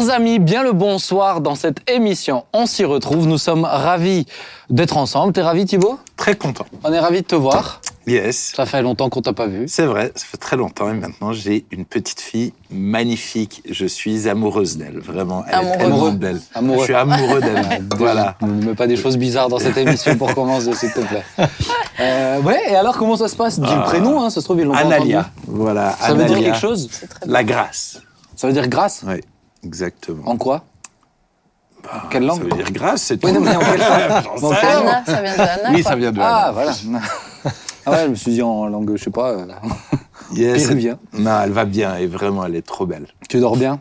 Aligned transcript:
Chers 0.00 0.08
amis, 0.14 0.38
bien 0.38 0.62
le 0.62 0.72
bonsoir 0.72 1.42
dans 1.42 1.54
cette 1.54 1.88
émission. 1.90 2.44
On 2.54 2.64
s'y 2.64 2.86
retrouve. 2.86 3.26
Nous 3.26 3.36
sommes 3.36 3.64
ravis 3.66 4.24
d'être 4.70 4.96
ensemble. 4.96 5.34
T'es 5.34 5.42
ravi, 5.42 5.66
Thibaut? 5.66 5.98
Très 6.16 6.36
content. 6.36 6.64
On 6.84 6.90
est 6.90 6.98
ravis 6.98 7.20
de 7.20 7.26
te 7.26 7.34
voir. 7.34 7.82
Yes. 8.06 8.52
Ça 8.56 8.64
fait 8.64 8.80
longtemps 8.80 9.10
qu'on 9.10 9.20
t'a 9.20 9.34
pas 9.34 9.46
vu. 9.46 9.68
C'est 9.68 9.84
vrai, 9.84 10.10
ça 10.16 10.24
fait 10.24 10.38
très 10.38 10.56
longtemps 10.56 10.88
et 10.88 10.94
maintenant 10.94 11.34
j'ai 11.34 11.66
une 11.70 11.84
petite 11.84 12.22
fille 12.22 12.54
magnifique. 12.70 13.62
Je 13.68 13.84
suis 13.84 14.26
amoureuse 14.26 14.78
d'elle, 14.78 15.00
vraiment. 15.00 15.44
Elle 15.46 15.54
Amoureux. 15.56 15.74
est 15.74 15.78
tellement 15.78 15.94
Amoureux. 15.96 16.10
belle. 16.12 16.40
Amoureux. 16.54 16.78
Je 16.78 16.84
suis 16.84 16.94
amoureux 16.94 17.40
d'elle. 17.42 17.84
voilà. 17.98 18.36
Ne 18.40 18.64
mets 18.68 18.74
pas 18.74 18.86
des 18.86 18.96
choses 18.96 19.18
bizarres 19.18 19.50
dans 19.50 19.58
cette 19.58 19.76
émission 19.76 20.16
pour 20.16 20.34
commencer, 20.34 20.72
s'il 20.72 20.92
te 20.92 21.00
plaît. 21.00 21.24
Euh, 22.00 22.40
ouais, 22.40 22.58
et 22.70 22.74
alors 22.76 22.96
comment 22.96 23.16
ça 23.18 23.28
se 23.28 23.36
passe? 23.36 23.58
Le 23.58 23.66
Ah. 23.68 23.82
prénom, 23.84 24.22
hein, 24.22 24.30
ça 24.30 24.40
se 24.40 24.46
trouve, 24.46 24.58
ils 24.60 24.64
l'ont 24.64 24.72
Analia. 24.72 25.18
entendu. 25.18 25.28
Voilà. 25.48 25.94
Ça 26.00 26.14
veut 26.14 26.24
dire 26.24 26.38
quelque 26.38 26.56
chose? 26.56 26.88
La 27.26 27.44
grâce. 27.44 28.00
Ça 28.36 28.46
veut 28.46 28.54
dire 28.54 28.68
grâce? 28.68 29.02
Oui, 29.06 29.20
exactement. 29.64 30.22
En 30.28 30.36
quoi? 30.36 30.64
Bah, 31.82 32.04
quelle 32.10 32.26
langue 32.26 32.38
Ça 32.38 32.44
veut 32.44 32.62
dire 32.62 32.72
grâce, 32.72 33.02
c'est 33.02 33.16
tout. 33.16 33.26
Oui, 33.26 33.32
non, 33.32 33.40
mais 33.40 33.56
en 33.56 33.60
quelle 33.60 33.78
langue? 33.78 34.52
Anna, 34.62 35.02
ça 35.06 35.22
vient 35.22 35.36
de 35.36 35.40
Anna. 35.40 35.70
Oui, 35.72 35.82
ça 35.82 35.96
vient 35.96 36.12
de 36.12 36.20
Ah, 36.20 36.42
Anna. 36.44 36.52
voilà. 36.52 36.72
Ah 37.86 37.92
ouais, 37.92 38.02
je 38.04 38.08
me 38.10 38.14
suis 38.14 38.32
dit 38.32 38.42
en 38.42 38.66
langue, 38.66 38.94
je 38.94 39.02
sais 39.04 39.10
pas, 39.10 39.30
euh, 39.30 39.46
Yes. 40.34 40.64
péruvien. 40.66 40.98
Non, 41.14 41.40
elle 41.42 41.50
va 41.50 41.64
bien 41.64 41.96
et 41.96 42.06
vraiment, 42.06 42.44
elle 42.44 42.54
est 42.54 42.64
trop 42.66 42.84
belle. 42.84 43.06
Tu 43.30 43.40
dors 43.40 43.56
bien? 43.56 43.80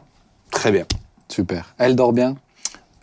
Très 0.51 0.71
bien. 0.71 0.85
Super. 1.27 1.65
Elle 1.77 1.97
dort 1.97 2.13
bien? 2.13 2.35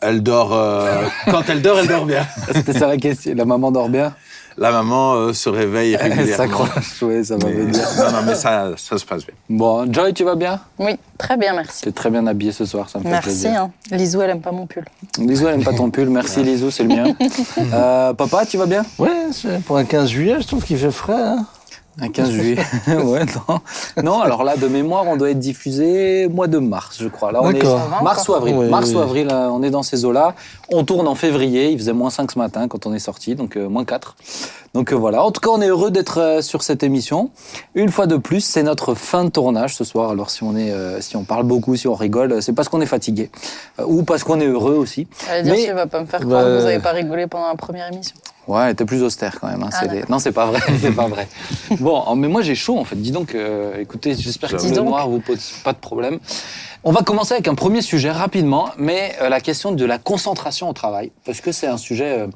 Elle 0.01 0.23
dort. 0.23 0.55
euh, 0.55 1.05
Quand 1.27 1.43
elle 1.51 1.61
dort, 1.61 1.79
elle 1.79 1.87
dort 1.87 2.07
bien. 2.07 2.27
C'était 2.55 2.73
ça 2.73 2.87
la 2.87 2.97
question. 2.97 3.35
La 3.37 3.45
maman 3.45 3.71
dort 3.71 3.91
bien? 3.91 4.15
La 4.59 4.73
maman 4.73 5.15
euh, 5.15 5.33
se 5.35 5.51
réveille 5.51 5.99
Elle 6.01 6.13
régulièrement. 6.13 6.37
s'accroche, 6.65 7.03
ouais, 7.03 7.23
ça 7.25 7.37
va 7.37 7.47
Mais- 7.49 7.53
venir. 7.53 7.81
Non, 7.99 8.11
non, 8.13 8.19
mais 8.27 8.35
ça, 8.35 8.71
ça 8.77 8.97
se 8.97 9.05
passe 9.05 9.27
bien. 9.27 9.35
Bon, 9.51 9.93
Joy, 9.93 10.15
tu 10.15 10.25
vas 10.25 10.35
bien? 10.35 10.61
Oui, 10.79 10.93
très 11.19 11.37
bien, 11.37 11.53
merci. 11.55 11.83
Tu 11.83 11.89
es 11.91 11.93
très 11.93 12.09
bien 12.11 12.27
habillée 12.27 12.53
ce 12.53 12.65
soir, 12.65 12.89
ça 12.89 12.99
me 12.99 13.05
fait 13.05 13.11
Merci. 13.11 13.29
plaisir. 13.29 13.63
Hein. 13.65 13.71
Lisou, 13.91 14.23
elle 14.23 14.31
aime 14.31 14.41
pas 14.41 14.53
mon 14.53 14.67
pull. 14.67 14.85
Lisou, 15.19 15.47
elle 15.49 15.55
aime 15.57 15.65
pas 15.65 15.75
ton 15.75 15.91
pull. 15.91 16.09
Merci 16.09 16.43
Lisou, 16.43 16.71
c'est 16.71 16.85
le 16.85 16.89
mien. 16.89 17.05
Euh, 17.75 18.15
papa, 18.15 18.47
tu 18.47 18.57
vas 18.57 18.67
bien? 18.67 18.85
Ouais, 18.99 19.11
c'est- 19.33 19.63
pour 19.65 19.77
un 19.77 19.85
15 19.85 20.09
juillet, 20.09 20.37
je 20.41 20.47
trouve 20.47 20.65
qu'il 20.65 20.79
fait 20.79 20.91
frais. 20.91 21.13
Hein. 21.21 21.47
Un 22.01 22.09
15 22.11 22.31
juillet. 22.31 22.57
ouais, 22.89 23.25
non. 23.49 23.61
Non, 24.03 24.21
alors 24.21 24.45
là, 24.45 24.57
de 24.57 24.69
mémoire, 24.69 25.05
on 25.07 25.17
doit 25.17 25.31
être 25.31 25.39
diffusé 25.39 26.29
mois 26.29 26.47
de 26.47 26.59
mars, 26.59 26.99
je 27.01 27.09
crois. 27.09 27.33
Là, 27.33 27.41
on 27.43 27.51
est 27.51 27.63
mars 28.03 28.29
ou 28.29 28.35
avril. 28.35 28.55
Oui, 28.57 28.69
mars 28.69 28.91
oui. 28.91 28.97
ou 28.97 28.99
avril, 29.01 29.27
là, 29.29 29.49
on 29.51 29.63
est 29.63 29.71
dans 29.71 29.83
ces 29.83 30.05
eaux-là. 30.05 30.35
On 30.71 30.85
tourne 30.85 31.09
en 31.09 31.15
février. 31.15 31.71
Il 31.71 31.79
faisait 31.79 31.93
moins 31.95 32.11
5 32.11 32.31
ce 32.33 32.39
matin 32.39 32.69
quand 32.69 32.87
on 32.87 32.93
est 32.93 32.99
sorti, 32.99 33.35
donc 33.35 33.57
euh, 33.57 33.69
moins 33.69 33.85
4. 33.85 34.17
Donc 34.75 34.93
euh, 34.93 34.97
voilà. 34.97 35.25
En 35.25 35.31
tout 35.31 35.41
cas, 35.41 35.49
on 35.51 35.63
est 35.63 35.69
heureux 35.69 35.91
d'être 35.91 36.21
euh, 36.21 36.43
sur 36.43 36.63
cette 36.63 36.83
émission. 36.83 37.31
Une 37.75 37.91
fois 37.91 38.07
de 38.07 38.17
plus, 38.19 38.43
c'est 38.43 38.63
notre 38.63 38.95
fin 38.95 39.25
de 39.25 39.31
tournage 39.31 39.75
ce 39.75 39.85
soir. 39.85 40.11
Alors 40.11 40.29
si 40.29 40.43
on 40.43 40.55
est, 40.55 40.71
euh, 40.73 41.01
si 41.01 41.17
on 41.17 41.25
parle 41.25 41.45
beaucoup, 41.45 41.77
si 41.77 41.89
on 41.89 41.95
rigole, 41.95 42.33
euh, 42.33 42.41
c'est 42.43 42.53
parce 42.53 42.69
qu'on 42.69 42.83
est 42.83 42.87
fatigué 42.87 43.31
Euh, 43.81 43.85
ou 43.87 44.03
parce 44.03 44.23
qu'on 44.23 44.39
est 44.41 44.47
heureux 44.47 44.75
aussi. 44.75 45.07
Elle 45.31 45.37
va 45.37 45.43
dire, 45.43 45.55
Mais- 45.55 45.65
tu 45.67 45.73
vas 45.73 45.87
pas 45.87 46.01
me 46.01 46.07
faire 46.07 46.21
croire 46.21 46.43
Bah, 46.43 46.49
que 46.49 46.59
vous 46.59 46.65
n'avez 46.65 46.79
pas 46.79 46.93
rigolé 46.93 47.27
pendant 47.27 47.49
la 47.49 47.55
première 47.55 47.91
émission. 47.91 48.17
Ouais, 48.47 48.75
t'es 48.75 48.85
plus 48.85 49.03
austère 49.03 49.41
quand 49.41 49.49
même. 49.49 49.63
hein, 49.63 49.71
Ah, 49.73 49.79
c'est 49.81 49.89
des- 49.89 49.95
d'accord. 49.97 50.11
Non, 50.11 50.19
c'est 50.19 50.33
pas 50.33 50.47
vrai, 50.47 50.61
c'est 50.81 50.93
pas 50.93 51.09
vrai. 51.09 51.27
Bon, 51.81 52.03
oh, 52.07 52.15
mais 52.15 52.29
moi 52.29 52.43
j'ai 52.43 52.55
chaud 52.55 52.79
en 52.79 52.85
fait. 52.85 52.97
Dis 52.97 53.11
donc, 53.11 53.35
euh, 53.35 53.81
écoutez, 53.81 54.15
j'espère 54.15 54.51
que 54.51 54.55
le 54.57 54.75
noir 54.85 55.09
vous 55.09 55.21
pose 55.21 55.53
pas 55.65 55.73
de 55.73 55.79
problème. 55.79 56.19
On 56.85 56.93
va 56.93 57.03
commencer 57.03 57.33
avec 57.35 57.49
un 57.49 57.57
premier 57.57 57.83
sujet 57.83 58.13
rapidement, 58.13 58.69
mais 58.79 59.17
euh, 59.21 59.29
la 59.29 59.41
question 59.41 59.73
de 59.73 59.85
la 59.85 59.99
concentration 59.99 60.69
au 60.71 60.73
travail, 60.73 61.11
parce 61.25 61.41
que 61.41 61.51
c'est 61.51 61.67
un 61.67 61.79
sujet. 61.79 62.21
euh, 62.21 62.27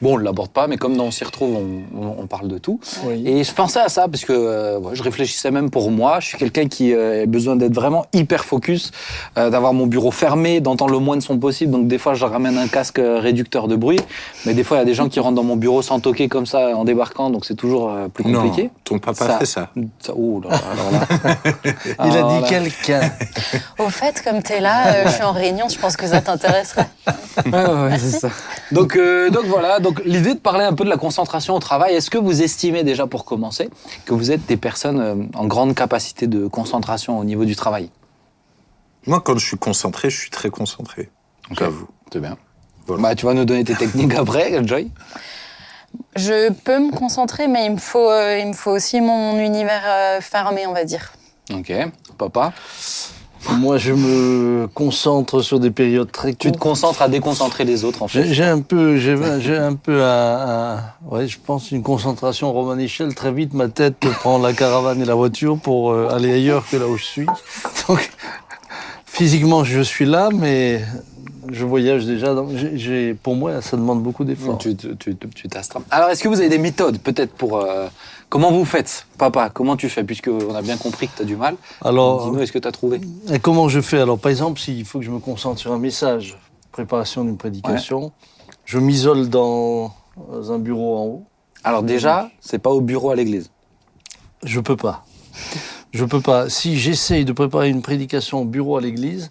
bon, 0.00 0.14
on 0.14 0.18
ne 0.18 0.24
l'aborde 0.24 0.50
pas, 0.50 0.66
mais 0.66 0.76
comme 0.76 0.98
on 1.00 1.10
s'y 1.10 1.24
retrouve, 1.24 1.56
on, 1.56 2.00
on- 2.00 2.16
on 2.22 2.26
parle 2.26 2.48
de 2.48 2.58
tout. 2.58 2.80
Oui. 3.04 3.22
Et 3.26 3.44
je 3.44 3.52
pensais 3.52 3.80
à 3.80 3.88
ça 3.88 4.08
parce 4.08 4.24
que 4.24 4.32
euh, 4.32 4.78
ouais, 4.78 4.94
je 4.94 5.02
réfléchissais 5.02 5.50
même 5.50 5.70
pour 5.70 5.90
moi. 5.90 6.20
Je 6.20 6.28
suis 6.28 6.38
quelqu'un 6.38 6.66
qui 6.68 6.92
euh, 6.94 7.22
a 7.22 7.26
besoin 7.26 7.56
d'être 7.56 7.74
vraiment 7.74 8.06
hyper 8.12 8.44
focus, 8.44 8.90
euh, 9.38 9.50
d'avoir 9.50 9.72
mon 9.72 9.86
bureau 9.86 10.10
fermé, 10.10 10.60
d'entendre 10.60 10.92
le 10.92 10.98
moins 10.98 11.16
de 11.16 11.22
son 11.22 11.38
possible. 11.38 11.72
Donc 11.72 11.88
des 11.88 11.98
fois, 11.98 12.14
je 12.14 12.24
ramène 12.24 12.56
un 12.58 12.68
casque 12.68 13.00
réducteur 13.02 13.68
de 13.68 13.76
bruit. 13.76 14.00
Mais 14.44 14.54
des 14.54 14.64
fois, 14.64 14.76
il 14.78 14.80
y 14.80 14.82
a 14.82 14.86
des 14.86 14.94
gens 14.94 15.08
qui 15.08 15.20
rentrent 15.20 15.34
dans 15.36 15.42
mon 15.42 15.56
bureau 15.56 15.82
sans 15.82 16.00
toquer 16.00 16.28
comme 16.28 16.46
ça 16.46 16.76
en 16.76 16.84
débarquant, 16.84 17.30
donc 17.30 17.44
c'est 17.44 17.54
toujours 17.54 17.90
euh, 17.90 18.08
plus 18.08 18.24
compliqué. 18.24 18.64
Non, 18.64 18.70
ton 18.84 18.98
papa 18.98 19.26
Ça- 19.26 19.38
fait 19.38 19.46
ça. 19.46 19.68
Ça- 20.00 20.12
oh 20.16 20.40
là 20.44 20.50
là, 20.50 20.60
alors 20.72 20.90
là. 20.92 21.36
Il 22.06 22.16
a 22.16 22.22
dit 22.34 22.40
là. 22.42 22.48
quelqu'un. 22.48 23.00
Au 23.78 23.88
fait, 23.88 24.22
comme 24.22 24.42
tu 24.42 24.52
es 24.52 24.60
là, 24.60 24.88
euh, 24.88 25.02
je 25.06 25.12
suis 25.12 25.22
en 25.22 25.32
réunion, 25.32 25.68
je 25.68 25.78
pense 25.78 25.96
que 25.96 26.06
ça 26.06 26.20
t'intéresserait. 26.20 26.86
Ouais, 27.46 27.52
ouais, 27.52 27.82
ouais, 27.90 27.98
c'est 27.98 28.18
ça. 28.20 28.28
Donc, 28.72 28.96
euh, 28.96 29.30
donc 29.30 29.44
voilà, 29.44 29.78
donc 29.78 30.02
l'idée 30.04 30.34
de 30.34 30.40
parler 30.40 30.64
un 30.64 30.72
peu 30.72 30.84
de 30.84 30.88
la 30.88 30.96
concentration 30.96 31.54
au 31.54 31.58
travail, 31.60 31.94
est-ce 31.94 32.10
que 32.10 32.18
vous 32.18 32.42
estimez 32.42 32.82
déjà 32.82 33.06
pour 33.06 33.24
commencer 33.24 33.70
que 34.04 34.14
vous 34.14 34.30
êtes 34.30 34.46
des 34.46 34.56
personnes 34.56 35.00
euh, 35.00 35.14
en 35.34 35.46
grande 35.46 35.74
capacité 35.74 36.26
de 36.26 36.46
concentration 36.48 37.18
au 37.18 37.24
niveau 37.24 37.44
du 37.44 37.54
travail? 37.54 37.90
Moi, 39.06 39.20
quand 39.20 39.38
je 39.38 39.46
suis 39.46 39.56
concentré, 39.56 40.10
je 40.10 40.18
suis 40.18 40.30
très 40.30 40.50
concentré. 40.50 41.10
J'avoue. 41.52 41.86
C'est 42.12 42.20
bien. 42.20 42.36
Voilà. 42.86 43.02
Bah, 43.02 43.14
tu 43.14 43.26
vas 43.26 43.34
nous 43.34 43.44
donner 43.44 43.64
tes 43.64 43.74
techniques 43.74 44.14
après, 44.16 44.66
Joy? 44.66 44.90
Je 46.16 46.50
peux 46.52 46.78
me 46.78 46.92
concentrer, 46.92 47.48
mais 47.48 47.66
il 47.66 47.72
me 47.72 47.78
faut, 47.78 48.10
euh, 48.10 48.38
il 48.38 48.48
me 48.48 48.52
faut 48.52 48.72
aussi 48.72 49.00
mon 49.00 49.38
univers 49.38 49.82
euh, 49.86 50.20
fermé, 50.20 50.66
on 50.66 50.72
va 50.72 50.84
dire. 50.84 51.12
Ok. 51.52 51.72
Papa? 52.18 52.52
Moi, 53.52 53.78
je 53.78 53.92
me 53.92 54.66
concentre 54.74 55.40
sur 55.40 55.60
des 55.60 55.70
périodes 55.70 56.10
très 56.10 56.34
Tu 56.34 56.52
te 56.52 56.58
concentres 56.58 57.02
à 57.02 57.08
déconcentrer 57.08 57.64
les 57.64 57.84
autres, 57.84 58.02
en 58.02 58.08
fait. 58.08 58.32
j'ai 58.32 58.44
un 58.44 58.60
peu, 58.60 58.96
j'ai 58.96 59.56
un 59.56 59.74
peu 59.74 60.00
ouais, 61.10 61.26
je 61.26 61.38
pense 61.44 61.70
une 61.70 61.82
concentration 61.82 62.52
Roman 62.52 62.76
Michel. 62.76 63.14
Très 63.14 63.32
vite, 63.32 63.54
ma 63.54 63.68
tête 63.68 63.96
prend 64.20 64.38
la 64.38 64.52
caravane 64.52 65.00
et 65.00 65.04
la 65.04 65.14
voiture 65.14 65.58
pour 65.58 65.92
euh, 65.92 66.08
aller 66.10 66.32
ailleurs 66.32 66.64
que 66.68 66.76
là 66.76 66.86
où 66.86 66.96
je 66.96 67.04
suis. 67.04 67.26
Donc, 67.88 68.10
physiquement, 69.06 69.64
je 69.64 69.80
suis 69.80 70.06
là, 70.06 70.28
mais 70.32 70.82
je 71.50 71.64
voyage 71.64 72.04
déjà. 72.04 72.34
Pour 73.22 73.36
moi, 73.36 73.62
ça 73.62 73.76
demande 73.76 74.02
beaucoup 74.02 74.24
d'efforts. 74.24 74.58
Tu, 74.58 75.48
t'astrapes. 75.48 75.84
Alors, 75.90 76.10
est-ce 76.10 76.22
que 76.22 76.28
vous 76.28 76.40
avez 76.40 76.48
des 76.48 76.58
méthodes, 76.58 76.98
peut-être, 76.98 77.32
pour... 77.32 77.58
euh, 77.58 77.86
comment 78.28 78.50
vous 78.50 78.64
faites 78.64 79.06
Papa, 79.18 79.50
comment 79.50 79.76
tu 79.76 79.88
fais 79.88 80.04
Puisqu'on 80.04 80.54
a 80.54 80.62
bien 80.62 80.76
compris 80.76 81.08
que 81.08 81.16
tu 81.16 81.22
as 81.22 81.24
du 81.24 81.36
mal? 81.36 81.56
Alors, 81.84 82.26
Dis-nous, 82.26 82.42
est-ce 82.42 82.52
que 82.52 82.58
tu 82.58 82.68
as 82.68 82.72
trouvé? 82.72 83.00
Et 83.32 83.38
comment 83.38 83.68
je 83.68 83.80
fais? 83.80 83.98
Alors, 83.98 84.18
par 84.18 84.30
exemple, 84.30 84.60
s'il 84.60 84.84
faut 84.84 84.98
que 84.98 85.04
je 85.04 85.10
me 85.10 85.18
concentre 85.18 85.58
sur 85.58 85.72
un 85.72 85.78
message, 85.78 86.38
préparation 86.72 87.24
d'une 87.24 87.36
prédication, 87.36 88.12
je 88.64 88.78
m'isole 88.78 89.28
dans 89.28 89.94
un 90.50 90.58
bureau 90.58 90.96
en 90.96 91.04
haut. 91.04 91.24
Alors 91.64 91.82
déjà, 91.82 92.30
c'est 92.40 92.58
pas 92.58 92.70
au 92.70 92.80
bureau 92.80 93.10
à 93.10 93.16
l'église? 93.16 93.50
Je 94.44 94.60
peux 94.60 94.76
pas. 94.76 95.04
Je 95.92 96.04
peux 96.04 96.20
pas. 96.20 96.48
Si 96.50 96.78
j'essaye 96.78 97.24
de 97.24 97.32
préparer 97.32 97.70
une 97.70 97.82
prédication 97.82 98.42
au 98.42 98.44
bureau 98.44 98.76
à 98.76 98.80
l'église, 98.80 99.30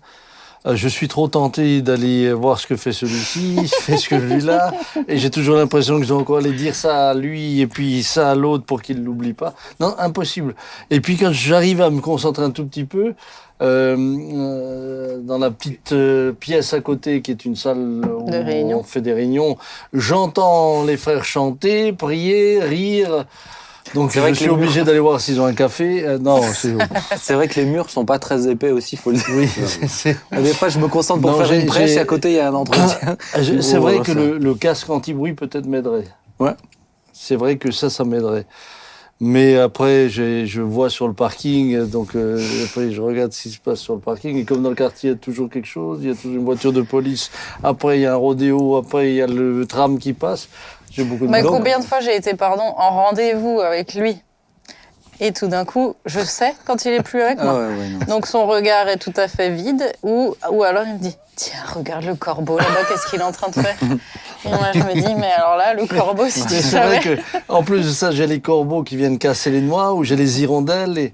je 0.74 0.88
suis 0.88 1.08
trop 1.08 1.28
tenté 1.28 1.82
d'aller 1.82 2.34
voir 2.34 2.60
ce 2.60 2.68
que 2.68 2.76
fait 2.76 2.92
celui-ci, 2.92 3.68
fait 3.82 3.98
ce 3.98 4.10
que 4.10 4.16
lui-là, 4.16 4.74
et 5.08 5.18
j'ai 5.18 5.30
toujours 5.30 5.56
l'impression 5.56 5.98
que 5.98 6.04
je 6.04 6.10
dois 6.10 6.20
encore 6.20 6.38
aller 6.38 6.54
dire 6.54 6.76
ça 6.76 7.10
à 7.10 7.14
lui 7.14 7.62
et 7.62 7.68
puis 7.68 8.04
ça 8.04 8.32
à 8.32 8.36
l'autre 8.36 8.66
pour 8.66 8.82
qu'il 8.82 9.04
l'oublie 9.04 9.34
pas. 9.34 9.54
Non, 9.80 9.96
impossible. 10.00 10.56
Et 10.90 11.02
puis 11.02 11.18
quand 11.18 11.32
j'arrive 11.32 11.82
à 11.82 11.90
me 11.90 12.02
concentrer 12.02 12.44
un 12.44 12.52
tout 12.52 12.66
petit 12.66 12.86
peu, 12.86 13.14
euh, 13.62 13.96
euh, 13.98 15.20
dans 15.22 15.38
la 15.38 15.50
petite 15.50 15.94
euh, 15.94 16.34
pièce 16.34 16.74
à 16.74 16.82
côté 16.82 17.22
qui 17.22 17.32
est 17.32 17.46
une 17.46 17.56
salle 17.56 17.78
où 17.78 18.30
De 18.30 18.36
réunion. 18.36 18.80
on 18.80 18.84
fait 18.84 19.00
des 19.00 19.14
réunions, 19.14 19.58
j'entends 19.94 20.84
les 20.84 20.98
frères 20.98 21.24
chanter, 21.24 21.94
prier, 21.94 22.60
rire. 22.62 23.26
Donc 23.96 24.12
je 24.14 24.34
suis 24.34 24.46
murs- 24.46 24.54
obligé 24.54 24.84
d'aller 24.84 25.00
voir 25.00 25.20
s'ils 25.20 25.42
ont 25.42 25.46
un 25.46 25.54
café. 25.54 26.06
Euh, 26.06 26.20
non, 26.20 26.42
c'est 27.18 27.34
vrai 27.34 27.48
que 27.48 27.60
les 27.60 27.66
murs 27.66 27.90
sont 27.90 28.06
pas 28.06 28.20
très 28.20 28.48
épais 28.48 28.70
aussi, 28.72 28.98
faut 28.98 29.10
le 29.12 29.18
dire. 29.18 29.26
oui, 29.36 29.48
c'est- 29.88 30.18
Des 30.32 30.54
fois, 30.54 30.70
je 30.70 30.78
me 30.80 30.88
concentre 30.88 31.22
pour 31.22 31.32
Non, 31.32 31.38
faire 31.44 31.52
une 31.60 31.66
prêche 31.66 31.92
et 31.92 32.00
à 32.00 32.06
côté, 32.06 32.30
il 32.32 32.36
y 32.36 32.40
a 32.40 32.50
un 32.50 32.54
entretien. 32.54 33.18
je- 33.42 33.60
c'est 33.62 33.78
vrai 33.78 34.00
que 34.02 34.12
le, 34.12 34.38
le 34.38 34.54
casque 34.54 34.90
anti-bruit 34.90 35.34
peut-être 35.34 35.66
m'aiderait. 35.66 36.06
Ouais. 36.40 36.52
C'est 37.14 37.36
vrai 37.38 37.58
que 37.58 37.72
ça, 37.72 37.90
ça 37.90 38.04
m'aiderait. 38.04 38.46
Mais 39.22 39.56
après, 39.56 40.10
je 40.10 40.60
vois 40.62 40.90
sur 40.90 41.08
le 41.08 41.14
parking, 41.14 41.86
donc 41.90 42.16
euh, 42.18 42.38
après 42.66 42.92
je 42.92 43.00
regarde 43.00 43.32
ce 43.32 43.44
qui 43.44 43.50
se 43.50 43.60
passe 43.62 43.80
sur 43.80 43.94
le 43.94 44.02
parking. 44.02 44.36
Et 44.36 44.44
comme 44.44 44.62
dans 44.62 44.68
le 44.68 44.76
quartier, 44.76 45.10
il 45.12 45.14
y 45.14 45.16
a 45.16 45.18
toujours 45.18 45.50
quelque 45.50 45.68
chose, 45.70 46.00
il 46.02 46.10
y 46.10 46.12
a 46.12 46.16
toujours 46.16 46.36
une 46.36 46.44
voiture 46.44 46.74
de 46.74 46.82
police. 46.82 47.32
Après, 47.64 47.98
il 47.98 48.02
y 48.02 48.06
a 48.06 48.12
un 48.12 48.18
rodéo. 48.18 48.76
Après, 48.76 49.12
il 49.12 49.16
y 49.16 49.22
a 49.22 49.28
le 49.28 49.66
tram 49.66 50.00
qui 50.00 50.12
passe. 50.12 50.50
J'ai 50.96 51.04
beaucoup 51.04 51.26
de 51.26 51.32
Mais 51.32 51.42
combien 51.44 51.80
de 51.80 51.86
fois 51.86 52.00
j'ai 52.00 52.16
été, 52.16 52.34
pardon, 52.36 52.64
en 52.64 52.90
rendez-vous 52.92 53.60
avec 53.62 53.94
lui 53.94 54.22
et 55.22 55.32
tout 55.32 55.48
d'un 55.48 55.64
coup, 55.64 55.96
je 56.06 56.20
sais 56.20 56.54
quand 56.66 56.84
il 56.84 56.92
est 56.92 57.02
plus 57.02 57.22
avec 57.22 57.42
moi. 57.42 57.54
Ah 57.56 57.60
ouais, 57.60 57.68
ouais, 57.78 57.88
non. 57.88 58.00
Donc 58.08 58.28
son 58.28 58.46
regard 58.46 58.90
est 58.90 58.98
tout 58.98 59.14
à 59.16 59.30
fait 59.30 59.50
vide, 59.50 59.90
ou, 60.04 60.36
ou 60.52 60.64
alors 60.64 60.84
il 60.86 60.94
me 60.96 61.00
dit 61.00 61.16
Tiens, 61.38 61.60
regarde 61.74 62.06
le 62.06 62.16
corbeau 62.16 62.58
là-bas, 62.58 62.86
qu'est-ce 62.88 63.08
qu'il 63.10 63.20
est 63.20 63.24
en 63.24 63.32
train 63.32 63.50
de 63.50 63.56
faire 63.56 63.76
Et 64.46 64.50
moi 64.50 64.72
je 64.74 64.80
me 64.80 64.94
dis 64.94 65.16
Mais 65.16 65.32
alors 65.32 65.56
là, 65.58 65.74
le 65.74 65.86
corbeau, 65.86 66.28
si 66.30 66.42
tu 66.46 66.50
C'est 66.56 66.80
vrai 66.80 67.02
savais. 67.02 67.18
que, 67.18 67.22
en 67.50 67.64
plus 67.64 67.86
de 67.86 67.92
ça, 67.92 68.12
j'ai 68.12 68.28
les 68.28 68.40
corbeaux 68.42 68.84
qui 68.84 68.96
viennent 68.98 69.18
casser 69.18 69.52
les 69.52 69.62
noix 69.62 69.94
ou 69.94 70.04
j'ai 70.04 70.16
les 70.18 70.42
hirondelles. 70.42 70.98
Et 70.98 71.14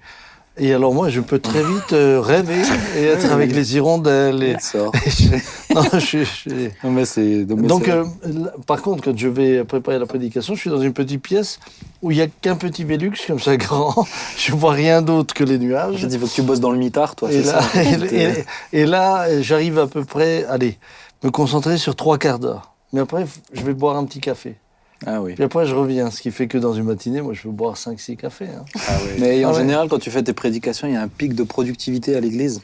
Et 0.57 0.74
alors 0.74 0.94
moi, 0.94 1.09
je 1.09 1.21
peux 1.21 1.39
très 1.39 1.63
vite 1.63 1.94
euh, 1.94 2.19
rêver 2.19 2.62
et 2.98 3.03
être 3.06 3.31
avec 3.31 3.53
les 3.56 3.75
hirondelles. 3.77 4.44
Et... 4.44 4.51
Et 5.06 5.09
je- 5.09 5.74
Non, 5.74 5.83
je- 5.98 6.69
Non, 6.83 6.92
mais 6.92 7.06
c'est. 7.06 7.45
Donc, 7.45 7.88
euh, 7.88 8.03
par 8.68 8.81
contre, 8.81 9.01
quand 9.03 9.18
je 9.18 9.30
vais 9.30 9.63
préparer 9.63 9.98
la 9.98 10.06
prédication, 10.06 10.53
je 10.53 10.59
suis 10.59 10.69
dans 10.69 10.81
une 10.81 10.92
petite 10.94 11.21
pièce 11.21 11.57
où 12.01 12.12
il 12.12 12.18
n'y 12.18 12.21
a 12.24 12.27
qu'un 12.27 12.56
petit 12.57 12.83
Vélux 12.83 13.13
comme 13.25 13.39
ça 13.39 13.56
grand. 13.57 14.06
Je 14.38 14.51
vois 14.53 14.74
rien 14.74 15.01
d'autre 15.01 15.33
que 15.33 15.45
les 15.45 15.57
nuages. 15.57 15.95
Je 15.98 16.06
dis, 16.07 16.19
faut 16.19 16.27
que 16.27 16.31
tu 16.31 16.42
bosses 16.42 16.59
dans 16.59 16.71
le 16.71 16.77
mitard, 16.77 17.15
toi. 17.15 17.31
Et 17.31 17.42
là, 17.42 17.62
ça 17.62 17.81
et 18.74 18.86
là, 18.86 19.42
j'arrive 19.42 19.80
à 19.80 19.88
peu 19.88 20.03
près, 20.03 20.44
allez, 20.50 20.77
me 21.24 21.30
concentrer 21.31 21.77
sur 21.77 21.95
trois 21.95 22.18
quarts 22.18 22.39
d'heure. 22.39 22.74
Mais 22.92 23.00
après, 23.00 23.25
je 23.53 23.62
vais 23.63 23.74
boire 23.74 23.95
un 23.95 24.03
petit 24.03 24.19
café. 24.19 24.56
Ah 25.06 25.21
oui. 25.21 25.33
Puis 25.36 25.44
après, 25.44 25.65
je 25.65 25.74
reviens. 25.75 26.12
Ce 26.12 26.21
qui 26.21 26.31
fait 26.31 26.48
que 26.48 26.57
dans 26.57 26.74
une 26.74 26.83
matinée, 26.86 27.21
moi, 27.21 27.33
je 27.33 27.42
peux 27.44 27.50
boire 27.50 27.75
5-6 27.75 28.18
cafés. 28.18 28.45
hein. 28.45 28.63
Mais 29.19 29.44
en 29.45 29.50
Ah 29.50 29.51
ouais. 29.53 29.57
général, 29.59 29.88
quand 29.89 30.00
tu 30.00 30.12
fais 30.12 30.21
tes 30.24 30.33
prédications, 30.33 30.88
il 30.88 30.94
y 30.94 30.98
a 30.98 31.01
un 31.01 31.07
pic 31.07 31.33
de 31.33 31.44
productivité 31.44 32.15
à 32.15 32.19
l'église. 32.19 32.62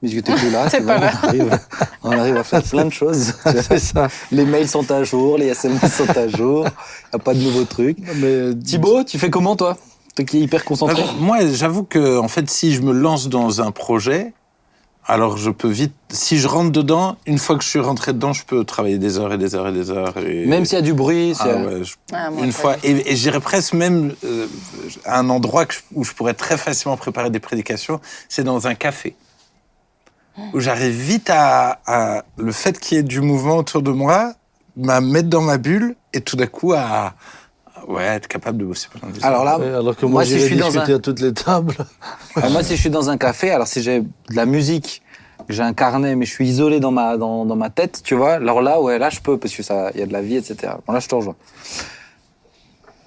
Puisque 0.00 0.22
tu 0.24 0.30
n'es 0.30 0.36
plus 0.38 0.50
là, 0.50 0.66
T'es 0.70 0.78
tu 0.78 0.84
pas 0.86 0.98
là. 0.98 1.12
On, 1.22 1.26
arrive, 1.28 1.58
on 2.04 2.10
arrive 2.12 2.36
à 2.38 2.44
faire 2.44 2.62
plein 2.62 2.84
de 2.86 2.92
choses. 2.92 3.34
C'est 3.68 3.78
ça. 3.78 4.08
Les 4.32 4.46
mails 4.46 4.68
sont 4.68 4.90
à 4.90 5.04
jour, 5.04 5.36
les 5.36 5.48
SMS 5.48 5.92
sont 5.94 6.08
à 6.16 6.26
jour, 6.26 6.64
il 6.64 7.16
n'y 7.16 7.16
a 7.16 7.18
pas 7.18 7.34
de 7.34 7.40
nouveaux 7.40 7.64
trucs. 7.64 7.98
Mais 8.16 8.54
Thibaut, 8.54 9.04
tu 9.04 9.18
fais 9.18 9.28
comment 9.28 9.56
toi? 9.56 9.76
Toi 10.16 10.24
qui 10.24 10.38
es 10.38 10.40
hyper 10.40 10.64
concentré? 10.64 11.02
Alors, 11.02 11.14
moi, 11.20 11.38
j'avoue 11.52 11.82
que, 11.82 12.18
en 12.18 12.28
fait, 12.28 12.48
si 12.48 12.72
je 12.72 12.80
me 12.80 12.92
lance 12.92 13.28
dans 13.28 13.60
un 13.60 13.72
projet, 13.72 14.32
alors 15.06 15.36
je 15.38 15.50
peux 15.50 15.68
vite. 15.68 15.92
Si 16.10 16.38
je 16.38 16.46
rentre 16.46 16.70
dedans, 16.70 17.16
une 17.26 17.38
fois 17.38 17.56
que 17.56 17.64
je 17.64 17.68
suis 17.68 17.80
rentré 17.80 18.12
dedans, 18.12 18.32
je 18.32 18.44
peux 18.44 18.64
travailler 18.64 18.98
des 18.98 19.18
heures 19.18 19.32
et 19.32 19.38
des 19.38 19.54
heures 19.54 19.68
et 19.68 19.72
des 19.72 19.90
heures. 19.90 20.16
Et... 20.18 20.46
Même 20.46 20.64
s'il 20.64 20.76
y 20.76 20.78
a 20.78 20.82
du 20.82 20.94
bruit, 20.94 21.34
Ah 21.38 21.42
c'est- 21.44 21.64
ouais, 21.64 21.84
je- 21.84 21.94
Ah, 22.12 22.30
moi, 22.30 22.44
une 22.44 22.52
fois. 22.52 22.76
Et, 22.84 23.12
et 23.12 23.16
j'irais 23.16 23.40
presque 23.40 23.72
même 23.74 24.14
euh, 24.24 24.46
à 25.04 25.18
un 25.18 25.28
endroit 25.30 25.66
que 25.66 25.74
je- 25.74 25.80
où 25.94 26.04
je 26.04 26.12
pourrais 26.12 26.34
très 26.34 26.56
facilement 26.56 26.96
préparer 26.96 27.30
des 27.30 27.40
prédications, 27.40 28.00
c'est 28.28 28.44
dans 28.44 28.66
un 28.66 28.74
café. 28.74 29.16
Où 30.54 30.60
j'arrive 30.60 30.94
vite 30.94 31.28
à, 31.30 31.80
à- 31.86 32.24
le 32.36 32.52
fait 32.52 32.78
qu'il 32.78 32.96
y 32.96 33.00
ait 33.00 33.04
du 33.04 33.20
mouvement 33.20 33.56
autour 33.56 33.82
de 33.82 33.90
moi, 33.90 34.32
m'a 34.76 35.00
mettre 35.00 35.28
dans 35.28 35.42
ma 35.42 35.58
bulle 35.58 35.96
et 36.12 36.20
tout 36.20 36.36
d'un 36.36 36.46
coup 36.46 36.72
à 36.72 37.14
ouais 37.90 38.04
être 38.04 38.28
capable 38.28 38.58
de 38.58 38.64
bosser 38.64 38.88
pendant 38.92 39.12
des 39.12 39.24
Alors 39.24 39.40
heures. 39.40 39.44
là, 39.44 39.58
Ouais, 39.58 39.74
alors 39.74 39.96
que 39.96 40.06
moi, 40.06 40.22
moi, 40.22 40.24
si 40.24 40.38
je 40.38 40.46
suis 40.46 40.56
dans 40.56 40.76
un- 40.78 40.94
à 40.94 40.98
toutes 40.98 41.20
les 41.20 41.32
tables. 41.34 41.74
Euh, 42.36 42.48
moi, 42.50 42.62
si 42.62 42.76
je 42.76 42.80
suis 42.80 42.90
dans 42.90 43.10
un 43.10 43.16
café, 43.18 43.50
alors 43.50 43.66
si 43.66 43.82
j'ai 43.82 44.00
de 44.00 44.08
la 44.36 44.46
musique, 44.46 45.02
j'ai 45.48 45.62
un 45.62 45.72
carnet, 45.72 46.14
mais 46.16 46.26
je 46.26 46.30
suis 46.32 46.48
isolé 46.48 46.78
dans 46.80 46.90
ma, 46.92 47.16
dans, 47.16 47.44
dans 47.44 47.56
ma 47.56 47.70
tête, 47.70 48.02
tu 48.04 48.14
vois, 48.14 48.34
alors 48.34 48.62
là, 48.62 48.80
ouais, 48.80 48.98
là, 48.98 49.10
je 49.10 49.20
peux, 49.20 49.36
parce 49.38 49.54
que 49.54 49.62
ça, 49.62 49.90
il 49.94 50.00
y 50.00 50.02
a 50.02 50.06
de 50.06 50.12
la 50.12 50.22
vie, 50.22 50.36
etc. 50.36 50.74
Bon, 50.86 50.92
là, 50.92 51.00
je 51.00 51.08
te 51.08 51.14
rejoins. 51.14 51.36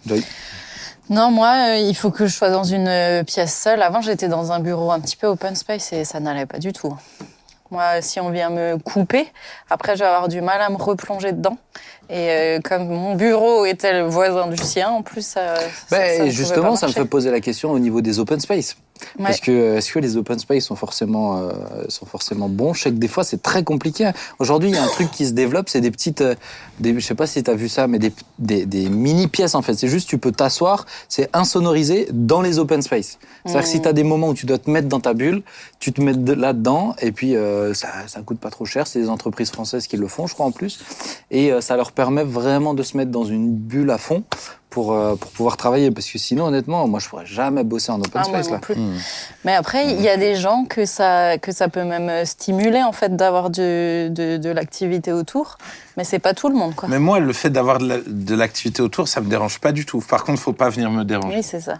Joy. 0.06 0.24
Non, 1.10 1.32
moi, 1.32 1.54
euh, 1.70 1.78
il 1.78 1.96
faut 1.96 2.12
que 2.12 2.26
je 2.28 2.34
sois 2.34 2.50
dans 2.50 2.64
une 2.64 2.88
euh, 2.88 3.24
pièce 3.24 3.58
seule. 3.58 3.82
Avant, 3.82 4.02
j'étais 4.02 4.28
dans 4.30 4.52
un 4.52 4.60
bureau 4.60 4.92
un 4.92 5.00
petit 5.00 5.16
peu 5.18 5.28
open 5.28 5.56
space 5.56 5.94
et 5.94 6.06
ça 6.06 6.20
n'allait 6.20 6.46
pas 6.46 6.60
du 6.60 6.72
tout. 6.74 6.94
Moi, 7.74 8.02
si 8.04 8.20
on 8.20 8.30
vient 8.30 8.52
me 8.52 8.78
couper, 8.78 9.28
après, 9.68 9.96
je 9.96 10.02
vais 10.04 10.06
avoir 10.06 10.28
du 10.28 10.42
mal 10.42 10.62
à 10.62 10.70
me 10.70 10.76
replonger 10.78 11.32
dedans. 11.32 11.58
Et 12.08 12.30
euh, 12.30 12.60
comme 12.64 12.88
mon 12.88 13.16
bureau 13.16 13.66
était 13.66 13.94
le 13.94 14.04
voisin 14.04 14.46
du 14.48 14.62
sien, 14.64 14.90
en 14.90 15.02
plus, 15.02 15.26
ça. 15.26 15.56
ça- 15.56 15.64
Ben, 15.90 16.18
ça 16.20 16.30
justement, 16.30 16.76
ça 16.76 16.86
me 16.86 16.92
fait 16.92 17.06
poser 17.06 17.32
la 17.32 17.40
question 17.40 17.72
au 17.72 17.80
niveau 17.80 18.00
des 18.02 18.20
open 18.20 18.40
space. 18.40 18.76
Ouais. 19.20 19.26
Parce 19.26 19.40
que 19.42 19.52
euh, 19.52 19.78
est-ce 19.78 19.92
que 19.92 20.00
les 20.00 20.18
open 20.18 20.40
space 20.40 20.64
sont 20.66 20.76
forcément, 20.76 21.38
euh, 21.38 21.52
sont 21.90 22.06
forcément 22.06 22.48
bons? 22.48 22.74
Je 22.74 22.84
sais 22.84 22.90
que 22.90 22.96
des 22.96 23.08
fois, 23.08 23.24
c'est 23.24 23.42
très 23.42 23.64
compliqué. 23.64 24.12
Aujourd'hui, 24.40 24.70
il 24.70 24.76
y 24.76 24.78
a 24.78 24.84
un 24.84 24.88
truc 24.88 25.12
qui 25.12 25.26
se 25.26 25.34
développe, 25.34 25.68
c'est 25.70 25.82
des 25.82 25.92
petites. 25.92 26.22
euh, 26.22 26.36
Des, 26.80 26.94
je 26.94 27.00
sais 27.06 27.16
pas 27.16 27.28
si 27.28 27.44
tu 27.44 27.50
as 27.52 27.56
vu 27.56 27.70
ça, 27.70 27.88
mais 27.88 28.00
des, 28.00 28.12
des, 28.40 28.66
des 28.66 28.90
mini-pièces 28.90 29.56
en 29.56 29.62
fait. 29.62 29.74
C'est 29.76 29.88
juste, 29.88 30.08
tu 30.10 30.18
peux 30.18 30.32
t'asseoir, 30.32 30.86
c'est 31.10 31.30
insonorisé 31.36 32.08
dans 32.12 32.42
les 32.42 32.60
open 32.60 32.82
space. 32.82 33.20
C'est-à-dire 33.46 33.62
que 33.64 33.68
si 33.68 33.78
Mmh. 33.78 33.82
tu 33.82 33.88
as 33.90 33.94
des 33.94 34.04
moments 34.04 34.30
où 34.30 34.34
tu 34.34 34.46
dois 34.46 34.58
te 34.58 34.70
mettre 34.70 34.88
dans 34.88 35.00
ta 35.00 35.14
bulle, 35.14 35.44
tu 35.80 35.92
te 35.92 36.02
mets 36.02 36.14
de- 36.14 36.34
là-dedans, 36.34 36.96
et 37.02 37.12
puis 37.12 37.36
euh, 37.36 37.74
ça, 37.74 37.90
ça 38.08 38.22
coûte 38.22 38.40
pas 38.40 38.50
trop 38.52 38.66
cher. 38.66 38.88
C'est 38.88 39.00
des 39.02 39.10
entreprises 39.10 39.52
françaises 39.52 39.88
qui 39.88 39.98
le 39.98 40.08
font, 40.08 40.28
je 40.28 40.34
crois, 40.34 40.46
en 40.46 40.52
plus. 40.52 40.80
Et 41.30 41.52
euh, 41.52 41.62
ça 41.62 41.76
leur 41.76 41.92
permet 41.92 42.24
vraiment 42.24 42.74
de 42.74 42.84
se 42.84 42.96
mettre 42.98 43.12
dans 43.12 43.26
une 43.26 43.54
bulle 43.54 43.92
à 43.92 43.98
fond 43.98 44.24
pour, 44.74 44.92
euh, 44.94 45.16
pour 45.16 45.30
pouvoir 45.32 45.56
travailler. 45.56 45.92
Parce 45.92 46.10
que 46.10 46.18
sinon, 46.18 46.46
honnêtement, 46.46 46.88
moi, 46.88 47.00
je 47.00 47.08
pourrais 47.08 47.28
jamais 47.28 47.64
bosser 47.64 47.92
en 47.92 48.00
open 48.00 48.12
Ah, 48.16 48.20
moi 48.30 48.42
space. 48.42 48.48
non 48.48 48.54
là. 48.54 48.60
plus. 48.60 48.76
Hmm. 48.76 48.98
Mais 49.46 49.54
après, 49.54 49.86
il 49.94 50.02
y 50.02 50.10
a 50.10 50.18
des 50.18 50.36
gens 50.36 50.66
que 50.66 50.86
ça, 50.86 51.38
que 51.38 51.52
ça 51.52 51.68
peut 51.68 51.84
même 51.84 52.10
euh, 52.10 52.26
stimuler, 52.26 52.82
en 52.82 52.92
fait, 52.92 53.16
d'avoir 53.16 53.50
de, 53.52 54.08
de, 54.10 54.38
de 54.38 54.50
l'activité 54.50 55.12
autour. 55.12 55.58
Mais 55.96 56.04
c'est 56.04 56.18
pas 56.20 56.34
tout 56.34 56.50
le 56.50 56.56
monde, 56.56 56.74
quoi. 56.74 56.90
Mais 56.90 56.98
moi, 57.00 57.20
le 57.20 57.34
fait 57.34 57.52
d'avoir 57.52 57.78
de 57.80 58.36
l'activité 58.36 58.82
autour, 58.82 59.08
ça 59.08 59.22
me 59.22 59.30
dérange 59.30 59.60
pas 59.60 59.72
du 59.72 59.86
tout. 59.86 60.02
Par 60.02 60.24
contre, 60.24 60.42
faut 60.42 60.54
pas 60.54 60.70
venir 60.70 60.90
me 60.90 61.04
déranger. 61.04 61.38
Oui, 61.38 61.44
c'est 61.44 61.62
ça. 61.62 61.76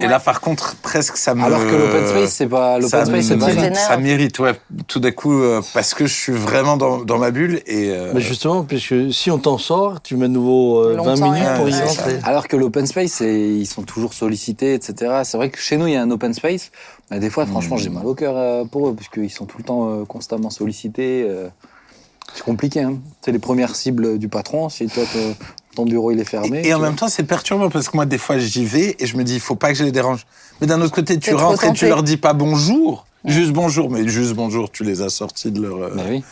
Et 0.00 0.06
là, 0.06 0.20
par 0.20 0.40
contre, 0.40 0.76
presque 0.76 1.16
ça 1.16 1.34
me. 1.34 1.42
Alors 1.42 1.58
que 1.60 1.74
l'open 1.74 2.06
space, 2.06 2.32
c'est 2.32 2.46
pas 2.46 2.76
l'open 2.76 2.88
ça 2.88 3.04
space, 3.04 3.26
c'est 3.26 3.36
pas 3.36 3.74
ça 3.74 3.96
m'irrite, 3.96 4.38
ouais. 4.38 4.52
Tout 4.86 5.00
d'un 5.00 5.10
coup, 5.10 5.42
euh, 5.42 5.60
parce 5.74 5.92
que 5.94 6.06
je 6.06 6.14
suis 6.14 6.32
vraiment 6.32 6.76
dans, 6.76 6.98
dans 6.98 7.18
ma 7.18 7.32
bulle 7.32 7.62
et. 7.66 7.90
euh, 7.90 8.12
Mais 8.14 8.20
justement, 8.20 8.62
puisque 8.62 9.12
si 9.12 9.30
on 9.32 9.38
t'en 9.38 9.58
sort, 9.58 10.00
tu 10.00 10.16
mets 10.16 10.28
de 10.28 10.32
nouveau 10.34 10.84
euh, 10.84 10.92
20 10.94 10.96
Longtemps, 11.16 11.32
minutes 11.32 11.48
pour 11.56 11.68
y 11.68 11.72
rentrer. 11.72 12.20
Alors 12.22 12.46
que 12.46 12.56
l'open 12.56 12.86
space, 12.86 13.20
ils 13.20 13.66
sont 13.66 13.82
toujours 13.82 14.14
sollicités, 14.14 14.74
etc. 14.74 15.22
C'est 15.24 15.36
vrai 15.36 15.50
que 15.50 15.58
chez 15.58 15.76
nous, 15.76 15.88
il 15.88 15.94
y 15.94 15.96
a 15.96 16.02
un 16.02 16.10
open 16.12 16.32
space. 16.32 16.70
Mais 17.10 17.18
des 17.18 17.30
fois, 17.30 17.44
franchement, 17.46 17.74
Mm. 17.76 17.80
j'ai 17.80 17.88
mal 17.90 18.06
au 18.06 18.14
cœur 18.14 18.34
euh, 18.36 18.64
pour 18.64 18.88
eux, 18.88 18.94
parce 18.94 19.08
qu'ils 19.08 19.30
sont 19.32 19.46
tout 19.46 19.58
le 19.58 19.64
temps 19.64 19.88
euh, 19.90 20.04
constamment 20.04 20.50
sollicités. 20.50 21.26
euh. 21.28 21.48
C'est 22.34 22.44
compliqué. 22.44 22.82
Hein. 22.82 22.98
C'est 23.22 23.32
les 23.32 23.38
premières 23.40 23.74
cibles 23.74 24.18
du 24.18 24.28
patron. 24.28 24.68
Si 24.68 24.86
toi, 24.86 25.02
ton 25.78 25.84
bureau 25.84 26.10
il 26.10 26.18
est 26.20 26.24
fermé. 26.24 26.60
Et, 26.64 26.68
et 26.68 26.74
en 26.74 26.80
même 26.80 26.96
temps, 26.96 27.08
c'est 27.08 27.22
perturbant 27.22 27.70
parce 27.70 27.88
que 27.88 27.96
moi, 27.96 28.04
des 28.04 28.18
fois, 28.18 28.36
j'y 28.38 28.64
vais 28.64 28.96
et 28.98 29.06
je 29.06 29.16
me 29.16 29.22
dis, 29.22 29.34
il 29.34 29.40
faut 29.40 29.54
pas 29.54 29.68
que 29.72 29.78
je 29.78 29.84
les 29.84 29.92
dérange. 29.92 30.26
Mais 30.60 30.66
d'un 30.66 30.80
autre 30.82 30.92
côté, 30.94 31.18
tu 31.18 31.34
rentres 31.34 31.64
et 31.64 31.72
tu 31.72 31.86
leur 31.86 32.02
dis 32.02 32.16
pas 32.16 32.32
bonjour. 32.32 33.06
Juste 33.24 33.52
bonjour, 33.52 33.90
mais 33.90 34.06
juste 34.08 34.34
bonjour, 34.34 34.70
tu 34.70 34.82
les 34.84 35.02
as 35.02 35.08
sortis 35.08 35.50
de 35.52 35.60
leur. 35.62 35.76
euh. 35.82 35.90
Mais 35.94 36.22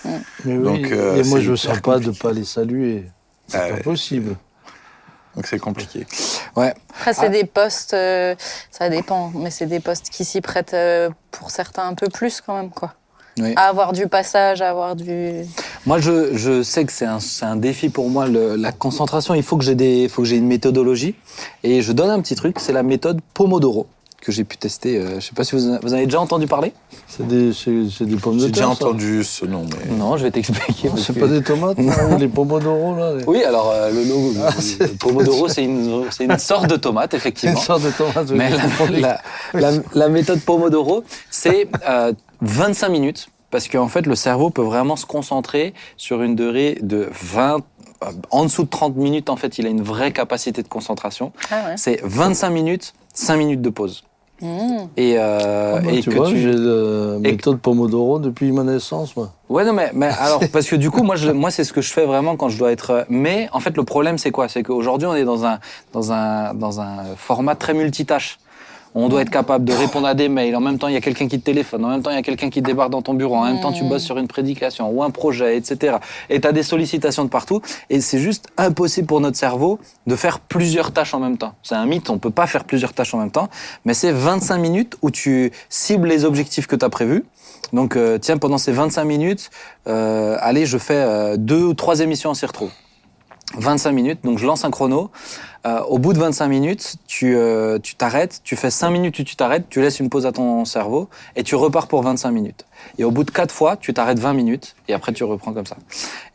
oui. 0.44 0.62
Donc, 0.64 0.90
euh, 0.92 1.16
et 1.16 1.24
moi, 1.28 1.40
je 1.40 1.50
ne 1.52 1.56
sens 1.56 1.80
pas 1.80 1.98
de 1.98 2.10
pas 2.10 2.32
les 2.32 2.44
saluer. 2.44 3.04
C'est 3.48 3.56
Ah 3.58 3.68
pas 3.68 3.74
ouais. 3.74 3.80
possible. 3.82 4.36
Donc 5.36 5.46
c'est 5.46 5.58
compliqué. 5.58 6.06
Ouais. 6.56 6.72
Après, 6.90 7.12
c'est 7.14 7.26
Ah. 7.26 7.28
des 7.28 7.44
postes, 7.44 7.92
euh, 7.94 8.34
ça 8.70 8.88
dépend, 8.88 9.30
mais 9.34 9.50
c'est 9.50 9.66
des 9.66 9.80
postes 9.80 10.08
qui 10.10 10.24
s'y 10.24 10.40
prêtent 10.40 10.74
euh, 10.74 11.10
pour 11.30 11.50
certains 11.50 11.86
un 11.86 11.94
peu 11.94 12.08
plus 12.08 12.40
quand 12.40 12.56
même, 12.56 12.70
quoi. 12.70 12.94
Oui. 13.38 13.52
À 13.56 13.68
avoir 13.68 13.92
du 13.92 14.06
passage, 14.08 14.62
à 14.62 14.70
avoir 14.70 14.96
du. 14.96 15.32
Moi, 15.84 15.98
je, 16.00 16.36
je 16.36 16.62
sais 16.62 16.84
que 16.84 16.92
c'est 16.92 17.04
un, 17.04 17.20
c'est 17.20 17.44
un 17.44 17.56
défi 17.56 17.90
pour 17.90 18.08
moi, 18.08 18.26
le- 18.26 18.56
la 18.56 18.72
concentration. 18.72 19.34
Il 19.34 19.42
faut 19.42 19.56
que 19.58 19.64
j'ai 19.64 19.74
des, 19.74 20.04
il 20.04 20.08
faut 20.08 20.22
que 20.22 20.28
j'ai 20.28 20.36
une 20.36 20.46
méthodologie. 20.46 21.14
Et 21.62 21.82
je 21.82 21.92
donne 21.92 22.10
un 22.10 22.20
petit 22.20 22.34
truc, 22.34 22.56
c'est 22.58 22.72
la 22.72 22.82
méthode 22.82 23.20
Pomodoro 23.34 23.86
que 24.22 24.32
j'ai 24.32 24.42
pu 24.44 24.56
tester. 24.56 24.96
euh, 24.98 25.20
je 25.20 25.26
sais 25.26 25.34
pas 25.34 25.44
si 25.44 25.54
vous, 25.54 25.68
en- 25.70 25.78
vous 25.82 25.92
en 25.92 25.96
avez 25.98 26.06
déjà 26.06 26.20
entendu 26.20 26.46
parler. 26.46 26.72
C'est 27.06 27.28
des, 27.28 27.52
c'est, 27.52 27.82
c'est 27.96 28.06
des 28.06 28.16
pommes 28.16 28.38
de 28.38 28.46
J'ai 28.46 28.50
terre. 28.52 28.68
déjà 28.70 28.74
ça. 28.80 28.86
entendu 28.86 29.22
ce 29.22 29.44
nom, 29.44 29.64
mais. 29.68 29.94
Non, 29.96 30.16
je 30.16 30.24
vais 30.24 30.30
t'expliquer. 30.32 30.88
C'est 30.96 31.14
que- 31.14 31.20
pas 31.20 31.26
des 31.28 31.42
tomates, 31.42 31.78
là, 31.78 32.16
les 32.18 32.26
pomodoro, 32.28 32.96
là. 32.96 33.14
les- 33.14 33.24
Oui, 33.26 33.44
alors 33.44 33.70
euh, 33.72 33.90
le 33.92 34.02
logo, 34.02 34.32
Ah, 34.44 34.50
le- 34.80 34.86
le 34.86 34.92
Pomodoro, 34.94 35.48
c'est 35.48 35.62
une, 35.64 36.04
c'est 36.10 36.24
une 36.24 36.38
sorte 36.38 36.68
de 36.68 36.76
tomate, 36.76 37.12
Une 37.12 37.18
effectivement. 37.18 37.60
sorte 37.60 37.82
de 37.82 37.90
tomate. 37.90 38.30
Mais 38.32 38.50
la, 38.50 38.88
la- 39.52 39.70
la- 39.70 39.78
la 39.94 40.08
méthode 40.08 40.40
Pomodoro, 40.40 41.04
c'est 41.30 41.68
euh, 41.88 42.12
25 42.42 42.88
minutes, 42.88 43.28
parce 43.50 43.68
qu'en 43.68 43.88
fait, 43.88 44.06
le 44.06 44.14
cerveau 44.14 44.50
peut 44.50 44.62
vraiment 44.62 44.96
se 44.96 45.06
concentrer 45.06 45.72
sur 45.96 46.22
une 46.22 46.34
durée 46.34 46.78
de 46.82 47.08
20, 47.12 47.56
euh, 48.04 48.06
en 48.30 48.44
dessous 48.44 48.64
de 48.64 48.68
30 48.68 48.96
minutes, 48.96 49.30
en 49.30 49.36
fait, 49.36 49.58
il 49.58 49.66
a 49.66 49.70
une 49.70 49.82
vraie 49.82 50.12
capacité 50.12 50.62
de 50.62 50.68
concentration. 50.68 51.32
Ah 51.50 51.68
ouais. 51.68 51.74
C'est 51.76 52.00
25 52.02 52.50
minutes, 52.50 52.92
5 53.14 53.36
minutes 53.36 53.62
de 53.62 53.70
pause. 53.70 54.04
Mmh. 54.42 54.48
Et, 54.98 55.14
euh, 55.16 55.76
Ah 55.76 55.80
bah, 55.80 55.92
et 55.92 56.00
tu 56.02 56.10
que 56.10 56.16
vois, 56.16 56.28
tu- 56.28 56.38
j'ai 56.38 56.52
la 56.52 57.16
et- 57.16 57.32
méthode 57.32 57.58
Pomodoro 57.58 58.18
depuis 58.18 58.52
ma 58.52 58.64
naissance, 58.64 59.16
moi. 59.16 59.32
Ouais, 59.48 59.64
non, 59.64 59.72
mais, 59.72 59.90
mais 59.94 60.10
alors, 60.18 60.40
parce 60.52 60.66
que 60.68 60.76
du 60.76 60.90
coup, 60.90 61.02
moi, 61.02 61.16
je, 61.16 61.30
moi, 61.30 61.50
c'est 61.50 61.64
ce 61.64 61.72
que 61.72 61.80
je 61.80 61.90
fais 61.90 62.04
vraiment 62.04 62.36
quand 62.36 62.50
je 62.50 62.58
dois 62.58 62.70
être. 62.70 62.90
euh, 62.90 63.04
Mais 63.08 63.48
en 63.52 63.60
fait, 63.60 63.74
le 63.78 63.84
problème, 63.84 64.18
c'est 64.18 64.30
quoi? 64.32 64.50
C'est 64.50 64.62
qu'aujourd'hui, 64.62 65.06
on 65.08 65.14
est 65.14 65.24
dans 65.24 65.46
un, 65.46 65.58
dans, 65.94 66.12
un, 66.12 66.52
dans 66.52 66.82
un 66.82 66.96
format 67.16 67.54
très 67.54 67.72
multitâche. 67.72 68.38
On 68.98 69.10
doit 69.10 69.20
être 69.20 69.30
capable 69.30 69.66
de 69.66 69.74
répondre 69.74 70.06
à 70.06 70.14
des 70.14 70.30
mails. 70.30 70.56
En 70.56 70.60
même 70.60 70.78
temps, 70.78 70.88
il 70.88 70.94
y 70.94 70.96
a 70.96 71.02
quelqu'un 71.02 71.28
qui 71.28 71.38
te 71.38 71.44
téléphone. 71.44 71.84
En 71.84 71.90
même 71.90 72.02
temps, 72.02 72.10
il 72.10 72.16
y 72.16 72.18
a 72.18 72.22
quelqu'un 72.22 72.48
qui 72.48 72.62
débarque 72.62 72.88
dans 72.88 73.02
ton 73.02 73.12
bureau. 73.12 73.36
En 73.36 73.44
même 73.44 73.60
temps, 73.60 73.70
tu 73.70 73.84
bosses 73.84 74.04
sur 74.04 74.16
une 74.16 74.26
prédication 74.26 74.90
ou 74.90 75.02
un 75.02 75.10
projet, 75.10 75.58
etc. 75.58 75.98
Et 76.30 76.40
tu 76.40 76.48
as 76.48 76.52
des 76.52 76.62
sollicitations 76.62 77.22
de 77.22 77.28
partout. 77.28 77.60
Et 77.90 78.00
c'est 78.00 78.18
juste 78.18 78.46
impossible 78.56 79.06
pour 79.06 79.20
notre 79.20 79.36
cerveau 79.36 79.78
de 80.06 80.16
faire 80.16 80.40
plusieurs 80.40 80.92
tâches 80.92 81.12
en 81.12 81.20
même 81.20 81.36
temps. 81.36 81.54
C'est 81.62 81.74
un 81.74 81.84
mythe. 81.84 82.08
On 82.08 82.16
peut 82.16 82.30
pas 82.30 82.46
faire 82.46 82.64
plusieurs 82.64 82.94
tâches 82.94 83.12
en 83.12 83.18
même 83.18 83.30
temps. 83.30 83.50
Mais 83.84 83.92
c'est 83.92 84.12
25 84.12 84.56
minutes 84.56 84.96
où 85.02 85.10
tu 85.10 85.52
cibles 85.68 86.08
les 86.08 86.24
objectifs 86.24 86.66
que 86.66 86.74
tu 86.74 86.84
as 86.86 86.88
prévus. 86.88 87.22
Donc, 87.74 87.96
euh, 87.96 88.16
tiens, 88.16 88.38
pendant 88.38 88.56
ces 88.56 88.72
25 88.72 89.04
minutes, 89.04 89.50
euh, 89.88 90.38
allez, 90.40 90.64
je 90.64 90.78
fais 90.78 90.94
euh, 90.94 91.36
deux 91.36 91.64
ou 91.64 91.74
trois 91.74 92.00
émissions 92.00 92.30
en 92.30 92.46
retrouve. 92.46 92.70
25 93.56 93.92
minutes. 93.92 94.18
Donc 94.24 94.38
je 94.38 94.46
lance 94.46 94.64
un 94.64 94.70
chrono. 94.70 95.10
Euh, 95.66 95.80
au 95.80 95.98
bout 95.98 96.12
de 96.12 96.18
25 96.20 96.46
minutes, 96.46 96.94
tu 97.08 97.34
euh, 97.34 97.80
tu 97.80 97.96
t'arrêtes, 97.96 98.40
tu 98.44 98.54
fais 98.54 98.70
5 98.70 98.90
minutes, 98.90 99.14
tu 99.14 99.24
tu 99.24 99.34
t'arrêtes, 99.34 99.68
tu 99.68 99.80
laisses 99.80 99.98
une 99.98 100.08
pause 100.08 100.24
à 100.24 100.30
ton 100.30 100.64
cerveau 100.64 101.08
et 101.34 101.42
tu 101.42 101.56
repars 101.56 101.88
pour 101.88 102.02
25 102.02 102.30
minutes. 102.30 102.66
Et 102.98 103.04
au 103.04 103.10
bout 103.10 103.24
de 103.24 103.32
4 103.32 103.50
fois, 103.50 103.76
tu 103.76 103.92
t'arrêtes 103.92 104.20
20 104.20 104.32
minutes 104.34 104.76
et 104.86 104.94
après 104.94 105.12
tu 105.12 105.24
reprends 105.24 105.52
comme 105.52 105.66
ça. 105.66 105.76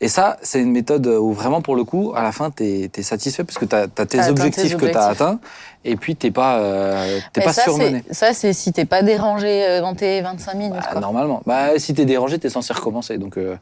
Et 0.02 0.08
ça, 0.08 0.36
c'est 0.42 0.60
une 0.60 0.72
méthode 0.72 1.06
où 1.06 1.32
vraiment 1.32 1.62
pour 1.62 1.76
le 1.76 1.84
coup, 1.84 2.12
à 2.14 2.22
la 2.22 2.32
fin, 2.32 2.50
tu 2.50 2.64
es, 2.64 3.02
satisfait 3.02 3.44
parce 3.44 3.56
que 3.56 3.64
tu 3.64 3.74
as, 3.74 3.88
tes 3.88 3.94
T'as 3.94 4.02
atteint 4.02 4.24
tes 4.24 4.30
objectifs 4.30 4.76
que 4.76 4.86
tu 4.86 4.96
as 4.96 5.06
atteints 5.06 5.40
et 5.84 5.96
puis 5.96 6.14
t'es 6.14 6.30
pas, 6.30 6.58
euh, 6.58 7.20
pas 7.34 7.52
ça, 7.52 7.62
surmené. 7.62 8.04
Ça, 8.10 8.34
c'est 8.34 8.52
si 8.52 8.72
t'es 8.72 8.84
pas 8.84 9.02
dérangé 9.02 9.64
euh, 9.64 9.80
dans 9.80 9.94
tes 9.94 10.20
25 10.20 10.54
minutes. 10.54 10.74
Bah, 10.74 10.88
quoi. 10.92 11.00
normalement. 11.00 11.42
Bah, 11.46 11.78
si 11.78 11.94
t'es 11.94 12.04
dérangé, 12.04 12.38
t'es 12.38 12.50
censé 12.50 12.72
recommencer. 12.72 13.18
Donc, 13.18 13.36
euh, 13.36 13.56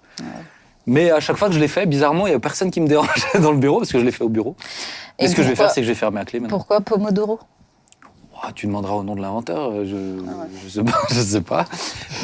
Mais 0.90 1.12
à 1.12 1.20
chaque 1.20 1.37
fois 1.37 1.47
que 1.47 1.54
je 1.54 1.61
l'ai 1.61 1.68
fait, 1.68 1.87
bizarrement, 1.87 2.26
il 2.26 2.32
y 2.32 2.35
a 2.35 2.40
personne 2.40 2.73
qui 2.73 2.80
me 2.80 2.88
dérangeait 2.88 3.38
dans 3.40 3.52
le 3.52 3.59
bureau 3.59 3.78
parce 3.78 3.92
que 3.92 4.00
je 4.00 4.04
l'ai 4.04 4.11
fait 4.11 4.25
au 4.25 4.28
bureau. 4.28 4.56
Et, 5.20 5.25
Et 5.25 5.28
ce 5.28 5.37
que 5.37 5.42
je 5.44 5.49
vais 5.49 5.54
faire, 5.54 5.70
c'est 5.70 5.82
que 5.82 5.87
je 5.87 5.92
vais 5.92 5.94
fermer 5.94 6.18
la 6.18 6.25
clé 6.25 6.40
maintenant. 6.40 6.59
Pourquoi 6.59 6.80
Pomodoro? 6.80 7.38
Ah, 8.42 8.50
tu 8.54 8.66
demanderas 8.66 8.94
au 8.94 9.04
nom 9.04 9.14
de 9.14 9.20
l'inventeur. 9.20 9.85
Je, 9.85 9.97
Ah 10.26 10.47
je 10.64 10.68
sais 10.68 10.82
pas, 10.82 10.99
je 11.11 11.20
sais 11.20 11.40
pas. 11.42 11.64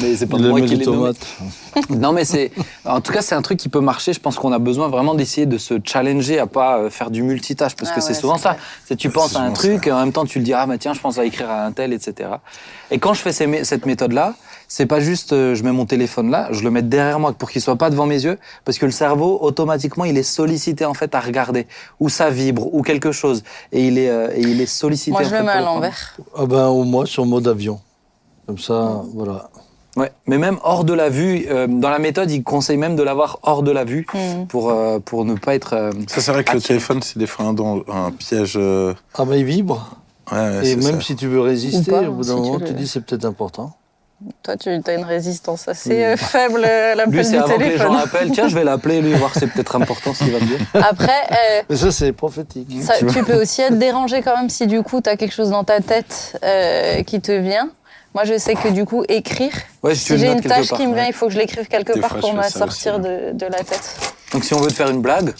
Mais 0.01 0.15
c'est 0.17 0.25
pas 0.25 0.37
Il 0.37 0.47
moi 0.49 0.59
qui 0.59 0.75
les 0.75 0.77
l'ai 0.77 0.85
nommé. 0.85 1.11
Non, 1.89 2.11
mais 2.11 2.25
c'est. 2.25 2.51
En 2.83 2.99
tout 2.99 3.13
cas, 3.13 3.21
c'est 3.21 3.35
un 3.35 3.41
truc 3.41 3.57
qui 3.57 3.69
peut 3.69 3.79
marcher. 3.79 4.11
Je 4.11 4.19
pense 4.19 4.35
qu'on 4.35 4.51
a 4.51 4.59
besoin 4.59 4.89
vraiment 4.89 5.13
d'essayer 5.13 5.45
de 5.45 5.57
se 5.57 5.75
challenger 5.81 6.39
à 6.39 6.47
pas 6.47 6.79
euh, 6.79 6.89
faire 6.89 7.09
du 7.09 7.23
multitâche 7.23 7.75
parce 7.75 7.91
Ah 7.91 7.95
que 7.95 8.01
c'est 8.01 8.15
souvent 8.15 8.37
ça. 8.37 8.57
C'est 8.85 8.97
tu 8.97 9.11
penses 9.11 9.37
à 9.37 9.41
un 9.41 9.51
truc 9.51 9.87
et 9.87 9.91
en 9.93 9.99
même 9.99 10.11
temps 10.11 10.25
tu 10.25 10.39
le 10.39 10.43
dis 10.43 10.53
ah 10.53 10.65
bah 10.65 10.77
tiens 10.77 10.93
je 10.93 10.99
pense 10.99 11.19
à 11.19 11.23
écrire 11.23 11.49
à 11.51 11.63
un 11.65 11.71
tel 11.71 11.93
etc. 11.93 12.31
Et 12.91 12.97
quand 12.99 13.13
je 13.13 13.21
fais 13.21 13.31
ces 13.31 13.63
cette 13.63 13.85
méthode 13.85 14.11
là, 14.11 14.33
c'est 14.67 14.85
pas 14.85 14.99
juste 14.99 15.33
euh, 15.33 15.55
je 15.55 15.63
mets 15.63 15.71
mon 15.71 15.85
téléphone 15.85 16.29
là, 16.29 16.47
je 16.51 16.61
le 16.63 16.71
mets 16.71 16.81
derrière 16.81 17.19
moi 17.19 17.33
pour 17.33 17.49
qu'il 17.49 17.61
soit 17.61 17.75
pas 17.77 17.89
devant 17.89 18.05
mes 18.05 18.23
yeux 18.23 18.37
parce 18.65 18.77
que 18.77 18.85
le 18.85 18.91
cerveau 18.91 19.37
automatiquement 19.41 20.05
il 20.05 20.17
est 20.17 20.23
sollicité 20.23 20.85
en 20.85 20.93
fait 20.93 21.15
à 21.15 21.19
regarder 21.19 21.67
ou 21.99 22.09
ça 22.09 22.29
vibre 22.29 22.73
ou 22.73 22.81
quelque 22.81 23.11
chose 23.11 23.43
et 23.71 23.87
il 23.87 23.97
est 23.97 24.09
euh, 24.09 24.29
et 24.35 24.41
il 24.41 24.59
est 24.61 24.65
sollicité. 24.65 25.11
Moi, 25.11 25.23
je 25.23 25.35
le 25.35 25.43
mets 25.43 25.51
à 25.51 25.61
l'envers. 25.61 26.15
Ah 26.35 26.45
ben, 26.45 26.67
au 26.67 26.83
moins 26.83 27.05
sur 27.05 27.25
mode 27.25 27.47
avion. 27.47 27.79
Comme 28.45 28.57
ça, 28.57 29.01
voilà. 29.13 29.49
Ouais, 29.97 30.11
mais 30.27 30.37
même 30.37 30.57
hors 30.63 30.83
de 30.83 30.93
la 30.93 31.09
vue, 31.09 31.47
euh, 31.49 31.65
dans 31.65 31.89
la 31.89 31.97
méthode, 31.97 32.29
il 32.29 32.43
conseille 32.43 32.77
même 32.77 32.95
de 32.95 33.01
l'avoir 33.01 33.39
hors 33.43 33.63
de 33.63 33.71
la 33.71 33.83
vue 33.83 34.05
Hmm. 34.13 34.45
pour, 34.47 34.69
euh, 34.69 34.99
pour 34.99 35.25
ne 35.25 35.33
pas 35.33 35.55
être. 35.55 35.73
euh, 35.73 35.91
Ça, 36.07 36.21
c'est 36.21 36.31
vrai 36.31 36.43
que 36.43 36.53
le 36.53 36.61
téléphone, 36.61 37.01
c'est 37.01 37.17
des 37.17 37.25
fois 37.25 37.45
un, 37.47 37.53
don- 37.53 37.83
un 37.91 38.11
piège. 38.11 38.53
euh, 38.57 38.93
Ah 39.15 39.25
ben, 39.25 39.35
il 39.35 39.43
vibre. 39.43 39.97
Ouais, 40.31 40.37
ouais, 40.37 40.67
Et 40.69 40.75
même 40.75 41.01
ça. 41.01 41.01
si 41.01 41.15
tu 41.15 41.27
veux 41.27 41.39
résister, 41.41 41.89
pas, 41.89 42.07
au 42.07 42.13
bout 42.13 42.23
si 42.23 42.29
d'un 42.29 42.35
tu 42.35 42.41
moment, 42.41 42.57
le- 42.59 42.67
tu 42.67 42.73
dis 42.73 42.87
c'est 42.87 43.01
peut-être 43.01 43.25
important. 43.25 43.75
Toi, 44.41 44.57
tu 44.57 44.69
as 44.69 44.93
une 44.93 45.03
résistance 45.03 45.67
assez 45.67 46.03
euh, 46.03 46.17
faible 46.17 46.65
à 46.65 46.91
Lui, 46.91 46.97
l'appel 46.97 47.25
c'est 47.25 47.31
du 47.31 47.37
avant 47.37 47.57
que 47.57 47.63
les 47.63 47.77
gens 47.77 47.93
appellent. 47.95 48.31
Tiens, 48.31 48.47
je 48.47 48.55
vais 48.55 48.63
l'appeler, 48.63 48.99
lui, 49.01 49.13
voir 49.13 49.31
c'est 49.35 49.45
peut-être 49.47 49.75
important 49.75 50.13
ce 50.13 50.23
qu'il 50.23 50.33
va 50.33 50.39
me 50.39 50.45
dire. 50.45 50.59
Après, 50.73 51.11
euh, 51.31 51.61
Mais 51.69 51.75
ça, 51.75 51.91
c'est 51.91 52.11
prophétique. 52.13 52.67
ça- 52.81 52.95
tu 53.05 53.23
peux 53.23 53.39
aussi 53.39 53.61
être 53.61 53.77
dérangé 53.77 54.23
quand 54.23 54.35
même 54.35 54.49
si 54.49 54.65
du 54.65 54.81
coup 54.81 55.01
tu 55.01 55.09
as 55.09 55.17
quelque 55.17 55.33
chose 55.35 55.51
dans 55.51 55.63
ta 55.63 55.81
tête 55.81 56.39
euh, 56.43 57.03
qui 57.03 57.21
te 57.21 57.31
vient. 57.31 57.69
Moi, 58.15 58.23
je 58.23 58.37
sais 58.39 58.55
que 58.55 58.69
du 58.69 58.85
coup, 58.85 59.03
écrire, 59.07 59.51
Ouais, 59.83 59.93
si 59.93 60.17
j'ai 60.17 60.31
une 60.31 60.41
tâche 60.41 60.69
part, 60.69 60.79
qui 60.79 60.87
me 60.87 60.95
vient, 60.95 61.03
ouais. 61.03 61.09
il 61.09 61.13
faut 61.13 61.27
que 61.27 61.33
je 61.33 61.37
l'écrive 61.37 61.67
quelque 61.67 61.93
Des 61.93 61.99
part 62.01 62.11
fois, 62.11 62.19
pour 62.21 62.33
me 62.33 62.41
sortir 62.41 62.95
aussi, 62.95 63.03
de, 63.03 63.31
de 63.33 63.45
la 63.45 63.63
tête. 63.63 63.95
Donc, 64.33 64.43
si 64.43 64.55
on 64.55 64.59
veut 64.59 64.69
te 64.71 64.73
faire 64.75 64.89
une 64.89 65.01
blague, 65.01 65.31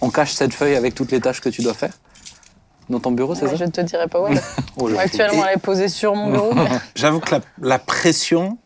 on 0.00 0.08
cache 0.08 0.32
cette 0.32 0.54
feuille 0.54 0.76
avec 0.76 0.94
toutes 0.94 1.12
les 1.12 1.20
tâches 1.20 1.42
que 1.42 1.50
tu 1.50 1.60
dois 1.60 1.74
faire 1.74 1.92
dans 2.88 3.00
ton 3.00 3.10
bureau, 3.12 3.34
c'est 3.34 3.44
Ouais, 3.44 3.50
ça 3.50 3.56
je 3.56 3.64
ne 3.64 3.70
te 3.70 3.80
dirai 3.80 4.06
pas 4.08 4.20
où 4.22 4.26
elle. 4.28 4.40
Oh, 4.78 4.88
Actuellement, 4.98 5.46
elle 5.46 5.56
est 5.56 5.60
posée 5.60 5.88
sur 5.88 6.14
mon 6.14 6.30
bureau. 6.30 6.52
mais- 6.54 6.68
J'avoue 6.94 7.20
que 7.20 7.34
la, 7.36 7.40
la 7.60 7.78
pression 7.78 8.58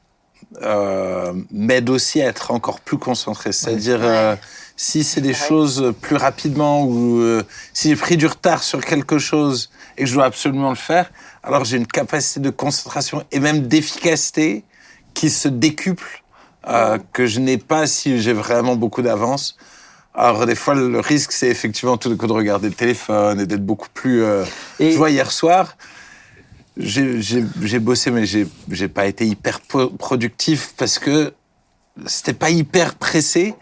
euh, 0.62 1.32
m'aide 1.52 1.88
aussi 1.90 2.20
à 2.20 2.26
être 2.26 2.50
encore 2.50 2.80
plus 2.80 2.98
concentré. 2.98 3.52
C'est-à-dire, 3.52 4.00
euh, 4.02 4.34
si 4.76 5.04
c'est 5.04 5.20
des 5.20 5.34
choses 5.34 5.94
plus 6.00 6.16
rapidement 6.16 6.82
ou 6.82 7.18
euh, 7.20 7.42
si 7.72 7.90
j'ai 7.90 7.96
pris 7.96 8.16
du 8.16 8.26
retard 8.26 8.62
sur 8.62 8.80
quelque 8.84 9.18
chose 9.18 9.70
et 9.96 10.02
que 10.02 10.08
je 10.08 10.14
dois 10.14 10.24
absolument 10.24 10.70
le 10.70 10.74
faire, 10.76 11.10
alors 11.42 11.64
j'ai 11.64 11.76
une 11.76 11.86
capacité 11.86 12.40
de 12.40 12.50
concentration 12.50 13.22
et 13.30 13.38
même 13.40 13.68
d'efficacité 13.68 14.64
qui 15.14 15.30
se 15.30 15.48
décuple 15.48 16.22
que 17.12 17.26
je 17.26 17.40
n'ai 17.40 17.56
pas 17.58 17.86
si 17.86 18.20
j'ai 18.20 18.32
vraiment 18.34 18.76
beaucoup 18.76 19.02
d'avance. 19.02 19.56
Alors 20.14 20.44
des 20.46 20.54
fois, 20.56 20.74
le 20.74 20.98
risque, 21.00 21.32
c'est 21.32 21.48
effectivement 21.48 21.96
tout 21.96 22.08
d'un 22.08 22.16
coup 22.16 22.26
de 22.26 22.32
regarder 22.32 22.68
le 22.68 22.74
téléphone 22.74 23.40
et 23.40 23.46
d'être 23.46 23.64
beaucoup 23.64 23.88
plus... 23.94 24.22
euh, 24.24 24.44
Et- 24.78 24.92
Je 24.92 24.96
vois 24.96 25.10
hier 25.10 25.30
soir, 25.30 25.76
j'ai 26.76 27.78
bossé, 27.78 28.10
mais 28.10 28.24
j'ai 28.26 28.88
pas 28.88 29.06
été 29.06 29.26
hyper 29.26 29.60
productif 29.60 30.74
parce 30.76 30.98
que 30.98 31.32
c'était 32.06 32.32
pas 32.32 32.50
hyper 32.50 32.94
pressé. 32.94 33.54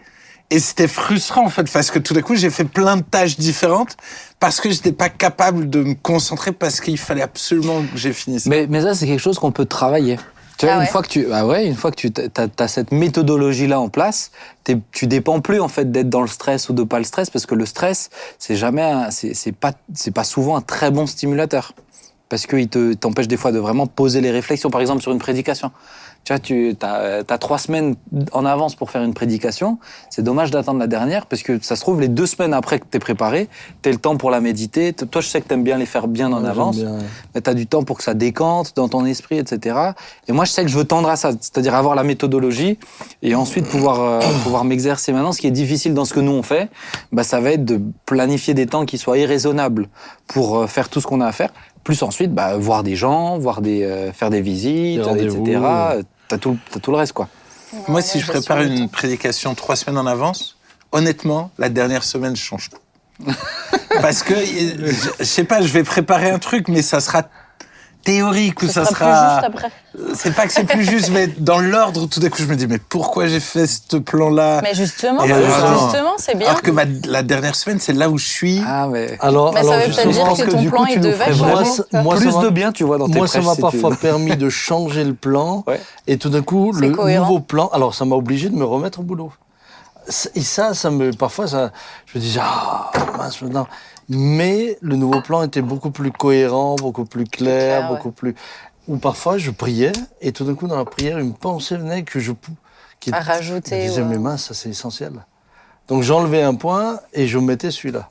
Et 0.51 0.57
c'était 0.57 0.87
frustrant, 0.87 1.45
en 1.45 1.49
fait, 1.49 1.71
parce 1.71 1.91
que 1.91 1.99
tout 1.99 2.15
d'un 2.15 2.23
coup, 2.23 2.35
j'ai 2.35 2.49
fait 2.49 2.63
plein 2.63 2.97
de 2.97 3.03
tâches 3.03 3.37
différentes 3.37 3.95
parce 4.39 4.59
que 4.59 4.71
j'étais 4.71 4.91
pas 4.91 5.09
capable 5.09 5.69
de 5.69 5.83
me 5.83 5.93
concentrer 5.93 6.51
parce 6.53 6.81
qu'il 6.81 6.97
fallait 6.97 7.21
absolument 7.21 7.83
que 7.83 7.95
j'ai 7.95 8.13
fini 8.13 8.39
ça. 8.39 8.49
Mais, 8.49 8.65
mais 8.67 8.81
ça, 8.81 8.95
c'est 8.95 9.05
quelque 9.05 9.19
chose 9.21 9.37
qu'on 9.37 9.51
peut 9.51 9.65
travailler. 9.67 10.17
Tu 10.59 10.65
vois, 10.65 10.75
Ah 10.75 10.81
une 10.81 10.87
fois 10.87 11.01
que 11.01 11.07
tu, 11.07 11.25
ah 11.31 11.47
ouais, 11.47 11.65
une 11.65 11.75
fois 11.75 11.89
que 11.89 11.95
tu 11.95 12.11
as, 12.57 12.67
cette 12.67 12.91
méthodologie-là 12.91 13.79
en 13.79 13.87
place, 13.87 14.31
t'es- 14.65 14.77
tu 14.91 15.07
dépends 15.07 15.39
plus 15.39 15.61
en 15.61 15.69
fait 15.69 15.89
d'être 15.89 16.09
dans 16.09 16.19
le 16.21 16.27
stress 16.27 16.67
ou 16.67 16.73
de 16.73 16.83
pas 16.83 16.97
le 16.97 17.05
stress, 17.05 17.29
parce 17.29 17.45
que 17.45 17.55
le 17.55 17.65
stress, 17.65 18.09
c'est 18.37 18.57
jamais, 18.57 18.91
c'est 19.11 19.33
c'est 19.33 19.53
pas, 19.53 19.71
c'est 19.93 20.11
pas 20.11 20.25
souvent 20.25 20.57
un 20.57 20.61
très 20.61 20.91
bon 20.91 21.07
stimulateur, 21.07 21.71
parce 22.27 22.45
qu'il 22.45 22.67
te 22.67 22.93
t'empêche 22.93 23.29
des 23.29 23.37
fois 23.37 23.53
de 23.53 23.59
vraiment 23.59 23.87
poser 23.87 24.19
les 24.19 24.31
réflexions. 24.31 24.69
Par 24.69 24.81
exemple, 24.81 25.01
sur 25.01 25.13
une 25.13 25.19
prédication, 25.19 25.71
tu 26.23 26.33
vois, 26.33 26.39
tu 26.39 26.75
as, 26.81 27.37
trois 27.37 27.57
semaines 27.57 27.95
en 28.33 28.45
avance 28.45 28.75
pour 28.75 28.91
faire 28.91 29.03
une 29.03 29.13
prédication. 29.13 29.79
C'est 30.09 30.21
dommage 30.21 30.51
d'attendre 30.51 30.79
la 30.79 30.87
dernière, 30.87 31.25
parce 31.25 31.41
que 31.41 31.59
ça 31.61 31.75
se 31.75 31.81
trouve 31.81 32.01
les 32.01 32.07
deux 32.07 32.25
semaines 32.25 32.53
après 32.53 32.79
que 32.79 32.85
t'es 32.85 32.99
préparé, 32.99 33.49
t'as 33.81 33.91
le 33.91 33.97
temps 33.97 34.17
pour 34.17 34.29
la 34.29 34.41
méditer. 34.41 34.93
Toi, 34.93 35.21
je 35.21 35.27
sais 35.27 35.41
que 35.41 35.47
t'aimes 35.47 35.63
bien 35.63 35.77
les 35.77 35.85
faire 35.85 36.07
bien 36.07 36.31
en 36.31 36.43
Ouais, 36.43 36.49
avance 36.49 36.77
mais 37.33 37.41
tu 37.41 37.49
as 37.49 37.53
du 37.53 37.67
temps 37.67 37.83
pour 37.83 37.97
que 37.97 38.03
ça 38.03 38.13
décante 38.13 38.73
dans 38.75 38.87
ton 38.87 39.05
esprit, 39.05 39.37
etc. 39.37 39.77
Et 40.27 40.31
moi, 40.31 40.45
je 40.45 40.51
sais 40.51 40.63
que 40.63 40.69
je 40.69 40.77
veux 40.77 40.83
tendre 40.85 41.09
à 41.09 41.15
ça, 41.15 41.31
c'est-à-dire 41.31 41.75
avoir 41.75 41.95
la 41.95 42.03
méthodologie 42.03 42.77
et 43.21 43.35
ensuite 43.35 43.67
pouvoir, 43.67 44.01
euh, 44.01 44.19
pouvoir 44.43 44.65
m'exercer. 44.65 45.11
Maintenant, 45.11 45.31
ce 45.31 45.39
qui 45.39 45.47
est 45.47 45.51
difficile 45.51 45.93
dans 45.93 46.05
ce 46.05 46.13
que 46.13 46.19
nous 46.19 46.31
on 46.31 46.43
fait, 46.43 46.69
bah, 47.11 47.23
ça 47.23 47.39
va 47.39 47.51
être 47.51 47.65
de 47.65 47.81
planifier 48.05 48.53
des 48.53 48.67
temps 48.67 48.85
qui 48.85 48.97
soient 48.97 49.17
irraisonnables 49.17 49.87
pour 50.27 50.57
euh, 50.57 50.67
faire 50.67 50.89
tout 50.89 51.01
ce 51.01 51.07
qu'on 51.07 51.21
a 51.21 51.27
à 51.27 51.31
faire, 51.31 51.51
plus 51.83 52.03
ensuite 52.03 52.33
bah, 52.33 52.57
voir 52.57 52.83
des 52.83 52.95
gens, 52.95 53.37
voir 53.37 53.61
des, 53.61 53.83
euh, 53.83 54.11
faire 54.11 54.29
des 54.29 54.41
visites, 54.41 54.97
Des 54.97 55.01
rendez-vous, 55.01 55.45
etc. 55.45 55.59
T'as 56.27 56.37
tout, 56.37 56.57
t'as 56.71 56.79
tout 56.79 56.91
le 56.91 56.97
reste, 56.97 57.13
quoi. 57.13 57.27
Moi, 57.87 58.01
si 58.01 58.19
je 58.19 58.27
prépare 58.27 58.61
une 58.61 58.89
prédication 58.89 59.53
trois 59.55 59.75
semaines 59.75 59.97
en 59.97 60.05
avance, 60.05 60.57
honnêtement, 60.91 61.51
la 61.57 61.69
dernière 61.69 62.03
semaine, 62.03 62.35
je 62.35 62.41
change 62.41 62.69
tout. 62.69 63.25
Parce 64.01 64.23
que, 64.23 64.33
je, 64.33 65.09
je 65.19 65.23
sais 65.23 65.43
pas, 65.43 65.61
je 65.61 65.67
vais 65.67 65.83
préparer 65.83 66.29
un 66.29 66.39
truc, 66.39 66.67
mais 66.67 66.81
ça 66.81 66.99
sera 66.99 67.23
théorique 68.03 68.61
Ce 68.61 68.67
ça 68.67 68.85
sera 68.85 68.95
sera. 68.95 69.05
plus 69.05 69.33
juste 69.35 69.43
après. 69.45 69.71
C'est 70.15 70.33
pas 70.35 70.45
que 70.47 70.53
c'est 70.53 70.63
plus 70.63 70.83
juste, 70.85 71.09
mais 71.11 71.27
dans 71.27 71.59
l'ordre, 71.59 72.07
tout 72.07 72.19
d'un 72.19 72.29
coup, 72.29 72.37
je 72.41 72.45
me 72.47 72.55
dis, 72.55 72.67
mais 72.67 72.77
pourquoi 72.77 73.27
j'ai 73.27 73.39
fait 73.39 73.67
ce 73.67 73.97
plan-là? 73.97 74.61
Mais 74.63 74.73
justement, 74.73 75.21
alors 75.21 75.37
justement, 75.91 76.13
c'est 76.17 76.35
bien. 76.37 76.47
Alors 76.49 76.61
que 76.61 76.71
ma- 76.71 76.83
la 77.07 77.23
dernière 77.23 77.55
semaine, 77.55 77.79
c'est 77.79 77.93
là 77.93 78.09
où 78.09 78.17
je 78.17 78.27
suis. 78.27 78.61
Ah, 78.65 78.87
mais. 78.89 79.17
Alors, 79.21 79.53
Mais 79.53 79.63
ça 79.63 79.73
alors 79.73 79.79
veut 79.87 79.93
peut-être 79.93 80.07
justement, 80.09 80.33
dire 80.33 80.45
que 80.45 80.49
que 80.51 80.55
ton 80.55 80.63
coup, 80.63 80.69
plan, 80.69 80.85
tu 80.85 80.93
il 80.93 81.01
devait 81.01 81.31
vraiment 81.31 81.65
ça- 81.65 81.83
moi, 82.03 82.15
plus 82.15 82.31
ça 82.31 82.41
de 82.41 82.49
bien, 82.49 82.71
tu 82.71 82.83
vois, 82.83 82.97
dans 82.97 83.07
tes 83.07 83.17
Moi, 83.17 83.27
ça 83.27 83.41
m'a 83.41 83.55
si 83.55 83.61
parfois 83.61 83.95
permis 83.95 84.37
de 84.37 84.49
changer 84.49 85.03
le 85.03 85.13
plan. 85.13 85.63
Ouais. 85.67 85.81
Et 86.07 86.17
tout 86.17 86.29
d'un 86.29 86.41
coup, 86.41 86.71
le 86.71 86.91
cohérent. 86.91 87.25
nouveau 87.25 87.39
plan. 87.39 87.67
Alors, 87.73 87.93
ça 87.95 88.05
m'a 88.05 88.15
obligé 88.15 88.49
de 88.49 88.55
me 88.55 88.65
remettre 88.65 88.99
au 88.99 89.03
boulot. 89.03 89.31
Et 90.35 90.41
ça, 90.41 90.73
ça 90.73 90.89
me. 90.89 91.11
Parfois, 91.11 91.47
ça, 91.47 91.71
je 92.07 92.17
me 92.17 92.23
disais, 92.23 92.39
ah, 92.41 92.91
mince, 93.17 93.41
maintenant. 93.41 93.67
Mais 94.09 94.77
le 94.81 94.95
nouveau 94.95 95.21
plan 95.21 95.43
était 95.43 95.61
beaucoup 95.61 95.91
plus 95.91 96.11
cohérent, 96.11 96.75
beaucoup 96.75 97.05
plus 97.05 97.25
clair, 97.25 97.79
clair, 97.79 97.91
ouais. 97.91 97.97
beaucoup 97.97 98.11
plus. 98.11 98.35
Ou 98.87 98.97
parfois, 98.97 99.37
je 99.37 99.51
priais, 99.51 99.91
et 100.21 100.31
tout 100.31 100.43
d'un 100.45 100.55
coup, 100.55 100.67
dans 100.67 100.77
la 100.77 100.85
prière, 100.85 101.19
une 101.19 101.33
pensée 101.33 101.77
venait 101.77 102.03
que 102.03 102.19
je. 102.19 102.31
pou- 102.31 102.51
Qui, 102.99 103.13
À 103.13 103.19
rajouter, 103.19 103.81
Je 103.83 103.87
disais, 103.87 104.01
ou 104.01 104.05
à- 104.05 104.07
mais 104.07 104.17
mince, 104.17 104.45
ça, 104.45 104.53
c'est 104.55 104.69
essentiel. 104.69 105.13
Donc, 105.87 106.01
j'enlevais 106.03 106.41
un 106.41 106.55
point 106.55 106.99
et 107.13 107.27
je 107.27 107.37
mettais 107.37 107.71
celui-là. 107.71 108.09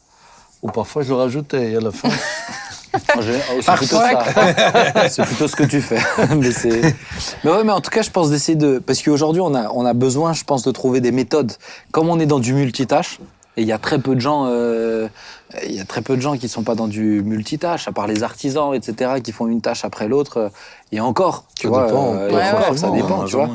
Ou 0.63 0.71
parfois, 0.71 1.03
je 1.03 1.09
le 1.09 1.17
rajoutais, 1.17 1.73
et 1.73 1.77
à 1.77 1.81
la 1.81 1.91
fin. 1.91 2.09
Général, 3.21 3.43
oh, 3.57 3.61
C'est 3.61 3.75
plutôt 3.75 3.97
ça. 3.97 4.25
c'est 5.11 5.23
plutôt 5.25 5.47
ce 5.49 5.57
que 5.57 5.65
tu 5.65 5.81
fais. 5.81 5.99
mais, 6.37 6.53
c'est- 6.53 6.95
mais 7.45 7.51
ouais, 7.51 7.65
mais 7.65 7.73
en 7.73 7.81
tout 7.81 7.91
cas, 7.91 8.03
je 8.03 8.11
pense 8.11 8.31
d'essayer 8.31 8.57
de. 8.57 8.79
Parce 8.79 9.03
qu'aujourd'hui, 9.03 9.41
on 9.43 9.55
a, 9.55 9.69
on 9.73 9.85
a 9.85 9.93
besoin, 9.95 10.33
je 10.33 10.45
pense, 10.45 10.63
de 10.63 10.71
trouver 10.71 11.01
des 11.01 11.13
méthodes. 11.13 11.53
Comme 11.93 12.09
on 12.09 12.19
est 12.19 12.27
dans 12.27 12.39
du 12.39 12.55
multitâche, 12.55 13.19
et 13.57 13.63
il 13.63 13.69
y 13.69 13.73
a 13.73 13.79
très 13.79 13.99
peu 13.99 14.15
de 14.15 14.21
gens 14.21 14.47
euh, 14.47 15.09
Il 15.67 15.75
y 15.75 15.81
a 15.81 15.85
très 15.85 16.03
peu 16.03 16.15
de 16.17 16.21
gens 16.21 16.37
qui 16.37 16.49
sont 16.49 16.63
pas 16.63 16.75
dans 16.75 16.89
du 16.89 17.23
multitâche, 17.25 17.89
à 17.89 17.93
part 17.93 18.07
les 18.07 18.23
artisans, 18.23 18.75
etc., 18.75 19.13
qui 19.23 19.33
font 19.33 19.47
une 19.47 19.61
tâche 19.63 19.85
après 19.85 20.07
l'autre. 20.09 20.51
Et 20.91 21.01
encore, 21.01 21.45
tu 21.55 21.67
Ça 21.67 21.69
vois, 21.69 21.87
dépend. 21.87 22.15
euh, 22.15 22.31
Ouais, 22.31 22.43
encore, 22.51 22.71
ouais. 22.71 22.77
ça 22.79 22.91
dépend, 22.91 23.25
tu 23.25 23.37
vois. 23.37 23.51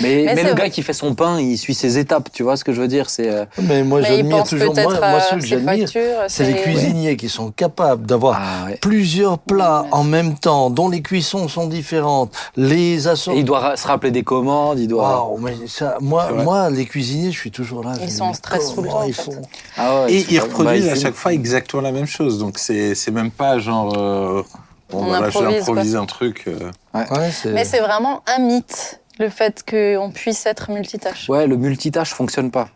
Mais, 0.00 0.32
Mais 0.34 0.42
le 0.44 0.50
vrai. 0.50 0.54
gars 0.62 0.70
qui 0.70 0.82
fait 0.82 0.94
son 0.94 1.14
pain, 1.14 1.38
il 1.38 1.58
suit 1.58 1.74
ses 1.74 1.98
étapes, 1.98 2.30
tu 2.32 2.42
vois 2.42 2.56
ce 2.56 2.64
que 2.64 2.72
je 2.72 2.80
veux 2.80 2.88
dire 2.88 3.10
C'est 3.10 3.28
euh, 3.28 3.44
Mais 3.62 3.82
moi, 3.84 4.00
j'admire 4.00 4.44
toujours. 4.44 4.74
Moi, 4.74 4.94
moi, 4.98 5.20
ceux 5.20 5.36
que 5.36 5.44
j'admire, 5.46 5.88
c'est 6.28 6.44
les 6.44 6.54
cuisiniers 6.54 7.16
qui 7.16 7.28
sont 7.28 7.50
capables 7.50 8.06
d'avoir 8.06 8.38
ah, 8.40 8.66
ouais. 8.66 8.78
plusieurs 8.80 9.38
plats 9.38 9.84
en 9.92 10.04
même 10.04 10.34
temps, 10.38 10.70
dont 10.70 10.88
les 10.88 11.02
cuissons 11.02 11.48
sont 11.48 11.66
différentes, 11.66 12.32
les 12.56 13.06
Et 13.06 13.10
assauts. 13.10 13.32
il 13.36 13.44
doit 13.44 13.76
se 13.76 13.86
rappeler 13.86 14.10
des 14.10 14.22
commandes, 14.22 14.78
il 14.78 14.88
doit. 14.88 15.30
Mais 15.40 15.56
ça, 15.66 15.96
moi, 16.00 16.30
moi, 16.32 16.70
les 16.70 16.86
cuisiniers, 16.86 17.30
je 17.30 17.38
suis 17.38 17.50
toujours 17.50 17.84
là. 17.84 17.92
Ils 18.00 18.06
me 18.06 18.10
sont 18.10 18.24
en 18.24 18.32
stress 18.34 18.74
tout 18.74 18.80
le 18.82 18.88
comment 18.88 19.00
temps, 19.00 19.04
en 19.04 19.08
ils 19.08 19.14
font 19.14 19.42
Ah 19.76 20.04
Et 20.08 20.24
ils 20.30 20.40
reproduisent 20.40 20.86
bah, 20.86 20.92
à 20.92 20.94
chaque 20.94 21.14
faut- 21.14 21.28
exactement 21.32 21.82
la 21.82 21.92
même 21.92 22.06
chose. 22.06 22.38
Donc 22.38 22.58
c'est 22.58 22.94
c'est 22.94 23.10
même 23.10 23.30
pas 23.30 23.58
genre. 23.58 23.96
euh, 23.96 24.42
bon, 24.90 24.98
On 24.98 25.04
voilà, 25.06 25.30
j'ai 25.30 25.38
improvise, 25.38 25.60
improvisé 25.62 25.96
un 25.98 26.06
truc. 26.06 26.44
euh, 26.48 26.70
Ouais, 26.94 27.30
Mais 27.52 27.64
c'est 27.64 27.80
vraiment 27.80 28.22
un 28.26 28.38
mythe, 28.40 29.00
le 29.18 29.28
fait 29.28 29.62
qu'on 29.68 30.10
puisse 30.12 30.44
être 30.46 30.70
multitâche. 30.70 31.28
Ouais, 31.28 31.46
le 31.46 31.56
multitâche 31.56 32.12
fonctionne 32.14 32.50
pas. 32.50 32.68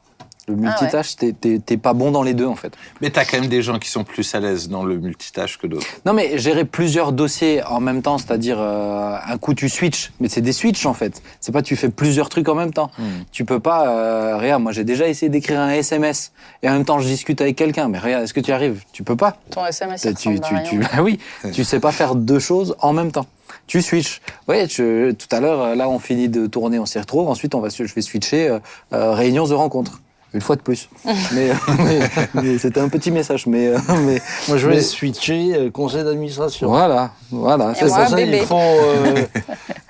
Le 0.47 0.57
multitâche, 0.57 1.17
t'es- 1.17 1.33
t'es 1.33 1.59
t'es 1.59 1.77
pas 1.79 1.95
bon 1.95 2.11
dans 2.11 2.23
les 2.23 2.35
deux 2.35 2.45
en 2.47 2.55
fait. 2.55 2.75
Mais 3.01 3.09
t'as 3.11 3.25
quand 3.25 3.41
même 3.41 3.49
des 3.49 3.63
gens 3.63 3.79
qui 3.79 3.89
sont 3.89 4.05
plus 4.05 4.35
à 4.35 4.41
l'aise 4.41 4.69
dans 4.69 4.85
le 4.85 4.99
multitâche 4.99 5.57
que 5.59 5.67
d'autres. 5.67 5.87
Non 6.05 6.13
mais 6.13 6.37
gérer 6.37 6.67
plusieurs 6.67 7.13
dossiers 7.13 7.63
en 7.65 7.81
même 7.81 8.03
temps, 8.03 8.19
c'est-à-dire 8.19 8.59
euh, 8.61 9.17
un 9.27 9.39
coup 9.39 9.55
tu 9.55 9.71
switches, 9.71 10.13
mais 10.21 10.29
c'est 10.29 10.43
des 10.43 10.53
switches 10.53 10.85
en 10.85 10.93
fait. 10.93 11.23
C'est 11.41 11.53
pas 11.53 11.63
tu 11.63 11.77
fais 11.77 11.89
plusieurs 11.89 12.29
trucs 12.29 12.49
en 12.51 12.55
même 12.55 12.73
temps. 12.75 12.91
Tu 13.33 13.45
peux 13.47 13.59
pas. 13.61 13.89
Euh, 13.89 14.37
regarde, 14.37 14.63
moi 14.63 14.73
j'ai 14.73 14.85
déjà 14.85 15.09
essayé 15.09 15.31
d'écrire 15.31 15.61
un 15.61 15.71
SMS 15.71 16.33
et 16.63 16.69
en 16.69 16.73
même 16.73 16.85
temps 16.85 16.99
je 16.99 17.07
discute 17.09 17.41
avec 17.41 17.57
quelqu'un. 17.57 17.89
Mais 17.89 17.99
regarde, 17.99 18.25
est-ce 18.25 18.35
que 18.35 18.41
tu 18.41 18.51
y 18.51 18.53
arrives? 18.53 18.83
Tu 18.93 19.03
peux 19.03 19.17
pas. 19.17 19.39
Ton 19.51 19.65
SMS, 19.65 20.03
Tu, 20.03 20.15
tu, 20.15 20.29
à 20.29 20.39
tu, 20.61 20.79
rien. 20.79 20.89
ah 20.93 21.03
oui, 21.03 21.19
tu 21.55 21.65
sais 21.65 21.81
pas 21.81 21.91
faire 21.93 22.15
deux 22.15 22.39
choses 22.39 22.77
en 22.81 22.93
même 22.93 23.13
temps. 23.13 23.27
Tu 23.67 23.81
switches. 23.81 24.21
Ouais, 24.47 24.67
je- 24.69 25.13
tout 25.13 25.29
à 25.31 25.41
l'heure, 25.41 25.61
euh, 25.63 25.75
là, 25.75 25.89
on 25.89 25.99
finit 25.99 26.29
de 26.29 26.47
tourner, 26.47 26.79
on 26.79 26.85
s'y 26.85 26.99
retrouve. 26.99 27.29
Ensuite, 27.31 27.55
on 27.55 27.61
va, 27.61 27.71
je 27.71 27.83
vais 27.85 28.03
switcher 28.03 28.49
euh, 28.49 28.59
euh, 28.93 29.15
réunions 29.15 29.47
de 29.47 29.55
rencontres. 29.55 30.03
Une 30.35 30.41
fois 30.41 30.57
de 30.57 30.63
plus. 30.63 30.89
mais 31.33 31.51
euh, 31.51 31.55
mais- 31.79 32.01
mais 32.43 32.59
c'était 32.59 32.81
un 32.81 32.89
petit 32.89 33.11
message. 33.13 33.47
Mais, 33.47 33.69
euh, 33.69 33.79
mais 34.05 34.21
Moi, 34.49 34.59
je 34.59 34.67
vais 34.69 34.75
Mais- 34.77 34.81
switcher 34.83 35.55
euh, 35.55 35.71
conseil 35.71 36.03
d'administration. 36.05 36.69
voilà, 36.69 37.13
voilà. 37.31 37.73
C'est 37.79 37.89
ça. 37.89 38.01
Pour 38.01 38.09
ça, 38.09 38.17
bébé. 38.17 38.39
il 38.43 38.47
faut, 38.47 38.57
euh, 38.57 39.25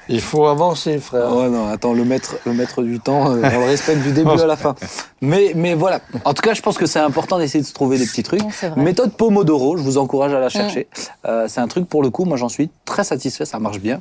il 0.08 0.20
faut 0.20 0.46
avancer, 0.46 0.98
frère. 0.98 1.34
Ouais, 1.34 1.48
non, 1.48 1.68
attends, 1.70 1.92
le 1.92 2.04
maître, 2.04 2.36
le 2.46 2.52
maître 2.52 2.82
du 2.82 3.00
temps, 3.00 3.30
euh, 3.32 3.40
on 3.42 3.58
le 3.60 3.64
respecte 3.66 4.02
du 4.02 4.12
début 4.12 4.30
à 4.40 4.46
la 4.46 4.56
fin. 4.56 4.74
Mais, 5.20 5.52
mais 5.54 5.74
voilà. 5.74 6.00
En 6.24 6.34
tout 6.34 6.42
cas, 6.42 6.52
je 6.54 6.60
pense 6.60 6.76
que 6.76 6.86
c'est 6.86 6.98
important 6.98 7.38
d'essayer 7.38 7.62
de 7.62 7.66
se 7.66 7.72
trouver 7.72 7.96
des 7.98 8.06
petits 8.06 8.22
trucs. 8.22 8.42
Non. 8.42 8.76
Méthode 8.82 9.12
Pomodoro, 9.16 9.76
je 9.76 9.82
vous 9.82 9.96
encourage 9.98 10.34
à 10.34 10.40
la 10.40 10.48
chercher. 10.50 10.86
Euh, 11.26 11.46
c'est 11.48 11.60
un 11.60 11.68
truc 11.68 11.88
pour 11.88 12.02
le 12.02 12.10
coup, 12.10 12.24
moi 12.26 12.36
j'en 12.36 12.48
suis 12.50 12.68
très 12.84 13.04
satisfait, 13.04 13.44
ça 13.46 13.58
marche 13.58 13.78
bien. 13.80 14.00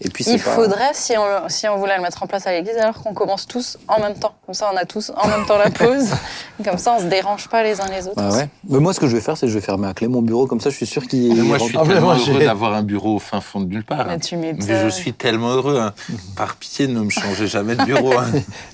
Et 0.00 0.08
puis 0.10 0.24
Il 0.26 0.40
pas- 0.42 0.50
faudrait, 0.50 0.90
si 0.92 1.16
on, 1.16 1.24
le- 1.24 1.48
si 1.48 1.68
on 1.68 1.76
voulait 1.76 1.96
le 1.96 2.02
mettre 2.02 2.22
en 2.22 2.26
place 2.26 2.46
à 2.46 2.52
l'église, 2.52 2.76
alors 2.76 3.00
qu'on 3.02 3.14
commence 3.14 3.46
tous 3.46 3.78
en 3.88 4.00
même 4.00 4.14
temps. 4.14 4.34
Comme 4.46 4.54
ça, 4.54 4.68
on 4.72 4.76
a 4.76 4.84
tous 4.84 5.12
en 5.16 5.28
même 5.28 5.46
temps 5.46 5.56
la 5.56 5.70
pause. 5.70 6.08
Comme 6.64 6.78
ça, 6.78 6.96
on 6.98 7.00
se 7.00 7.06
dérange 7.06 7.48
pas 7.48 7.62
les 7.62 7.80
uns 7.80 7.86
les 7.88 8.06
autres. 8.06 8.16
Bah 8.16 8.30
ouais. 8.36 8.48
Mais 8.68 8.78
moi, 8.80 8.92
ce 8.92 9.00
que 9.00 9.06
je 9.06 9.14
vais 9.16 9.22
faire, 9.22 9.36
c'est 9.36 9.46
que 9.46 9.52
je 9.52 9.58
vais 9.58 9.64
fermer 9.64 9.86
à 9.88 9.94
clé 9.94 10.08
mon 10.08 10.22
bureau, 10.22 10.46
comme 10.46 10.60
ça, 10.60 10.70
je 10.70 10.76
suis 10.76 10.86
sûr 10.86 11.06
qu'il. 11.06 11.42
Moi, 11.42 11.58
je 11.58 11.64
suis 11.64 11.76
Ah, 11.78 11.84
tellement 11.86 12.14
moi, 12.14 12.16
heureux 12.16 12.38
d'avoir 12.44 12.74
un 12.74 12.82
bureau 12.82 13.16
au 13.16 13.18
fin 13.18 13.40
fond 13.40 13.60
de 13.60 13.66
nulle 13.66 13.84
part. 13.84 14.06
Mais 14.06 14.18
tu 14.18 14.36
Mais 14.36 14.52
m'étonnes. 14.52 14.82
je 14.84 14.88
suis 14.88 15.12
tellement 15.12 15.43
heureux. 15.50 15.78
hein. 15.78 15.92
Par 16.36 16.56
pitié, 16.56 16.86
ne 16.86 17.00
me 17.00 17.10
changez 17.10 17.46
jamais 17.46 17.74
de 17.76 17.84
bureau. 17.84 18.12
hein. 18.18 18.26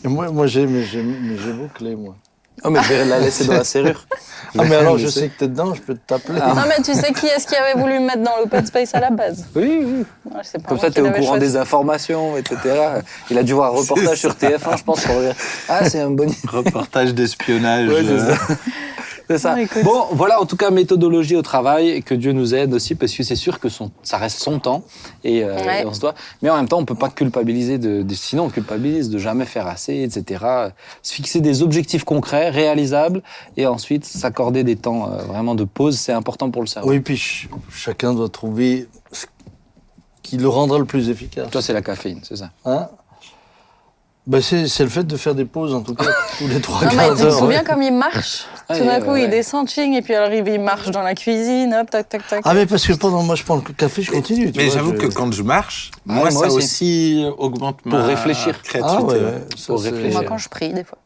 Et 0.04 0.08
moi, 0.08 0.30
moi 0.30 0.46
j'ai 0.46 0.66
mais 0.66 0.84
j'ai- 0.84 1.02
mais 1.02 1.36
j'ai 1.42 1.52
vos 1.52 1.68
clés, 1.74 1.96
moi. 1.96 2.14
Oh, 2.62 2.68
mais 2.68 2.82
je 2.82 2.88
vais 2.92 3.04
la 3.06 3.20
laisser 3.20 3.46
dans 3.46 3.54
la 3.54 3.64
serrure. 3.64 4.04
Ah, 4.58 4.64
mais 4.68 4.74
alors, 4.82 4.98
je 4.98 5.06
sais 5.08 5.28
que 5.30 5.38
t'es 5.38 5.48
dedans, 5.48 5.72
je 5.74 5.80
peux 5.80 5.94
t'appeler. 5.94 6.40
Ah. 6.42 6.52
Non, 6.54 6.62
mais 6.68 6.82
tu 6.82 6.92
sais 6.92 7.10
qui 7.14 7.24
est-ce 7.24 7.46
qui 7.46 7.54
avait 7.56 7.80
voulu 7.80 7.94
me 8.00 8.04
mettre 8.06 8.22
dans 8.22 8.36
l'open 8.38 8.66
space 8.66 8.94
à 8.94 9.00
la 9.00 9.08
base? 9.08 9.46
Oui, 9.56 9.80
oui. 9.82 10.04
Ouais, 10.26 10.40
c'est 10.42 10.62
pas 10.62 10.68
Comme 10.68 10.78
ça, 10.78 10.88
qui 10.88 10.94
tu 10.96 11.00
es 11.00 11.08
au 11.08 11.10
courant 11.10 11.26
choisi. 11.38 11.40
des 11.46 11.56
informations, 11.56 12.36
etc. 12.36 12.58
Il 13.30 13.38
a 13.38 13.42
dû 13.44 13.54
voir 13.54 13.72
un 13.72 13.78
reportage 13.78 14.18
sur 14.18 14.32
TF1, 14.32 14.76
je 14.76 14.82
pense, 14.84 15.00
pour 15.04 15.20
dire 15.20 15.34
Ah, 15.70 15.88
c'est 15.88 16.00
un 16.00 16.10
bon. 16.10 16.26
Reportage 16.48 17.14
d'espionnage. 17.14 17.88
Ouais, 17.88 18.02
c'est 19.30 19.38
ça. 19.38 19.54
Ouais, 19.54 19.64
écoute. 19.64 19.84
Bon, 19.84 20.06
voilà, 20.12 20.40
en 20.40 20.44
tout 20.46 20.56
cas, 20.56 20.70
méthodologie 20.70 21.36
au 21.36 21.42
travail, 21.42 21.88
et 21.90 22.02
que 22.02 22.14
Dieu 22.14 22.32
nous 22.32 22.54
aide 22.54 22.74
aussi, 22.74 22.94
parce 22.96 23.12
que 23.14 23.22
c'est 23.22 23.36
sûr 23.36 23.60
que 23.60 23.68
son, 23.68 23.90
ça 24.02 24.18
reste 24.18 24.40
son 24.40 24.58
temps, 24.58 24.82
et, 25.24 25.44
euh, 25.44 25.54
Ouais. 25.64 25.82
et 25.82 25.86
on 25.86 25.92
se 25.94 26.00
doit. 26.00 26.14
Mais 26.42 26.50
en 26.50 26.56
même 26.56 26.68
temps, 26.68 26.78
on 26.78 26.84
peut 26.84 26.94
pas 26.94 27.08
culpabiliser 27.10 27.78
de, 27.78 28.02
de- 28.02 28.14
sinon 28.14 28.44
on 28.44 28.48
culpabilise 28.50 29.08
de 29.10 29.18
jamais 29.18 29.44
faire 29.46 29.66
assez, 29.66 30.02
etc. 30.02 30.44
Se 31.02 31.12
fixer 31.14 31.40
des 31.40 31.62
objectifs 31.62 32.04
concrets, 32.04 32.50
réalisables, 32.50 33.22
et 33.56 33.66
ensuite 33.66 34.04
s'accorder 34.04 34.64
des 34.64 34.76
temps 34.76 35.10
euh, 35.12 35.22
vraiment 35.22 35.54
de 35.54 35.64
pause, 35.64 35.96
c'est 35.98 36.12
important 36.12 36.50
pour 36.50 36.62
le 36.62 36.66
cerveau. 36.68 36.88
Oui, 36.90 37.00
puis 37.00 37.16
ch- 37.16 37.48
chacun 37.72 38.12
doit 38.14 38.28
trouver 38.28 38.88
ce 39.12 39.26
qui 40.22 40.36
le 40.36 40.48
rendra 40.48 40.78
le 40.78 40.84
plus 40.84 41.08
efficace. 41.08 41.50
Toi, 41.50 41.62
c'est 41.62 41.72
la 41.72 41.82
caféine, 41.82 42.20
c'est 42.22 42.36
ça. 42.36 42.50
Hein? 42.64 42.88
Ben 44.26 44.40
c'est 44.42 44.62
le 44.80 44.88
fait 44.90 45.02
de 45.02 45.16
faire 45.16 45.34
des 45.34 45.46
pauses, 45.46 45.74
en 45.74 45.80
tout 45.80 45.94
cas, 45.94 46.04
tous 46.38 46.46
les 46.46 46.60
trois 46.60 46.82
Non, 46.84 46.90
mais 46.90 46.96
quarts 46.96 47.10
tu 47.10 47.16
te 47.16 47.22
d'heure. 47.22 47.38
souviens 47.38 47.58
ouais. 47.60 47.64
comme 47.64 47.82
il 47.82 47.92
marche? 47.92 48.44
Ouais, 48.70 48.78
Tout 48.78 48.84
d'un 48.84 49.00
coup, 49.00 49.10
ouais. 49.10 49.24
il 49.24 49.30
descend, 49.30 49.68
ching, 49.68 49.94
et 49.94 50.02
puis 50.02 50.14
alors 50.14 50.32
il 50.32 50.60
marche 50.60 50.90
dans 50.90 51.02
la 51.02 51.14
cuisine, 51.14 51.74
hop, 51.80 51.90
tac, 51.90 52.08
tac, 52.08 52.26
tac. 52.26 52.40
Ah, 52.44 52.54
mais 52.54 52.66
parce 52.66 52.86
que 52.86 52.92
pendant 52.92 53.22
moi, 53.22 53.34
je 53.34 53.42
prends 53.42 53.56
le 53.56 53.62
café, 53.62 54.02
je 54.02 54.12
continue. 54.12 54.52
tu 54.52 54.58
Mais 54.58 54.70
j'avoue 54.70 54.92
je- 54.92 54.98
que 54.98 55.06
quand 55.12 55.32
je 55.32 55.42
marche, 55.42 55.90
Ah, 55.96 56.00
moi, 56.04 56.22
moi 56.30 56.30
ça 56.30 56.46
aussi. 56.52 56.56
aussi, 57.24 57.26
augmente 57.38 57.84
ma 57.84 58.04
réfléchir. 58.04 58.62
créativité. 58.62 59.14
Ah, 59.20 59.56
ça, 59.56 59.74
c'est- 59.76 59.90
réfléchir. 59.90 60.12
Moi, 60.20 60.22
quand 60.28 60.38
je 60.38 60.48
prie, 60.48 60.72
des 60.72 60.84
fois. 60.84 60.98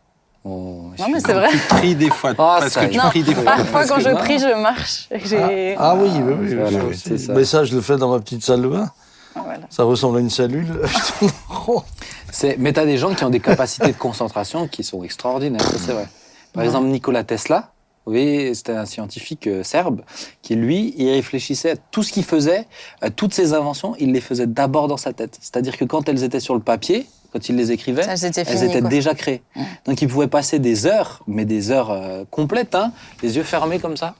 Oh, 0.46 0.90
Non, 0.98 1.06
mais 1.10 1.20
c'est 1.20 1.32
vrai. 1.32 1.48
Tu 1.50 1.58
tries 1.70 1.94
des 1.94 2.10
fois. 2.10 2.30
Ah, 2.38 2.56
parce 2.60 2.74
que 2.74 2.84
tu 2.84 2.98
Non, 2.98 3.04
pries 3.08 3.22
des 3.22 3.34
fois. 3.34 3.44
parfois, 3.44 3.86
quand 3.86 3.98
je 4.00 4.10
prie, 4.10 4.38
je 4.38 4.54
marche. 4.60 5.08
Et 5.10 5.20
j'ai- 5.24 5.74
Ah 5.78 5.94
oui, 5.96 6.10
oui, 6.14 6.34
oui. 6.38 6.54
Voilà, 6.54 6.80
ça. 7.18 7.32
Mais 7.32 7.44
ça, 7.46 7.64
je 7.64 7.74
le 7.74 7.80
fais 7.80 7.96
dans 7.96 8.10
ma 8.10 8.18
petite 8.20 8.44
salle 8.44 8.60
de 8.60 8.68
bain. 8.68 8.90
Voilà. 9.34 9.60
Ça 9.70 9.84
ressemble 9.84 10.18
à 10.18 10.20
une 10.20 10.28
cellule. 10.30 10.68
Mais 12.58 12.72
tu 12.72 12.80
as 12.80 12.84
des 12.84 12.98
gens 12.98 13.14
qui 13.14 13.24
ont 13.24 13.30
des 13.30 13.40
capacités 13.40 13.88
de 13.92 13.96
concentration 13.96 14.68
qui 14.68 14.84
sont 14.84 15.02
extraordinaires, 15.02 15.62
ça 15.62 15.76
c'est 15.78 15.92
vrai. 15.92 16.06
Par 16.54 16.62
exemple, 16.64 16.86
Nikola 16.88 17.24
Tesla, 17.24 17.72
vous 18.06 18.12
voyez, 18.12 18.54
c'était 18.54 18.72
un 18.72 18.84
scientifique 18.86 19.46
euh, 19.46 19.62
serbe 19.62 20.02
qui, 20.42 20.54
lui, 20.56 20.94
il 20.98 21.10
réfléchissait 21.10 21.70
à 21.72 21.76
tout 21.76 22.02
ce 22.02 22.12
qu'il 22.12 22.24
faisait, 22.24 22.66
à 23.00 23.10
toutes 23.10 23.32
ses 23.32 23.54
inventions, 23.54 23.94
il 23.98 24.12
les 24.12 24.20
faisait 24.20 24.46
d'abord 24.46 24.88
dans 24.88 24.96
sa 24.98 25.12
tête. 25.12 25.38
C'est-à-dire 25.40 25.76
que 25.76 25.84
quand 25.84 26.08
elles 26.08 26.22
étaient 26.22 26.40
sur 26.40 26.54
le 26.54 26.60
papier, 26.60 27.06
quand 27.32 27.48
il 27.48 27.56
les 27.56 27.72
écrivait, 27.72 28.02
Ça, 28.02 28.12
elles 28.12 28.46
fini. 28.46 28.64
étaient 28.64 28.80
quoi. 28.80 28.88
déjà 28.90 29.14
créées. 29.14 29.42
Donc 29.86 30.00
il 30.02 30.08
pouvait 30.08 30.28
passer 30.28 30.58
des 30.58 30.86
heures, 30.86 31.22
mais 31.26 31.44
des 31.44 31.70
heures 31.70 31.90
euh, 31.90 32.24
complètes, 32.30 32.74
hein, 32.74 32.92
les 33.22 33.36
yeux 33.36 33.42
fermés 33.42 33.78
comme 33.78 33.96
ça, 33.96 34.14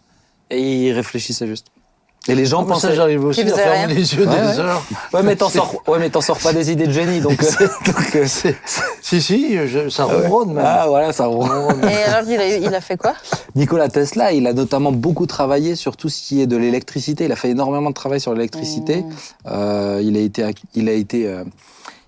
et 0.51 0.87
il 0.87 0.92
réfléchissait 0.92 1.47
juste. 1.47 1.66
Et 2.26 2.34
les 2.34 2.46
gens 2.46 2.62
Ah, 2.62 2.72
pensaient... 2.72 2.94
j'arrive 2.94 3.24
aussi 3.24 3.42
à 3.42 3.46
fermer 3.46 3.76
rien. 3.78 3.87
les 3.88 4.14
yeux 4.14 4.26
Ouais, 4.26 4.34
des 4.40 4.58
ouais. 4.58 4.58
heures. 4.60 4.82
Ouais, 5.12 5.22
mais 5.22 5.37
t'en 5.37 5.48
sors, 5.50 5.74
ouais, 5.87 5.98
mais 5.98 6.08
t'en 6.08 6.20
sors 6.22 6.38
pas 6.38 6.52
des 6.54 6.70
idées 6.72 6.87
de 6.87 6.92
génie, 6.92 7.20
donc... 7.20 7.42
euh, 7.42 7.68
donc, 7.87 8.16
euh, 8.16 8.26
Si, 9.02 9.20
si, 9.20 9.56
je- 9.68 9.88
ça 9.90 10.04
ronronne 10.04 10.54
même. 10.54 10.64
ah 10.66 10.87
voilà, 10.88 11.12
ça 11.12 11.26
roule. 11.26 11.48
Et 11.82 12.02
alors, 12.10 12.28
il 12.28 12.40
a, 12.40 12.46
il 12.56 12.74
a 12.74 12.80
fait 12.80 12.96
quoi 12.96 13.12
Nikola 13.54 13.88
Tesla, 13.88 14.32
il 14.32 14.46
a 14.46 14.52
notamment 14.54 14.90
beaucoup 14.92 15.26
travaillé 15.26 15.76
sur 15.76 15.96
tout 15.96 16.08
ce 16.08 16.22
qui 16.22 16.40
est 16.40 16.46
de 16.46 16.56
l'électricité. 16.56 17.24
Il 17.26 17.32
a 17.32 17.37
fait 17.37 17.50
énormément 17.50 17.90
de 17.90 17.94
travail 17.94 18.20
sur 18.20 18.32
l'électricité. 18.34 19.02
Mmh. 19.02 19.10
Euh, 19.48 20.00
il 20.02 20.16
a 20.16 20.20
été, 20.20 20.44
il 20.74 20.88
a 20.88 20.92
été, 20.92 21.26
euh, 21.26 21.44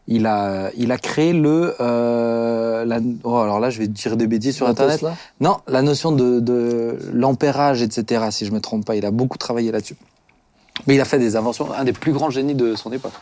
il 0.09 0.27
a, 0.27 0.71
il 0.77 0.92
a 0.92 0.99
créé 0.99 1.33
le. 1.33 1.75
euh, 1.81 2.85
la- 2.85 3.01
oh, 3.25 3.37
alors 3.38 3.59
là, 3.61 3.71
je 3.71 3.79
vais 3.79 3.88
dire 3.88 4.16
des 4.16 4.27
bêtises 4.27 4.55
sur 4.57 4.64
La 4.66 4.71
Internet. 4.73 4.97
Tesla 5.01 5.16
Non, 5.40 5.59
la 5.66 5.83
notion 5.83 6.12
de, 6.12 6.40
de 6.40 6.99
l'ampérage, 7.12 7.83
etc. 7.83 8.27
Si 8.31 8.47
je 8.47 8.53
me 8.53 8.61
trompe 8.61 8.85
pas, 8.85 8.95
il 8.97 9.05
a 9.05 9.11
beaucoup 9.11 9.38
travaillé 9.38 9.73
là-dessus. 9.73 9.97
Mais 10.87 10.95
il 10.95 11.01
a 11.01 11.05
fait 11.05 11.19
des 11.19 11.37
inventions, 11.37 11.73
un 11.73 11.85
des 11.85 11.92
plus 11.92 12.12
grands 12.12 12.31
génies 12.31 12.55
de 12.55 12.75
son 12.77 12.92
époque. 12.92 13.12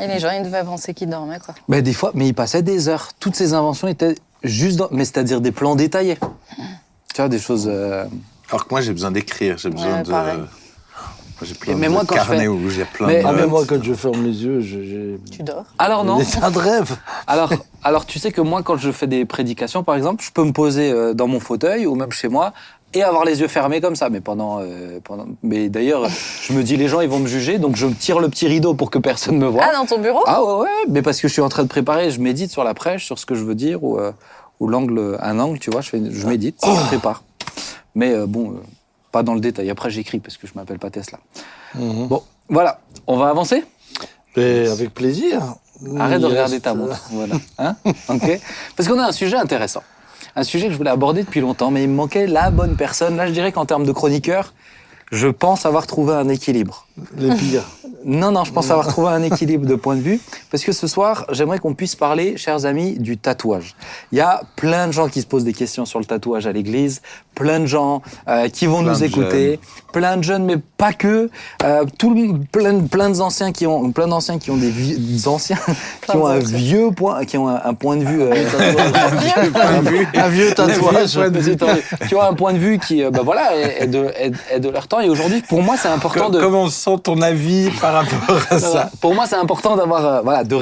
Et 0.00 0.06
les 0.08 0.18
gens, 0.18 0.30
ils 0.30 0.42
devaient 0.42 0.64
penser 0.64 0.92
qu'il 0.94 1.08
dormait, 1.08 1.38
quoi. 1.38 1.54
Mais 1.68 1.80
des 1.82 1.92
fois, 1.92 2.10
mais 2.14 2.26
il 2.26 2.34
passait 2.34 2.62
des 2.62 2.88
heures. 2.88 3.10
Toutes 3.20 3.36
ces 3.36 3.54
inventions 3.54 3.86
étaient 3.86 4.16
juste 4.42 4.76
dans, 4.78 4.88
mais 4.90 5.04
c'est-à-dire 5.04 5.40
des 5.40 5.52
plans 5.52 5.76
détaillés. 5.76 6.18
Tu 7.14 7.16
vois, 7.20 7.28
des 7.28 7.38
choses. 7.38 7.68
euh, 7.70 8.04
Alors 8.48 8.64
que 8.66 8.70
moi, 8.74 8.80
j'ai 8.80 8.92
besoin 8.92 9.12
d'écrire. 9.12 9.56
J'ai 9.58 9.70
besoin 9.70 9.98
Ouais, 9.98 10.02
de. 10.02 10.10
pareil. 10.10 10.40
J'ai 11.42 11.54
plein 11.54 11.74
Mais 11.74 11.88
de 11.88 11.92
moi, 11.92 12.02
quand 12.06 12.14
je 12.14 12.20
carnets 12.20 12.38
fais- 12.42 12.48
où 12.48 12.68
j'ai 12.70 12.84
plein 12.84 13.06
Mais- 13.06 13.22
de. 13.22 13.26
Ah, 13.26 13.32
mais 13.32 13.46
moi, 13.46 13.64
quand 13.68 13.82
je 13.82 13.92
ferme 13.94 14.22
les 14.24 14.44
yeux, 14.44 14.60
je- 14.60 14.82
j'ai 14.82 15.18
Tu 15.30 15.42
dors 15.42 15.64
Alors 15.78 16.04
non. 16.04 16.18
des 16.18 16.24
tas 16.24 16.50
de 16.50 16.58
rêves. 16.58 16.96
Alors, 17.26 17.52
alors, 17.82 18.06
tu 18.06 18.18
sais 18.18 18.30
que 18.32 18.40
moi, 18.40 18.62
quand 18.62 18.76
je 18.76 18.90
fais 18.92 19.06
des 19.06 19.24
prédications, 19.24 19.82
par 19.82 19.96
exemple, 19.96 20.24
je 20.24 20.30
peux 20.30 20.44
me 20.44 20.52
poser 20.52 20.90
euh, 20.92 21.12
dans 21.14 21.26
mon 21.26 21.40
fauteuil 21.40 21.86
ou 21.86 21.94
même 21.96 22.12
chez 22.12 22.28
moi 22.28 22.52
et 22.94 23.02
avoir 23.02 23.24
les 23.24 23.40
yeux 23.40 23.48
fermés 23.48 23.80
comme 23.80 23.96
ça. 23.96 24.08
Mais 24.10 24.20
pendant, 24.20 24.60
euh, 24.60 25.00
pendant... 25.02 25.26
mais 25.42 25.68
d'ailleurs, 25.68 26.08
je 26.42 26.52
me 26.52 26.62
dis 26.62 26.76
les 26.76 26.86
gens 26.88 27.00
ils 27.00 27.08
vont 27.08 27.18
me 27.18 27.26
juger, 27.26 27.58
donc 27.58 27.74
je 27.76 27.86
tire 27.88 28.20
le 28.20 28.28
petit 28.28 28.46
rideau 28.46 28.74
pour 28.74 28.90
que 28.90 28.98
personne 29.00 29.36
me 29.36 29.46
voie. 29.46 29.64
Ah, 29.68 29.72
dans 29.74 29.86
ton 29.86 30.00
bureau? 30.00 30.22
Ah 30.26 30.42
ouais, 30.44 30.60
ouais, 30.62 30.68
mais 30.88 31.02
parce 31.02 31.20
que 31.20 31.26
je 31.26 31.32
suis 31.32 31.42
en 31.42 31.48
train 31.48 31.64
de 31.64 31.68
préparer, 31.68 32.10
je 32.10 32.20
médite 32.20 32.52
sur 32.52 32.62
la 32.64 32.74
prêche, 32.74 33.04
sur 33.04 33.18
ce 33.18 33.26
que 33.26 33.34
je 33.34 33.42
veux 33.44 33.56
dire 33.56 33.82
ou, 33.82 33.98
euh, 33.98 34.12
ou 34.60 34.68
l'angle, 34.68 35.18
un 35.20 35.40
angle, 35.40 35.58
tu 35.58 35.70
vois, 35.70 35.80
je, 35.80 35.88
fais, 35.90 36.00
je 36.08 36.26
médite, 36.28 36.56
je 36.64 36.86
prépare. 36.86 37.24
Mais 37.96 38.12
euh, 38.12 38.26
bon, 38.26 38.50
euh, 38.52 38.54
pas 39.14 39.22
dans 39.22 39.34
le 39.34 39.40
détail. 39.40 39.70
Après, 39.70 39.90
j'écris 39.90 40.18
parce 40.18 40.36
que 40.36 40.48
je 40.48 40.52
m'appelle 40.56 40.80
pas 40.80 40.90
Tesla. 40.90 41.20
Mhm. 41.76 42.08
Bon, 42.08 42.20
voilà, 42.48 42.80
on 43.06 43.16
va 43.16 43.28
avancer. 43.28 43.64
Mais 44.36 44.66
avec 44.66 44.92
plaisir. 44.92 45.40
Arrête 46.00 46.20
de 46.20 46.26
regarder 46.26 46.58
ta 46.58 46.74
montre. 46.74 47.00
Voilà. 47.12 47.36
Hein 47.58 47.76
ok 48.08 48.40
Parce 48.76 48.88
qu'on 48.88 48.98
a 48.98 49.06
un 49.06 49.12
sujet 49.12 49.36
intéressant. 49.36 49.84
un 50.34 50.42
sujet 50.42 50.66
que 50.66 50.72
je 50.72 50.76
voulais 50.76 50.90
aborder 50.90 51.22
depuis 51.22 51.40
longtemps, 51.40 51.70
mais 51.70 51.84
il 51.84 51.88
me 51.88 51.94
manquait 51.94 52.26
la 52.26 52.50
bonne 52.50 52.74
personne. 52.74 53.16
Là, 53.16 53.28
je 53.28 53.32
dirais 53.32 53.52
qu'en 53.52 53.66
termes 53.66 53.86
de 53.86 53.92
chroniqueur, 53.92 54.52
je 55.12 55.28
pense 55.28 55.66
avoir 55.66 55.86
trouvé 55.86 56.14
un 56.14 56.28
équilibre. 56.28 56.86
Les 57.16 57.34
pires. 57.34 57.64
Non, 58.06 58.32
non, 58.32 58.44
je 58.44 58.52
pense 58.52 58.70
avoir 58.70 58.86
trouvé 58.88 59.08
un 59.08 59.22
équilibre 59.22 59.64
de 59.66 59.76
point 59.76 59.96
de 59.96 60.02
vue. 60.02 60.20
Parce 60.50 60.62
que 60.62 60.72
ce 60.72 60.86
soir, 60.86 61.24
j'aimerais 61.30 61.58
qu'on 61.58 61.72
puisse 61.72 61.94
parler, 61.96 62.36
chers 62.36 62.66
amis, 62.66 62.98
du 62.98 63.16
tatouage. 63.16 63.74
Il 64.12 64.18
y 64.18 64.20
a 64.20 64.42
plein 64.56 64.88
de 64.88 64.92
gens 64.92 65.08
qui 65.08 65.22
se 65.22 65.26
posent 65.26 65.44
des 65.44 65.54
questions 65.54 65.86
sur 65.86 66.00
le 66.00 66.04
tatouage 66.04 66.46
à 66.46 66.52
l'église, 66.52 67.00
plein 67.34 67.60
de 67.60 67.64
gens 67.66 68.02
euh, 68.28 68.50
qui 68.50 68.66
vont 68.66 68.82
Plein 68.82 68.92
nous 68.92 68.98
de 68.98 69.04
écouter, 69.06 69.58
plein 69.94 70.18
de 70.18 70.22
jeunes, 70.22 70.44
mais 70.44 70.56
pas 70.76 70.92
que. 70.92 71.30
Euh, 71.62 71.86
tout 71.98 72.12
le, 72.12 72.38
plein, 72.52 72.78
plein 72.80 73.08
d'anciens 73.08 73.52
qui 73.52 73.66
ont, 73.66 73.90
plein 73.90 74.08
d'anciens 74.08 74.38
qui 74.38 74.50
ont 74.50 74.58
des, 74.58 74.68
vieux- 74.70 74.98
des 74.98 75.26
anciens 75.26 75.56
qui 76.06 76.14
ont 76.14 76.26
un 76.26 76.40
vieux 76.40 76.90
point, 76.90 77.24
qui 77.24 77.38
ont 77.38 77.48
un, 77.48 77.58
un 77.64 77.72
point 77.72 77.96
de 77.96 78.04
vue. 78.04 78.20
euh, 78.20 78.34
Point 79.50 79.80
de 79.82 79.88
vue. 79.88 80.06
Un 80.14 80.28
vieux 80.28 80.52
tatouage. 80.52 81.16
Ouais, 81.16 81.30
vas-y, 81.30 81.52
attendez. 81.52 81.82
qui 82.06 82.14
ont 82.14 82.20
un 82.22 82.34
point 82.34 82.52
de 82.52 82.58
vue 82.58 82.78
qui, 82.78 83.02
euh, 83.02 83.10
bah 83.10 83.22
voilà, 83.24 83.56
est, 83.56 83.84
est 83.84 83.86
de, 83.86 84.04
est, 84.18 84.32
est 84.52 84.60
de 84.60 84.68
leur 84.68 84.86
temps. 84.88 84.93
Et 85.00 85.08
aujourd'hui, 85.08 85.42
pour 85.42 85.62
moi, 85.62 85.76
c'est 85.76 85.88
important 85.88 86.30
de. 86.30 86.40
Comment 86.40 86.68
sent 86.68 86.98
ton 87.02 87.20
avis 87.22 87.70
par 87.80 87.92
rapport 87.94 88.38
à 88.50 88.58
Ça 88.58 88.72
ça 88.72 88.90
Pour 89.00 89.14
moi, 89.14 89.26
c'est 89.26 89.36
important 89.36 89.76
d'avoir, 89.76 90.04
euh, 90.06 90.20
voilà, 90.22 90.44
de. 90.44 90.60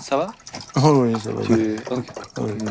Ça 0.00 0.18
va? 0.18 0.26
Oh 0.76 1.04
oui, 1.06 1.14
ça 1.22 1.30
va. 1.30 1.42
Tu-. 1.42 1.76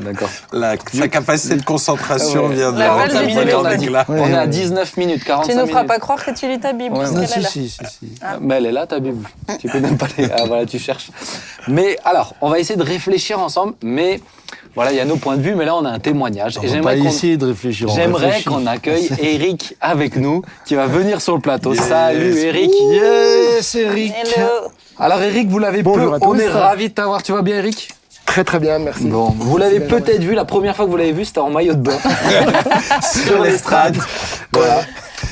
D'accord. 0.03 0.29
La, 0.51 0.75
Sa 0.93 1.07
capacité 1.07 1.55
de 1.55 1.63
concentration 1.63 2.43
Ah 2.45 2.49
ouais. 2.49 2.55
vient 2.55 2.71
de 2.71 2.77
La 2.77 2.87
la 2.87 2.93
belle 3.07 3.11
45 3.11 3.25
vidéo, 3.27 3.39
minutes, 3.41 3.55
on 3.59 3.65
a 3.65 3.75
dit. 3.75 3.89
là. 3.89 4.05
On 4.07 4.27
est 4.27 4.37
à 4.37 4.45
19 4.47 4.97
minutes, 4.97 5.23
45 5.23 5.51
Tu 5.51 5.57
nous 5.57 5.65
feras 5.67 5.83
pas 5.85 5.97
croire 5.97 6.23
que 6.23 6.29
tu 6.31 6.47
lis 6.47 6.59
ta 6.59 6.73
Bible, 6.73 6.95
Ouais, 6.95 7.09
non, 7.09 7.25
si, 7.25 7.39
là. 7.39 7.47
si, 7.49 7.69
si, 7.69 7.79
si. 7.85 8.11
Mais 8.39 8.55
elle 8.55 8.67
est 8.67 8.71
là, 8.71 8.85
ta 8.85 8.99
Bible. 8.99 9.27
Tu 9.59 9.67
peux 9.67 9.79
même 9.79 9.97
pas 9.97 10.07
les... 10.17 10.29
Ah, 10.31 10.43
voilà, 10.45 10.65
tu 10.67 10.77
cherches. 10.77 11.09
Mais 11.67 11.97
alors, 12.05 12.35
on 12.41 12.49
va 12.49 12.59
essayer 12.59 12.77
de 12.77 12.83
réfléchir 12.83 13.39
ensemble. 13.39 13.73
Mais 13.81 14.21
voilà, 14.75 14.91
il 14.91 14.97
y 14.97 14.99
a 14.99 15.05
nos 15.05 15.17
points 15.17 15.37
de 15.37 15.41
vue. 15.41 15.55
Mais 15.55 15.65
là, 15.65 15.75
on 15.75 15.85
a 15.85 15.89
un 15.89 15.99
témoignage. 15.99 16.57
On 16.57 16.61
Et 16.61 16.67
va 16.67 16.73
j'aimerais 16.73 16.99
essayer 16.99 17.37
de 17.37 17.45
réfléchir. 17.47 17.87
J'aimerais 17.89 18.41
qu'on 18.41 18.65
accueille 18.65 19.09
Eric 19.21 19.75
avec 19.81 20.15
nous, 20.15 20.41
qui 20.65 20.75
va 20.75 20.87
venir 20.87 21.21
sur 21.21 21.35
le 21.35 21.41
plateau. 21.41 21.73
Yes. 21.73 21.83
Salut 21.83 22.37
Eric. 22.37 22.71
Yes, 22.91 23.75
Eric. 23.75 24.13
Hello. 24.35 24.71
Alors 24.99 25.21
Eric, 25.21 25.49
vous 25.49 25.59
l'avez 25.59 25.83
peu. 25.83 26.17
On 26.21 26.37
est 26.37 26.47
ravis 26.47 26.89
de 26.89 26.93
t'avoir. 26.93 27.21
Tu 27.23 27.31
vas 27.31 27.41
bien 27.41 27.57
Eric? 27.57 27.89
Très 28.25 28.43
très 28.43 28.59
bien, 28.59 28.79
merci. 28.79 29.03
Bon, 29.05 29.35
vous 29.37 29.57
l'avez 29.57 29.81
peut-être 29.81 30.23
vu. 30.23 30.33
La 30.33 30.45
première 30.45 30.75
fois 30.75 30.85
que 30.85 30.89
vous 30.89 30.97
l'avez 30.97 31.11
vu, 31.11 31.25
c'était 31.25 31.39
en 31.39 31.49
maillot 31.49 31.73
de 31.73 31.81
bain 31.81 31.97
Sur 33.01 33.43
l'estrade. 33.43 33.97
Voilà. 34.51 34.81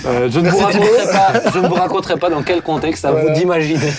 Euh, 0.05 0.29
je, 0.31 0.39
ne 0.39 0.49
vous 0.49 0.57
raconterai 0.57 1.11
pas, 1.11 1.51
je 1.53 1.59
ne 1.59 1.67
vous 1.67 1.73
raconterai 1.75 2.17
pas 2.17 2.29
dans 2.29 2.43
quel 2.43 2.61
contexte, 2.61 3.05
à 3.05 3.11
Voilà. 3.11 3.29
vous 3.33 3.39
d'imaginer. 3.39 3.91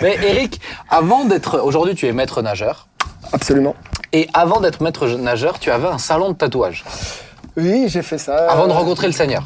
Mais 0.00 0.16
Eric, 0.22 0.60
avant 0.90 1.24
d'être. 1.24 1.60
Aujourd'hui, 1.60 1.94
tu 1.94 2.06
es 2.06 2.12
maître 2.12 2.42
nageur. 2.42 2.88
Absolument. 3.32 3.74
Et 4.12 4.28
avant 4.32 4.60
d'être 4.60 4.82
maître 4.82 5.06
nageur, 5.06 5.58
tu 5.58 5.70
avais 5.70 5.88
un 5.88 5.98
salon 5.98 6.30
de 6.30 6.34
tatouage. 6.34 6.84
Oui, 7.56 7.88
j'ai 7.88 8.02
fait 8.02 8.18
ça. 8.18 8.50
Avant 8.50 8.66
de 8.66 8.72
rencontrer 8.72 9.06
le 9.06 9.12
Seigneur. 9.12 9.42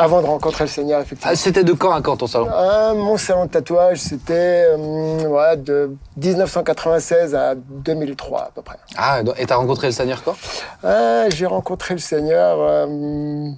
Avant 0.00 0.22
de 0.22 0.26
rencontrer 0.26 0.62
le 0.62 0.68
Seigneur, 0.70 1.00
effectivement. 1.00 1.32
Ah, 1.32 1.36
C'était 1.36 1.64
de 1.64 1.72
quand 1.72 1.90
à 1.92 2.00
quand 2.00 2.16
ton 2.18 2.28
salon? 2.28 2.46
Euh, 2.52 2.94
mon 2.94 3.16
salon 3.16 3.46
de 3.46 3.50
tatouage, 3.50 3.98
c'était 3.98 4.66
euh, 4.70 5.26
ouais, 5.26 5.56
de 5.56 5.90
1996 6.16 7.34
à 7.34 7.56
2003 7.56 8.38
à 8.40 8.50
peu 8.54 8.62
près. 8.62 8.76
Ah, 8.96 9.20
et 9.36 9.44
t'as 9.46 9.56
rencontré 9.56 9.88
le 9.88 9.92
Seigneur 9.92 10.22
quand? 10.22 10.36
Euh, 10.84 11.28
j'ai 11.34 11.46
rencontré 11.46 11.94
le 11.94 12.00
Seigneur 12.00 12.58
euh, 12.60 13.50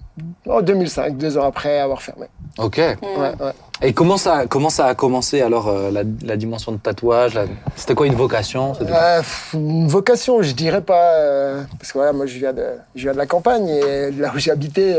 en 0.48 0.62
2005, 0.62 1.18
deux 1.18 1.37
ans 1.37 1.44
après 1.44 1.79
avoir 1.79 2.00
fermé. 2.00 2.26
Ok. 2.59 2.76
Ouais, 2.79 2.96
ouais. 3.03 3.53
Et 3.83 3.92
comment 3.92 4.16
ça, 4.16 4.46
comment 4.46 4.70
ça 4.70 4.87
a 4.87 4.94
commencé 4.94 5.42
alors 5.42 5.68
euh, 5.68 5.90
la, 5.90 6.03
la 6.22 6.37
dimension 6.37 6.72
de 6.72 6.79
tatouage 6.79 7.35
la- 7.35 7.44
C'était 7.76 7.94
quoi 7.94 8.07
une 8.07 8.14
vocation? 8.14 8.72
Euh, 8.81 9.22
une 9.55 9.88
vocation, 9.88 10.40
je 10.42 10.53
dirais 10.53 10.83
pas, 10.83 11.14
euh, 11.16 11.62
parce 11.79 11.92
que 11.92 11.98
voilà, 11.98 12.12
moi 12.14 12.24
je 12.26 12.38
viens 12.38 12.53
de, 12.55 12.64
je 12.94 13.03
viens 13.03 13.12
de 13.12 13.18
la 13.18 13.26
campagne 13.26 13.68
et 13.68 14.11
là 14.11 14.33
où 14.35 14.38
j'ai 14.38 14.50
habité, 14.50 14.98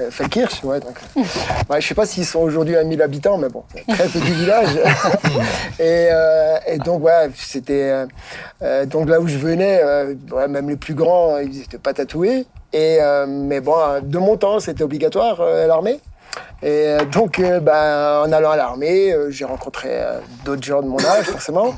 euh, 0.00 0.10
Feldkirch, 0.10 0.62
ouais, 0.64 0.80
donc, 0.80 0.96
ouais, 1.70 1.80
je 1.80 1.86
sais 1.86 1.94
pas 1.94 2.06
s'ils 2.06 2.26
sont 2.26 2.40
aujourd'hui 2.40 2.76
à 2.76 2.84
1000 2.84 3.02
habitants, 3.02 3.38
mais 3.38 3.48
bon, 3.48 3.64
très 3.88 4.08
petit 4.08 4.32
village. 4.32 4.76
et, 5.78 6.08
euh, 6.10 6.56
et 6.66 6.78
donc 6.78 7.02
ouais, 7.04 7.30
c'était 7.34 7.90
euh, 7.90 8.06
euh, 8.62 8.86
donc 8.86 9.08
là 9.08 9.20
où 9.20 9.28
je 9.28 9.38
venais, 9.38 9.80
euh, 9.82 10.14
ouais, 10.32 10.48
même 10.48 10.68
les 10.68 10.76
plus 10.76 10.94
grands, 10.94 11.38
ils 11.38 11.58
n'étaient 11.58 11.78
pas 11.78 11.94
tatoués. 11.94 12.46
Et 12.72 12.98
euh, 13.00 13.26
mais 13.26 13.60
bon, 13.60 13.76
de 14.02 14.18
mon 14.18 14.36
temps, 14.36 14.60
c'était 14.60 14.84
obligatoire 14.84 15.40
euh, 15.40 15.64
à 15.64 15.66
l'armée. 15.66 16.00
Et 16.60 16.66
euh, 16.88 17.04
donc, 17.04 17.38
euh, 17.38 17.60
ben, 17.60 18.22
en 18.26 18.32
allant 18.32 18.50
à 18.50 18.56
l'armée, 18.56 19.12
euh, 19.12 19.30
j'ai 19.30 19.44
rencontré 19.44 19.90
d'autres 20.44 20.62
gens 20.64 20.82
de 20.82 20.88
mon 20.88 20.98
âge, 20.98 21.24
forcément. 21.30 21.74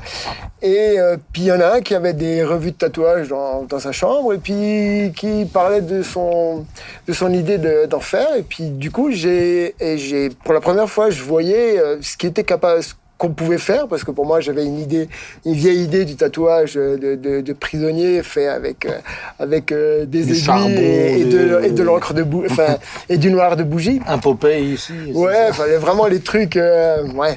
Et 0.63 0.99
euh, 0.99 1.17
puis 1.31 1.43
il 1.43 1.47
y 1.47 1.51
en 1.51 1.59
a 1.59 1.75
un 1.77 1.81
qui 1.81 1.93
avait 1.93 2.13
des 2.13 2.43
revues 2.43 2.71
de 2.71 2.77
tatouage 2.77 3.27
dans, 3.29 3.63
dans 3.63 3.79
sa 3.79 3.91
chambre 3.91 4.33
et 4.33 4.37
puis 4.39 5.11
qui 5.15 5.45
parlait 5.45 5.81
de 5.81 6.01
son, 6.01 6.65
de 7.07 7.13
son 7.13 7.31
idée 7.31 7.57
de- 7.59 7.85
d'en 7.85 7.99
faire. 7.99 8.35
Et 8.35 8.43
puis 8.43 8.69
du 8.71 8.89
coup, 8.89 9.11
j'ai, 9.11 9.75
et 9.79 9.97
j'ai, 9.99 10.29
pour 10.29 10.53
la 10.53 10.61
première 10.61 10.89
fois, 10.89 11.09
je 11.11 11.21
voyais 11.23 11.79
ce 12.01 12.17
qui 12.17 12.25
était 12.27 12.43
capable, 12.43 12.81
qu'on 13.21 13.29
pouvait 13.41 13.59
faire 13.59 13.87
parce 13.87 14.03
que 14.03 14.09
pour 14.09 14.25
moi 14.25 14.39
j'avais 14.41 14.65
une 14.65 14.79
idée, 14.79 15.07
une 15.45 15.53
vieille 15.53 15.83
idée 15.83 16.05
du 16.05 16.15
tatouage 16.15 16.73
de, 16.73 17.15
de, 17.25 17.41
de 17.41 17.53
prisonnier 17.53 18.23
fait 18.23 18.47
avec 18.47 18.85
euh, 18.87 18.97
avec 19.37 19.71
euh, 19.71 20.05
des 20.05 20.23
aiguilles 20.23 20.41
charbon, 20.41 20.69
et, 20.69 21.19
et 21.21 21.25
de, 21.25 21.59
des- 21.59 21.67
et 21.67 21.71
de 21.71 21.83
l'encre 21.83 22.13
de 22.15 22.23
bou- 22.23 22.45
enfin 22.49 22.77
et 23.09 23.17
du 23.17 23.29
noir 23.29 23.55
de 23.55 23.63
bougie. 23.63 24.01
Un 24.07 24.17
Popeye 24.17 24.73
ici. 24.73 24.93
Ouais, 25.13 25.53
fallait 25.53 25.77
vraiment 25.77 26.07
les 26.07 26.19
trucs, 26.19 26.57
euh, 26.57 27.03
ouais, 27.13 27.35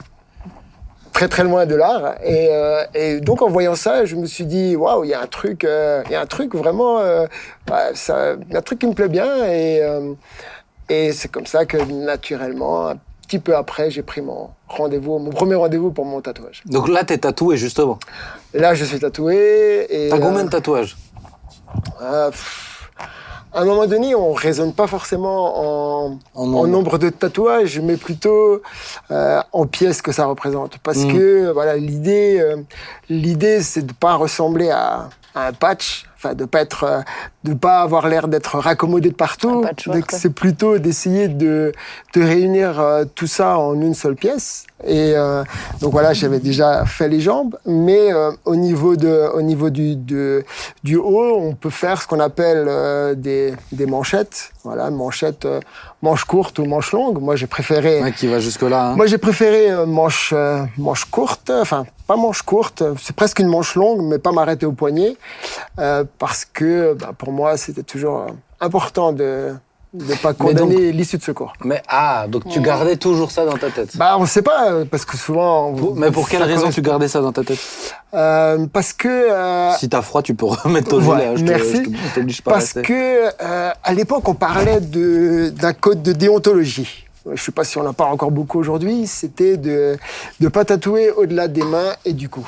très 1.13 1.29
très 1.29 1.45
loin 1.45 1.67
de 1.67 1.75
l'art. 1.75 2.15
Et, 2.25 2.49
et 2.95 3.21
donc 3.21 3.43
en 3.43 3.49
voyant 3.49 3.75
ça, 3.75 4.07
je 4.07 4.17
me 4.17 4.27
suis 4.27 4.47
dit, 4.47 4.77
waouh, 4.77 5.05
il 5.05 5.11
y 5.11 5.15
a 5.15 5.21
un 5.21 5.27
truc, 5.27 5.67
il 6.07 6.13
y 6.13 6.15
a 6.15 6.21
un 6.21 6.27
truc 6.27 6.55
vraiment, 6.55 7.01
ça, 7.95 8.37
un 8.53 8.63
truc 8.63 8.79
qui 8.81 8.87
me 8.87 8.95
plaît 8.95 9.09
bien. 9.21 9.31
Et, 9.53 9.83
et 10.89 11.13
c'est 11.13 11.31
comme 11.31 11.47
ça 11.47 11.67
que 11.67 11.77
naturellement, 12.13 12.95
petit 13.35 13.43
peu 13.43 13.57
après, 13.57 13.91
j'ai 13.91 14.03
pris 14.03 14.21
mon 14.21 14.51
rendez-vous, 14.69 15.19
mon 15.19 15.31
premier 15.31 15.57
rendez-vous 15.57 15.91
pour 15.91 16.05
mon 16.05 16.21
tatouage. 16.21 16.63
Donc 16.67 16.89
là, 16.89 17.03
t'es 17.05 17.19
tatoué 17.19 17.57
justement. 17.57 17.99
Là, 18.53 18.75
je 18.75 18.85
suis 18.85 18.99
tatoué. 19.01 19.87
Et, 19.91 20.09
T'as 20.09 20.19
combien 20.19 20.41
euh, 20.41 20.45
de 20.45 20.51
tatouages 20.51 20.97
euh, 22.03 22.31
pff, 22.31 22.91
à 23.53 23.61
un 23.63 23.65
moment 23.65 23.87
donné, 23.87 24.15
on 24.15 24.33
raisonne 24.33 24.73
pas 24.73 24.87
forcément 24.87 26.07
en, 26.07 26.19
En 26.35 26.55
en 26.55 26.67
nombre. 26.67 26.99
de 26.99 27.09
tatouages, 27.11 27.81
mais 27.81 27.97
plutôt 27.97 28.63
euh, 29.11 29.41
en 29.53 29.67
pièces 29.67 30.01
que 30.03 30.13
ça 30.13 30.27
représente. 30.27 30.79
Parce 30.79 30.99
Mm. 31.05 31.13
que 31.13 31.51
voilà, 31.53 31.77
l'idée, 31.77 32.39
euh, 32.41 32.57
l'idée, 33.09 33.61
c'est 33.63 33.83
de 33.87 33.93
pas 33.93 34.15
ressembler 34.15 34.71
à 34.71 35.09
un 35.35 35.53
patch, 35.53 36.07
enfin 36.17 36.35
de 36.35 36.45
pas 36.45 36.61
être, 36.61 37.05
de 37.45 37.55
pas 37.55 37.81
avoir 37.81 38.09
l'air 38.09 38.29
d'être 38.29 38.59
raccommodé 38.59 39.11
de 39.11 39.15
partout. 39.15 39.65
C'est 40.11 40.35
plutôt 40.35 40.79
d'essayer 40.79 41.29
de, 41.29 41.73
de 42.15 42.23
réunir 42.23 42.81
euh, 42.81 43.05
tout 43.15 43.27
ça 43.27 43.59
en 43.59 43.81
une 43.81 43.95
seule 43.95 44.15
pièce. 44.15 44.67
Et 44.87 45.13
euh, 45.17 45.43
donc 45.81 45.93
voilà, 45.93 46.13
j'avais 46.13 46.41
déjà 46.41 46.85
fait 46.85 47.09
les 47.09 47.21
jambes, 47.21 47.57
mais 47.67 48.13
euh, 48.13 48.31
au 48.45 48.55
niveau 48.57 48.97
de, 48.97 49.31
au 49.35 49.43
niveau 49.43 49.71
du, 49.71 49.97
de, 49.97 50.45
du 50.83 50.97
haut, 50.97 51.39
on 51.41 51.55
peut 51.55 51.71
faire 51.71 52.03
ce 52.03 52.07
qu'on 52.07 52.21
appelle 52.21 52.67
euh, 52.69 53.15
des, 53.15 53.55
des 53.73 53.87
manchettes. 53.87 54.51
Voilà, 54.63 54.91
manchettes, 54.91 55.45
euh, 55.45 55.61
manches 56.03 56.25
courtes 56.25 56.59
ou 56.59 56.65
manches 56.65 56.93
longues. 56.93 57.21
Moi, 57.21 57.37
j'ai 57.37 57.47
préféré. 57.47 58.03
Ouais, 58.03 58.13
qui 58.13 58.27
va 58.27 58.41
jusque-là. 58.41 58.91
hein. 58.91 58.97
Moi, 58.97 59.07
j'ai 59.07 59.19
préféré 59.19 59.71
euh, 59.71 59.87
manche, 59.87 60.33
euh, 60.35 60.63
manche 60.79 61.05
courte, 61.07 61.51
enfin, 61.51 61.87
pas 62.07 62.17
manche 62.17 62.43
courte, 62.43 62.83
c'est 63.01 63.17
presque 63.17 63.39
une 63.39 63.49
manche 63.49 63.75
longue, 63.77 64.03
mais 64.03 64.19
pas 64.19 64.33
m'arrêter 64.33 64.67
au 64.67 64.73
poignet, 64.73 65.17
euh, 65.79 66.05
parce 66.19 66.45
que 66.45 66.95
bah, 66.95 67.13
pour 67.17 67.33
moi, 67.33 67.57
c'était 67.57 67.83
toujours 67.83 68.27
important 68.61 69.13
de 69.13 69.55
ne 69.95 70.15
pas 70.17 70.35
condamner 70.35 70.91
l'issue 70.93 71.19
de 71.19 71.23
secours. 71.23 71.53
Mais 71.65 71.81
ah, 71.89 72.27
donc 72.29 72.49
tu 72.49 72.61
gardais 72.61 72.97
toujours 72.97 73.31
ça 73.31 73.45
dans 73.47 73.57
ta 73.57 73.71
tête. 73.71 73.97
Bah, 73.97 74.17
on 74.19 74.27
sait 74.27 74.43
pas, 74.43 74.71
euh, 74.73 74.85
parce 74.85 75.05
que 75.05 75.17
souvent. 75.17 75.73
Pour- 75.73 75.95
mais 75.97 76.11
pour 76.11 76.29
quelle 76.29 76.43
raison 76.43 76.71
tu 76.71 76.83
gardais 76.83 77.07
ça 77.09 77.21
dans 77.21 77.33
ta 77.33 77.45
tête? 77.45 77.59
Euh, 78.13 78.67
Parce 78.73 78.93
que. 78.93 79.09
euh, 79.09 79.71
Si 79.79 79.89
t'as 79.89 80.03
froid, 80.03 80.23
tu 80.23 80.35
peux 80.35 80.47
remettre 80.47 80.89
ton 80.91 80.99
Ouais, 81.05 81.35
gilet. 81.35 81.35
te- 81.47 81.51
merci. 81.51 81.77
je 81.85 81.91
te- 81.91 81.97
je 82.09 82.15
t'oblige 82.15 82.43
pas 82.43 82.51
à 82.51 82.55
Parce 82.55 82.73
que 82.75 82.93
euh, 83.41 83.71
à 83.83 83.95
l'époque, 83.95 84.29
on 84.29 84.35
parlait 84.35 84.81
de- 84.81 85.51
d'un 85.51 85.73
code 85.73 86.03
de 86.03 86.13
déontologie. 86.13 87.07
Je 87.27 87.31
ne 87.31 87.37
sais 87.37 87.53
pas 87.53 87.65
si 87.65 87.79
on 87.79 87.87
en 87.87 87.93
parle 87.95 88.13
encore 88.13 88.31
beaucoup 88.31 88.59
aujourd'hui. 88.59 89.07
C'était 89.07 89.57
de 89.57 89.97
ne 90.41 90.49
pas 90.49 90.65
tatouer 90.65 91.11
au-delà 91.11 91.49
des 91.49 91.63
mains 91.63 91.95
et 92.05 92.13
du 92.13 92.29
cou. 92.29 92.47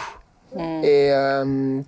Et, 0.59 1.11
euh, 1.13 1.81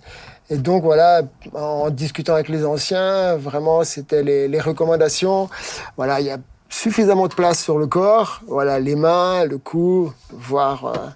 et 0.49 0.57
donc 0.57 0.83
voilà, 0.83 1.21
en 1.53 1.89
discutant 1.91 2.33
avec 2.33 2.49
les 2.49 2.65
anciens, 2.65 3.35
vraiment, 3.35 3.83
c'était 3.83 4.23
les, 4.23 4.59
recommandations. 4.59 5.47
Voilà, 5.95 6.19
il 6.19 6.25
y 6.25 6.31
a 6.31 6.37
suffisamment 6.69 7.27
de 7.27 7.33
place 7.35 7.61
sur 7.63 7.77
le 7.77 7.85
corps. 7.85 8.41
Voilà, 8.47 8.79
les 8.79 8.95
mains, 8.95 9.45
le 9.45 9.59
cou, 9.59 10.11
voire 10.31 10.85
euh, 10.85 11.09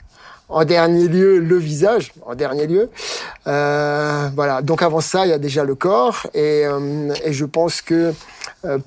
en 0.50 0.66
dernier 0.66 1.08
lieu 1.08 1.40
le 1.40 1.58
visage. 1.58 2.14
En 2.26 2.36
dernier 2.36 2.68
lieu, 2.68 2.90
Euh, 3.48 4.30
voilà. 4.36 4.62
Donc 4.62 4.82
avant 4.82 5.02
ça, 5.02 5.26
il 5.26 5.30
y 5.30 5.34
a 5.34 5.40
déjà 5.40 5.64
le 5.64 5.76
corps, 5.76 6.28
et, 6.34 6.66
euh, 6.66 7.14
et 7.26 7.34
je 7.34 7.46
pense 7.46 7.82
que 7.82 8.14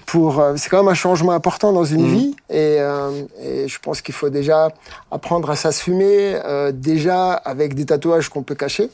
pour. 0.06 0.40
euh, 0.40 0.54
c'est 0.56 0.68
quand 0.68 0.78
même 0.78 0.88
un 0.88 0.94
changement 0.94 1.32
important 1.32 1.72
dans 1.72 1.84
une 1.84 2.02
Mhm. 2.02 2.14
vie, 2.14 2.36
et, 2.50 2.76
euh, 2.80 3.10
et 3.42 3.68
je 3.68 3.78
pense 3.80 4.00
qu'il 4.00 4.14
faut 4.14 4.30
déjà 4.30 4.68
apprendre 5.10 5.50
à 5.50 5.56
s'assumer, 5.56 6.36
euh, 6.44 6.72
déjà 6.72 7.32
avec 7.32 7.74
des 7.74 7.84
tatouages 7.86 8.28
qu'on 8.28 8.42
peut 8.42 8.54
cacher, 8.54 8.90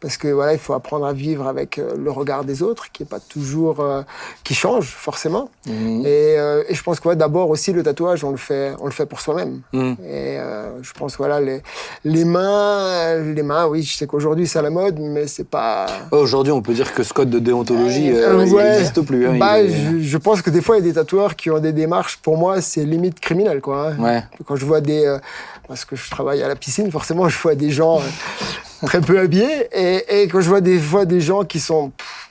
parce 0.00 0.16
que 0.16 0.28
voilà, 0.28 0.52
il 0.52 0.58
faut 0.58 0.74
apprendre 0.74 1.06
à 1.06 1.12
vivre 1.12 1.46
avec 1.46 1.78
euh, 1.78 1.94
le 1.96 2.10
regard 2.10 2.44
des 2.44 2.62
autres, 2.62 2.90
qui 2.92 3.02
est 3.02 3.06
pas 3.06 3.20
toujours, 3.20 3.80
euh, 3.80 4.02
qui 4.44 4.54
change 4.54 4.86
forcément. 4.88 5.50
Mhm. 5.66 6.02
Et, 6.04 6.34
euh, 6.38 6.62
et 6.68 6.74
je 6.74 6.82
pense 6.82 7.00
que 7.00 7.08
ouais, 7.08 7.16
d'abord 7.16 7.50
aussi 7.50 7.72
le 7.72 7.82
tatouage, 7.82 8.22
on 8.24 8.30
le 8.30 8.36
fait, 8.36 8.72
on 8.80 8.86
le 8.86 8.90
fait 8.92 9.06
pour 9.06 9.20
soi-même. 9.20 9.60
Mhm. 9.72 9.96
Et 10.04 10.38
euh, 10.38 10.82
je 10.82 10.92
pense 10.92 11.16
voilà 11.16 11.40
les, 11.40 11.62
les 12.04 12.24
mains, 12.24 13.16
les 13.16 13.42
mains, 13.42 13.66
oui, 13.66 13.82
je 13.82 13.96
sais 13.96 14.06
qu'aujourd'hui 14.06 14.46
c'est 14.46 14.58
à 14.58 14.62
la 14.62 14.70
mode, 14.70 14.98
mais 14.98 15.26
c'est 15.26 15.48
pas. 15.48 15.86
Aujourd'hui, 16.10 16.52
on 16.52 16.62
peut 16.62 16.74
dire 16.74 16.92
que 16.94 17.02
ce 17.02 17.12
code 17.12 17.30
de 17.30 17.38
déontologie 17.38 18.12
Ouais, 18.12 18.18
euh, 18.22 18.46
ouais. 18.46 18.70
n'existe 18.72 19.00
plus. 19.02 19.26
hein, 19.26 19.32
il 19.34 19.38
Bah, 19.40 19.60
est- 19.60 19.68
je, 19.68 19.98
je 20.00 20.17
pense 20.18 20.42
que 20.42 20.50
des 20.50 20.62
fois 20.62 20.76
il 20.76 20.84
y 20.84 20.88
a 20.88 20.92
des 20.92 20.94
tatoueurs 20.94 21.34
qui 21.36 21.50
ont 21.50 21.58
des 21.58 21.72
démarches. 21.72 22.16
Pour 22.18 22.36
moi, 22.38 22.60
c'est 22.60 22.84
limite 22.84 23.20
criminel, 23.20 23.60
quoi. 23.60 23.90
hein. 23.90 23.98
Ouais. 24.02 24.22
Quand 24.46 24.56
je 24.56 24.64
vois 24.64 24.80
des, 24.80 25.04
euh, 25.06 25.18
parce 25.66 25.84
que 25.84 25.96
je 25.96 26.10
travaille 26.10 26.42
à 26.42 26.48
la 26.48 26.56
piscine, 26.56 26.90
forcément, 26.90 27.28
je 27.28 27.38
vois 27.38 27.54
des 27.54 27.70
gens 27.70 27.98
euh, 28.00 28.86
très 28.86 29.00
peu 29.00 29.18
habillés, 29.18 29.68
et, 29.72 30.22
et 30.22 30.28
quand 30.28 30.40
je 30.40 30.48
vois 30.48 30.60
des 30.60 30.78
fois 30.78 31.04
des 31.04 31.20
gens 31.20 31.44
qui 31.44 31.60
sont, 31.60 31.90
pff, 31.90 32.28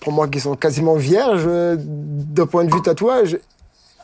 pour 0.00 0.12
moi, 0.12 0.28
qui 0.28 0.40
sont 0.40 0.56
quasiment 0.56 0.94
vierges 0.94 1.44
euh, 1.46 1.76
d'un 1.78 2.46
point 2.46 2.64
de 2.64 2.74
vue 2.74 2.82
tatouage, 2.82 3.38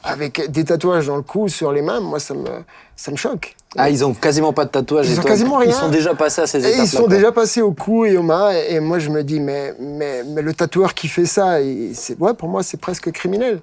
avec 0.07 0.51
des 0.51 0.65
tatouages 0.65 1.07
dans 1.07 1.17
le 1.17 1.23
cou, 1.23 1.49
sur 1.49 1.73
les 1.73 1.83
mains, 1.83 2.01
moi 2.01 2.19
ça 2.21 2.35
me, 2.35 2.49
ça 2.97 3.11
me 3.11 3.17
choque. 3.17 3.55
Ah, 3.79 3.91
ils 3.91 4.05
ont 4.07 4.15
quasiment 4.15 4.55
pas 4.55 4.65
de 4.65 4.71
tatouage. 4.71 5.07
Ils 5.09 5.17
et 5.17 5.19
ont 5.19 5.23
toi, 5.23 5.31
quasiment 5.31 5.61
Ils 5.61 5.69
rien. 5.71 5.79
sont 5.79 5.89
déjà 5.91 6.15
passés 6.15 6.41
à 6.41 6.47
ces 6.47 6.59
Et 6.59 6.61
étapes-là. 6.69 6.85
ils 6.85 6.89
sont 6.89 6.99
quoi. 7.05 7.09
déjà 7.09 7.33
passés 7.33 7.61
au 7.61 7.73
cou 7.73 8.07
et 8.07 8.17
aux 8.17 8.23
mains, 8.23 8.51
et, 8.53 8.81
moi 8.81 8.99
je 8.99 9.11
me 9.11 9.23
dis, 9.23 9.41
mais, 9.41 9.75
mais, 9.79 10.23
mais 10.25 10.41
le 10.41 10.55
tatoueur 10.55 10.95
qui 10.95 11.09
fait 11.09 11.27
ça, 11.27 11.59
c'est, 11.93 12.19
ouais, 12.19 12.33
pour 12.35 12.49
moi 12.49 12.63
c'est 12.63 12.79
presque 12.81 13.11
criminel. 13.13 13.61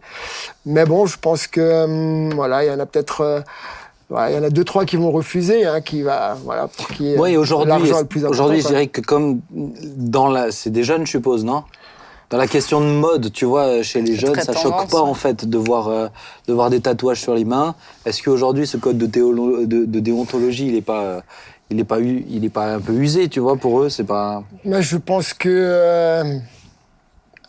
Mais 0.65 0.86
bon, 0.86 1.06
je 1.08 1.17
pense 1.17 1.47
que, 1.47 1.86
hum, 1.86 2.34
voilà, 2.36 2.63
il 2.63 2.67
y 2.67 2.71
en 2.71 2.79
a 2.79 2.86
peut-être, 2.86 3.21
euh, 3.21 3.39
ouais, 4.12 4.34
il 4.34 4.36
y 4.36 4.39
en 4.39 4.43
a 4.43 4.49
deux, 4.51 4.63
trois 4.65 4.86
qui 4.86 4.97
vont 4.97 5.12
refuser, 5.12 5.65
hein, 5.65 5.82
qui 5.82 6.03
va, 6.03 6.38
voilà, 6.43 6.67
pour 6.67 6.89
qui 6.89 7.15
Oui, 7.17 7.36
aujourd'hui, 7.36 7.91
aujourd'hui, 8.27 8.62
je 8.62 8.67
dirais 8.67 8.88
que 8.88 9.01
comme 9.01 9.39
dans 9.97 10.27
la, 10.27 10.51
c'est 10.51 10.69
des 10.69 10.84
jeunes, 10.84 11.06
je 11.08 11.12
suppose, 11.12 11.43
non? 11.43 11.63
Dans 12.33 12.39
la 12.39 12.47
question 12.47 12.81
de 12.81 12.87
mode, 12.87 13.31
tu 13.31 13.45
vois, 13.45 13.83
chez 13.83 14.01
les 14.01 14.15
jeunes, 14.15 14.33
ça 14.33 14.53
choque 14.53 14.71
tendance, 14.71 14.89
pas 14.89 15.03
ouais. 15.03 15.07
en 15.07 15.13
fait 15.13 15.45
de 15.47 15.57
voir, 15.59 15.87
euh, 15.87 16.07
de 16.47 16.53
voir 16.53 16.71
des 16.71 16.81
tatouages 16.81 17.21
sur 17.21 17.35
les 17.35 17.45
mains. 17.45 17.75
Est-ce 18.07 18.23
qu'aujourd'hui, 18.23 18.65
ce 18.65 18.77
code 18.77 18.97
de, 18.97 19.05
théolo- 19.05 19.67
de, 19.67 19.85
de 19.85 19.99
déontologie, 19.99 20.65
il 20.65 20.75
est 20.75 20.81
pas, 20.81 21.03
euh, 21.03 21.21
il 21.69 21.79
est 21.79 21.83
pas, 21.83 21.99
u- 21.99 22.25
il 22.27 22.43
est 22.43 22.49
pas 22.49 22.73
un 22.73 22.79
peu 22.79 22.93
usé, 22.93 23.29
tu 23.29 23.39
vois, 23.39 23.55
pour 23.55 23.81
eux, 23.81 23.89
c'est 23.89 24.03
pas. 24.03 24.41
Moi, 24.65 24.81
je 24.81 24.97
pense 24.97 25.35
que 25.35 25.47
euh, 25.47 26.39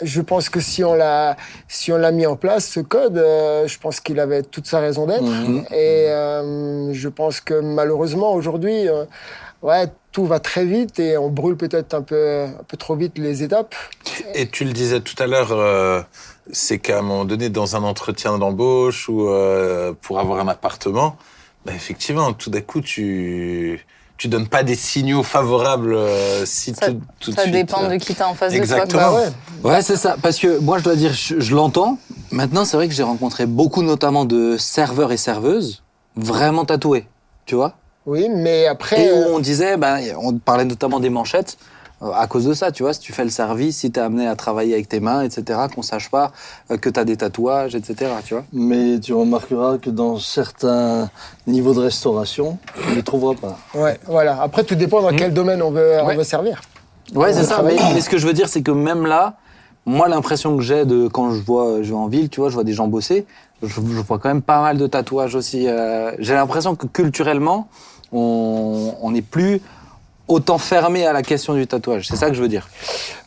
je 0.02 0.20
pense 0.20 0.50
que 0.50 0.60
si 0.60 0.84
on 0.84 0.92
l'a 0.92 1.38
si 1.66 1.90
on 1.90 1.96
l'a 1.96 2.12
mis 2.12 2.26
en 2.26 2.36
place 2.36 2.66
ce 2.66 2.80
code, 2.80 3.16
euh, 3.16 3.66
je 3.66 3.78
pense 3.78 4.00
qu'il 4.00 4.20
avait 4.20 4.42
toute 4.42 4.66
sa 4.66 4.80
raison 4.80 5.06
d'être. 5.06 5.22
Mhm. 5.22 5.64
Et 5.70 6.10
euh, 6.10 6.92
je 6.92 7.08
pense 7.08 7.40
que 7.40 7.58
malheureusement 7.58 8.34
aujourd'hui, 8.34 8.86
euh, 8.86 9.06
ouais, 9.62 9.86
tout 10.14 10.24
va 10.27 10.38
très 10.38 10.64
vite 10.64 10.98
et 11.00 11.18
on 11.18 11.29
brûle 11.29 11.57
peut-être 11.57 11.92
un 11.92 12.00
peu 12.03 12.44
un 12.44 12.62
peu 12.68 12.77
trop 12.77 12.94
vite 12.94 13.18
les 13.18 13.42
étapes. 13.42 13.74
Et 14.35 14.48
tu 14.48 14.64
le 14.64 14.72
disais 14.72 15.00
tout 15.00 15.20
à 15.20 15.27
l'heure, 15.27 15.48
euh, 15.50 16.00
c'est 16.53 16.79
qu'à 16.79 17.00
un 17.00 17.03
moment 17.03 17.24
donné, 17.24 17.48
dans 17.50 17.74
un 17.74 17.83
entretien 17.83 18.38
d'embauche 18.38 19.09
ou 19.09 19.29
euh, 19.29 19.92
pour 20.03 20.20
avoir 20.20 20.38
un 20.38 20.46
appartement, 20.48 21.16
bah 21.66 21.72
effectivement, 21.74 22.33
tout 22.33 22.48
d'un 22.48 22.61
coup, 22.61 22.81
tu 22.81 23.85
tu 24.16 24.29
donnes 24.29 24.46
pas 24.46 24.62
des 24.62 24.77
signaux 24.77 25.24
favorables 25.24 25.92
euh, 25.92 26.46
si 26.46 26.72
Ça- 26.74 26.92
tout, 26.92 27.00
tout 27.18 27.31
de 27.33 27.37
Ça 27.37 27.42
suite. 27.42 27.53
dépend 27.53 27.83
euh, 27.83 27.88
de 27.88 27.96
qui 27.96 28.14
t'as 28.14 28.29
en 28.29 28.35
face 28.35 28.53
Exactement. 28.53 28.87
de 28.87 28.92
toi. 28.92 29.00
Bah 29.24 29.31
quoi. 29.62 29.70
ouais. 29.72 29.77
Ouais, 29.79 29.83
c'est 29.83 29.96
ça. 29.96 30.14
Parce 30.22 30.38
que 30.38 30.61
moi, 30.61 30.79
je 30.79 30.85
dois 30.85 30.94
dire, 30.94 31.12
je, 31.12 31.40
je 31.40 31.55
l'entends. 31.57 31.98
Maintenant, 32.31 32.64
c'est 32.64 32.77
vrai 32.77 32.87
que 32.87 32.94
j'ai 32.94 33.03
rencontré 33.03 33.46
beaucoup, 33.46 33.83
notamment 33.83 34.24
de 34.24 34.57
serveurs 34.57 35.11
et 35.11 35.16
serveuses, 35.16 35.83
vraiment 36.14 36.64
tatoués, 36.64 37.07
tu 37.46 37.57
vois. 37.57 37.74
Oui, 38.06 38.28
mais 38.28 38.66
après 38.66 39.06
Et 39.06 39.12
où 39.12 39.16
euh, 39.16 39.32
on 39.34 39.38
disait, 39.38 39.76
ben, 39.76 39.98
on 40.20 40.34
parlait 40.38 40.64
notamment 40.64 41.00
des 41.00 41.10
manchettes, 41.10 41.56
euh, 42.02 42.10
à 42.12 42.26
cause 42.26 42.44
de 42.44 42.52
ça, 42.54 42.70
tu 42.70 42.82
vois, 42.82 42.92
si 42.92 43.00
tu 43.00 43.12
fais 43.12 43.24
le 43.24 43.30
service, 43.30 43.78
si 43.78 43.90
tu 43.90 43.98
es 43.98 44.02
amené 44.02 44.26
à 44.26 44.36
travailler 44.36 44.74
avec 44.74 44.88
tes 44.88 45.00
mains, 45.00 45.22
etc., 45.22 45.58
qu'on 45.74 45.82
sache 45.82 46.10
pas 46.10 46.32
euh, 46.70 46.76
que 46.76 46.90
tu 46.90 47.00
as 47.00 47.04
des 47.04 47.16
tatouages, 47.16 47.74
etc., 47.74 48.10
tu 48.24 48.34
vois. 48.34 48.44
Mais 48.52 48.98
tu 49.00 49.14
remarqueras 49.14 49.78
que 49.78 49.90
dans 49.90 50.18
certains 50.18 51.08
niveaux 51.46 51.72
de 51.72 51.80
restauration, 51.80 52.58
tu 52.82 52.90
ne 52.90 52.94
les 52.96 53.02
trouveras 53.02 53.34
pas. 53.40 53.58
ouais, 53.74 53.98
voilà. 54.06 54.42
Après 54.42 54.64
tout 54.64 54.74
dépend 54.74 55.00
dans 55.00 55.14
quel 55.16 55.32
domaine 55.32 55.62
on 55.62 55.70
veut 55.70 55.92
Ouais. 56.02 56.14
on 56.14 56.16
veut 56.16 56.24
servir. 56.24 56.60
Ouais, 57.14 57.32
c'est 57.32 57.40
On 57.40 57.44
ça. 57.44 57.62
Mais, 57.62 58.00
ce 58.00 58.10
que 58.10 58.18
je 58.18 58.26
veux 58.26 58.32
dire, 58.32 58.48
c'est 58.48 58.62
que 58.62 58.70
même 58.70 59.06
là, 59.06 59.34
moi, 59.86 60.08
l'impression 60.08 60.56
que 60.56 60.62
j'ai 60.62 60.84
de 60.86 61.08
quand 61.08 61.30
je 61.32 61.40
vois, 61.42 61.82
je 61.82 61.90
vais 61.90 61.94
en 61.98 62.08
ville, 62.08 62.28
tu 62.30 62.40
vois, 62.40 62.48
je 62.48 62.54
vois 62.54 62.64
des 62.64 62.72
gens 62.72 62.86
bosser, 62.86 63.26
je, 63.62 63.68
je 63.68 63.80
vois 63.80 64.18
quand 64.18 64.28
même 64.28 64.42
pas 64.42 64.60
mal 64.62 64.78
de 64.78 64.86
tatouages 64.86 65.34
aussi. 65.34 65.68
euh, 65.68 66.12
j'ai 66.18 66.34
l'impression 66.34 66.74
que 66.74 66.86
culturellement, 66.86 67.68
on 68.12 69.10
n'est 69.10 69.22
plus 69.22 69.60
autant 70.28 70.58
fermé 70.58 71.06
à 71.06 71.12
la 71.12 71.22
question 71.22 71.54
du 71.54 71.66
tatouage. 71.66 72.06
C'est 72.08 72.16
ça 72.16 72.28
que 72.28 72.34
je 72.34 72.42
veux 72.42 72.48
dire. 72.48 72.68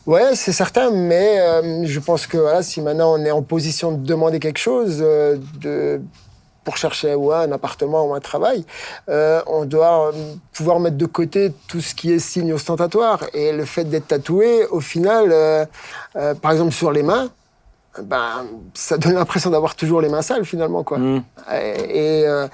Ouais, 0.06 0.34
c'est 0.34 0.52
certain, 0.52 0.90
mais 0.90 1.38
euh, 1.38 1.84
je 1.84 2.00
pense 2.00 2.26
que 2.26 2.38
si 2.62 2.80
maintenant 2.80 3.14
on 3.14 3.24
est 3.24 3.30
en 3.30 3.42
position 3.42 3.92
de 3.92 4.04
demander 4.04 4.40
quelque 4.40 4.58
chose, 4.58 4.98
euh, 5.00 5.36
de, 5.60 6.00
pour 6.64 6.76
chercher 6.76 7.12
un 7.12 7.52
appartement 7.52 8.06
ou 8.06 8.14
un 8.14 8.20
travail, 8.20 8.64
euh, 9.08 9.40
on 9.46 9.64
doit 9.64 10.12
pouvoir 10.52 10.80
mettre 10.80 10.96
de 10.96 11.06
côté 11.06 11.52
tout 11.68 11.80
ce 11.80 11.94
qui 11.94 12.12
est 12.12 12.18
signe 12.18 12.52
ostentatoire. 12.52 13.24
Et 13.32 13.52
le 13.52 13.64
fait 13.64 13.84
d'être 13.84 14.08
tatoué, 14.08 14.66
au 14.66 14.80
final, 14.80 15.68
par 16.42 16.52
exemple 16.52 16.72
sur 16.72 16.92
les 16.92 17.02
mains, 17.02 17.30
ben, 18.02 18.46
ça 18.74 18.96
donne 18.98 19.14
l'impression 19.14 19.50
d'avoir 19.50 19.74
toujours 19.74 20.00
les 20.00 20.08
mains 20.08 20.22
sales 20.22 20.44
finalement. 20.44 20.82
Quoi. 20.82 20.98
Mm. 20.98 21.22
Et, 21.52 22.20
et, 22.20 22.26
euh, 22.28 22.46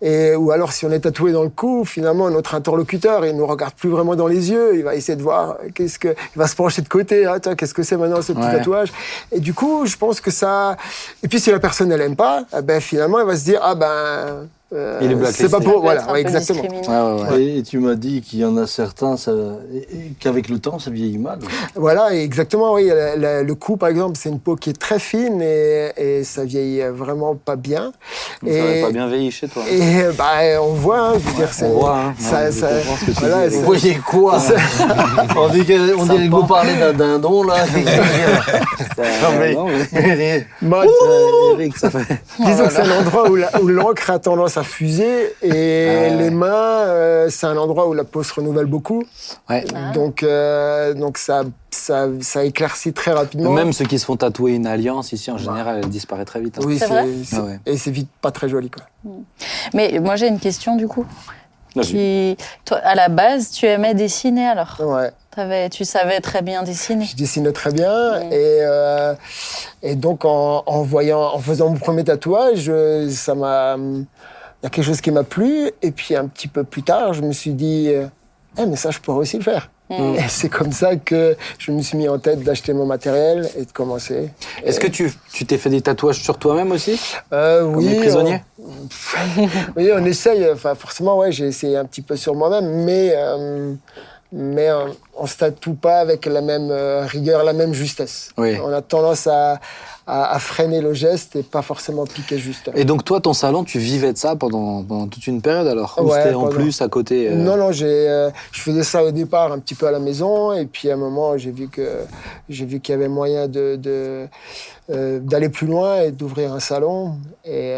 et- 0.00 0.34
ou 0.36 0.50
alors 0.50 0.72
si 0.72 0.84
on 0.86 0.90
est 0.90 1.00
tatoué 1.00 1.32
dans 1.32 1.42
le 1.42 1.48
cou, 1.50 1.84
finalement 1.84 2.30
notre 2.30 2.54
interlocuteur 2.54 3.24
il 3.26 3.36
nous 3.36 3.46
regarde 3.46 3.74
plus 3.74 3.88
vraiment 3.90 4.16
dans 4.16 4.26
les 4.26 4.50
yeux, 4.50 4.76
il 4.76 4.82
va 4.84 4.94
essayer 4.94 5.16
de 5.16 5.22
voir 5.22 5.56
qu'est-ce 5.74 5.98
que, 5.98 6.08
il 6.08 6.38
va 6.38 6.46
se 6.46 6.56
pencher 6.56 6.82
de 6.82 6.88
côté, 6.88 7.26
ah, 7.26 7.38
qu'est-ce 7.40 7.74
que 7.74 7.82
c'est 7.82 7.96
maintenant 7.96 8.22
ce 8.22 8.32
petit 8.32 8.44
Ouais. 8.46 8.58
tatouage? 8.58 8.92
Et 9.32 9.40
du 9.40 9.54
coup, 9.54 9.86
je 9.86 9.96
pense 9.96 10.20
que 10.20 10.30
ça. 10.30 10.76
Et 11.22 11.28
puis 11.28 11.40
si 11.40 11.50
la 11.50 11.58
personne 11.60 11.90
elle 11.92 12.00
aime 12.02 12.16
pas, 12.16 12.44
eh 12.56 12.62
ben 12.62 12.80
finalement 12.80 13.18
elle 13.20 13.26
va 13.26 13.36
se 13.36 13.44
dire 13.44 13.60
ah 13.62 13.74
ben 13.74 14.48
euh, 14.74 14.98
c'est 15.32 15.50
pas 15.50 15.58
Ça 15.58 15.60
pour 15.64 15.80
voilà 15.80 16.12
ouais, 16.12 16.20
exactement. 16.20 16.60
discriminant. 16.62 17.16
Ouais, 17.16 17.22
ouais, 17.22 17.30
ouais. 17.30 17.42
Et, 17.42 17.58
et 17.58 17.62
tu 17.62 17.78
m'as 17.78 17.94
dit 17.94 18.20
qu'il 18.20 18.40
y 18.40 18.44
en 18.44 18.56
a 18.58 18.66
certains, 18.66 19.16
ça- 19.16 19.32
et- 19.72 19.78
et 19.78 20.12
qu'avec 20.20 20.48
le 20.50 20.58
temps, 20.58 20.78
ça 20.78 20.90
vieillit 20.90 21.16
mal. 21.18 21.38
Voilà, 21.74 22.14
et 22.14 22.22
exactement, 22.22 22.74
oui. 22.74 22.86
la- 22.88 23.16
la- 23.16 23.42
le 23.42 23.54
cou, 23.54 23.76
par 23.78 23.88
exemple, 23.88 24.18
c'est 24.20 24.28
une 24.28 24.40
peau 24.40 24.56
qui 24.56 24.70
est 24.70 24.78
très 24.78 24.98
fine 24.98 25.40
et, 25.40 25.92
et 25.96 26.24
ça 26.24 26.44
vieillit 26.44 26.82
vraiment 26.92 27.34
pas 27.34 27.56
bien. 27.56 27.92
Ça 28.44 28.50
n'aurait 28.52 28.82
pas 28.82 28.90
bien 28.92 29.06
veillé 29.08 29.30
chez 29.30 29.48
toi. 29.48 29.62
Et 29.70 30.02
bah, 30.18 30.26
on 30.62 30.74
voit, 30.74 30.98
hein, 31.00 31.12
je 31.14 31.28
veux 31.30 31.34
dire, 31.36 31.48
c'est. 31.52 31.64
On 31.66 31.78
voit, 31.80 31.96
hein. 31.98 32.14
ça- 32.18 32.52
ça- 32.52 32.68
que 32.68 33.10
tu 33.10 33.12
voilà, 33.20 33.50
ça- 33.50 33.56
Vous 33.56 33.62
voyez 33.62 33.94
quoi 34.06 34.38
On 35.36 35.48
dirait, 35.48 35.78
on 35.98 36.04
dirait 36.04 36.26
que 36.26 36.30
vous 36.30 36.44
parlez 36.46 36.74
d'un 36.76 36.92
dindon, 36.92 37.42
là. 37.44 37.54
Non, 38.98 39.38
mais- 39.38 40.46
Moi, 40.62 40.84
Eric, 41.54 41.76
ça 41.76 41.90
fait. 41.90 42.20
disons 42.38 42.66
que 42.66 42.72
c'est 42.72 42.80
un 42.82 43.00
endroit 43.00 43.30
où 43.30 43.36
la- 43.36 43.60
où 43.62 43.68
l'encre 43.68 44.10
a 44.10 44.18
tendance 44.18 44.56
à 44.58 44.62
fuser 44.62 45.34
et 45.42 45.50
ouais. 45.50 46.10
les 46.18 46.30
mains, 46.30 46.48
euh, 46.86 47.28
c'est 47.30 47.46
un 47.46 47.56
endroit 47.56 47.88
où 47.88 47.94
la 47.94 48.04
peau 48.04 48.22
se 48.22 48.34
renouvelle 48.34 48.66
beaucoup. 48.66 49.02
Ouais. 49.48 49.64
Ah. 49.74 49.92
Donc, 49.92 50.22
euh, 50.22 50.92
donc 50.94 51.16
ça, 51.18 51.42
ça, 51.70 52.08
ça 52.20 52.44
éclaircit 52.44 52.92
très 52.92 53.12
rapidement. 53.12 53.52
Même 53.52 53.72
ceux 53.72 53.86
qui 53.86 53.98
se 53.98 54.04
font 54.04 54.16
tatouer 54.16 54.52
une 54.52 54.66
alliance 54.66 55.12
ici, 55.12 55.30
en 55.30 55.38
général, 55.38 55.80
elle 55.82 55.88
disparaît 55.88 56.24
très 56.26 56.40
vite. 56.40 56.58
hein. 56.58 56.62
Oui, 56.66 56.78
C'est 56.78 56.86
c'est, 56.86 56.92
vrai 56.92 57.06
c'est- 57.24 57.36
Ah 57.36 57.42
ouais. 57.42 57.60
et 57.64 57.76
c'est 57.78 57.90
vite 57.90 58.10
pas 58.20 58.30
très 58.30 58.48
joli, 58.48 58.70
quoi. 58.70 58.84
Mais 59.74 59.98
moi, 60.00 60.16
j'ai 60.16 60.28
une 60.28 60.40
question 60.40 60.76
du 60.76 60.86
coup. 60.88 61.06
Qui- 61.82 62.36
Toi, 62.64 62.78
à 62.78 62.94
la 62.96 63.08
base, 63.08 63.50
tu 63.50 63.66
aimais 63.66 63.94
dessiner 63.94 64.46
alors? 64.48 64.76
Ouais. 64.80 65.12
T'avais- 65.30 65.68
Tu 65.68 65.84
savais 65.84 66.18
très 66.20 66.42
bien 66.42 66.64
dessiner? 66.64 67.04
Je 67.04 67.14
dessinais 67.14 67.52
très 67.52 67.70
bien 67.70 68.14
Ouais. 68.14 68.26
et, 68.32 68.58
euh, 68.62 69.14
et 69.82 69.94
donc 69.94 70.24
en, 70.24 70.64
en 70.66 70.82
voyant, 70.82 71.20
en 71.20 71.38
faisant 71.38 71.68
mon 71.68 71.76
premier 71.76 72.02
tatouage, 72.02 72.72
ça 73.10 73.34
m'a, 73.36 73.76
il 74.62 74.64
y 74.64 74.66
a 74.66 74.70
quelque 74.70 74.84
chose 74.84 75.00
qui 75.00 75.10
m'a 75.10 75.24
plu 75.24 75.70
et 75.82 75.90
puis 75.90 76.16
un 76.16 76.26
petit 76.26 76.48
peu 76.48 76.64
plus 76.64 76.82
tard, 76.82 77.12
je 77.14 77.22
me 77.22 77.32
suis 77.32 77.52
dit, 77.52 77.90
Eh, 78.58 78.66
mais 78.66 78.76
ça 78.76 78.90
je 78.90 78.98
pourrais 78.98 79.18
aussi 79.18 79.36
le 79.36 79.44
faire. 79.44 79.70
Mm. 79.90 80.16
Et 80.16 80.28
c'est 80.28 80.48
comme 80.48 80.72
ça 80.72 80.96
que 80.96 81.36
je 81.58 81.72
me 81.72 81.80
suis 81.80 81.96
mis 81.96 82.08
en 82.08 82.18
tête 82.18 82.42
d'acheter 82.42 82.72
mon 82.72 82.84
matériel 82.84 83.48
et 83.56 83.64
de 83.64 83.72
commencer. 83.72 84.30
Est-ce 84.62 84.80
que 84.80 84.86
tu 84.86 85.10
tu 85.32 85.46
t'es 85.46 85.56
fait 85.56 85.70
des 85.70 85.80
tatouages 85.80 86.20
sur 86.20 86.38
toi-même 86.38 86.72
aussi? 86.72 87.00
Euh, 87.32 87.62
Comme 87.62 87.76
oui, 87.76 87.88
les 87.88 88.00
prisonniers? 88.00 88.42
on, 88.58 88.66
oui, 89.76 89.90
on 89.94 90.04
essaye. 90.04 90.46
Enfin, 90.50 90.74
forcément, 90.74 91.18
ouais, 91.18 91.32
j'ai 91.32 91.46
essayé 91.46 91.76
un 91.76 91.86
petit 91.86 92.02
peu 92.02 92.16
sur 92.16 92.34
moi-même, 92.34 92.84
mais 92.84 93.12
euh, 93.14 93.74
mais 94.32 94.68
on 95.16 95.26
se 95.26 95.36
tatoue 95.36 95.74
pas 95.74 95.98
avec 96.00 96.26
la 96.26 96.40
même 96.40 96.70
euh, 96.70 97.06
rigueur, 97.06 97.44
la 97.44 97.52
même 97.52 97.72
justesse. 97.72 98.30
Oui. 98.36 98.56
On 98.62 98.72
a 98.72 98.82
tendance 98.82 99.26
à, 99.26 99.58
à, 100.08 100.34
à 100.34 100.38
freiner 100.38 100.80
le 100.80 100.94
geste 100.94 101.36
et 101.36 101.42
pas 101.42 101.62
forcément 101.62 102.06
piquer 102.06 102.38
juste. 102.38 102.70
Et 102.74 102.84
donc 102.84 103.04
toi, 103.04 103.20
ton 103.20 103.34
salon, 103.34 103.62
tu 103.62 103.78
vivais 103.78 104.12
de 104.12 104.18
ça 104.18 104.36
pendant, 104.36 104.82
pendant 104.82 105.06
toute 105.06 105.26
une 105.26 105.42
période 105.42 105.66
alors 105.66 105.98
Ou 105.98 106.08
Ouais, 106.08 106.22
c'était 106.22 106.34
en 106.34 106.48
plus 106.48 106.80
à 106.80 106.88
côté 106.88 107.28
euh, 107.28 107.34
Non, 107.34 107.56
non, 107.56 107.70
euh, 107.82 108.30
je 108.52 108.60
faisais 108.60 108.82
ça 108.82 109.04
au 109.04 109.10
départ 109.10 109.52
un 109.52 109.58
petit 109.58 109.74
peu 109.74 109.86
à 109.86 109.90
la 109.90 109.98
maison, 109.98 110.52
et 110.52 110.64
puis 110.64 110.90
à 110.90 110.94
un 110.94 110.96
moment, 110.96 111.36
j'ai 111.36 111.50
vu 111.50 111.68
que 111.68 111.88
j'ai 112.48 112.64
vu 112.64 112.80
qu'il 112.80 112.94
y 112.94 112.96
avait 112.96 113.08
moyen 113.08 113.48
de, 113.48 113.78
euh, 114.90 115.18
d'aller 115.20 115.50
plus 115.50 115.66
loin 115.66 116.00
et 116.00 116.10
d'ouvrir 116.10 116.54
un 116.54 116.60
salon, 116.60 117.16
et 117.44 117.74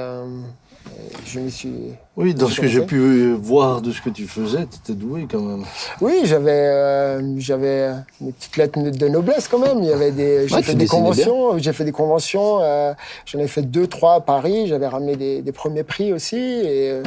je 1.27 1.41
me 1.41 1.49
suis. 1.49 1.73
Oui, 2.17 2.35
dans 2.35 2.49
ce 2.49 2.61
que 2.61 2.67
j'ai 2.67 2.83
pu 2.83 3.33
voir 3.35 3.81
de 3.81 3.93
ce 3.93 4.01
que 4.03 4.11
tu 4.11 4.27
faisais, 4.27 4.67
tu 4.67 4.77
étais 4.83 4.93
doué 4.99 5.27
quand 5.31 5.41
même. 5.41 5.65
Oui, 6.01 6.21
j'avais, 6.25 6.51
euh, 6.53 7.39
j'avais 7.39 7.91
mes 8.21 8.33
petites 8.33 8.57
lettres 8.57 8.79
de 8.81 9.09
noblesse 9.09 9.49
quand 9.49 9.59
même. 9.59 9.79
Il 9.79 9.87
y 9.89 9.93
avait 9.93 10.11
des, 10.11 10.47
j'ai 10.49 10.55
Ouais, 10.57 10.63
fait 10.63 10.75
des 10.75 10.87
conventions, 10.87 11.57
j'ai 11.59 11.73
fait 11.73 11.85
des 11.85 11.93
conventions. 11.93 12.59
euh, 12.61 12.93
j'en 13.27 13.39
ai 13.39 13.47
fait 13.47 13.63
deux, 13.63 13.87
trois 13.87 14.15
à 14.17 14.21
Paris. 14.21 14.67
J'avais 14.67 14.87
ramené 14.89 15.17
des, 15.17 15.41
des 15.43 15.53
premiers 15.53 15.85
prix 15.85 16.13
aussi, 16.13 16.37
et 16.37 16.91
euh, 16.91 17.03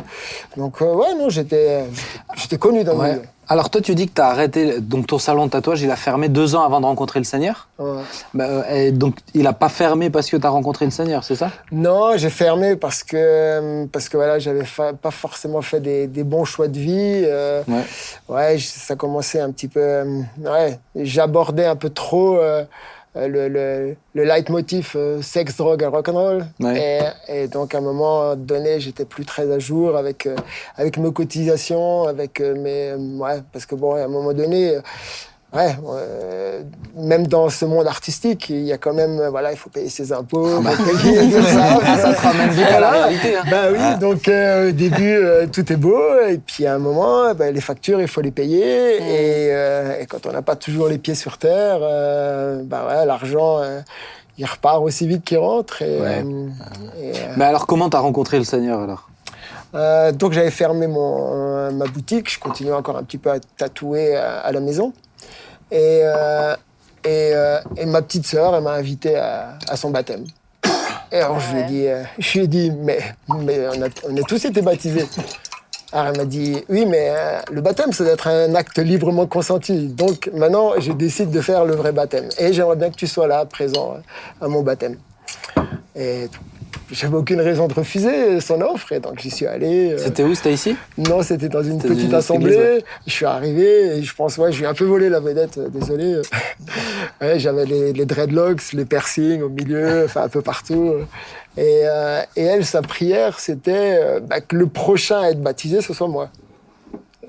donc 0.57 0.81
euh, 0.81 0.93
ouais, 0.93 1.13
non, 1.15 1.29
j'étais, 1.29 1.83
j'étais- 2.35 2.57
connu 2.57 2.83
dans 2.83 2.93
le 2.93 2.99
Ouais. 2.99 3.09
milieu. 3.13 3.21
Alors 3.49 3.69
toi, 3.69 3.81
tu 3.81 3.93
dis 3.93 4.07
que 4.07 4.13
tu 4.13 4.21
as 4.21 4.27
arrêté, 4.27 4.79
donc 4.79 5.07
ton 5.07 5.19
salon 5.19 5.45
de 5.47 5.51
tatouage, 5.51 5.81
il 5.81 5.91
a 5.91 5.95
fermé 5.97 6.29
deux 6.29 6.55
ans 6.55 6.63
avant 6.63 6.79
de 6.79 6.85
rencontrer 6.85 7.19
le 7.19 7.25
Seigneur 7.25 7.67
Ouais. 7.77 8.01
Bah, 8.33 8.45
euh, 8.45 8.63
et 8.87 8.91
Donc 8.91 9.15
il 9.33 9.45
a 9.47 9.53
pas 9.53 9.67
fermé 9.69 10.09
parce 10.09 10.29
que 10.29 10.37
tu 10.37 10.45
as 10.45 10.49
rencontré 10.49 10.85
le 10.85 10.91
Seigneur, 10.91 11.23
c'est 11.23 11.35
ça? 11.35 11.51
Non, 11.71 12.15
j'ai 12.15 12.29
fermé 12.29 12.75
parce 12.77 13.03
que 13.03 13.85
parce 13.87 14.07
que 14.07 14.15
voilà, 14.17 14.39
j'avais 14.39 14.63
fa- 14.63 14.93
pas 14.93 15.11
forcément 15.11 15.61
fait 15.61 15.81
des, 15.81 16.07
des 16.07 16.23
bons 16.23 16.45
choix 16.45 16.67
de 16.69 16.79
vie. 16.79 17.23
euh, 17.25 17.61
Ouais. 18.29 18.57
ça 18.59 18.95
commençait 18.95 19.41
un 19.41 19.51
petit 19.51 19.67
peu. 19.67 19.79
euh, 19.81 20.21
ouais, 20.37 20.79
j'abordais 20.95 21.65
un 21.65 21.75
peu 21.75 21.89
trop 21.89 22.37
euh, 22.37 22.63
euh, 22.63 22.63
le, 23.15 23.47
le, 23.47 23.95
le 24.13 24.23
leitmotiv 24.23 24.93
euh, 24.95 25.21
sexe, 25.21 25.57
drogue 25.57 25.83
et 25.83 25.85
rock'n'roll. 25.85 26.45
Ouais. 26.59 27.11
Et, 27.29 27.43
et 27.43 27.47
donc 27.47 27.75
à 27.75 27.77
un 27.77 27.81
moment 27.81 28.35
donné, 28.35 28.79
j'étais 28.79 29.05
plus 29.05 29.25
très 29.25 29.51
à 29.51 29.59
jour 29.59 29.97
avec 29.97 30.25
euh, 30.25 30.35
avec 30.75 30.97
mes 30.97 31.11
cotisations, 31.13 32.07
avec 32.07 32.41
euh, 32.41 32.55
mes 32.55 32.93
ouais, 33.21 33.41
parce 33.51 33.65
que 33.65 33.75
bon, 33.75 33.95
à 33.95 34.03
un 34.03 34.07
moment 34.07 34.33
donné. 34.33 34.77
Euh, 35.53 35.57
Ouais, 35.57 35.75
euh, 35.89 36.61
même 36.95 37.27
dans 37.27 37.49
ce 37.49 37.65
monde 37.65 37.85
artistique, 37.87 38.49
il 38.49 38.63
y 38.63 38.71
a 38.73 38.77
quand 38.77 38.93
même, 38.93 39.19
euh, 39.19 39.29
voilà, 39.29 39.51
il 39.51 39.57
faut 39.57 39.69
payer 39.69 39.89
ses 39.89 40.11
impôts, 40.11 40.59
il 40.61 40.67
faut 40.67 40.83
payer 40.83 41.29
tout 41.31 41.41
ça. 41.47 41.79
Ah, 41.85 41.97
ça 41.97 42.13
te 42.13 42.21
ramène 42.21 42.49
vite 42.51 42.65
à 42.67 42.79
la 42.79 42.89
réalité. 42.89 43.35
hein. 43.37 43.43
Bah 43.49 43.63
oui, 43.71 43.99
donc 43.99 44.27
euh, 44.27 44.69
au 44.69 44.71
début, 44.71 45.15
euh, 45.15 45.45
tout 45.51 45.71
est 45.71 45.75
beau, 45.77 45.99
et 46.27 46.37
puis 46.39 46.65
à 46.65 46.73
un 46.75 46.79
moment, 46.79 47.33
bah, 47.35 47.51
les 47.51 47.61
factures, 47.61 48.01
il 48.01 48.07
faut 48.07 48.21
les 48.21 48.31
payer, 48.31 48.95
et, 48.97 49.53
euh, 49.53 49.99
et 50.01 50.05
quand 50.05 50.25
on 50.25 50.31
n'a 50.31 50.41
pas 50.41 50.55
toujours 50.55 50.87
les 50.87 50.97
pieds 50.97 51.15
sur 51.15 51.37
terre, 51.37 51.77
euh, 51.81 52.61
bah 52.63 52.85
ouais, 52.87 53.05
l'argent, 53.05 53.59
euh, 53.61 53.79
il 54.39 54.45
repart 54.45 54.81
aussi 54.81 55.07
vite 55.07 55.23
qu'il 55.23 55.37
rentre. 55.37 55.81
Et, 55.83 55.99
Ouais. 56.01 56.23
euh, 56.25 56.47
et, 57.01 57.11
euh, 57.15 57.33
Mais 57.37 57.45
alors 57.45 57.67
comment 57.67 57.89
tu 57.89 57.97
as 57.97 57.99
rencontré 57.99 58.37
le 58.39 58.43
Seigneur 58.43 58.79
alors? 58.81 59.07
Euh, 59.75 60.11
donc 60.11 60.33
j'avais 60.33 60.51
fermé 60.51 60.85
mon, 60.87 61.29
euh, 61.33 61.71
ma 61.71 61.85
boutique, 61.85 62.31
je 62.31 62.39
continuais 62.39 62.73
encore 62.73 62.95
un 62.97 63.03
petit 63.03 63.17
peu 63.17 63.31
à 63.31 63.37
tatouer 63.57 64.15
à, 64.15 64.39
à 64.39 64.51
la 64.51 64.59
maison. 64.59 64.93
Et, 65.73 66.01
euh, 66.03 66.55
et, 67.03 67.31
euh, 67.33 67.59
et 67.75 67.85
ma 67.87 68.01
petite 68.03 68.27
sœur, 68.27 68.55
elle 68.55 68.63
m'a 68.63 68.73
invité 68.73 69.15
à, 69.15 69.57
à 69.67 69.75
son 69.75 69.89
baptême. 69.89 70.23
Et 71.11 71.17
alors 71.17 71.39
je 71.39 71.53
lui 71.53 71.61
ai 71.61 71.65
dit, 71.65 71.87
euh, 71.87 72.03
je 72.19 72.37
lui 72.37 72.45
ai 72.45 72.47
dit 72.47 72.71
mais, 72.71 72.99
mais 73.39 73.67
on, 73.67 73.81
a, 73.81 73.87
on 74.07 74.15
a 74.15 74.21
tous 74.27 74.45
été 74.45 74.61
baptisés. 74.61 75.07
Alors 75.91 76.07
elle 76.07 76.17
m'a 76.17 76.25
dit, 76.25 76.63
oui, 76.69 76.85
mais 76.85 77.09
euh, 77.09 77.39
le 77.51 77.61
baptême, 77.61 77.91
ça 77.91 78.03
doit 78.03 78.13
être 78.13 78.27
un 78.27 78.53
acte 78.55 78.77
librement 78.77 79.25
consenti. 79.27 79.87
Donc 79.87 80.29
maintenant, 80.33 80.73
je 80.79 80.91
décide 80.91 81.31
de 81.31 81.41
faire 81.41 81.65
le 81.65 81.75
vrai 81.75 81.91
baptême. 81.91 82.29
Et 82.37 82.53
j'aimerais 82.53 82.75
bien 82.75 82.89
que 82.91 82.95
tu 82.95 83.07
sois 83.07 83.27
là, 83.27 83.45
présent 83.45 83.97
à 84.41 84.47
mon 84.47 84.61
baptême. 84.61 84.97
Et 85.95 86.29
j'avais 86.93 87.15
aucune 87.17 87.41
raison 87.41 87.67
de 87.67 87.73
refuser 87.73 88.39
son 88.39 88.61
offre, 88.61 88.91
et 88.93 88.99
donc 88.99 89.19
j'y 89.19 89.29
suis 89.31 89.45
allé. 89.45 89.91
euh, 89.93 89.97
C'était 89.97 90.23
où? 90.23 90.33
C'était 90.35 90.53
ici? 90.53 90.75
Non, 90.97 91.21
c'était 91.23 91.49
dans 91.49 91.63
une 91.63 91.79
petite 91.81 92.03
une 92.05 92.13
assemblée. 92.15 92.53
église, 92.53 92.83
Je 93.07 93.11
suis 93.11 93.25
arrivé 93.25 93.97
et 93.97 94.03
je 94.03 94.15
pense, 94.15 94.37
ouais, 94.37 94.51
je 94.51 94.59
lui 94.59 94.65
ai 94.65 94.67
un 94.67 94.73
peu 94.73 94.85
volé 94.85 95.09
la 95.09 95.19
vedette, 95.19 95.57
euh, 95.57 95.67
désolé. 95.69 96.21
Ouais, 97.21 97.39
J'avais 97.39 97.65
les, 97.65 97.93
les 97.93 98.05
dreadlocks, 98.05 98.71
les 98.73 98.85
piercings 98.85 99.41
au 99.41 99.49
milieu, 99.49 100.05
enfin 100.05 100.23
un 100.23 100.29
peu 100.29 100.41
partout. 100.41 100.93
Et, 101.57 101.81
euh, 101.83 102.21
et 102.35 102.43
elle, 102.43 102.65
sa 102.65 102.81
prière, 102.81 103.39
c'était 103.39 104.19
bah, 104.21 104.41
que 104.41 104.55
le 104.55 104.67
prochain 104.67 105.21
à 105.21 105.29
être 105.29 105.41
baptisé, 105.41 105.81
ce 105.81 105.93
soit 105.93 106.07
moi. 106.07 106.29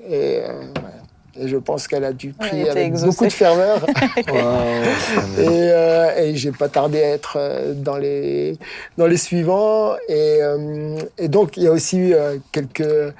Et, 0.09 0.39
euh, 0.43 0.61
ouais. 0.61 0.94
Et 1.39 1.47
je 1.47 1.57
pense 1.57 1.87
qu'elle 1.87 2.05
a 2.05 2.13
dû 2.13 2.31
prier 2.33 2.69
avec 2.69 2.85
exaucée. 2.87 3.05
beaucoup 3.07 3.25
de 3.25 3.33
ferveur. 3.33 3.85
Et, 5.37 5.47
euh, 5.47 6.15
et 6.17 6.35
j'ai 6.35 6.51
pas 6.51 6.69
tardé 6.69 7.01
à 7.03 7.09
être 7.09 7.35
euh, 7.37 7.73
dans 7.73 7.97
les, 7.97 8.57
dans 8.97 9.05
les 9.07 9.17
suivants. 9.17 9.95
Et, 10.07 10.37
euh, 10.41 10.97
et 11.17 11.27
donc, 11.27 11.57
il 11.57 11.63
y 11.63 11.67
a 11.67 11.71
aussi 11.71 11.97
eu 11.97 12.13
euh, 12.13 12.37
quelques, 12.51 13.13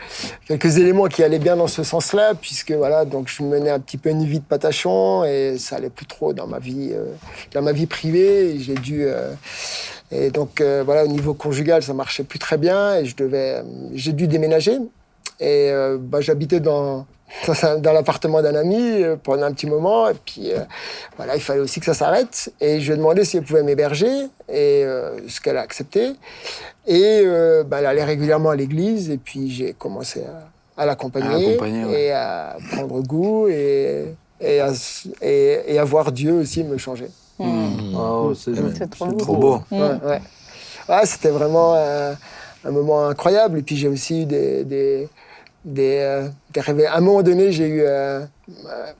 quelques 0.47 0.77
éléments 0.77 1.05
qui 1.07 1.23
allaient 1.23 1.39
bien 1.39 1.55
dans 1.57 1.67
ce 1.67 1.83
sens-là, 1.83 2.33
puisque 2.39 2.71
voilà, 2.71 3.03
donc 3.05 3.27
je 3.27 3.43
menais 3.43 3.69
un 3.69 3.79
petit 3.79 3.97
peu 3.97 4.09
une 4.09 4.23
vie 4.25 4.39
de 4.39 4.45
patachon 4.45 5.23
et 5.25 5.57
ça 5.57 5.75
allait 5.77 5.89
plus 5.89 6.05
trop 6.05 6.31
dans 6.33 6.47
ma 6.47 6.59
vie, 6.59 6.91
euh, 6.93 7.05
dans 7.53 7.61
ma 7.61 7.71
vie 7.73 7.85
privée. 7.85 8.51
Et 8.55 8.59
J'ai 8.59 8.75
dû. 8.75 9.03
euh, 9.05 9.31
et 10.11 10.29
donc, 10.29 10.61
euh, 10.61 10.83
voilà, 10.85 11.03
au 11.03 11.07
niveau 11.07 11.33
conjugal, 11.33 11.81
ça 11.83 11.93
marchait 11.93 12.23
plus 12.23 12.39
très 12.39 12.57
bien 12.57 12.95
et 12.97 13.05
je 13.05 13.15
devais, 13.15 13.55
euh, 13.57 13.63
j'ai 13.93 14.13
dû 14.13 14.27
déménager. 14.27 14.77
Et 15.39 15.69
euh, 15.71 15.97
bah, 15.99 16.21
j'habitais 16.21 16.59
dans, 16.61 17.05
dans 17.79 17.93
l'appartement 17.93 18.41
d'un 18.41 18.55
ami 18.55 19.03
euh, 19.03 19.15
pendant 19.21 19.43
un 19.43 19.51
petit 19.53 19.67
moment. 19.67 20.09
Et 20.09 20.13
puis, 20.13 20.51
euh, 20.51 20.59
voilà, 21.17 21.35
il 21.35 21.41
fallait 21.41 21.59
aussi 21.61 21.79
que 21.79 21.85
ça 21.85 21.93
s'arrête. 21.93 22.51
Et 22.61 22.79
je 22.79 22.87
lui 22.87 22.93
ai 22.93 22.97
demandé 22.97 23.25
si 23.25 23.37
elle 23.37 23.43
pouvait 23.43 23.63
m'héberger, 23.63 24.07
et 24.49 24.83
euh, 24.83 25.17
ce 25.27 25.39
qu'elle 25.41 25.57
a 25.57 25.61
accepté. 25.61 26.13
Et 26.87 27.21
euh, 27.25 27.63
bah, 27.63 27.77
elle 27.79 27.85
allait 27.87 28.03
régulièrement 28.03 28.49
à 28.51 28.55
l'église, 28.55 29.09
et 29.09 29.17
puis 29.17 29.49
j'ai 29.51 29.73
commencé 29.73 30.23
à, 30.77 30.81
à 30.81 30.85
l'accompagner 30.85 31.45
ouais. 31.85 32.01
et 32.03 32.11
à 32.11 32.57
prendre 32.71 33.01
goût 33.01 33.47
et, 33.47 34.05
et, 34.41 34.59
à, 34.59 34.67
s- 34.69 35.07
et, 35.21 35.59
et 35.67 35.79
à 35.79 35.83
voir 35.83 36.11
Dieu 36.11 36.33
aussi 36.33 36.63
me 36.63 36.77
changer. 36.77 37.07
Waouh, 37.39 38.33
c'est 38.35 38.51
C'est 38.77 38.89
trop 38.89 39.05
beau. 39.07 39.17
Trop 39.17 39.35
beau. 39.37 39.59
Mm. 39.71 39.81
Ouais, 39.81 39.89
ouais. 40.05 40.21
Ouais, 40.87 41.05
c'était 41.05 41.29
vraiment 41.29 41.73
euh, 41.75 42.13
un 42.63 42.71
moment 42.71 43.07
incroyable. 43.07 43.57
Et 43.59 43.61
puis 43.61 43.75
j'ai 43.75 43.87
aussi 43.87 44.21
eu 44.21 44.25
des, 44.25 44.63
des, 44.63 45.09
des, 45.65 45.97
euh, 45.99 46.27
des. 46.53 46.85
À 46.85 46.95
un 46.97 47.01
moment 47.01 47.23
donné, 47.23 47.51
j'ai 47.51 47.67
eu. 47.67 47.81
euh, 47.81 48.21
euh, 48.67 48.91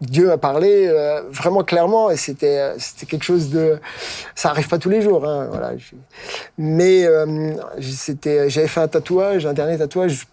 Dieu 0.00 0.26
m'a 0.26 0.38
parlé 0.38 0.90
vraiment 1.30 1.62
clairement 1.62 2.10
et 2.10 2.16
c'était 2.16 2.72
quelque 3.08 3.22
chose 3.22 3.48
de 3.48 3.80
ça 4.34 4.50
arrive 4.50 4.68
pas 4.68 4.76
tous 4.76 4.90
les 4.90 5.00
jours 5.00 5.24
hein, 5.26 5.46
voilà 5.50 5.72
mais 6.58 7.06
c'était 7.80 8.50
j'avais 8.50 8.66
fait 8.66 8.80
un 8.80 8.88
tatouage 8.88 9.46
un 9.46 9.54
dernier 9.54 9.78
tatouage 9.78 10.26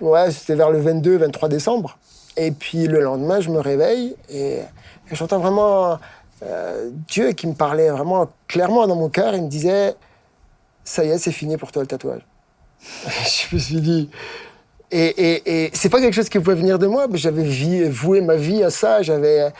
ouais 0.00 0.30
c'était 0.30 0.54
vers 0.54 0.70
le 0.70 0.80
22 0.80 1.18
23 1.18 1.48
décembre 1.50 1.98
et 2.38 2.52
puis 2.52 2.86
le 2.86 3.00
lendemain 3.00 3.40
je 3.40 3.50
me 3.50 3.58
réveille 3.58 4.14
et, 4.30 4.58
et 4.60 4.64
j'entends 5.12 5.40
vraiment 5.40 5.98
Dieu 7.08 7.32
qui 7.32 7.48
me 7.48 7.54
parlait 7.54 7.90
vraiment 7.90 8.30
clairement 8.48 8.86
dans 8.86 8.96
mon 8.96 9.10
cœur 9.10 9.34
il 9.34 9.42
me 9.42 9.48
disait 9.48 9.94
ça 10.84 11.04
y 11.04 11.10
est 11.10 11.18
c'est 11.18 11.32
fini 11.32 11.58
pour 11.58 11.70
toi 11.70 11.82
le 11.82 11.88
tatouage 11.88 12.22
je 12.80 13.54
me 13.54 13.60
suis 13.60 13.80
dit 13.80 14.10
et, 14.92 15.06
et, 15.06 15.64
et 15.64 15.70
c'est 15.72 15.88
pas 15.88 16.00
quelque 16.00 16.12
chose 16.12 16.28
qui 16.28 16.38
pouvait 16.38 16.54
venir 16.54 16.78
de 16.78 16.86
moi, 16.86 17.06
mais 17.10 17.16
j'avais 17.16 17.42
voué 17.88 18.20
ma 18.20 18.36
vie 18.36 18.62
à 18.62 18.68
ça. 18.68 19.00
J'avais, 19.00 19.50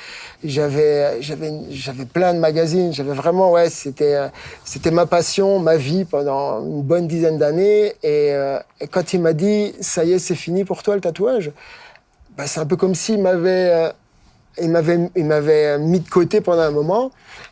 j'avais, 0.45 1.23
j'avais, 1.23 1.51
j'avais 1.71 2.05
plein 2.05 2.35
de 2.35 2.38
magazines. 2.38 2.92
J'avais 2.92 3.14
vraiment, 3.14 3.51
ouais, 3.51 3.71
c'était, 3.71 4.18
c'était 4.64 4.90
ma 4.90 5.07
passion, 5.07 5.59
ma 5.59 5.77
vie 5.77 6.05
pendant 6.05 6.61
une 6.61 6.83
bonne 6.83 7.07
dizaine 7.07 7.38
d'années. 7.38 7.95
Et, 8.03 8.33
euh, 8.33 8.59
quand 8.90 9.14
il 9.14 9.23
m'a 9.23 9.33
dit, 9.33 9.75
ça 9.81 10.05
y 10.05 10.12
est, 10.12 10.18
c'est 10.18 10.35
fini 10.35 10.64
pour 10.64 10.83
toi 10.83 10.97
le 10.97 11.01
tatouage, 11.01 11.51
bah, 12.37 12.47
c'est 12.47 12.61
un 12.61 12.66
peu 12.66 12.77
comme 12.77 12.95
s'il 12.95 13.23
m'avait, 13.23 13.71
euh, 13.73 13.92
il 14.61 14.71
m'avait, 14.71 15.11
il 15.17 15.25
m'avait 15.25 15.79
mis 15.79 16.01
de 16.01 16.09
côté 16.09 16.41
pendant 16.41 16.62
un 16.62 16.71
moment. 16.71 17.11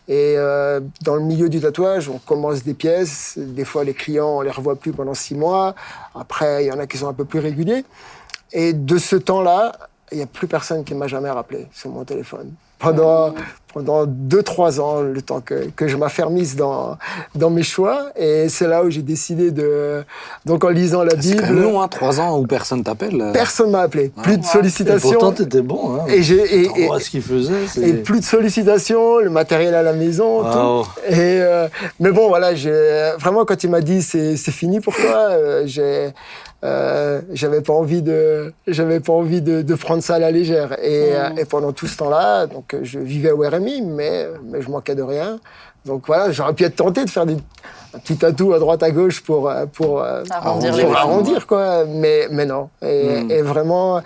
Et 0.09 0.35
euh, 0.37 0.81
dans 1.03 1.15
le 1.15 1.23
milieu 1.23 1.49
du 1.49 1.61
tatouage, 1.61 2.09
on 2.09 2.19
commence 2.19 2.63
des 2.65 2.75
pièces. 2.75 3.35
Des 3.37 3.65
fois, 3.65 3.85
les 3.85 3.95
clients, 3.95 4.39
on 4.39 4.41
les 4.41 4.51
revoit 4.51 4.77
plus 4.77 4.93
pendant 4.93 5.15
six 5.15 5.35
mois. 5.35 5.75
Après, 6.15 6.65
il 6.65 6.69
y 6.69 6.73
en 6.73 6.79
a 6.79 6.87
qui 6.87 6.99
sont 6.99 7.09
un 7.09 7.13
peu 7.13 7.25
plus 7.25 7.39
réguliers. 7.39 7.85
Et 8.53 8.73
de 8.73 8.99
ce 8.99 9.17
temps-là, 9.17 9.73
il 10.13 10.19
n'y 10.19 10.25
a 10.25 10.27
plus 10.27 10.49
personne 10.49 10.85
qui 10.85 10.95
m'a 10.95 11.07
jamais 11.07 11.31
rappelé 11.31 11.69
sur 11.73 11.91
mon 11.91 12.05
téléphone. 12.05 12.53
Pendant, 12.79 13.35
pendant 13.73 14.07
2-3 14.07 14.81
ans, 14.81 15.01
le 15.01 15.23
temps 15.23 15.41
que, 15.41 15.69
que 15.77 15.89
je 15.89 15.97
m'affermisse 15.97 16.57
dans, 16.57 16.97
dans 17.35 17.51
mes 17.51 17.63
choix. 17.63 18.11
Et 18.17 18.49
c'est 18.49 18.67
là 18.67 18.83
où 18.85 18.91
j'ai 18.91 19.03
décidé 19.03 19.51
de. 19.51 20.03
Donc 20.47 20.65
en 20.65 20.69
lisant 20.69 21.03
la 21.03 21.11
C'est 21.13 21.17
Bible. 21.35 21.43
même 21.43 21.63
long, 21.63 21.81
hein, 21.83 21.89
trois 21.89 22.21
ans 22.21 22.39
où 22.39 22.47
personne 22.47 22.83
t'appelle. 22.83 23.21
euh. 23.21 23.33
Personne 23.33 23.71
m'a 23.71 23.81
appelé. 23.81 24.11
Plus 24.23 24.39
de 24.39 24.43
Et 24.43 24.47
sollicitations. 24.47 25.11
pourtant, 25.13 25.33
t'étais 25.33 25.63
bon. 25.63 25.95
Hein. 25.97 26.05
Et 26.09 26.23
j'ai- 26.23 26.63
et- 26.63 26.71
et- 26.85 26.89
ce 27.01 27.11
qu'il 27.11 27.23
faisait. 27.23 27.67
c'est- 27.69 27.81
Et 27.83 27.93
plus 27.95 28.21
de 28.21 28.25
sollicitations, 28.25 29.19
le 29.19 29.31
matériel 29.31 29.75
à 29.75 29.83
la 29.83 29.93
maison, 29.93 30.43
Ah, 30.45 30.51
tout. 30.53 30.59
oh. 30.61 30.85
Et 31.09 31.15
euh, 31.41 31.69
mais 31.99 32.11
bon, 32.11 32.29
voilà, 32.29 32.55
j'ai 32.55 33.13
vraiment 33.19 33.45
quand 33.45 33.63
il 33.65 33.71
m'a 33.71 33.81
dit 33.81 34.03
c'est 34.03 34.37
c'est 34.37 34.51
fini 34.53 34.81
pour 34.81 34.95
toi, 34.95 35.29
euh, 35.31 35.63
j'ai 35.67 36.11
euh, 36.62 37.23
j'avais 37.33 37.62
pas 37.62 37.73
envie 37.73 38.03
de 38.03 38.53
j'avais 38.66 39.01
pas 39.01 39.14
envie 39.14 39.40
de, 39.40 39.62
de 39.62 39.75
prendre 39.75 40.03
ça 40.03 40.16
à 40.16 40.18
la 40.18 40.31
légère. 40.31 40.73
Et, 40.83 41.14
euh, 41.14 41.31
et 41.38 41.44
pendant 41.46 41.73
tout 41.73 41.87
ce 41.87 41.96
temps-là, 41.96 42.46
donc 42.46 42.75
euh, 42.75 42.81
je 42.83 42.99
vivais 42.99 43.31
au 43.31 43.40
RMI, 43.49 43.83
mais 43.83 44.29
mais 44.44 44.61
je 44.61 44.68
manquais 44.70 44.94
de 44.94 45.03
rien. 45.03 45.40
Donc 45.87 46.07
voilà, 46.07 46.31
j'aurais 46.33 46.53
pu 46.53 46.64
être 46.64 46.77
tenté 46.77 47.05
de 47.05 47.11
faire 47.11 47.25
des 47.25 47.37
un 47.94 47.98
petit 47.98 48.16
tatou 48.16 48.53
à 48.53 48.59
droite 48.59 48.83
à 48.83 48.90
gauche 48.90 49.20
pour 49.22 49.48
euh, 49.50 49.66
pour 49.66 50.00
euh, 50.03 50.22
Arrondir 50.31 51.38
pour 51.38 51.46
quoi. 51.46 51.85
Mais 51.87 52.29
mais 52.31 52.46
non. 52.46 52.68
Et, 52.83 53.22
Mm. 53.22 53.31
et 53.31 53.42
vraiment 53.42 54.00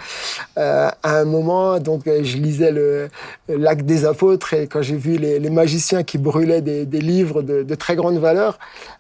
euh, 0.59 0.89
à 1.03 1.19
un 1.19 1.25
moment 1.25 1.79
donc 1.79 2.03
je 2.07 2.37
lisais 2.39 2.71
le 2.71 3.09
l'acte 3.49 3.85
des 3.85 4.05
apôtres 4.07 4.55
et 4.55 4.67
quand 4.67 4.83
j'ai 4.83 4.97
vu 4.97 5.17
les, 5.19 5.39
les 5.39 5.51
magiciens 5.51 6.03
qui 6.03 6.17
brûlaient 6.19 6.63
des, 6.63 6.87
des 6.87 7.01
livres 7.01 7.43
de, 7.43 7.63
de 7.63 7.75
très 7.75 7.97
grande 7.97 8.19
valeur 8.19 8.59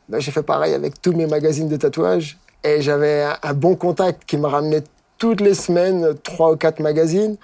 ben, 0.09 0.21
j'ai 0.21 0.31
fait 0.31 0.43
pareil 0.43 0.75
avec 0.75 1.01
tous 1.01 1.13
mes 1.13 1.27
magazines 1.27 1.69
de 1.69 1.77
tatouage 1.77 2.37
et 2.63 2.83
j'avais 2.83 3.23
un, 3.23 3.37
un 3.43 3.55
bon 3.55 3.75
contact 3.77 4.25
qui 4.27 4.37
me 4.37 4.47
ramenait 4.47 4.83
toutes 5.19 5.41
les 5.41 5.55
semaines 5.55 6.15
trois 6.23 6.53
ou 6.53 6.57
quatre 6.57 6.81
magazines 6.81 7.37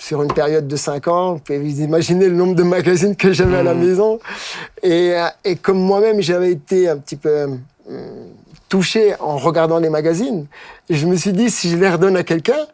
sur 0.00 0.22
une 0.22 0.32
période 0.32 0.66
de 0.66 0.76
cinq 0.76 1.08
ans, 1.08 1.34
vous 1.34 1.40
pouvez 1.40 1.58
imaginer 1.58 2.28
le 2.28 2.34
nombre 2.34 2.54
de 2.54 2.62
magazines 2.62 3.14
que 3.14 3.32
j'avais 3.32 3.58
à 3.58 3.62
la 3.62 3.74
maison. 3.74 4.18
Et, 4.82 5.12
euh, 5.14 5.26
et 5.44 5.56
comme 5.56 5.78
moi-même, 5.78 6.22
j'avais 6.22 6.50
été 6.52 6.88
un 6.88 6.96
petit 6.96 7.16
peu 7.16 7.44
hum, 7.44 7.58
touché 8.68 9.14
en 9.20 9.36
regardant 9.36 9.78
les 9.78 9.90
magazines, 9.90 10.46
je 10.88 11.06
me 11.06 11.16
suis 11.16 11.32
dit, 11.32 11.50
si 11.50 11.68
je 11.70 11.76
les 11.76 11.90
redonne 11.90 12.16
à 12.16 12.22
quelqu'un, 12.22 12.66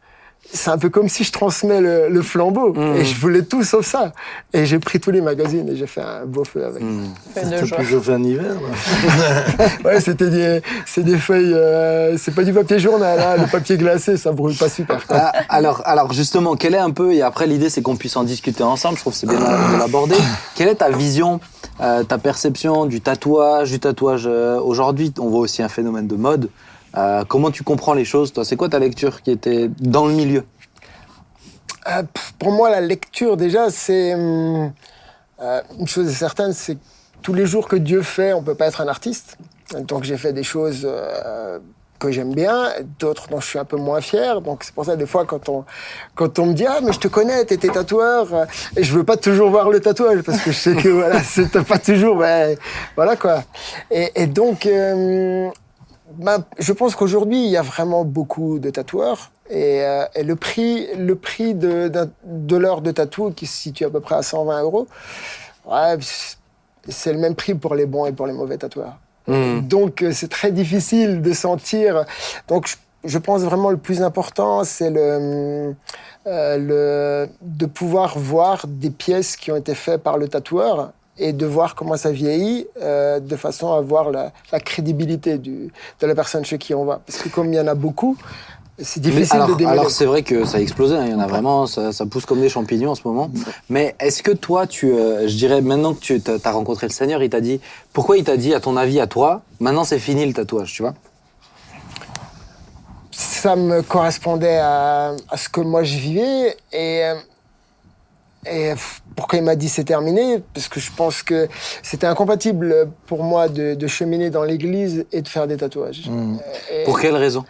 c'est 0.52 0.70
un 0.70 0.78
peu 0.78 0.88
comme 0.88 1.09
si 1.09 1.24
je 1.24 1.32
transmets 1.32 1.80
le, 1.80 2.09
le 2.09 2.22
flambeau. 2.22 2.74
Et 2.96 3.04
je 3.04 3.18
voulais 3.20 3.42
tout 3.42 3.62
sauf 3.64 3.85
ça. 3.87 4.12
Et 4.52 4.64
j'ai 4.66 4.78
pris 4.78 5.00
tous 5.00 5.11
les 5.11 5.20
magazines 5.20 5.68
et 5.68 5.76
j'ai 5.76 5.87
fait 5.87 6.00
un 6.02 6.24
beau 6.24 6.44
feu 6.44 6.64
avec. 6.64 6.82
Pu 7.76 7.85
chauffer 7.85 8.12
un 8.12 8.22
hiver. 8.22 8.55
Ouais, 9.84 10.01
c'était 10.01 10.30
des, 10.30 10.61
c'est 10.86 11.03
des 11.05 11.16
feuilles, 11.16 11.55
euh, 11.55 12.16
c'est 12.18 12.34
pas 12.34 12.42
du 12.42 12.53
papier 12.53 12.78
journal, 12.78 13.18
hein, 13.20 13.40
le 13.40 13.51
papier 13.51 13.76
glacé, 13.76 14.16
ça 14.16 14.32
brûle 14.32 14.57
pas 14.57 14.68
super. 14.68 15.07
quoi. 15.07 15.16
Ah, 15.20 15.32
alors, 15.49 15.82
alors 15.84 16.12
justement, 16.12 16.57
quelle 16.57 16.74
est 16.74 16.78
un 16.78 16.90
peu, 16.90 17.12
et 17.14 17.22
après 17.22 17.47
l'idée 17.47 17.70
c'est 17.70 17.82
qu'on 17.82 17.97
puisse 17.97 18.16
en 18.16 18.24
discuter 18.24 18.62
ensemble, 18.62 18.97
je 18.97 19.03
trouve 19.03 19.12
que 19.12 19.18
c'est 19.18 19.28
bien 19.28 19.38
de 19.38 19.78
l'aborder, 19.78 20.16
quelle 20.57 20.68
est 20.68 20.76
ta 20.76 20.90
vision, 20.90 21.40
euh, 21.80 22.03
ta 22.05 22.18
perception 22.18 22.86
du 22.86 23.01
tatouage, 23.01 23.70
du 23.70 23.78
tatouage 23.80 24.24
euh, 24.26 24.59
aujourd'hui? 24.61 25.12
On 25.20 25.28
voit 25.28 25.40
aussi 25.40 25.62
un 25.62 25.68
phénomène 25.68 26.07
de 26.07 26.16
mode. 26.16 26.49
Euh, 26.97 27.24
comment 27.28 27.51
tu 27.51 27.62
comprends 27.62 27.94
les 27.94 28.05
choses, 28.05 28.32
toi? 28.32 28.44
C'est 28.44 28.57
quoi 28.57 28.68
ta 28.68 28.78
lecture 28.78 29.22
qui 29.22 29.30
était 29.30 29.68
dans 29.80 30.07
le 30.07 30.14
milieu? 30.14 30.44
Euh, 31.88 32.03
pour 32.38 32.53
moi, 32.53 32.70
la 32.70 32.80
lecture, 32.80 33.36
déjà, 33.36 33.70
c'est. 33.70 34.14
hum, 34.14 34.72
euh, 35.40 35.61
une 35.78 35.86
chose 35.86 36.09
est 36.09 36.14
certaine, 36.14 36.53
c'est 36.53 36.78
tous 37.22 37.34
les 37.34 37.44
jours 37.47 37.68
que 37.68 37.76
Dieu 37.76 38.03
fait, 38.03 38.32
on 38.32 38.42
peut 38.42 38.55
pas 38.55 38.66
être 38.66 38.80
un 38.80 38.88
artiste. 38.88 39.36
Donc, 39.80 40.05
j'ai 40.05 40.16
fait 40.16 40.32
des 40.32 40.44
choses 40.44 40.88
que 41.99 42.11
j'aime 42.11 42.34
bien, 42.34 42.68
d'autres 42.99 43.28
dont 43.28 43.40
je 43.40 43.47
suis 43.47 43.59
un 43.59 43.64
peu 43.64 43.76
moins 43.76 44.01
fier. 44.01 44.40
Donc, 44.40 44.64
c'est 44.64 44.74
pour 44.74 44.84
ça, 44.84 44.97
des 44.97 45.07
fois, 45.07 45.24
quand 45.24 45.49
on, 45.49 45.64
quand 46.14 46.38
on 46.38 46.47
me 46.47 46.53
dit 46.55 46.66
Ah, 46.66 46.78
mais 46.82 46.92
je 46.92 47.01
te 47.01 47.09
connais, 47.09 47.44
t'étais 47.44 47.68
tatoueur, 47.68 48.47
et 48.76 48.82
je 48.82 48.92
veux 48.92 49.05
pas 49.05 49.16
toujours 49.16 49.51
voir 49.51 49.70
le 49.70 49.80
tatouage, 49.80 50.22
parce 50.22 50.40
que 50.40 50.53
je 50.53 50.57
sais 50.57 50.74
que, 50.76 50.88
voilà, 51.01 51.22
c'est 51.22 51.51
pas 51.64 51.78
toujours. 51.78 52.16
ben, 52.16 52.57
voilà, 52.94 53.16
quoi. 53.16 53.42
Et, 53.90 54.26
donc. 54.26 54.66
euh, 54.66 55.51
ben, 56.19 56.45
je 56.59 56.73
pense 56.73 56.95
qu'aujourd'hui, 56.97 57.45
il 57.45 57.51
y 57.51 57.57
a 57.57 57.62
vraiment 57.62 58.05
beaucoup 58.05 58.59
de 58.59 58.71
tatoueurs. 58.71 59.31
Et, 59.49 59.83
euh, 59.85 60.05
et 60.14 60.25
le 60.25 60.35
prix, 60.37 60.89
le 60.97 61.14
prix 61.14 61.55
de, 61.55 61.89
d'un- 61.89 62.11
de 62.25 62.57
l'heure 62.57 62.81
de 62.81 62.91
tatou, 62.91 63.31
qui 63.31 63.47
se 63.47 63.57
situe 63.57 63.85
à 63.85 63.91
peu 63.91 64.01
près 64.01 64.17
à 64.17 64.23
120 64.23 64.62
euros, 64.62 64.89
ouais, 65.67 65.97
c'est- 66.89 67.12
le 67.12 67.19
même 67.19 67.35
prix 67.35 67.55
pour 67.55 67.75
les 67.75 67.87
bons 67.87 68.07
et 68.07 68.12
pour 68.12 68.27
les 68.27 68.33
mauvais 68.33 68.59
tatoueurs. 68.59 68.97
Donc, 69.62 70.03
euh, 70.03 70.12
c'est 70.12 70.29
très 70.29 70.53
difficile 70.53 71.21
de 71.23 71.33
sentir. 71.33 72.05
Donc, 72.49 72.69
je, 72.69 72.77
je 73.05 73.19
pense 73.19 73.43
vraiment 73.43 73.71
le 73.71 73.77
plus 73.77 74.03
important, 74.03 74.62
c'est 74.64 74.91
le, 74.91 75.75
euh, 76.27 76.57
le, 76.59 77.29
de 77.43 77.67
pouvoir 77.67 78.19
voir 78.19 78.67
des 78.69 78.91
pièces 78.91 79.37
qui 79.37 79.51
ont 79.53 79.57
été 79.57 79.75
faites 79.75 80.03
par 80.03 80.17
le 80.19 80.29
tatoueur 80.29 80.93
et 81.19 81.33
de 81.33 81.47
voir 81.47 81.75
comment 81.75 81.97
ça 81.97 82.11
vieillit 82.11 82.67
euh, 82.83 83.21
de 83.21 83.37
façon 83.37 83.73
à 83.73 83.81
voir 83.81 84.11
la, 84.11 84.33
la 84.53 84.61
crédibilité 84.61 85.39
du, 85.39 85.73
de 86.01 86.07
la 86.07 86.14
personne 86.14 86.45
chez 86.45 86.59
qui 86.59 86.75
on 86.75 86.85
va. 86.85 87.01
Parce 87.07 87.19
que 87.19 87.29
comme 87.29 87.53
il 87.53 87.57
y 87.57 87.61
en 87.61 87.67
a 87.67 87.75
beaucoup, 87.75 88.17
c'est 88.79 89.01
difficile 89.01 89.37
alors, 89.37 89.49
de 89.49 89.55
démêler. 89.55 89.79
alors 89.79 89.91
c'est 89.91 90.05
vrai 90.05 90.23
que 90.23 90.45
ça 90.45 90.59
a 90.59 90.61
explosé, 90.61 90.95
hein, 90.95 91.05
il 91.07 91.12
y 91.12 91.14
en 91.14 91.21
a 91.21 91.27
vraiment, 91.27 91.67
ça, 91.67 91.93
ça 91.93 92.05
pousse 92.05 92.27
comme 92.27 92.41
des 92.41 92.51
champignons 92.51 92.91
en 92.91 92.95
ce 92.95 93.09
moment. 93.09 93.31
Mais 93.71 93.95
est-ce 94.01 94.23
que 94.23 94.33
toi, 94.33 94.67
tu, 94.67 94.93
euh, 94.93 95.27
je 95.27 95.35
dirais, 95.35 95.62
maintenant 95.62 95.95
que 95.95 96.01
tu 96.01 96.23
as 96.45 96.51
rencontré 96.51 96.87
le 96.87 96.93
Seigneur, 96.93 97.23
il 97.23 97.31
t'a 97.31 97.41
dit, 97.41 97.61
pourquoi 97.95 98.19
il 98.19 98.25
t'a 98.25 98.37
dit, 98.37 98.53
à 98.53 98.61
ton 98.61 98.77
avis, 98.77 99.01
à 99.01 99.07
toi, 99.07 99.41
maintenant 99.61 99.85
c'est 99.85 99.99
fini 99.99 100.27
le 100.27 100.35
tatouage, 100.35 100.75
tu 100.75 100.83
vois? 100.83 100.93
Ça 103.12 103.57
me 103.57 103.81
correspondait 103.81 104.59
à, 104.59 105.14
à 105.31 105.37
ce 105.39 105.49
que 105.49 105.62
moi 105.62 105.83
je 105.83 105.97
vivais 105.97 106.57
et 106.73 107.05
euh, 107.05 107.14
et 108.49 108.75
pourquoi 109.17 109.39
il 109.39 109.45
m'a 109.45 109.57
dit 109.57 109.69
c'est 109.69 109.85
terminé 109.85 110.43
Parce 110.55 110.69
que 110.69 110.79
je 110.79 110.93
pense 110.93 111.23
que 111.23 111.49
c'était 111.83 112.07
incompatible 112.07 112.89
pour 113.07 113.25
moi 113.25 113.49
de, 113.49 113.75
de 113.75 113.87
cheminer 113.87 114.31
dans 114.31 114.45
l'église 114.45 115.07
et 115.11 115.23
de 115.23 115.29
faire 115.29 115.47
des 115.47 115.57
tatouages. 115.57 116.09
Et 116.71 116.85
Pour 116.85 117.01
quelle 117.01 117.17
raison? 117.17 117.45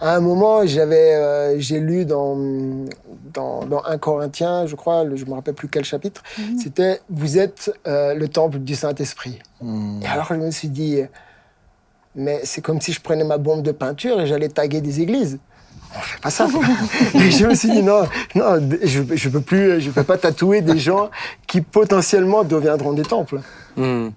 À 0.00 0.16
un 0.16 0.20
moment, 0.20 0.66
j'avais, 0.66 1.14
euh, 1.14 1.58
j'ai 1.60 1.78
lu 1.78 2.04
dans, 2.04 2.36
dans, 3.32 3.64
dans 3.64 3.82
1 3.84 3.96
Corinthien, 3.98 4.66
je 4.66 4.74
crois, 4.74 5.04
le- 5.04 5.14
je 5.16 5.24
me 5.24 5.32
rappelle 5.34 5.54
plus 5.54 5.68
quel 5.68 5.84
chapitre, 5.84 6.22
c'était 6.60 7.00
Vous 7.08 7.38
êtes 7.38 7.72
euh, 7.86 8.12
le 8.12 8.26
temple 8.28 8.58
du 8.58 8.74
Saint-Esprit. 8.74 9.38
Et 10.02 10.06
alors 10.06 10.26
je 10.28 10.34
me 10.34 10.50
suis 10.50 10.68
dit, 10.68 10.98
mais 12.16 12.40
c'est 12.42 12.60
comme 12.60 12.80
si 12.80 12.92
je 12.92 13.00
prenais 13.00 13.24
ma 13.24 13.38
bombe 13.38 13.62
de 13.62 13.72
peinture 13.72 14.20
et 14.20 14.26
j'allais 14.26 14.48
taguer 14.48 14.80
des 14.80 15.00
églises. 15.00 15.38
On 15.96 16.00
fait 16.00 16.20
pas 16.20 16.30
ça. 16.30 16.48
et 17.14 17.30
je 17.30 17.46
me 17.46 17.54
suis 17.54 17.70
dit 17.70 17.82
non, 17.82 18.02
non, 18.34 18.60
je, 18.82 19.02
je 19.14 19.28
peux 19.28 19.40
plus, 19.40 19.80
je 19.80 19.90
peux 19.90 20.02
pas 20.02 20.18
tatouer 20.18 20.60
des 20.60 20.78
gens 20.78 21.08
qui 21.46 21.60
potentiellement 21.60 22.42
deviendront 22.44 22.92
des 22.92 23.02
temples. 23.04 23.40
Hmm. 23.76 24.08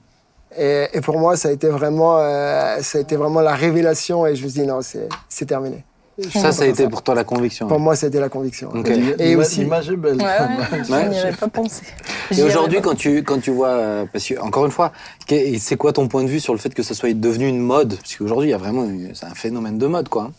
Et, 0.58 0.88
et 0.94 1.02
pour 1.02 1.20
moi, 1.20 1.38
ça 1.38 1.50
a 1.50 1.52
été 1.52 1.68
vraiment, 1.68 2.18
euh, 2.20 2.78
ça 2.82 2.98
a 2.98 3.02
été 3.02 3.16
vraiment 3.16 3.42
la 3.42 3.54
révélation 3.54 4.26
et 4.26 4.36
je 4.36 4.44
me 4.44 4.50
suis 4.50 4.62
dit 4.62 4.68
non, 4.68 4.82
c'est, 4.82 5.08
c'est 5.30 5.46
terminé. 5.46 5.84
Je 6.20 6.30
Ça, 6.40 6.52
ça 6.52 6.64
a 6.64 6.66
été 6.66 6.88
pour 6.90 7.04
toi 7.04 7.14
la 7.14 7.24
conviction. 7.24 7.68
Pour 7.68 7.80
moi, 7.80 7.96
c'était 7.96 8.20
la 8.20 8.30
conviction. 8.30 8.72
Et 9.20 9.36
aussi- 9.36 9.60
L'image 9.60 9.92
est 9.92 9.96
belle. 9.98 10.16
Ouais, 10.18 10.24
ouais, 10.24 10.84
je 10.84 11.10
n'y 11.12 11.20
avais 11.20 11.32
pas 11.38 11.48
pensé. 11.48 11.84
J'y 12.32 12.42
Et 12.42 12.44
aujourd'hui, 12.44 12.82
quand 12.82 12.96
tu, 12.96 13.22
quand 13.22 13.40
tu 13.40 13.52
vois, 13.52 13.68
euh, 13.68 14.06
parce 14.12 14.26
que, 14.26 14.40
encore 14.40 14.66
une 14.66 14.72
fois, 14.72 14.92
c'est 15.30 15.76
quoi 15.78 15.94
ton 15.94 16.08
point 16.08 16.24
de 16.24 16.28
vue 16.28 16.40
sur 16.40 16.54
le 16.54 16.60
fait 16.60 16.74
que 16.74 16.82
ça 16.82 16.96
soit 16.96 17.14
devenu 17.14 17.48
une 17.48 17.60
mode? 17.60 17.98
Parce 17.98 18.16
qu'aujourd'hui, 18.16 18.48
il 18.48 18.52
y 18.52 18.56
a 18.56 18.58
vraiment, 18.58 18.88
c'est 19.14 19.28
un 19.28 19.36
phénomène 19.36 19.78
de 19.78 19.86
mode, 19.86 20.10
quoi. 20.10 20.32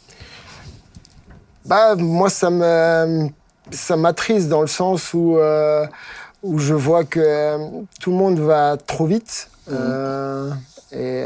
Bah, 1.69 1.95
moi, 1.97 2.31
ça 2.31 2.49
me, 2.49 3.29
ça 3.71 3.97
m'attriste 3.97 4.49
dans 4.49 4.63
le 4.63 4.67
sens 4.67 5.13
où, 5.13 5.37
euh, 5.37 5.87
où 6.43 6.59
je 6.59 6.73
vois 6.73 7.05
que 7.05 7.21
euh, 7.21 7.59
tout 8.01 8.11
le 8.11 8.17
monde 8.17 8.39
va 8.39 8.79
trop 8.79 9.05
vite 9.05 9.51
euh, 9.71 10.51
et, 10.93 11.25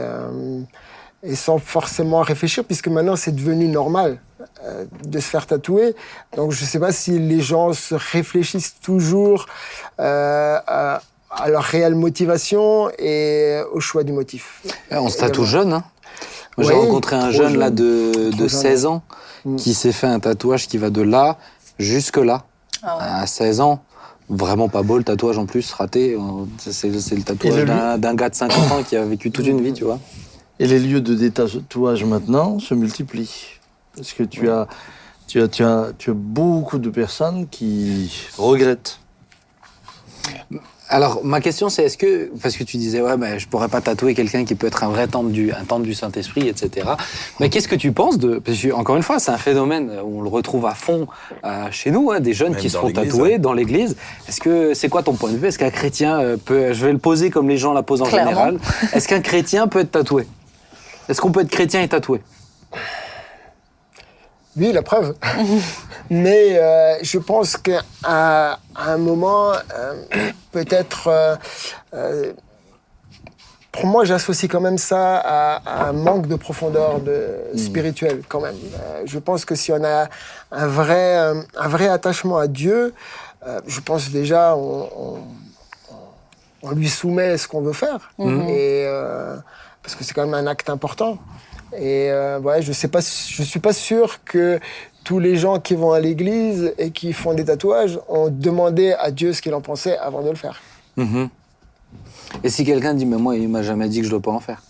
et 1.23 1.37
sans 1.37 1.59
forcément 1.59 2.23
réfléchir, 2.23 2.65
puisque 2.65 2.89
maintenant 2.89 3.15
c'est 3.15 3.31
devenu 3.31 3.69
normal 3.69 4.19
euh, 4.65 4.85
de 5.05 5.19
se 5.21 5.27
faire 5.29 5.47
tatouer. 5.47 5.95
Donc, 6.37 6.51
je 6.51 6.65
sais 6.65 6.81
pas 6.81 6.91
si 6.91 7.21
les 7.21 7.41
gens 7.41 7.73
se 7.73 7.95
réfléchissent 7.95 8.75
toujours 8.83 9.47
euh, 10.01 10.59
à, 10.67 11.03
à 11.31 11.49
leur 11.51 11.63
réelle 11.63 11.95
motivation 11.95 12.91
et 12.99 13.61
au 13.73 13.79
choix 13.79 14.03
du 14.03 14.11
motif. 14.13 14.61
Eh, 14.91 14.97
On 14.97 15.09
se 15.09 15.19
tatoue 15.19 15.45
jeune, 15.45 15.73
hein 15.73 15.85
Moi, 16.59 16.67
j'ai 16.67 16.75
rencontré 16.75 17.15
un 17.15 17.31
jeune, 17.31 17.57
là 17.57 17.71
de, 17.71 18.31
de 18.33 18.49
jeune. 18.49 18.49
16 18.49 18.87
ans 18.87 19.03
Mm. 19.45 19.57
qui 19.57 19.75
s'est 19.75 19.93
fait 19.93 20.07
un 20.07 20.21
tatouage 20.21 20.69
qui 20.69 20.79
va 20.79 20.91
de 20.91 21.03
là 21.03 21.39
jusque 21.79 22.17
là. 22.17 22.45
Ah 22.83 22.97
ouais. 22.97 23.03
À 23.05 23.27
16 23.27 23.61
ans, 23.61 23.83
vraiment 24.29 24.69
pas 24.69 24.83
beau 24.83 24.99
le 24.99 25.05
tatouage 25.05 25.39
en 25.39 25.47
plus, 25.47 25.73
raté. 25.73 26.17
C'est 26.59 26.73
c'est 27.01 27.17
le 27.17 27.23
tatouage 27.23 27.65
d'un 27.65 28.15
gars 28.15 28.29
de 28.29 28.35
50 28.35 28.73
ans 28.73 28.83
qui 28.83 28.97
a 28.97 29.05
vécu 29.05 29.31
toute 29.31 29.47
une 29.47 29.61
vie, 29.61 29.73
tu 29.73 29.85
vois. 29.85 29.99
Et 30.59 30.67
les 30.67 30.79
lieux 30.79 31.01
de 31.01 31.15
détatouage 31.15 32.05
maintenant 32.05 32.59
se 32.59 32.75
multiplient. 32.75 33.59
Parce 33.97 34.13
que 34.13 34.23
tu 34.23 34.49
as, 34.49 34.69
tu 35.27 35.41
as, 35.41 35.49
tu 35.49 35.65
as, 35.65 35.93
tu 35.99 36.11
as 36.11 36.15
beaucoup 36.15 36.79
de 36.79 36.91
personnes 36.91 37.49
qui 37.49 38.13
regrettent. 38.39 39.01
Alors, 40.93 41.25
ma 41.25 41.41
question, 41.41 41.71
c'est 41.71 41.85
est-ce 41.85 41.97
que, 41.97 42.31
parce 42.43 42.55
que 42.55 42.65
tu 42.65 42.77
disais, 42.77 43.01
ouais, 43.01 43.17
mais 43.17 43.39
je 43.39 43.49
pourrais 43.49 43.69
pas 43.69 43.81
tatouer 43.81 44.13
quelqu'un 44.13 44.45
qui 44.45 44.55
peut 44.55 44.67
être 44.67 44.85
un 44.85 44.89
vrai 44.91 45.09
temple 45.09 45.31
du, 45.31 45.51
un 45.51 45.65
temple 45.65 45.85
du 45.85 45.95
Saint-Esprit, 45.95 46.49
etc. 46.49 46.87
Mais 47.41 47.49
qu'est-ce 47.49 47.67
que 47.67 47.77
tu 47.77 47.93
penses 47.93 48.19
de, 48.19 48.39
parce 48.39 48.59
que, 48.59 48.71
encore 48.73 48.97
une 48.97 49.03
fois, 49.03 49.19
c'est 49.19 49.31
un 49.31 49.39
phénomène 49.39 49.91
où 50.05 50.19
on 50.19 50.21
le 50.21 50.29
retrouve 50.29 50.67
à 50.67 50.75
fond 50.75 51.07
euh, 51.45 51.69
chez 51.71 51.91
nous, 51.91 52.11
hein, 52.11 52.21
des 52.21 52.35
jeunes 52.35 52.53
Même 52.53 52.61
qui 52.61 52.69
se 52.69 52.77
font 52.77 52.93
tatouer 52.93 53.39
dans 53.39 53.55
l'église. 53.55 53.97
Est-ce 54.29 54.39
que, 54.43 54.75
c'est 54.75 54.91
quoi 54.91 55.03
ton 55.03 55.15
point 55.15 55.33
de 55.33 55.39
vue? 55.39 55.47
Est-ce 55.47 55.59
qu'un 55.59 55.71
chrétien 55.71 56.21
euh, 56.21 56.37
peut, 56.37 56.75
je 56.75 56.85
vais 56.85 56.93
le 56.93 56.99
poser 56.99 57.31
comme 57.31 57.49
les 57.49 57.57
gens 57.57 57.73
la 57.73 57.83
posent 57.83 58.03
en 58.03 58.05
Clairement. 58.05 58.31
général. 58.31 58.59
Est-ce 58.93 59.09
qu'un 59.09 59.21
chrétien 59.23 59.69
peut 59.69 59.81
être 59.81 59.93
tatoué? 59.93 60.27
Est-ce 61.09 61.23
qu'on 61.23 61.33
peut 61.33 61.41
être 61.41 61.51
chrétien 61.51 61.81
et 61.81 61.89
tatoué? 61.89 62.21
Oui, 64.57 64.73
la 64.73 64.83
preuve. 64.83 65.15
Mais 66.11 66.59
euh, 66.59 66.97
je 67.03 67.19
pense 67.19 67.57
qu'à 67.57 67.83
à 68.03 68.59
un 68.75 68.99
moment, 68.99 69.53
euh, 69.53 70.03
peut-être. 70.53 71.09
euh, 71.95 72.33
pour 73.71 73.87
moi, 73.87 74.05
j'associe 74.05 74.51
quand 74.53 74.61
même 74.61 74.77
ça 74.77 75.17
à, 75.17 75.57
à 75.65 75.89
un 75.89 75.93
manque 75.93 76.27
de 76.27 76.37
profondeur 76.37 77.01
de, 77.01 77.39
spirituelle, 77.57 78.23
quand 78.29 78.43
même. 78.43 78.57
Je 79.07 79.19
pense 79.19 79.47
que 79.47 79.55
si 79.55 79.73
on 79.73 79.83
a 79.83 80.09
un 80.51 80.67
vrai, 80.67 81.17
un 81.17 81.69
vrai 81.69 81.89
attachement 81.89 82.37
à 82.37 82.49
Dieu, 82.49 82.93
je 83.67 83.81
pense 83.81 84.11
déjà 84.11 84.55
on, 84.57 84.91
on, 84.95 85.19
on 86.63 86.71
lui 86.73 86.89
soumet 86.91 87.39
ce 87.39 87.49
qu'on 87.49 87.63
veut 87.63 87.73
faire. 87.73 88.13
Et, 88.19 88.85
euh, 88.87 89.37
parce 89.83 89.95
que 89.95 90.05
c'est 90.05 90.13
quand 90.13 90.27
même 90.27 90.35
un 90.35 90.47
acte 90.47 90.69
important. 90.69 91.17
Et 91.77 92.11
euh, 92.11 92.39
ouais, 92.41 92.63
je 92.63 92.73
sais 92.73 92.89
pas, 92.89 93.01
je 93.01 93.43
suis 93.43 93.61
pas 93.61 93.73
sûr 93.73 94.23
que 94.25 94.61
tous 95.05 95.19
les 95.19 95.37
gens 95.37 95.59
qui 95.59 95.75
vont 95.75 95.93
à 95.93 96.01
l'église 96.01 96.73
et 96.79 96.91
qui 96.91 97.13
font 97.13 97.35
des 97.35 97.45
tatouages 97.45 97.99
ont 98.09 98.29
demandé 98.29 98.95
à 98.99 99.11
Dieu 99.11 99.33
ce 99.33 99.43
qu'il 99.43 99.55
en 99.55 99.61
pensait 99.61 99.99
avant 99.99 100.23
de 100.23 100.31
le 100.31 100.37
faire. 100.37 100.61
Mhm. 100.97 101.29
Et 102.45 102.49
si 102.49 102.65
quelqu'un 102.65 102.95
dit, 102.95 103.07
mais 103.07 103.17
moi, 103.17 103.37
il 103.37 103.49
m'a 103.49 103.63
jamais 103.63 103.89
dit 103.89 103.99
que 104.01 104.05
je 104.05 104.11
dois 104.11 104.21
pas 104.21 104.31
en 104.31 104.41
faire? 104.41 104.63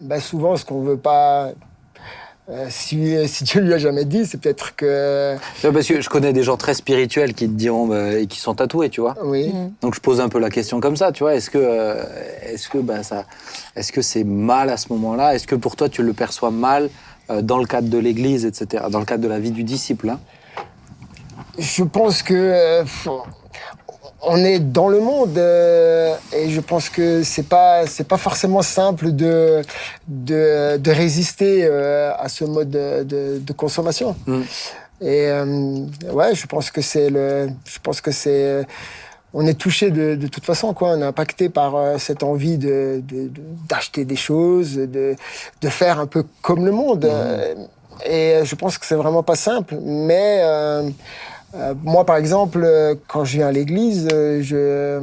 Bah, 0.00 0.20
souvent, 0.20 0.56
ce 0.56 0.64
qu'on 0.64 0.80
veut 0.80 0.96
pas. 0.96 1.50
Euh, 2.50 2.66
si, 2.68 3.16
si 3.28 3.44
Dieu 3.44 3.60
lui 3.60 3.72
a 3.72 3.78
jamais 3.78 4.04
dit, 4.04 4.26
c'est 4.26 4.38
peut-être 4.38 4.74
que. 4.74 5.36
Non, 5.62 5.72
Parce 5.72 5.86
que 5.86 6.00
je 6.00 6.08
connais 6.08 6.32
des 6.32 6.42
gens 6.42 6.56
très 6.56 6.74
spirituels 6.74 7.34
qui 7.34 7.46
te 7.46 7.52
diront, 7.52 7.86
bah, 7.86 8.14
et 8.14 8.26
qui 8.26 8.40
sont 8.40 8.54
tatoués, 8.54 8.90
tu 8.90 9.00
vois. 9.00 9.14
Oui. 9.22 9.52
Donc 9.82 9.94
je 9.94 10.00
pose 10.00 10.20
un 10.20 10.28
peu 10.28 10.40
la 10.40 10.50
question 10.50 10.80
comme 10.80 10.96
ça, 10.96 11.12
tu 11.12 11.22
vois. 11.22 11.34
Est-ce 11.34 11.50
que, 11.50 11.58
euh, 11.58 12.02
est-ce 12.42 12.68
que, 12.68 12.78
ben, 12.78 13.02
ça, 13.02 13.24
est-ce 13.76 13.92
que 13.92 14.02
c'est 14.02 14.24
mal 14.24 14.70
à 14.70 14.76
ce 14.76 14.92
moment-là? 14.92 15.34
Est-ce 15.34 15.46
que 15.46 15.54
pour 15.54 15.76
toi 15.76 15.88
tu 15.88 16.02
le 16.02 16.12
perçois 16.12 16.50
mal 16.50 16.90
euh, 17.30 17.40
dans 17.40 17.58
le 17.58 17.66
cadre 17.66 17.88
de 17.88 17.98
l'Église, 17.98 18.44
etc., 18.44 18.84
dans 18.90 18.98
le 18.98 19.04
cadre 19.04 19.22
de 19.22 19.28
la 19.28 19.38
vie 19.38 19.52
du 19.52 19.62
disciple 19.62 20.10
hein? 20.10 20.20
Je 21.58 21.84
pense 21.84 22.22
que. 22.22 22.82
Euh, 24.22 24.26
on 24.32 24.36
est 24.44 24.58
dans 24.58 24.88
le 24.88 25.00
monde 25.00 25.36
euh, 25.38 26.14
et 26.32 26.50
je 26.50 26.60
pense 26.60 26.88
que 26.88 27.22
c'est 27.22 27.48
pas 27.48 27.86
c'est 27.86 28.06
pas 28.06 28.18
forcément 28.18 28.62
simple 28.62 29.12
de 29.12 29.62
de, 30.08 30.76
de 30.76 30.90
résister 30.90 31.64
euh, 31.64 32.12
à 32.18 32.28
ce 32.28 32.44
mode 32.44 32.70
de, 32.70 33.02
de- 33.04 33.38
de 33.38 33.52
consommation. 33.52 34.14
Mm. 34.26 34.40
Et 35.02 35.28
euh, 35.30 35.44
ouais, 36.12 36.34
je 36.34 36.46
pense 36.46 36.70
que 36.70 36.82
c'est 36.82 37.08
le 37.10 37.48
je 37.64 37.78
pense 37.82 38.00
que 38.00 38.10
c'est 38.12 38.66
on 39.32 39.46
est 39.46 39.54
touché 39.54 39.90
de, 39.90 40.16
de 40.16 40.26
toute 40.26 40.44
façon 40.44 40.74
quoi. 40.74 40.88
On 40.90 41.00
est 41.00 41.04
impacté 41.04 41.48
par 41.48 41.74
euh, 41.76 41.98
cette 41.98 42.22
envie 42.22 42.58
de 42.58 43.00
de- 43.02 43.28
de- 43.28 43.42
d'acheter 43.68 44.04
des 44.04 44.16
choses, 44.16 44.74
de 44.76 45.16
de 45.62 45.68
faire 45.68 45.98
un 46.00 46.06
peu 46.06 46.24
comme 46.42 46.64
le 46.66 46.72
monde. 46.72 47.04
Euh, 47.06 47.54
Et 48.06 48.40
je 48.50 48.54
pense 48.54 48.78
que 48.78 48.86
c'est 48.86 48.96
vraiment 49.04 49.22
pas 49.22 49.36
simple, 49.36 49.74
mais 49.84 50.40
euh, 50.42 50.88
euh, 51.54 51.74
moi, 51.82 52.04
par 52.06 52.16
exemple, 52.16 52.62
euh, 52.64 52.94
quand 53.08 53.24
je 53.24 53.36
viens 53.38 53.48
à 53.48 53.52
l'église, 53.52 54.08
euh, 54.12 54.40
je, 54.42 54.56
euh, 54.56 55.00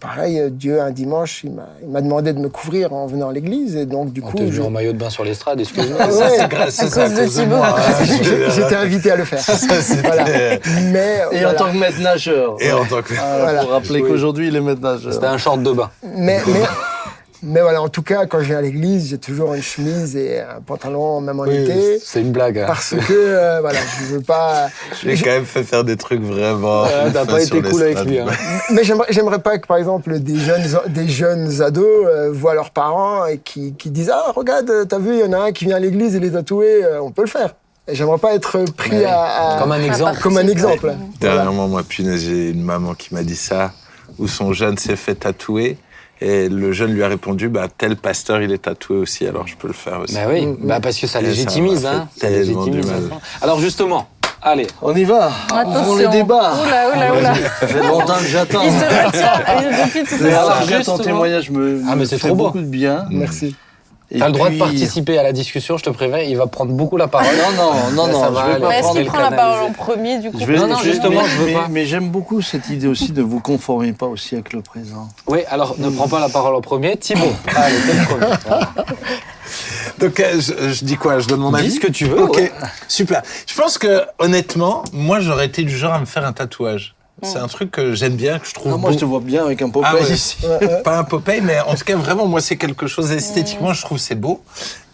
pareil, 0.00 0.42
Dieu 0.50 0.80
un 0.80 0.90
dimanche, 0.90 1.44
il 1.44 1.52
m'a 1.52 1.66
il 1.82 1.88
m'a 1.88 2.00
demandé 2.00 2.32
de 2.32 2.38
me 2.40 2.48
couvrir 2.48 2.92
en 2.92 3.06
venant 3.06 3.28
à 3.28 3.32
l'église, 3.32 3.76
et 3.76 3.86
donc 3.86 4.12
du 4.12 4.20
coup, 4.22 4.38
je- 4.50 4.62
maillot 4.62 4.92
de 4.92 4.98
bain 4.98 5.10
sur 5.10 5.22
l'estrade, 5.24 5.60
excuse-moi. 5.60 5.98
Ça, 6.10 6.24
ouais. 6.28 6.36
c'est 6.38 6.48
grâce 6.48 6.80
À 6.80 6.84
cause 7.06 7.14
de 7.14 7.26
Thibaut. 7.26 7.56
moi, 7.56 7.76
hein. 7.78 8.04
j'étais 8.56 8.74
invité 8.74 9.10
à 9.12 9.16
le 9.16 9.24
faire. 9.24 9.38
Ça, 9.40 9.52
Voilà. 10.04 10.24
Mais 10.90 11.18
Et 11.30 11.40
voilà. 11.42 11.50
en 11.50 11.54
tant 11.54 11.72
que 11.72 11.76
maître 11.78 12.00
nageur. 12.00 12.56
Et 12.60 12.72
en 12.72 12.84
tant 12.84 13.02
que. 13.02 13.14
Ah, 13.20 13.38
Voilà. 13.40 13.60
Pour 13.62 13.70
rappeler 13.70 14.00
Oui. 14.02 14.08
qu'aujourd'hui, 14.08 14.48
il 14.48 14.56
est 14.56 14.60
maître 14.60 14.80
nageur. 14.80 15.12
C'était 15.12 15.26
un 15.26 15.38
short 15.38 15.62
de 15.62 15.72
bain. 15.72 15.90
mais, 16.02 16.40
mais, 16.46 16.60
mais 17.42 17.60
voilà, 17.60 17.82
en 17.82 17.88
tout 17.88 18.02
cas, 18.02 18.26
quand 18.26 18.38
je 18.40 18.44
viens 18.46 18.58
à 18.58 18.62
l'église, 18.62 19.10
j'ai 19.10 19.18
toujours 19.18 19.54
une 19.54 19.62
chemise 19.62 20.14
et 20.16 20.40
un 20.40 20.60
pantalon, 20.64 21.20
même 21.20 21.40
en 21.40 21.44
été. 21.46 21.98
c'est 22.04 22.20
une 22.20 22.30
blague. 22.32 22.58
hein. 22.58 22.64
Parce 22.68 22.90
que, 22.94 23.12
euh, 23.12 23.58
voilà, 23.60 23.78
je 24.00 24.14
veux 24.14 24.20
pas. 24.20 24.68
J'ai 25.02 25.16
quand 25.16 25.30
même 25.30 25.44
fait 25.44 25.64
faire 25.64 25.82
des 25.84 25.96
trucs 25.96 26.22
vraiment. 26.22 26.84
Ouais, 26.84 27.10
t'as 27.12 27.26
pas 27.26 27.42
été 27.42 27.60
cool 27.60 27.82
avec 27.82 27.98
lui. 28.04 28.18
hein. 28.20 28.26
Mais 28.72 28.82
j'aimerais, 28.84 29.40
pas 29.40 29.58
que, 29.58 29.66
par 29.66 29.76
exemple, 29.78 30.18
des 30.20 30.38
jeunes, 30.38 30.62
des 30.88 31.08
jeunes 31.08 31.60
ados 31.62 31.84
euh, 32.06 32.30
voient 32.32 32.54
leurs 32.54 32.70
parents 32.70 33.26
et 33.26 33.38
qui, 33.38 33.74
qui 33.74 33.90
disent 33.90 34.10
Ah, 34.14 34.32
regarde, 34.34 34.70
euh, 34.70 34.84
t'as 34.84 34.98
vu, 34.98 35.14
il 35.14 35.20
y 35.20 35.24
en 35.24 35.32
a 35.32 35.38
un 35.46 35.52
qui 35.52 35.64
vient 35.64 35.76
à 35.76 35.80
l'église 35.80 36.14
et 36.14 36.20
les 36.20 36.30
tatouer, 36.32 36.84
euh, 36.84 37.02
on 37.02 37.10
peut 37.10 37.22
le 37.22 37.28
faire. 37.28 37.54
Et 37.88 37.96
j'aimerais 37.96 38.18
pas 38.18 38.32
être 38.34 38.60
pris 38.76 38.98
Ouais. 38.98 39.04
à, 39.04 39.56
à- 39.56 39.58
Comme 39.60 39.72
un 39.72 39.82
exemple. 39.82 40.20
comme 40.22 40.36
un 40.38 40.46
exemple. 40.46 40.94
Dernièrement, 41.20 41.66
moi, 41.66 41.82
punaise, 41.82 42.22
j'ai 42.22 42.50
une 42.50 42.62
maman 42.62 42.94
qui 42.94 43.12
m'a 43.12 43.24
dit 43.24 43.34
ça, 43.34 43.72
où 44.20 44.28
son 44.28 44.52
jeune 44.52 44.78
s'est 44.78 44.94
fait 44.94 45.16
tatouer. 45.16 45.76
Et 46.24 46.48
le 46.48 46.70
jeune 46.70 46.92
lui 46.92 47.02
a 47.02 47.08
répondu, 47.08 47.48
bah, 47.48 47.66
tel 47.76 47.96
pasteur, 47.96 48.40
il 48.42 48.52
est 48.52 48.58
tatoué 48.62 48.96
aussi, 48.96 49.26
alors 49.26 49.48
je 49.48 49.56
peux 49.56 49.66
le 49.66 49.74
faire 49.74 50.00
aussi. 50.02 50.14
Bah 50.14 50.20
oui, 50.28 50.46
bah 50.60 50.78
parce 50.80 50.96
que 50.98 51.08
ça 51.08 51.20
Et 51.20 51.24
légitimise, 51.24 51.84
hein. 51.84 52.06
Ça 52.16 52.28
tellement 52.28 52.38
légitimise. 52.64 52.86
du 52.86 52.92
mal. 52.92 53.02
hein. 53.12 53.18
Alors 53.40 53.58
justement, 53.58 54.06
allez, 54.40 54.68
On 54.82 54.94
y 54.94 55.02
va. 55.02 55.32
Attention. 55.52 55.80
Ouvrons 55.80 55.96
les 55.96 56.06
débats. 56.08 56.52
Oula, 56.64 56.90
oula, 56.94 57.14
oula. 57.18 57.34
Ça 57.58 57.66
fait 57.66 57.82
longtemps 57.88 58.18
que 58.18 58.26
j'attends. 58.26 58.62
Il 58.62 58.70
se 58.70 59.06
retire 59.06 59.84
depuis 59.84 60.02
tout 60.04 60.24
à 60.24 60.28
l'heure. 60.28 61.00
témoignage 61.02 61.50
me, 61.50 61.82
Ah, 61.88 61.90
mais 61.90 61.96
me 61.96 62.04
c'est 62.04 62.18
fait 62.18 62.28
trop 62.28 62.36
beau. 62.36 62.44
beaucoup 62.46 62.60
de 62.60 62.66
bien. 62.66 63.04
Merci. 63.10 63.56
T'as 64.18 64.26
le 64.26 64.32
droit 64.32 64.50
de 64.50 64.58
participer 64.58 65.18
à 65.18 65.22
la 65.22 65.32
discussion, 65.32 65.78
je 65.78 65.84
te 65.84 65.90
préviens, 65.90 66.18
il 66.18 66.36
va 66.36 66.46
prendre 66.46 66.72
beaucoup 66.72 66.96
la 66.96 67.08
parole. 67.08 67.28
Non, 67.36 67.52
non, 67.64 67.72
non, 68.06 68.12
non, 68.12 68.24
je 68.28 68.32
vais 68.34 68.52
aller. 68.52 68.60
pas 68.60 68.68
Mais 68.68 68.74
est-ce 68.74 68.82
prendre 68.82 68.98
qu'il 69.00 69.06
prend 69.08 69.18
la 69.20 69.30
parole 69.32 69.60
en 69.64 69.72
premier, 69.72 70.18
du 70.18 70.30
coup 70.30 70.38
Je 70.40 70.44
vais- 70.44 70.56
Non, 70.58 70.66
non, 70.66 70.76
je- 70.78 70.84
justement, 70.90 71.22
mais, 71.22 71.28
je 71.28 71.36
veux 71.36 71.52
pas. 71.52 71.66
mais 71.70 71.86
j'aime 71.86 72.10
beaucoup 72.10 72.42
cette 72.42 72.68
idée 72.68 72.86
aussi 72.88 73.12
de 73.12 73.22
vous 73.22 73.40
conformer 73.40 73.92
pas 73.92 74.06
aussi 74.06 74.34
avec 74.34 74.52
le 74.52 74.60
présent. 74.62 75.08
Oui, 75.26 75.40
alors 75.50 75.74
ne 75.78 75.88
prends 75.90 76.08
pas 76.08 76.20
la 76.20 76.28
parole 76.28 76.54
en 76.54 76.60
premier. 76.60 76.96
Thibaut, 76.96 77.32
allez, 77.56 77.76
t'es 77.86 77.94
le 77.94 78.04
premier. 78.06 78.56
Donc, 79.98 80.18
euh, 80.20 80.40
je, 80.40 80.72
je 80.72 80.84
dis 80.84 80.96
quoi? 80.96 81.18
Je 81.20 81.28
donne 81.28 81.40
mon 81.40 81.54
avis? 81.54 81.68
Dis 81.68 81.74
ce 81.76 81.80
que 81.80 81.90
tu 81.90 82.06
veux. 82.06 82.22
Ok, 82.22 82.36
ouais. 82.38 82.50
super. 82.88 83.22
Je 83.46 83.54
pense 83.54 83.78
que, 83.78 84.02
honnêtement, 84.18 84.82
moi, 84.92 85.20
j'aurais 85.20 85.46
été 85.46 85.62
du 85.62 85.76
genre 85.76 85.92
à 85.92 86.00
me 86.00 86.06
faire 86.06 86.24
un 86.26 86.32
tatouage. 86.32 86.94
C'est 87.22 87.38
un 87.38 87.46
truc 87.48 87.70
que 87.70 87.94
j'aime 87.94 88.16
bien, 88.16 88.38
que 88.38 88.46
je 88.46 88.54
trouve 88.54 88.72
Non, 88.72 88.78
moi, 88.78 88.90
beau. 88.90 88.94
je 88.94 89.00
te 89.00 89.04
vois 89.04 89.20
bien 89.20 89.44
avec 89.44 89.62
un 89.62 89.70
Popeye 89.70 89.88
Ah 89.90 89.94
ouais. 89.96 90.10
ici. 90.12 90.38
Pas 90.84 90.98
un 90.98 91.04
Popeye, 91.04 91.40
mais 91.40 91.60
en 91.60 91.74
tout 91.74 91.84
cas, 91.84 91.96
vraiment, 91.96 92.26
moi, 92.26 92.40
c'est 92.40 92.56
quelque 92.56 92.86
chose 92.86 93.12
esthétiquement, 93.12 93.72
je 93.72 93.82
trouve 93.82 93.98
c'est 93.98 94.14
beau. 94.16 94.42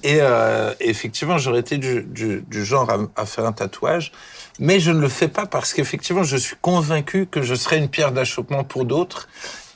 Et 0.02 0.18
euh, 0.20 0.72
effectivement, 0.80 1.38
j'aurais 1.38 1.60
été 1.60 1.78
du, 1.78 2.02
du, 2.02 2.44
du 2.46 2.64
genre 2.64 2.88
à, 2.90 2.98
à 3.20 3.26
faire 3.26 3.46
un 3.46 3.52
tatouage. 3.52 4.12
Mais 4.60 4.78
je 4.80 4.90
ne 4.90 4.98
le 5.00 5.08
fais 5.08 5.28
pas 5.28 5.46
parce 5.46 5.72
qu'effectivement, 5.72 6.22
je 6.24 6.36
suis 6.36 6.56
convaincu 6.60 7.26
que 7.26 7.42
je 7.42 7.54
serais 7.54 7.78
une 7.78 7.88
pierre 7.88 8.12
d'achoppement 8.12 8.64
pour 8.64 8.84
d'autres 8.84 9.28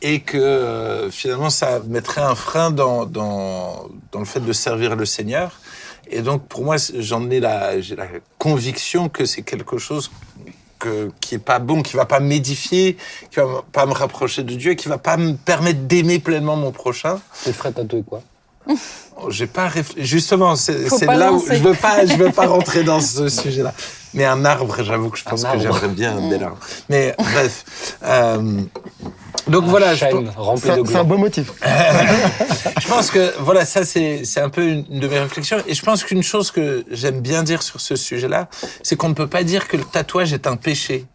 et 0.03 0.20
que 0.20 0.36
euh, 0.36 1.11
finalement, 1.11 1.50
ça 1.50 1.80
mettrait 1.88 2.20
un 2.22 2.34
frein 2.34 2.70
dans, 2.72 3.07
dans, 3.07 3.88
dans 4.11 4.18
le 4.18 4.24
fait 4.24 4.40
de 4.40 4.53
servir 4.53 4.96
le 4.96 5.07
Seigneur. 5.07 5.53
Et 6.11 6.20
donc, 6.20 6.46
pour 6.48 6.64
moi, 6.64 6.76
j'en 6.98 7.30
ai 7.30 7.38
la, 7.40 7.80
j'ai 7.80 7.94
la 7.96 8.09
conviction 8.38 9.09
que 9.09 9.24
c'est 9.24 9.42
quelque 9.42 9.78
chose 9.78 10.11
que, 10.83 11.11
qui 11.20 11.37
est 11.37 11.39
pas 11.39 11.61
bon, 11.61 11.83
qui 11.83 11.97
va 11.97 12.07
pas 12.07 12.18
m'édifier, 12.18 12.97
qui 13.30 13.39
va 13.39 13.62
pas 13.70 13.87
me 13.87 13.93
rapprocher 13.93 14.43
de 14.43 14.55
Dieu, 14.55 14.74
qui 14.74 14.89
va 14.89 14.99
pas 14.99 15.16
me 15.16 15.35
permettre 15.35 15.80
d'aimer 15.80 16.18
pleinement 16.18 16.57
mon 16.57 16.72
prochain. 16.72 17.20
Tu 17.45 17.53
ferais 17.53 17.72
tatouer 17.72 18.03
quoi 18.03 18.22
J'ai 19.28 19.47
pas 19.47 19.68
réfléchi. 19.68 20.07
Justement, 20.07 20.57
c'est 20.57 21.07
là 21.07 21.33
où 21.33 21.43
je 21.47 21.55
veux 21.55 21.74
pas, 21.74 22.05
je 22.05 22.14
veux 22.14 22.33
pas 22.33 22.47
rentrer 22.47 22.83
dans 22.83 23.01
ce 23.01 23.28
sujet-là. 23.28 23.72
Mais 24.14 24.24
un 24.24 24.44
arbre, 24.44 24.82
j'avoue 24.82 25.08
que 25.10 25.18
je 25.18 25.24
pense 25.24 25.44
Un 25.44 25.52
que 25.54 25.58
j'aimerais 25.60 25.88
bien 26.00 26.16
un 26.16 26.28
bel 26.28 26.42
arbre. 26.42 26.58
Mais 26.88 27.14
bref. 27.18 27.64
Euh, 28.04 28.60
donc 29.48 29.64
voilà, 29.64 29.94
je, 29.94 30.00
Chêne 30.00 30.30
rempli 30.36 30.62
C'est 30.70 30.82
de 30.82 30.96
un- 30.96 31.00
un 31.00 31.04
beau 31.04 31.16
motif. 31.16 31.52
je 32.80 32.88
pense 32.88 33.10
que 33.10 33.32
voilà, 33.40 33.64
ça 33.64 33.84
c'est 33.84 34.24
c'est 34.24 34.40
un 34.40 34.48
peu 34.50 34.62
une 34.66 35.00
de 35.00 35.08
mes 35.08 35.18
réflexions. 35.18 35.58
Et 35.66 35.74
je 35.74 35.82
pense 35.82 36.04
qu'une 36.04 36.22
chose 36.22 36.50
que 36.50 36.84
j'aime 36.90 37.20
bien 37.20 37.42
dire 37.42 37.62
sur 37.62 37.80
ce 37.80 37.96
sujet-là, 37.96 38.48
c'est 38.82 38.96
qu'on 38.96 39.08
ne 39.08 39.14
peut 39.14 39.26
pas 39.26 39.42
dire 39.44 39.66
que 39.68 39.76
le 39.76 39.84
tatouage 39.84 40.32
est 40.32 40.46
un 40.46 40.56
péché. 40.56 41.06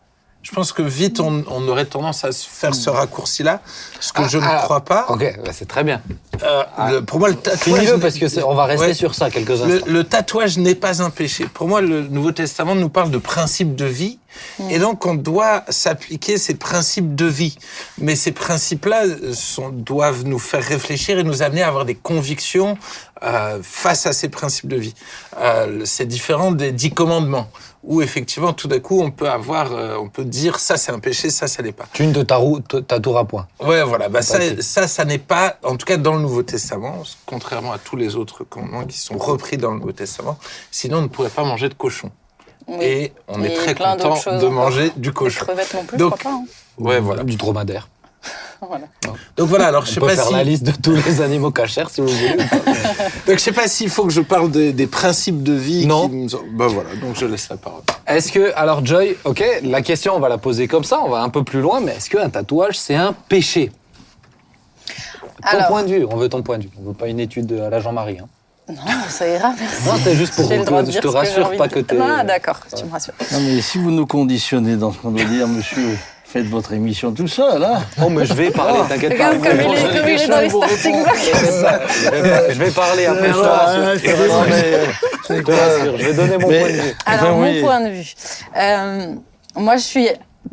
Je 0.48 0.56
pense 0.56 0.72
que 0.72 0.82
vite 0.82 1.20
on, 1.20 1.44
on 1.50 1.68
aurait 1.68 1.84
tendance 1.86 2.24
à 2.24 2.32
se 2.32 2.48
faire 2.48 2.74
ce 2.74 2.90
raccourci-là, 2.90 3.62
ce 4.00 4.14
que 4.14 4.26
je 4.30 4.38
ne 4.38 4.44
ah, 4.46 4.62
crois 4.64 4.80
pas. 4.80 5.06
Ok, 5.10 5.40
bah, 5.44 5.52
c'est 5.52 5.68
très 5.68 5.84
bien. 5.84 6.02
Euh, 6.42 6.64
le- 6.90 7.02
pour 7.02 7.20
moi, 7.20 7.28
le 7.28 7.36
tatouage. 7.36 7.80
Finis-le 7.80 8.00
parce 8.00 8.16
que 8.16 8.44
on 8.46 8.56
va 8.56 8.64
rester 8.64 8.88
Ouais. 8.88 8.94
sur 8.94 9.14
ça 9.14 9.30
quelques 9.30 9.62
instants. 9.62 9.86
le 9.86 10.04
tatouage 10.06 10.58
n'est 10.58 10.76
pas 10.76 11.02
un 11.02 11.10
péché. 11.10 11.48
Pour 11.54 11.68
moi, 11.68 11.82
le 11.82 12.04
Nouveau 12.08 12.32
Testament 12.32 12.76
nous 12.76 12.88
parle 12.88 13.12
de 13.12 13.18
principes 13.18 13.76
de 13.76 13.86
vie 13.86 14.20
Et 14.70 14.80
donc, 14.80 15.06
on 15.06 15.16
doit 15.16 15.64
s'appliquer 15.70 16.38
ces 16.38 16.56
principes 16.56 17.16
de 17.16 17.26
vie. 17.26 17.58
Mais 17.98 18.16
ces 18.16 18.32
principes-là 18.32 19.04
euh, 19.06 19.34
doivent 19.72 20.24
nous 20.26 20.40
faire 20.40 20.64
réfléchir 20.64 21.18
et 21.20 21.24
nous 21.24 21.42
amener 21.42 21.64
à 21.64 21.68
avoir 21.68 21.86
des 21.86 21.96
convictions 21.96 22.78
euh, 23.24 23.60
face 23.64 24.06
à 24.06 24.14
ces 24.14 24.30
principes 24.30 24.68
de 24.70 24.78
vie. 24.78 24.94
Euh, 25.40 25.82
c'est 25.86 26.06
différent 26.06 26.52
des 26.52 26.72
dix 26.72 26.92
commandements, 26.92 27.50
où 27.88 28.02
effectivement, 28.02 28.52
tout 28.54 28.68
d'un 28.68 28.80
coup, 28.80 29.02
on 29.02 29.12
peut 29.12 29.30
avoir, 29.30 29.72
euh, 29.72 29.96
on 29.98 30.10
peut 30.10 30.26
dire 30.26 30.60
ça 30.60 30.76
c'est 30.78 30.92
un 30.92 31.00
péché, 31.00 31.30
ça 31.30 31.48
ça 31.48 31.62
l'est 31.64 31.72
pas. 31.72 31.86
Tu 31.94 32.06
ne 32.06 32.14
te 32.14 32.20
tarou- 32.20 32.62
te- 32.62 32.78
tatoueras 32.78 33.24
point. 33.24 33.48
Ouais, 33.62 33.82
voilà. 33.84 34.10
Bah, 34.10 34.22
ça, 34.22 34.40
ça, 34.62 34.88
ça 34.88 35.06
n'est 35.06 35.18
pas, 35.18 35.56
en 35.64 35.78
tout 35.78 35.86
cas 35.86 35.96
dans 35.98 36.14
le 36.14 36.20
Nouveau 36.20 36.44
Testament, 36.44 37.02
contrairement 37.26 37.72
à 37.72 37.78
tous 37.80 37.96
les 37.96 38.16
autres 38.18 38.44
commandements 38.44 38.84
qui 38.86 39.00
sont 39.00 39.18
repris 39.18 39.58
dans 39.58 39.72
le 39.72 39.78
Nouveau 39.80 39.94
Testament. 39.94 40.38
Sinon, 40.70 40.98
on 40.98 41.02
ne 41.04 41.08
pourrait 41.08 41.30
pas 41.30 41.44
manger 41.46 41.70
de 41.70 41.74
cochon. 41.76 42.12
Oui. 42.68 42.78
Et 42.82 43.14
on 43.30 43.42
est 43.44 43.56
très 43.56 43.74
content 43.74 43.96
de 43.96 44.46
encore. 44.46 44.52
manger 44.52 44.92
du 44.98 45.14
cochon. 45.14 45.46
crevettes 45.46 45.74
non 45.74 45.86
plus, 45.86 45.98
Donc, 45.98 46.14
je 46.18 46.20
crois 46.20 46.32
pas. 46.32 46.38
hein. 46.38 46.46
Ouais, 46.78 47.00
voilà. 47.00 47.24
Du 47.24 47.38
dromadaire. 47.38 47.88
Voilà. 48.68 48.86
Donc 49.38 49.48
voilà. 49.50 49.68
Alors, 49.68 49.86
je 49.86 49.92
On 49.92 49.94
sais 49.94 50.00
peut 50.00 50.08
pas 50.08 50.16
faire 50.16 50.28
si. 50.28 50.34
la 50.34 50.44
liste 50.44 50.64
de 50.64 50.72
tous 50.72 50.96
les 51.06 51.22
animaux 51.22 51.52
cachers 51.52 51.90
si 51.90 52.02
vous 52.02 52.08
voulez. 52.08 52.38
Donc, 53.28 53.38
je 53.38 53.38
sais 53.38 53.52
pas 53.52 53.68
s'il 53.68 53.90
faut 53.90 54.04
que 54.06 54.12
je 54.14 54.22
parle 54.22 54.50
de- 54.52 54.72
des 54.72 54.88
principes 54.88 55.44
de 55.44 55.54
vie. 55.54 55.86
Non. 55.86 56.10
Qui 56.10 56.16
nous 56.16 56.36
ont- 56.36 56.42
Bah 56.54 56.68
voilà. 56.68 56.90
Donc, 57.02 57.16
je 57.16 57.26
laisse 57.26 57.48
la 57.50 57.58
parole. 57.58 57.82
Est-ce 58.08 58.32
que, 58.32 58.52
alors 58.56 58.86
Joy, 58.86 59.16
ok, 59.26 59.44
la 59.64 59.82
question, 59.82 60.16
on 60.16 60.20
va 60.20 60.30
la 60.30 60.38
poser 60.38 60.68
comme 60.68 60.84
ça, 60.84 61.00
on 61.04 61.10
va 61.10 61.22
un 61.22 61.30
peu 61.30 61.44
plus 61.44 61.62
loin, 61.62 61.80
mais 61.82 61.94
est-ce 61.96 62.10
qu'un 62.10 62.30
tatouage, 62.30 62.78
c'est 62.80 62.96
un 62.96 63.14
péché? 63.14 63.72
Ton 65.42 65.48
Alors- 65.58 65.68
point 65.68 65.84
de 65.84 65.90
vue, 65.90 66.06
on 66.10 66.16
veut 66.18 66.30
ton 66.30 66.42
point 66.42 66.58
de 66.58 66.64
vue. 66.64 66.70
On 66.82 66.88
veut 66.88 66.94
pas 66.94 67.08
une 67.08 67.20
étude 67.20 67.52
à 67.54 67.70
la 67.70 67.80
Jean-Marie. 67.80 68.18
Hein. 68.20 68.28
Non, 68.70 68.82
ça 69.08 69.28
ira, 69.28 69.54
merci. 69.58 69.86
Non, 69.86 69.94
c'était 69.98 70.16
juste 70.16 70.36
pour 70.36 70.50
que 70.50 70.56
je 70.56 70.62
te 70.64 71.00
que 71.00 71.08
rassure, 71.08 71.56
pas 71.56 71.70
que 71.70 71.80
t'es... 71.80 71.96
Ah, 72.02 72.24
d'accord, 72.26 72.60
tu 72.76 72.84
me 72.84 72.92
rassures. 72.92 73.14
Non, 73.32 73.40
mais 73.40 73.62
si 73.62 73.78
vous 73.78 73.92
nous 73.92 74.06
conditionnez 74.06 74.76
dans 74.76 74.92
ce 74.92 74.98
qu'on 74.98 75.12
doit 75.12 75.24
dire, 75.24 75.48
monsieur, 75.48 75.98
faites 76.38 76.48
votre 76.50 76.74
émission 76.74 77.12
tout 77.12 77.28
seul, 77.28 77.64
hein 77.64 77.82
Oh, 78.04 78.10
mais 78.10 78.26
je 78.26 78.34
vais 78.34 78.50
parler, 78.52 78.80
t'inquiète 78.88 79.18
pas. 79.18 79.30
Regarde 79.30 79.44
comme 79.44 79.60
il 79.60 79.78
est, 79.78 80.00
comme 80.00 80.10
il 80.10 80.22
est 80.22 80.28
dans 80.28 80.40
les 80.40 80.50
starting 80.50 81.04
blocks. 81.04 81.32
Je 82.50 82.60
vais- 82.60 82.72
parler 82.72 83.06
après, 83.08 83.28
je 83.30 83.34
te 83.34 83.40
rassure. 85.52 85.98
Je 85.98 86.06
vais 86.06 86.14
donner 86.14 86.38
mon 86.38 86.48
point 86.48 86.70
de 86.70 86.82
vue. 86.82 86.96
Alors, 87.06 87.38
mon 87.38 87.62
point 87.62 87.82
de 87.82 87.90
vue. 87.90 88.14
Euh, 88.56 89.16
moi, 89.56 89.76
je 89.78 89.82
suis 89.84 90.08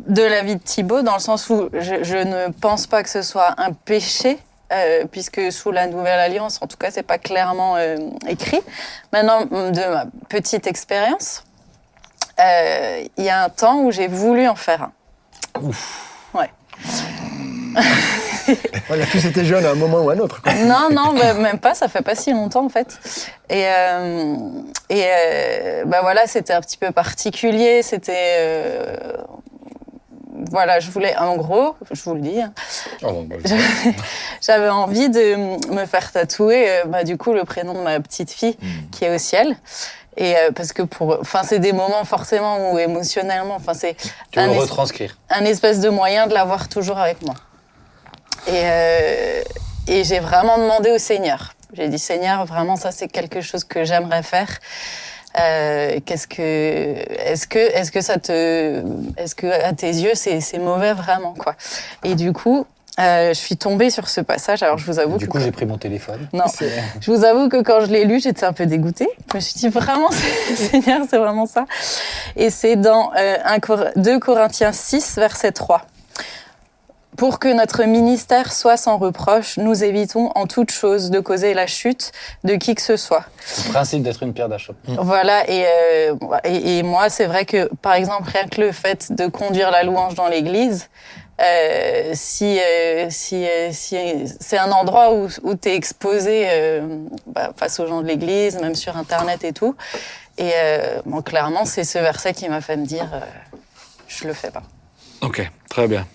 de 0.07 0.23
l'avis 0.23 0.55
de 0.55 0.61
Thibaut, 0.61 1.01
dans 1.01 1.13
le 1.13 1.19
sens 1.19 1.49
où 1.49 1.69
je, 1.73 2.03
je 2.03 2.17
ne 2.17 2.51
pense 2.51 2.87
pas 2.87 3.03
que 3.03 3.09
ce 3.09 3.21
soit 3.21 3.53
un 3.57 3.71
péché, 3.71 4.37
euh, 4.73 5.05
puisque 5.11 5.51
sous 5.51 5.71
la 5.71 5.87
Nouvelle 5.87 6.19
Alliance, 6.19 6.59
en 6.61 6.67
tout 6.67 6.77
cas, 6.77 6.89
c'est 6.91 7.03
pas 7.03 7.17
clairement 7.19 7.75
euh, 7.77 7.97
écrit. 8.27 8.59
Maintenant, 9.13 9.45
de 9.45 9.93
ma 9.93 10.05
petite 10.29 10.67
expérience, 10.67 11.43
euh, 12.39 13.03
il 13.17 13.23
y 13.23 13.29
a 13.29 13.43
un 13.43 13.49
temps 13.49 13.79
où 13.81 13.91
j'ai 13.91 14.07
voulu 14.07 14.47
en 14.47 14.55
faire 14.55 14.81
un. 14.83 14.91
Ouais. 16.33 16.49
On 18.89 19.01
a 19.01 19.05
tous 19.11 19.25
été 19.25 19.43
jeunes 19.45 19.65
à 19.65 19.71
un 19.71 19.75
moment 19.75 20.01
ou 20.03 20.09
à 20.09 20.13
un 20.13 20.19
autre. 20.19 20.41
quoi. 20.41 20.53
Non, 20.53 20.89
non, 20.91 21.13
bah, 21.13 21.33
même 21.33 21.59
pas, 21.59 21.73
ça 21.73 21.87
fait 21.87 22.01
pas 22.01 22.15
si 22.15 22.31
longtemps 22.31 22.65
en 22.65 22.69
fait. 22.69 22.99
Et, 23.49 23.65
euh, 23.67 24.35
et 24.89 25.03
euh, 25.05 25.85
bah 25.85 25.99
voilà, 26.01 26.27
c'était 26.27 26.53
un 26.53 26.61
petit 26.61 26.77
peu 26.77 26.91
particulier, 26.91 27.81
c'était... 27.81 28.37
euh, 28.39 28.97
voilà, 30.51 30.79
je 30.79 30.91
voulais, 30.91 31.15
en 31.17 31.37
gros, 31.37 31.75
je 31.91 32.03
vous 32.03 32.13
le 32.13 32.19
dis, 32.21 32.41
hein, 32.41 32.53
j'avais 34.41 34.69
envie 34.69 35.09
de 35.09 35.73
me 35.73 35.85
faire 35.85 36.11
tatouer, 36.11 36.81
bah, 36.87 37.03
du 37.05 37.17
coup, 37.17 37.33
le 37.33 37.45
prénom 37.45 37.73
de 37.73 37.79
ma 37.79 37.99
petite 38.01 38.31
fille 38.31 38.57
qui 38.91 39.05
est 39.05 39.15
au 39.15 39.17
ciel. 39.17 39.55
Et 40.17 40.35
euh, 40.37 40.51
parce 40.55 40.71
que 40.73 40.81
pour, 40.81 41.17
enfin, 41.19 41.41
c'est 41.43 41.59
des 41.59 41.73
moments 41.73 42.03
forcément 42.05 42.71
où 42.71 42.79
émotionnellement, 42.79 43.55
enfin, 43.55 43.73
c'est 43.73 43.95
un 44.37 44.49
es- 44.49 44.57
retranscrire 44.57 45.17
un 45.29 45.43
espèce 45.45 45.79
de 45.81 45.89
moyen 45.89 46.27
de 46.27 46.33
l'avoir 46.33 46.69
toujours 46.69 46.97
avec 46.99 47.21
moi. 47.21 47.35
Et, 48.47 48.51
euh, 48.63 49.41
et 49.87 50.03
j'ai 50.03 50.19
vraiment 50.19 50.57
demandé 50.57 50.91
au 50.91 50.97
Seigneur. 50.97 51.53
J'ai 51.73 51.89
dit 51.89 51.99
Seigneur, 51.99 52.45
vraiment 52.45 52.75
ça 52.77 52.91
c'est 52.91 53.07
quelque 53.09 53.41
chose 53.41 53.63
que 53.63 53.83
j'aimerais 53.83 54.23
faire. 54.23 54.47
Euh, 55.37 55.99
qu'est-ce 56.05 56.27
que, 56.27 56.41
est-ce 56.41 57.45
que, 57.45 57.59
est-ce 57.59 57.91
que 57.91 57.99
ça 57.99 58.17
te, 58.17 58.81
est-ce 59.17 59.35
que 59.35 59.47
à 59.47 59.73
tes 59.73 59.89
yeux 59.89 60.13
c'est, 60.15 60.39
c'est 60.39 60.59
mauvais 60.59 60.93
vraiment 60.93 61.33
quoi 61.33 61.55
Et 62.05 62.15
du 62.15 62.31
coup, 62.31 62.65
euh, 62.99 63.29
je 63.29 63.33
suis 63.33 63.57
tombée 63.57 63.89
sur 63.89 64.07
ce 64.07 64.21
passage. 64.21 64.63
Alors 64.63 64.77
je 64.77 64.85
vous 64.85 64.99
avoue 64.99 65.17
Du 65.17 65.25
que 65.27 65.31
coup, 65.31 65.39
j'ai 65.39 65.51
pris 65.51 65.65
mon 65.65 65.77
téléphone. 65.77 66.27
non, 66.33 66.45
je 67.01 67.11
vous 67.11 67.25
avoue 67.25 67.49
que 67.49 67.61
quand 67.61 67.81
je 67.81 67.87
l'ai 67.87 68.05
lu, 68.05 68.19
j'étais 68.21 68.45
un 68.45 68.53
peu 68.53 68.65
dégoûtée. 68.65 69.09
Je 69.31 69.35
me 69.35 69.41
suis 69.41 69.55
dit 69.55 69.67
vraiment, 69.69 70.09
Seigneur, 70.55 71.01
c'est 71.09 71.17
vraiment 71.17 71.45
ça. 71.45 71.65
Et 72.35 72.49
c'est 72.49 72.75
dans 72.77 73.11
euh, 73.17 73.35
1 73.43 73.59
Cor- 73.59 73.85
2 73.95 74.19
Corinthiens 74.19 74.71
6, 74.71 75.15
verset 75.17 75.51
3. 75.51 75.85
Pour 77.17 77.39
que 77.39 77.47
notre 77.47 77.83
ministère 77.85 78.51
soit 78.51 78.75
sans 78.75 78.97
reproche, 78.97 79.55
nous 79.55 79.85
évitons 79.85 80.31
en 80.35 80.47
toute 80.47 80.69
chose 80.69 81.11
de 81.11 81.21
causer 81.21 81.53
la 81.53 81.65
chute 81.65 82.11
de 82.43 82.55
qui 82.55 82.75
que 82.75 82.81
ce 82.81 82.97
soit. 82.97 83.23
Le 83.67 83.71
principe 83.71 84.03
d'être 84.03 84.21
une 84.23 84.33
pierre 84.33 84.49
d'achoppement. 84.49 85.01
Voilà, 85.01 85.49
et, 85.49 85.65
euh, 85.65 86.15
et, 86.43 86.79
et 86.79 86.83
moi, 86.83 87.09
c'est 87.09 87.25
vrai 87.25 87.45
que, 87.45 87.69
par 87.81 87.93
exemple, 87.93 88.29
rien 88.33 88.47
que 88.49 88.59
le 88.59 88.73
fait 88.73 89.13
de 89.13 89.27
conduire 89.27 89.71
la 89.71 89.83
louange 89.83 90.15
dans 90.15 90.27
l'église, 90.27 90.89
euh, 91.41 92.11
si, 92.13 92.59
euh, 92.59 93.07
si, 93.09 93.45
euh, 93.45 93.69
si 93.71 93.97
c'est 94.39 94.57
un 94.57 94.71
endroit 94.71 95.13
où, 95.13 95.27
où 95.43 95.55
tu 95.55 95.69
es 95.69 95.75
exposé 95.75 96.45
euh, 96.49 96.99
bah, 97.27 97.51
face 97.57 97.79
aux 97.79 97.87
gens 97.87 98.01
de 98.01 98.07
l'église, 98.07 98.59
même 98.61 98.75
sur 98.75 98.95
Internet 98.97 99.43
et 99.43 99.51
tout. 99.53 99.75
Et 100.37 100.51
euh, 100.55 101.01
bon, 101.05 101.21
clairement, 101.21 101.65
c'est 101.65 101.83
ce 101.83 101.97
verset 101.99 102.33
qui 102.33 102.47
m'a 102.49 102.61
fait 102.61 102.77
me 102.77 102.85
dire 102.85 103.09
euh, 103.13 103.19
je 104.07 104.27
le 104.27 104.33
fais 104.33 104.51
pas. 104.51 104.63
Ok, 105.21 105.49
très 105.69 105.87
bien. 105.87 106.05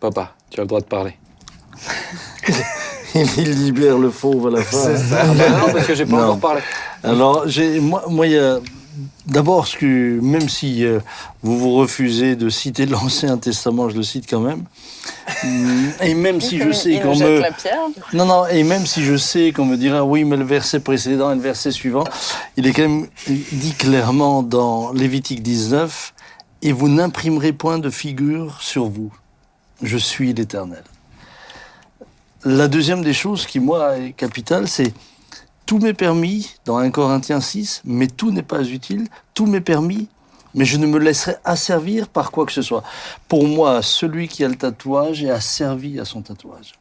Papa, 0.00 0.32
tu 0.50 0.60
as 0.60 0.62
le 0.62 0.68
droit 0.68 0.80
de 0.80 0.86
parler. 0.86 1.16
Il 3.14 3.50
libère 3.64 3.98
le 3.98 4.10
fauve 4.10 4.48
à 4.48 4.50
la 4.58 4.62
fin. 4.62 4.94
Ah 5.16 5.24
bah 5.34 5.48
non, 5.48 5.72
parce 5.72 5.86
que 5.86 5.94
j'ai 5.94 6.04
pas 6.04 6.12
Non. 6.16 6.22
encore 6.24 6.38
parlé. 6.40 6.60
Alors, 7.02 7.48
j'ai, 7.48 7.80
moi, 7.80 8.04
moi, 8.08 8.26
il 8.26 8.32
y 8.34 8.38
a 8.38 8.58
d'abord 9.26 9.66
même 9.82 10.48
si 10.48 10.84
euh, 10.84 11.00
vous 11.42 11.58
vous 11.58 11.74
refusez 11.74 12.36
de 12.36 12.48
citer 12.48 12.86
l'Ancien 12.86 13.38
Testament, 13.38 13.88
je 13.88 13.96
le 13.96 14.02
cite 14.02 14.28
quand 14.28 14.40
même. 14.40 14.64
Hum, 15.44 15.92
Et 16.02 16.14
même 16.14 16.40
si 16.40 16.58
je 16.58 16.72
sais 16.72 17.00
qu'on 17.00 17.16
me, 17.16 17.42
non, 18.14 18.26
non, 18.26 18.46
et 18.46 18.62
même 18.64 18.86
si 18.86 19.04
je 19.04 19.16
sais 19.16 19.52
qu'on 19.52 19.66
me 19.66 19.76
dira 19.76 20.04
oui, 20.04 20.24
mais 20.24 20.36
le 20.36 20.44
verset 20.44 20.80
précédent 20.80 21.32
et 21.32 21.34
le 21.34 21.40
verset 21.40 21.70
suivant, 21.70 22.04
il 22.56 22.66
est 22.66 22.72
quand 22.72 22.82
même 22.82 23.06
dit 23.26 23.74
clairement 23.74 24.42
dans 24.42 24.92
Lévitique 24.92 25.42
19, 25.42 26.14
et 26.62 26.72
vous 26.72 26.88
n'imprimerez 26.88 27.52
point 27.52 27.78
de 27.78 27.90
figure 27.90 28.60
sur 28.60 28.86
vous. 28.86 29.12
Je 29.82 29.96
suis 29.96 30.32
l'Éternel. 30.32 30.82
La 32.44 32.68
deuxième 32.68 33.02
des 33.02 33.12
choses 33.12 33.46
qui, 33.46 33.60
moi, 33.60 33.98
est 33.98 34.12
capitale, 34.12 34.68
c'est 34.68 34.92
tout 35.68 35.78
m'est 35.78 35.92
permis 35.92 36.54
dans 36.64 36.78
1 36.78 36.90
Corinthiens 36.90 37.42
6, 37.42 37.82
mais 37.84 38.06
tout 38.06 38.30
n'est 38.30 38.42
pas 38.42 38.62
utile, 38.62 39.06
tout 39.34 39.44
m'est 39.44 39.60
permis, 39.60 40.08
mais 40.54 40.64
je 40.64 40.78
ne 40.78 40.86
me 40.86 40.98
laisserai 40.98 41.36
asservir 41.44 42.08
par 42.08 42.30
quoi 42.30 42.46
que 42.46 42.52
ce 42.52 42.62
soit. 42.62 42.82
Pour 43.28 43.46
moi, 43.46 43.82
celui 43.82 44.28
qui 44.28 44.42
a 44.44 44.48
le 44.48 44.56
tatouage 44.56 45.22
est 45.22 45.28
asservi 45.30 46.00
à 46.00 46.06
son 46.06 46.22
tatouage. 46.22 46.72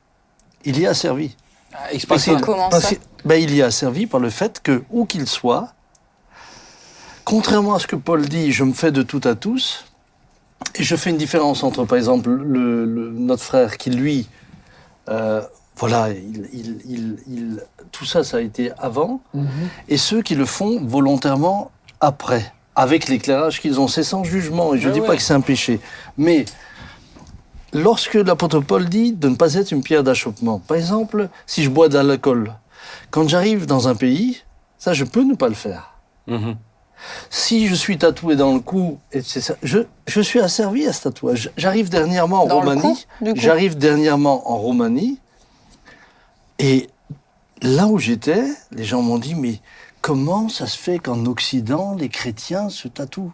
Il 0.63 0.79
y 0.79 0.83
est 0.85 0.87
asservi. 0.87 1.35
Ah, 1.73 1.87
ça. 2.17 2.31
qu'il- 2.33 2.41
Comment 2.41 2.69
parce 2.69 2.85
ça 2.85 2.95
que- 2.95 3.01
ben, 3.25 3.35
Il 3.43 3.53
y 3.53 3.59
est 3.59 3.63
asservi 3.63 4.07
par 4.07 4.21
le 4.21 4.29
fait 4.29 4.61
que, 4.63 4.81
où 4.89 5.03
qu'il 5.05 5.27
soit, 5.27 5.73
contrairement 7.25 7.75
à 7.75 7.79
ce 7.79 7.87
que 7.87 7.97
Paul 7.97 8.27
dit, 8.29 8.53
je 8.53 8.63
me 8.63 8.71
fais 8.71 8.93
de 8.93 9.03
tout 9.03 9.21
à 9.25 9.35
tous, 9.35 9.83
et 10.75 10.83
je 10.83 10.95
fais 10.95 11.09
une 11.09 11.17
différence 11.17 11.61
entre, 11.61 11.83
par 11.83 11.97
exemple, 11.97 12.29
le, 12.29 12.85
le- 12.85 13.11
notre 13.11 13.43
frère 13.43 13.77
qui, 13.77 13.89
lui, 13.89 14.29
euh, 15.09 15.41
voilà, 15.77 16.09
il, 16.09 16.49
il- 16.53 16.79
il- 16.87 17.17
il- 17.29 17.61
tout 17.91 18.05
ça, 18.05 18.23
ça 18.23 18.37
a 18.37 18.41
été 18.41 18.71
avant, 18.79 19.21
et 19.87 19.97
ceux 19.97 20.21
qui 20.21 20.35
le 20.35 20.45
font 20.45 20.79
volontairement 20.83 21.71
après, 22.01 22.51
avec 22.75 23.07
l'éclairage 23.07 23.61
qu'ils 23.61 23.79
ont. 23.79 23.87
C'est 23.87 24.03
sans 24.03 24.23
jugement, 24.23 24.73
et 24.73 24.79
je 24.79 24.83
ne 24.83 24.87
Ouais, 24.89 24.93
dis 24.95 25.01
ouais. 25.01 25.07
pas 25.07 25.15
que 25.15 25.21
c'est 25.21 25.33
un 25.33 25.41
péché. 25.41 25.79
Mais 26.17 26.45
lorsque 27.73 28.15
l'apôtre 28.15 28.59
Paul 28.59 28.87
dit 28.89 29.13
de 29.13 29.29
ne 29.29 29.35
pas 29.35 29.53
être 29.53 29.71
une 29.71 29.83
pierre 29.83 30.03
d'achoppement, 30.03 30.59
par 30.59 30.77
exemple, 30.77 31.29
si 31.45 31.63
je 31.63 31.69
bois 31.69 31.89
de 31.89 31.97
l'alcool, 31.99 32.53
quand 33.11 33.27
j'arrive 33.27 33.65
dans 33.65 33.87
un 33.87 33.95
pays, 33.95 34.41
ça, 34.77 34.93
je 34.93 35.03
peux 35.03 35.23
ne 35.23 35.35
pas 35.35 35.47
le 35.49 35.55
faire. 35.55 35.93
Mhm. 36.27 36.55
Si 37.29 37.67
je 37.67 37.75
suis 37.75 37.97
tatoué 37.99 38.35
dans 38.35 38.53
le 38.55 38.59
cou, 38.59 38.97
et 39.11 39.21
c'est 39.21 39.41
ça, 39.41 39.55
je, 39.61 39.79
je 40.07 40.21
suis 40.21 40.39
asservi 40.39 40.87
à 40.87 40.93
ce 40.93 41.03
tatouage. 41.03 41.51
J'arrive 41.55 41.89
dernièrement 41.89 42.43
en 42.43 42.47
Dans 42.47 42.59
Roumanie. 42.59 43.05
J'arrive 43.35 43.77
dernièrement 43.77 44.51
en 44.51 44.57
Roumanie. 44.57 45.19
Et 46.59 46.89
là 47.61 47.87
où 47.87 47.97
j'étais, 47.99 48.45
les 48.71 48.83
gens 48.83 49.01
m'ont 49.01 49.19
dit, 49.19 49.35
mais 49.35 49.59
comment 50.01 50.49
ça 50.49 50.67
se 50.67 50.77
fait 50.77 50.99
qu'en 50.99 51.25
Occident, 51.25 51.95
les 51.95 52.09
chrétiens 52.09 52.69
se 52.69 52.87
tatouent? 52.87 53.33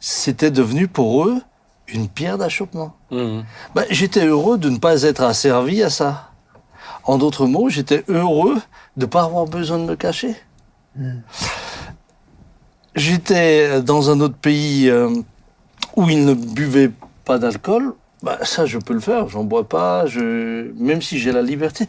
C'était 0.00 0.50
devenu 0.50 0.88
pour 0.88 1.26
eux 1.26 1.42
une 1.88 2.08
pierre 2.08 2.38
d'achoppement. 2.38 2.94
Mhm. 3.10 3.44
Ben, 3.74 3.84
j'étais 3.90 4.26
heureux 4.26 4.58
de 4.58 4.70
ne 4.70 4.78
pas 4.78 5.02
être 5.02 5.22
asservi 5.22 5.82
à 5.82 5.90
ça. 5.90 6.30
En 7.04 7.18
d'autres 7.18 7.46
mots, 7.46 7.68
j'étais 7.68 8.04
heureux 8.08 8.60
de 8.96 9.04
ne 9.04 9.06
pas 9.06 9.24
avoir 9.24 9.44
besoin 9.44 9.78
de 9.78 9.84
me 9.84 9.96
cacher. 9.96 10.36
J'étais 12.94 13.82
dans 13.82 14.10
un 14.10 14.20
autre 14.20 14.36
pays 14.36 14.88
euh, 14.88 15.10
où 15.96 16.08
il 16.08 16.24
ne 16.24 16.34
buvait 16.34 16.90
pas 17.24 17.38
d'alcool, 17.38 17.94
bah, 18.24 18.38
ça, 18.42 18.64
je 18.66 18.78
peux 18.78 18.94
le 18.94 19.00
faire. 19.00 19.28
J'en 19.28 19.44
bois 19.44 19.68
pas. 19.68 20.06
Je... 20.06 20.72
Même 20.78 21.02
si 21.02 21.18
j'ai 21.18 21.30
la 21.30 21.42
liberté, 21.42 21.86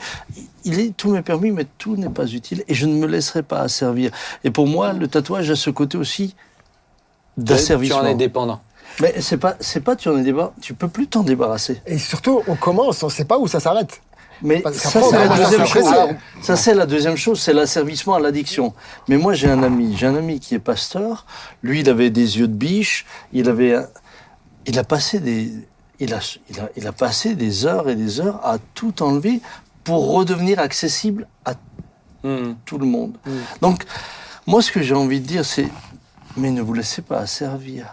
il 0.66 0.80
est 0.80 0.96
tout 0.96 1.10
m'est 1.12 1.22
permis, 1.22 1.52
mais 1.52 1.66
tout 1.78 1.96
n'est 1.96 2.10
pas 2.10 2.26
utile. 2.28 2.64
Et 2.68 2.74
je 2.74 2.86
ne 2.86 2.94
me 2.94 3.08
laisserai 3.08 3.42
pas 3.42 3.62
asservir. 3.62 4.12
Et 4.44 4.52
pour 4.52 4.68
moi, 4.68 4.94
le 4.94 5.08
tatouage 5.08 5.50
a 5.50 5.56
ce 5.56 5.70
côté 5.70 5.98
aussi 5.98 6.36
Tu 7.38 7.44
d'asservissement. 7.44 8.00
en 8.00 8.06
es 8.06 8.16
dépendant. 8.16 8.62
Mais 9.02 9.16
c'est 9.20 9.38
pas, 9.38 9.56
c'est 9.60 9.82
pas 9.82 9.96
tu 9.96 10.08
en 10.10 10.18
es 10.18 10.24
débar... 10.24 10.52
Tu 10.62 10.74
peux 10.74 10.88
plus 10.88 11.08
t'en 11.08 11.24
débarrasser. 11.24 11.82
Et 11.86 11.98
surtout, 11.98 12.42
on 12.48 12.56
commence, 12.56 13.02
on 13.04 13.10
sait 13.10 13.26
pas 13.26 13.38
où 13.38 13.48
ça 13.48 13.60
s'arrête. 13.60 14.02
Mais 14.42 14.62
ça, 14.74 15.02
c'est 15.02 15.12
la 15.18 15.28
deuxième 15.38 15.66
chose. 15.66 15.84
s'apprécier. 15.84 16.18
Ça, 16.42 16.56
c'est 16.58 16.74
la 16.74 16.86
deuxième 16.86 17.16
chose, 17.18 17.40
c'est 17.42 17.54
l'asservissement 17.54 18.16
à 18.16 18.20
l'addiction. 18.20 18.74
Mais 19.08 19.18
moi, 19.18 19.34
j'ai 19.34 19.50
un 19.50 19.64
ami, 19.64 19.96
j'ai 19.98 20.08
un 20.08 20.16
ami 20.16 20.40
qui 20.42 20.56
est 20.56 20.60
pasteur. 20.60 21.26
Lui, 21.64 21.80
il 21.82 21.90
avait 21.90 22.10
des 22.10 22.38
yeux 22.40 22.48
de 22.50 22.54
biche. 22.54 23.06
Il 23.34 23.48
avait, 23.50 23.76
un- 23.76 23.88
il 24.66 24.78
a 24.80 24.84
passé 24.84 25.20
des, 25.20 25.52
il 26.00 26.14
a, 26.14 26.20
il 26.50 26.60
a, 26.60 26.70
il 26.78 26.88
a 26.88 26.92
passé 26.92 27.36
des 27.36 27.66
heures 27.66 27.90
et 27.90 27.96
des 27.96 28.20
heures 28.22 28.40
à 28.46 28.58
tout 28.74 29.02
enlever 29.04 29.42
pour 29.84 30.12
redevenir 30.12 30.60
accessible 30.60 31.28
à 31.46 31.54
Hmm. 32.24 32.56
tout 32.66 32.80
le 32.80 32.88
monde. 32.88 33.18
Donc, 33.62 33.84
moi, 34.48 34.60
ce 34.64 34.72
que 34.72 34.82
j'ai 34.82 34.96
envie 34.96 35.20
de 35.20 35.28
dire, 35.28 35.46
c'est, 35.46 35.68
mais 36.36 36.50
ne 36.50 36.60
vous 36.64 36.74
laissez 36.74 37.04
pas 37.04 37.20
asservir. 37.20 37.86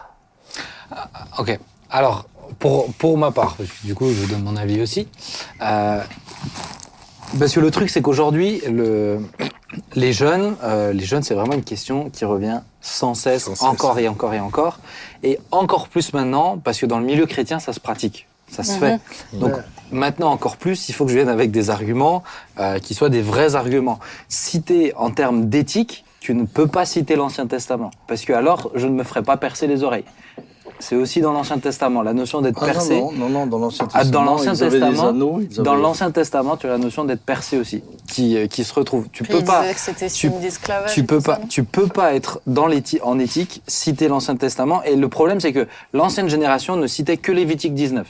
Ok. 1.38 1.59
Alors, 1.90 2.24
pour, 2.59 2.90
pour 2.94 3.18
ma 3.18 3.30
part, 3.30 3.57
parce 3.57 3.68
que 3.68 3.86
du 3.86 3.94
coup, 3.94 4.07
je 4.09 4.14
vous 4.22 4.26
donne 4.28 4.42
mon 4.42 4.57
avis 4.57 4.80
aussi. 4.80 5.07
Euh, 5.61 6.03
parce 7.38 7.53
que 7.53 7.61
le 7.61 7.70
truc, 7.70 7.90
c'est 7.90 8.00
qu'aujourd'hui, 8.00 8.62
le, 8.66 9.20
les 9.94 10.14
jeunes, 10.14 10.57
euh, 10.62 10.94
les 10.94 11.05
jeunes, 11.05 11.22
c'est 11.22 11.34
vraiment 11.34 11.53
une 11.55 11.62
question 11.64 12.09
qui 12.09 12.24
revient 12.24 12.61
sans 12.80 13.12
cesse, 13.12 13.44
Sans 13.44 13.55
cesse. 13.55 13.62
encore 13.64 13.98
et 13.98 14.09
encore 14.09 14.32
et 14.32 14.40
encore. 14.40 14.78
Et 15.23 15.39
encore 15.51 15.89
plus 15.89 16.12
maintenant, 16.12 16.59
parce 16.59 16.79
que 16.81 16.87
dans 16.87 16.99
le 16.99 17.05
milieu 17.07 17.27
chrétien, 17.27 17.59
ça 17.61 17.73
se 17.73 17.81
pratique. 17.81 18.27
Ça 18.49 18.62
se 18.64 18.73
fait. 18.79 19.01
Donc 19.33 19.53
Ouais. 19.55 19.62
maintenant 19.91 20.31
encore 20.31 20.57
plus, 20.59 20.89
il 20.89 20.93
faut 20.95 21.05
que 21.07 21.11
je 21.11 21.16
vienne 21.16 21.29
avec 21.31 21.51
des 21.51 21.70
arguments 21.70 22.23
euh, 22.59 22.79
qui 22.81 22.93
soient 22.95 23.09
des 23.09 23.23
vrais 23.23 23.55
arguments. 23.55 23.99
Citer 24.29 24.93
en 24.97 25.11
termes 25.11 25.49
d'éthique, 25.49 26.05
tu 26.20 26.35
ne 26.35 26.45
peux 26.45 26.66
pas 26.66 26.85
citer 26.85 27.16
l'Ancien 27.16 27.47
Testament, 27.47 27.91
parce 28.07 28.25
que 28.25 28.33
alors 28.33 28.70
je 28.75 28.87
ne 28.87 28.93
me 28.93 29.05
ferai 29.05 29.23
pas 29.23 29.37
percer 29.39 29.66
les 29.66 29.83
oreilles. 29.85 30.05
C'est 30.83 30.97
aussi 30.97 31.20
dans 31.20 31.33
l'Ancien 31.33 31.59
Testament 31.59 32.03
la 32.03 32.12
notion 32.12 32.41
d'être 32.41 32.59
Ah, 32.61 32.66
percé. 32.66 33.01
non, 33.01 33.12
non, 33.12 33.28
non, 33.28 33.47
dans 33.47 33.59
l'Ancien 33.59 33.87
Ah, 33.95 34.01
Testament, 34.01 34.24
dans 34.24 34.33
l'Ancien 34.33 34.55
Testament, 34.57 35.09
anneaux, 35.09 35.41
Dans 35.59 35.76
l'Ancien 35.76 36.11
Testament, 36.11 36.57
tu 36.57 36.66
as 36.66 36.70
la 36.70 36.78
notion 36.78 37.05
d'être 37.05 37.22
percé 37.22 37.57
aussi, 37.57 37.85
qui, 38.09 38.37
euh, 38.37 38.49
qui 38.49 38.64
se 38.64 38.74
retrouve. 38.74 39.07
Tu 39.12 39.22
Puis 39.22 39.33
peux 39.33 39.45
pas. 39.45 39.62
disait 39.62 39.74
que 39.74 39.80
c'était 39.80 40.09
tu-. 40.09 40.30
Tu 40.93 41.05
peux 41.05 41.20
pas, 41.20 41.39
tu 41.49 41.62
peux 41.62 41.87
pas 41.87 42.14
être 42.14 42.41
dans 42.49 42.66
en 43.03 43.18
éthique, 43.20 43.62
citer 43.68 44.09
l'Ancien 44.09 44.35
Testament. 44.35 44.83
Et 44.83 44.97
le 44.97 45.09
problème, 45.09 45.39
c'est 45.39 45.53
que 45.53 45.68
l'ancienne 45.93 46.28
génération 46.28 46.76
ne 46.76 46.89
citait 46.89 47.16
que 47.16 47.30
Lévitique 47.30 47.74
19. 47.74 48.07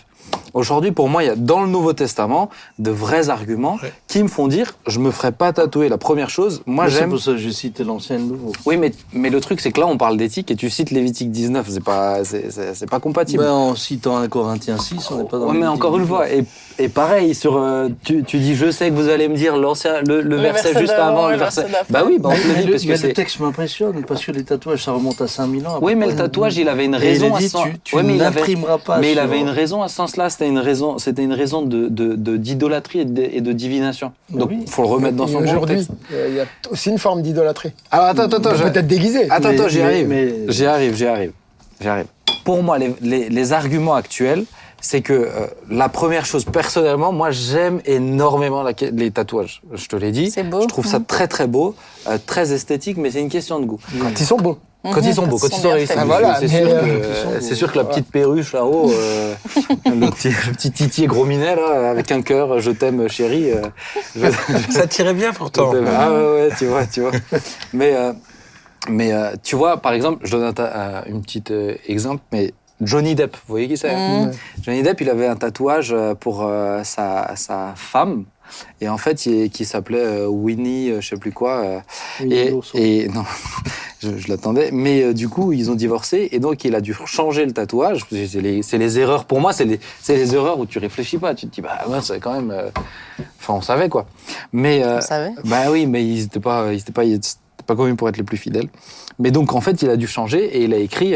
Aujourd'hui, 0.54 0.92
pour 0.92 1.08
moi, 1.08 1.22
il 1.22 1.26
y 1.26 1.30
a 1.30 1.34
dans 1.36 1.62
le 1.62 1.68
Nouveau 1.68 1.94
Testament 1.94 2.50
de 2.78 2.90
vrais 2.90 3.30
arguments 3.30 3.78
Ouais. 3.82 3.92
qui 4.06 4.22
me 4.22 4.28
font 4.28 4.48
dire, 4.48 4.72
je 4.86 4.98
me 4.98 5.10
ferai 5.10 5.32
pas 5.32 5.52
tatouer. 5.54 5.88
La 5.88 5.96
première 5.96 6.28
chose, 6.28 6.62
moi 6.66 6.84
Mais 6.84 6.90
C'est 6.90 6.98
j'aime. 6.98 7.10
pour 7.10 7.18
ça 7.20 7.30
que 7.32 7.38
j'ai 7.38 7.52
cité 7.52 7.84
l'Ancien 7.84 8.16
et 8.16 8.18
le 8.18 8.24
Nouveau. 8.26 8.52
Oui, 8.66 8.76
mais, 8.76 8.92
mais 9.14 9.30
le 9.30 9.40
truc, 9.40 9.60
c'est 9.60 9.72
que 9.72 9.80
là, 9.80 9.86
on 9.86 9.96
parle 9.96 10.18
d'éthique 10.18 10.50
et 10.50 10.56
tu 10.56 10.68
cites 10.68 10.90
Lévitique 10.90 11.30
19. 11.30 11.66
C'est 11.70 11.82
pas, 11.82 12.22
c'est, 12.24 12.50
c'est- 12.52 12.74
c'est 12.74 12.88
pas 12.90 13.00
compatible. 13.00 13.42
Ben, 13.44 13.50
en 13.50 13.74
citant 13.74 14.18
un 14.18 14.28
Corinthiens 14.28 14.76
6, 14.76 15.10
on 15.10 15.16
n'est 15.16 15.24
pas 15.24 15.38
dans 15.38 15.46
Ouais, 15.46 15.54
le 15.54 15.60
mais 15.60 15.66
encore 15.66 15.96
une 15.98 16.06
fois, 16.06 16.30
et, 16.30 16.44
et 16.78 16.88
pareil, 16.90 17.34
sur, 17.34 17.56
euh, 17.56 17.88
tu, 18.04 18.22
tu 18.22 18.38
dis, 18.38 18.54
je 18.54 18.70
sais 18.70 18.90
que 18.90 18.94
vous 18.94 19.08
allez 19.08 19.28
me 19.28 19.36
dire 19.36 19.56
l'ancien, 19.56 20.02
le, 20.06 20.20
le 20.20 20.22
Le 20.22 20.36
verset, 20.36 20.68
verset 20.72 20.80
juste 20.80 20.92
avant, 20.92 21.28
le 21.28 21.32
le 21.32 21.38
verset. 21.38 21.66
Bah 21.88 22.02
oui, 22.06 22.18
bah 22.18 22.28
on 22.30 22.36
te 22.36 22.46
le 22.46 22.52
mais 22.54 22.60
dit 22.60 22.66
le, 22.66 22.72
parce 22.72 22.82
que 22.82 22.88
mais 22.88 22.94
le 22.94 23.00
c'est. 23.00 23.12
texte 23.14 23.40
m'impressionne, 23.40 24.04
parce 24.04 24.22
que 24.22 24.32
les 24.32 24.44
tatouages, 24.44 24.84
ça 24.84 24.92
remonte 24.92 25.20
à 25.22 25.26
5000 25.28 25.66
ans. 25.66 25.76
à 25.76 25.78
Oui, 25.82 25.94
mais 25.94 26.06
le 26.08 26.14
tatouage, 26.16 26.58
il 26.58 26.68
avait 26.68 26.84
une 26.84 26.94
raison 26.96 27.34
à 27.34 27.40
ce 27.40 27.46
tu, 27.56 27.78
tu 27.84 27.96
Ouais, 27.96 28.02
mais 28.02 28.14
il 28.16 28.18
n'imprimeras 28.18 28.76
pas 28.78 28.98
Mais 28.98 29.12
il 29.12 29.18
avait 29.18 29.40
une 29.40 29.48
raison 29.48 29.82
à 29.82 29.88
ce 29.88 29.96
sens-là. 30.12 30.30
C'était 30.30 30.48
une 30.48 30.58
raison, 30.58 30.98
c'était 30.98 31.22
une 31.24 31.32
raison 31.32 31.62
de, 31.62 31.88
de, 31.88 32.14
de- 32.14 32.36
d'idolâtrie 32.36 33.00
et 33.00 33.04
de, 33.04 33.22
et 33.22 33.40
de 33.40 33.52
divination. 33.52 34.12
Donc, 34.30 34.50
oui. 34.50 34.64
faut 34.68 34.82
le 34.82 34.88
remettre 34.88 35.16
dans 35.16 35.26
Et 35.26 35.32
son 35.32 35.38
Aujourd'hui, 35.42 35.76
contexte. 35.86 35.90
euh, 36.12 36.26
il 36.30 36.34
y 36.36 36.40
a 36.40 36.44
aussi 36.70 36.90
une 36.90 36.98
forme 36.98 37.22
d'idolâtrie. 37.22 37.72
Alors, 37.90 38.06
attends, 38.06 38.22
attends, 38.24 38.36
attends. 38.38 38.54
je- 38.54 38.62
Peut-être 38.64 38.86
déguisée. 38.86 39.30
Attends, 39.30 39.48
Mais- 39.50 39.54
attends, 39.60 39.68
j'y 39.68 39.78
mais- 39.78 39.84
arrive. 39.84 40.08
mais- 40.08 40.34
J'y 40.48 40.66
arrive, 40.66 40.94
j'y 40.94 41.06
arrive. 41.06 41.32
J'y 41.80 41.88
arrive. 41.88 42.06
Pour 42.44 42.62
moi, 42.62 42.78
les, 42.78 42.94
les, 43.00 43.28
les 43.28 43.52
arguments 43.52 43.94
actuels, 43.94 44.44
c'est 44.80 45.00
que 45.00 45.12
euh, 45.12 45.28
la 45.70 45.88
première 45.88 46.24
chose, 46.26 46.44
personnellement, 46.44 47.12
moi, 47.12 47.30
j'aime 47.30 47.80
énormément 47.84 48.62
la- 48.64 48.72
les 48.92 49.10
tatouages. 49.12 49.62
Je 49.72 49.86
te 49.86 49.94
l'ai 49.96 50.10
dit. 50.10 50.30
C'est 50.30 50.42
beau. 50.42 50.62
Je 50.62 50.66
trouve 50.66 50.86
ça 50.86 50.98
très, 50.98 51.28
très 51.28 51.46
beau, 51.46 51.74
euh, 52.08 52.18
très 52.24 52.52
esthétique, 52.52 52.96
mais 52.96 53.10
c'est 53.12 53.20
une 53.20 53.28
question 53.28 53.60
de 53.60 53.64
goût. 53.66 53.78
Quand 54.00 54.10
ils 54.20 54.26
sont 54.26 54.38
beaux. 54.38 54.58
Quand 54.84 55.00
ils 55.00 55.14
sont 55.14 55.26
beaux, 55.28 55.38
quand 55.38 55.46
ils 55.48 55.60
sont 55.60 55.70
réussis. 55.70 55.92
Ah, 55.96 56.04
voilà, 56.04 56.34
c'est 56.40 56.48
sûr, 56.48 56.68
euh, 56.68 56.80
que, 56.80 57.06
euh, 57.52 57.54
sûr 57.54 57.72
la 57.76 57.84
petite 57.84 58.10
perruche 58.10 58.52
là-haut, 58.52 58.90
euh, 58.92 59.34
le, 59.86 60.10
petit, 60.10 60.28
le 60.30 60.52
petit 60.52 60.72
titi 60.72 61.06
gros 61.06 61.24
minet 61.24 61.54
là, 61.54 61.90
avec 61.90 62.10
un 62.10 62.20
cœur, 62.22 62.58
je 62.60 62.70
t'aime 62.72 63.08
chérie. 63.08 63.52
euh, 63.52 63.62
je- 64.16 64.26
Ça 64.70 64.86
tirait 64.88 65.14
bien 65.14 65.32
pourtant. 65.32 65.70
ah 65.86 66.10
ouais, 66.12 66.32
ouais, 66.34 66.48
tu 66.58 66.66
vois, 66.66 66.84
tu 66.86 67.00
vois. 67.02 67.12
Mais, 67.72 67.94
euh, 67.94 68.12
mais 68.88 69.12
euh, 69.12 69.34
tu 69.42 69.54
vois, 69.54 69.76
par 69.80 69.92
exemple, 69.92 70.26
je 70.26 70.32
donne 70.36 70.52
un, 70.56 70.60
euh, 70.60 71.02
une 71.06 71.22
petite 71.22 71.52
euh, 71.52 71.76
exemple, 71.86 72.22
mais 72.32 72.52
Johnny 72.80 73.14
Depp, 73.14 73.36
vous 73.36 73.52
voyez 73.52 73.68
qui 73.68 73.76
c'est 73.76 73.94
Mhm. 73.94 74.32
Johnny 74.62 74.82
Depp, 74.82 75.00
il 75.00 75.08
avait 75.10 75.28
un 75.28 75.36
tatouage 75.36 75.92
euh, 75.92 76.14
pour 76.16 76.42
euh, 76.42 76.82
sa, 76.82 77.36
sa 77.36 77.74
femme. 77.76 78.24
Et 78.80 78.88
en 78.88 78.98
fait, 78.98 79.26
il, 79.26 79.50
qui 79.50 79.64
s'appelait 79.64 79.98
euh, 79.98 80.26
Winnie, 80.26 80.90
euh, 80.90 81.00
je 81.00 81.08
sais 81.08 81.16
plus 81.16 81.32
quoi. 81.32 81.58
euh, 81.64 81.80
Winnie 82.20 82.34
et, 82.74 83.08
non, 83.08 83.24
je, 84.02 84.16
je 84.16 84.28
l'attendais. 84.28 84.70
Mais 84.72 85.02
euh, 85.02 85.12
du 85.14 85.28
coup, 85.28 85.52
ils 85.52 85.70
ont 85.70 85.74
divorcé 85.74 86.28
et 86.32 86.38
donc 86.40 86.64
il 86.64 86.74
a 86.74 86.80
dû 86.80 86.94
changer 87.06 87.44
le 87.46 87.52
tatouage. 87.52 88.04
C'est 88.10 88.40
les, 88.40 88.62
c'est 88.62 88.78
les 88.78 88.98
erreurs. 88.98 89.24
Pour 89.24 89.40
moi, 89.40 89.52
c'est 89.52 89.64
les, 89.64 89.80
c'est 90.00 90.16
les 90.16 90.34
erreurs 90.34 90.58
où 90.58 90.66
tu 90.66 90.78
réfléchis 90.78 91.18
pas. 91.18 91.34
Tu 91.34 91.46
te 91.48 91.54
dis, 91.54 91.60
bah 91.60 91.80
ouais, 91.88 91.98
c'est 92.02 92.20
quand 92.20 92.34
même. 92.34 92.50
euh, 92.50 92.70
Enfin, 93.40 93.54
on 93.54 93.60
savait 93.60 93.88
quoi. 93.88 94.06
Mais 94.52 94.82
euh, 94.84 94.98
On 94.98 95.00
savait. 95.00 95.32
bah 95.44 95.70
oui, 95.70 95.86
mais 95.86 96.04
ils 96.04 96.22
étaient 96.24 96.40
pas, 96.40 96.72
ils 96.72 96.78
étaient 96.78 96.92
pas, 96.92 97.04
ils 97.04 97.14
étaient 97.14 97.28
pas 97.66 97.76
connus 97.76 97.94
pour 97.96 98.08
être 98.08 98.16
les 98.16 98.22
plus 98.24 98.36
fidèles. 98.36 98.68
Mais 99.18 99.30
donc 99.30 99.52
en 99.52 99.60
fait, 99.60 99.82
il 99.82 99.90
a 99.90 99.96
dû 99.96 100.06
changer 100.06 100.44
et 100.44 100.64
il 100.64 100.72
a 100.74 100.78
écrit. 100.78 101.14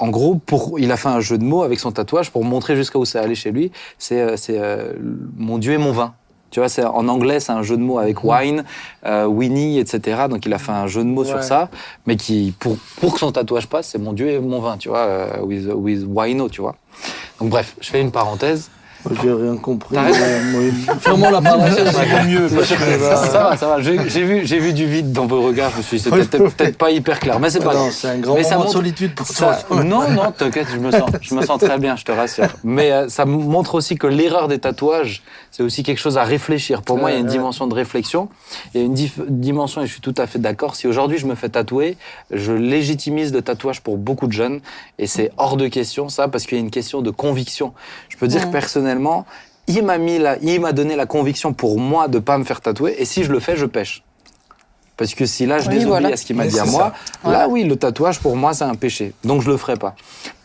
En 0.00 0.08
gros, 0.08 0.34
pour, 0.34 0.80
il 0.80 0.90
a 0.90 0.96
fait 0.96 1.08
un 1.08 1.20
jeu 1.20 1.36
de 1.36 1.44
mots 1.44 1.62
avec 1.62 1.78
son 1.78 1.92
tatouage 1.92 2.30
pour 2.30 2.42
montrer 2.44 2.74
jusqu'à 2.74 2.98
où 2.98 3.04
ça 3.04 3.20
allait 3.20 3.34
chez 3.34 3.52
lui. 3.52 3.70
C'est, 3.98 4.20
euh, 4.20 4.36
c'est 4.36 4.58
euh, 4.58 4.94
mon 5.36 5.58
Dieu 5.58 5.74
et 5.74 5.78
mon 5.78 5.92
vin. 5.92 6.14
Tu 6.50 6.58
vois, 6.58 6.68
c'est 6.68 6.84
en 6.84 7.06
anglais, 7.06 7.38
c'est 7.38 7.52
un 7.52 7.62
jeu 7.62 7.76
de 7.76 7.82
mots 7.82 7.98
avec 7.98 8.24
wine, 8.24 8.64
euh, 9.06 9.26
Winnie, 9.26 9.78
etc. 9.78 10.22
Donc 10.28 10.46
il 10.46 10.52
a 10.52 10.58
fait 10.58 10.72
un 10.72 10.88
jeu 10.88 11.04
de 11.04 11.08
mots 11.08 11.24
sur 11.24 11.44
ça, 11.44 11.68
mais 12.06 12.16
qui, 12.16 12.52
pour, 12.58 12.76
pour 13.00 13.14
que 13.14 13.20
son 13.20 13.30
tatouage 13.30 13.68
passe, 13.68 13.88
c'est 13.88 13.98
mon 13.98 14.12
Dieu 14.12 14.28
et 14.28 14.40
mon 14.40 14.58
vin, 14.58 14.76
tu 14.76 14.88
vois, 14.88 14.98
euh, 14.98 15.42
with, 15.42 15.68
with 15.72 16.04
wino, 16.08 16.48
tu 16.48 16.60
vois. 16.60 16.74
Donc 17.38 17.50
bref, 17.50 17.76
je 17.80 17.90
fais 17.90 18.00
une 18.00 18.10
parenthèse. 18.10 18.70
J'ai 19.22 19.32
rien 19.32 19.56
compris. 19.56 19.96
Fais-moi 21.00 21.30
la 21.30 21.40
parenthèse, 21.42 21.90
c'est 21.92 22.24
mieux. 22.28 22.48
Parce 22.48 22.68
que, 22.68 23.00
bah, 23.00 23.16
Ça 23.16 23.42
va, 23.42 23.56
ça 23.56 23.66
va. 23.68 23.80
J'ai 23.80 23.96
vu, 24.24 24.46
j'ai 24.46 24.58
vu 24.58 24.72
du 24.72 24.86
vide 24.86 25.12
dans 25.12 25.26
vos 25.26 25.42
regards. 25.42 25.70
Je 25.72 25.78
me 25.78 25.82
suis 25.82 26.00
dit, 26.00 26.08
peut-être 26.10 26.76
pas 26.76 26.90
hyper 26.90 27.18
clair, 27.20 27.40
mais 27.40 27.50
c'est 27.50 27.60
pas 27.60 27.72
non, 27.74 27.80
grave. 27.84 27.92
c'est 27.92 28.08
un 28.08 28.18
grand 28.18 28.34
Mais 28.34 28.42
ça 28.42 28.50
moment 28.56 28.60
de 28.62 28.66
montre- 28.66 28.78
solitude 28.78 29.14
pour 29.14 29.26
Ça- 29.26 29.62
toi. 29.68 29.84
non, 29.84 30.10
non, 30.10 30.32
t'inquiète, 30.36 30.66
je 30.72 30.78
me 30.78 30.90
sens, 30.90 31.10
je 31.20 31.34
me 31.34 31.42
sens 31.42 31.60
très 31.60 31.78
bien, 31.78 31.96
je 31.96 32.04
te 32.04 32.12
rassure. 32.12 32.48
Mais 32.64 32.92
euh, 32.92 33.08
ça 33.08 33.24
montre 33.24 33.74
aussi 33.74 33.96
que 33.96 34.06
l'erreur 34.06 34.48
des 34.48 34.58
tatouages, 34.58 35.22
c'est 35.50 35.62
aussi 35.62 35.82
quelque 35.82 35.98
chose 35.98 36.18
à 36.18 36.24
réfléchir. 36.24 36.82
Pour 36.82 36.98
moi, 36.98 37.10
il 37.10 37.14
y 37.14 37.16
a 37.16 37.20
une 37.20 37.26
Ouais, 37.26 37.32
dimension 37.32 37.66
de 37.66 37.74
réflexion. 37.74 38.28
Il 38.74 38.80
y 38.80 38.82
a 38.82 38.86
une 38.86 38.94
dimension, 39.28 39.82
et 39.82 39.86
je 39.86 39.92
suis 39.92 40.00
tout 40.00 40.14
à 40.18 40.26
fait 40.26 40.38
d'accord. 40.38 40.74
Si 40.76 40.86
aujourd'hui 40.86 41.18
je 41.18 41.26
me 41.26 41.34
fais 41.34 41.48
tatouer, 41.48 41.96
je 42.30 42.52
légitimise 42.52 43.32
le 43.32 43.42
tatouage 43.42 43.80
pour 43.82 43.96
beaucoup 43.96 44.26
de 44.26 44.32
jeunes, 44.32 44.60
et 44.98 45.06
c'est 45.06 45.30
hors 45.36 45.56
de 45.56 45.68
question 45.68 46.08
ça, 46.08 46.28
parce 46.28 46.44
qu'il 46.46 46.58
y 46.58 46.60
a 46.60 46.64
une 46.64 46.70
question 46.70 47.02
de 47.02 47.10
conviction. 47.10 47.72
Je 48.08 48.16
peux 48.16 48.26
dire 48.28 48.40
Ouais. 48.44 48.50
Personnellement, 48.90 49.26
il 49.66 49.84
m'a 49.84 49.98
mis 49.98 50.18
la, 50.18 50.36
il 50.38 50.60
m'a 50.60 50.72
donné 50.72 50.96
la 50.96 51.06
conviction 51.06 51.52
pour 51.52 51.78
moi 51.78 52.08
de 52.08 52.18
pas 52.18 52.38
me 52.38 52.44
faire 52.44 52.60
tatouer, 52.60 52.96
et 52.98 53.04
si 53.04 53.24
je 53.24 53.30
le 53.32 53.40
fais, 53.40 53.56
je 53.56 53.66
pêche. 53.66 54.02
Parce 54.96 55.14
que 55.14 55.24
si 55.24 55.46
là, 55.46 55.58
je 55.60 55.68
Oui, 55.68 55.76
désobéis 55.76 55.88
voilà. 55.88 56.08
à 56.12 56.16
ce 56.16 56.26
qu'il 56.26 56.36
m'a 56.36 56.46
dit 56.46 56.58
à 56.58 56.66
moi, 56.66 56.92
ça. 57.24 57.30
là, 57.30 57.48
oui, 57.48 57.64
le 57.64 57.76
tatouage, 57.76 58.20
pour 58.20 58.36
moi, 58.36 58.52
c'est 58.52 58.64
un 58.64 58.74
péché. 58.74 59.14
Donc, 59.24 59.40
je 59.40 59.50
le 59.50 59.56
ferai 59.56 59.76
pas. 59.76 59.94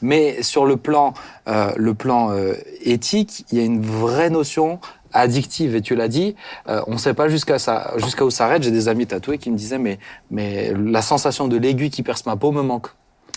Mais 0.01 0.41
sur 0.43 0.65
le 0.65 0.77
plan, 0.77 1.13
euh, 1.49 1.73
le 1.75 1.93
plan 1.93 2.31
euh, 2.31 2.53
éthique, 2.81 3.45
il 3.51 3.57
y 3.57 3.61
a 3.61 3.65
une 3.65 3.81
vraie 3.81 4.29
notion 4.29 4.79
addictive. 5.11 5.75
Et 5.75 5.81
tu 5.81 5.93
l'as 5.95 6.07
dit, 6.07 6.37
euh, 6.69 6.81
on 6.87 6.93
ne 6.93 6.97
sait 6.97 7.13
pas 7.13 7.27
jusqu'à 7.27 7.59
ça, 7.59 7.91
jusqu'à 7.97 8.23
où 8.23 8.29
ça 8.31 8.45
arrête. 8.45 8.63
J'ai 8.63 8.71
des 8.71 8.87
amis 8.87 9.05
tatoués 9.07 9.39
qui 9.39 9.51
me 9.51 9.57
disaient, 9.57 9.77
mais, 9.77 9.99
mais 10.31 10.71
la 10.73 11.01
sensation 11.01 11.49
de 11.49 11.57
l'aiguille 11.57 11.89
qui 11.89 12.01
perce 12.03 12.25
ma 12.25 12.37
peau 12.37 12.53
me 12.53 12.61
manque. 12.61 12.87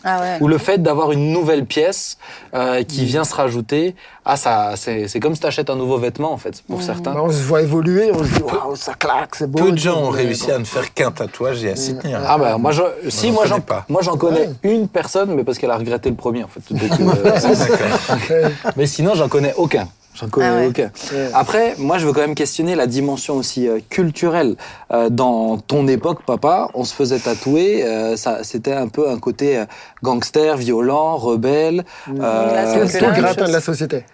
Ah 0.05 0.21
ouais. 0.21 0.39
Ou 0.41 0.49
le 0.49 0.59
fait 0.59 0.79
d'avoir 0.79 1.13
une 1.13 1.33
nouvelle 1.33 1.65
pièce 1.65 2.19
euh, 2.55 2.83
qui 2.85 3.05
vient 3.05 3.25
se 3.25 3.35
rajouter. 3.35 3.97
Ah, 4.25 4.37
ça, 4.37 4.75
c'est 4.77 5.21
comme 5.21 5.35
si 5.35 5.41
tu 5.41 5.47
achètes 5.47 5.71
un 5.71 5.77
nouveau 5.77 5.97
vêtement, 5.99 6.33
en 6.33 6.37
fait, 6.37 6.63
pour 6.69 6.83
certains. 6.83 7.15
Bah, 7.15 7.23
on 7.25 7.31
se 7.31 7.43
voit 7.43 7.63
évoluer, 7.63 8.11
on 8.13 8.23
se 8.23 8.35
dit 8.35 8.43
waouh, 8.43 8.77
ça 8.77 8.95
claque, 8.95 9.35
c'est 9.35 9.51
beau. 9.51 9.65
Peu 9.65 9.73
de 9.73 9.79
gens 9.79 10.01
ont 10.03 10.11
réussi 10.11 10.53
à 10.53 10.59
ne 10.59 10.65
faire 10.65 10.93
qu'un 10.93 11.11
tatouage 11.11 11.65
et 11.65 11.71
à 11.71 11.77
s'y 11.77 11.97
tenir. 11.97 12.21
Ah 12.27 12.37
bah 12.37 12.59
moi 12.59 12.73
je, 12.73 12.83
si 13.09 13.29
j'en 13.29 13.33
moi 13.33 13.47
j'en 13.47 13.61
moi 13.89 14.03
j'en 14.03 14.17
connais 14.17 14.51
une 14.63 14.89
personne 14.89 15.35
mais 15.35 15.45
parce 15.45 15.59
qu'elle 15.59 15.71
a 15.71 15.77
regretté 15.77 16.11
le 16.11 16.17
premier 16.17 16.45
en 16.45 16.49
fait. 16.49 16.61
Euh, 16.73 18.49
mais 18.77 18.87
sinon 18.87 19.15
j'en 19.15 19.29
connais 19.29 19.55
aucun. 19.57 19.89
J'en 20.19 20.29
connais, 20.29 20.47
Ah 20.49 20.57
ouais. 20.57 21.31
Après, 21.35 21.75
moi, 21.79 21.99
je 21.99 22.07
veux 22.07 22.13
quand 22.13 22.21
même 22.23 22.35
questionner 22.35 22.75
la 22.75 22.87
dimension 22.87 23.37
aussi 23.37 23.69
euh, 23.69 23.79
culturelle. 23.89 24.57
Euh, 24.93 25.11
dans 25.11 25.59
ton 25.59 25.87
époque, 25.87 26.23
papa, 26.27 26.69
on 26.75 26.85
se 26.85 26.95
faisait 26.95 27.19
tatouer. 27.19 27.85
euh, 27.85 28.17
ça, 28.17 28.43
c'était 28.43 28.73
un 28.73 28.89
peu 28.89 29.09
un 29.09 29.19
côté 29.19 29.63
gangster, 30.03 30.57
violent, 30.57 31.17
rebelle. 31.17 31.85
C'est 32.07 32.13
Euh, 32.21 32.85
le 32.85 33.21
gratin 33.21 33.41
chose. 33.43 33.49
de 33.49 33.53
la 33.53 33.61
société, 33.61 34.05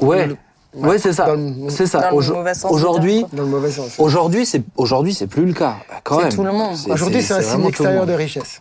Ouais, 0.00 0.26
le- 0.26 0.36
ouais, 0.74 0.98
c'est 0.98 1.12
ça, 1.12 1.28
c'est 1.68 1.86
ça. 1.86 2.10
Aujourd'hui, 2.12 3.24
aujourd'hui, 3.98 4.44
c'est 4.44 4.62
aujourd'hui, 4.76 5.14
c'est 5.14 5.26
plus 5.28 5.46
le 5.46 5.52
cas. 5.52 5.76
Quand 6.02 6.16
C'est 6.18 6.24
même. 6.24 6.34
tout 6.34 6.44
le 6.44 6.52
monde. 6.52 6.76
Aujourd'hui, 6.90 7.22
c'est 7.22 7.34
un 7.34 7.40
signe 7.42 7.66
extérieur 7.66 8.06
de 8.06 8.12
richesse. 8.12 8.60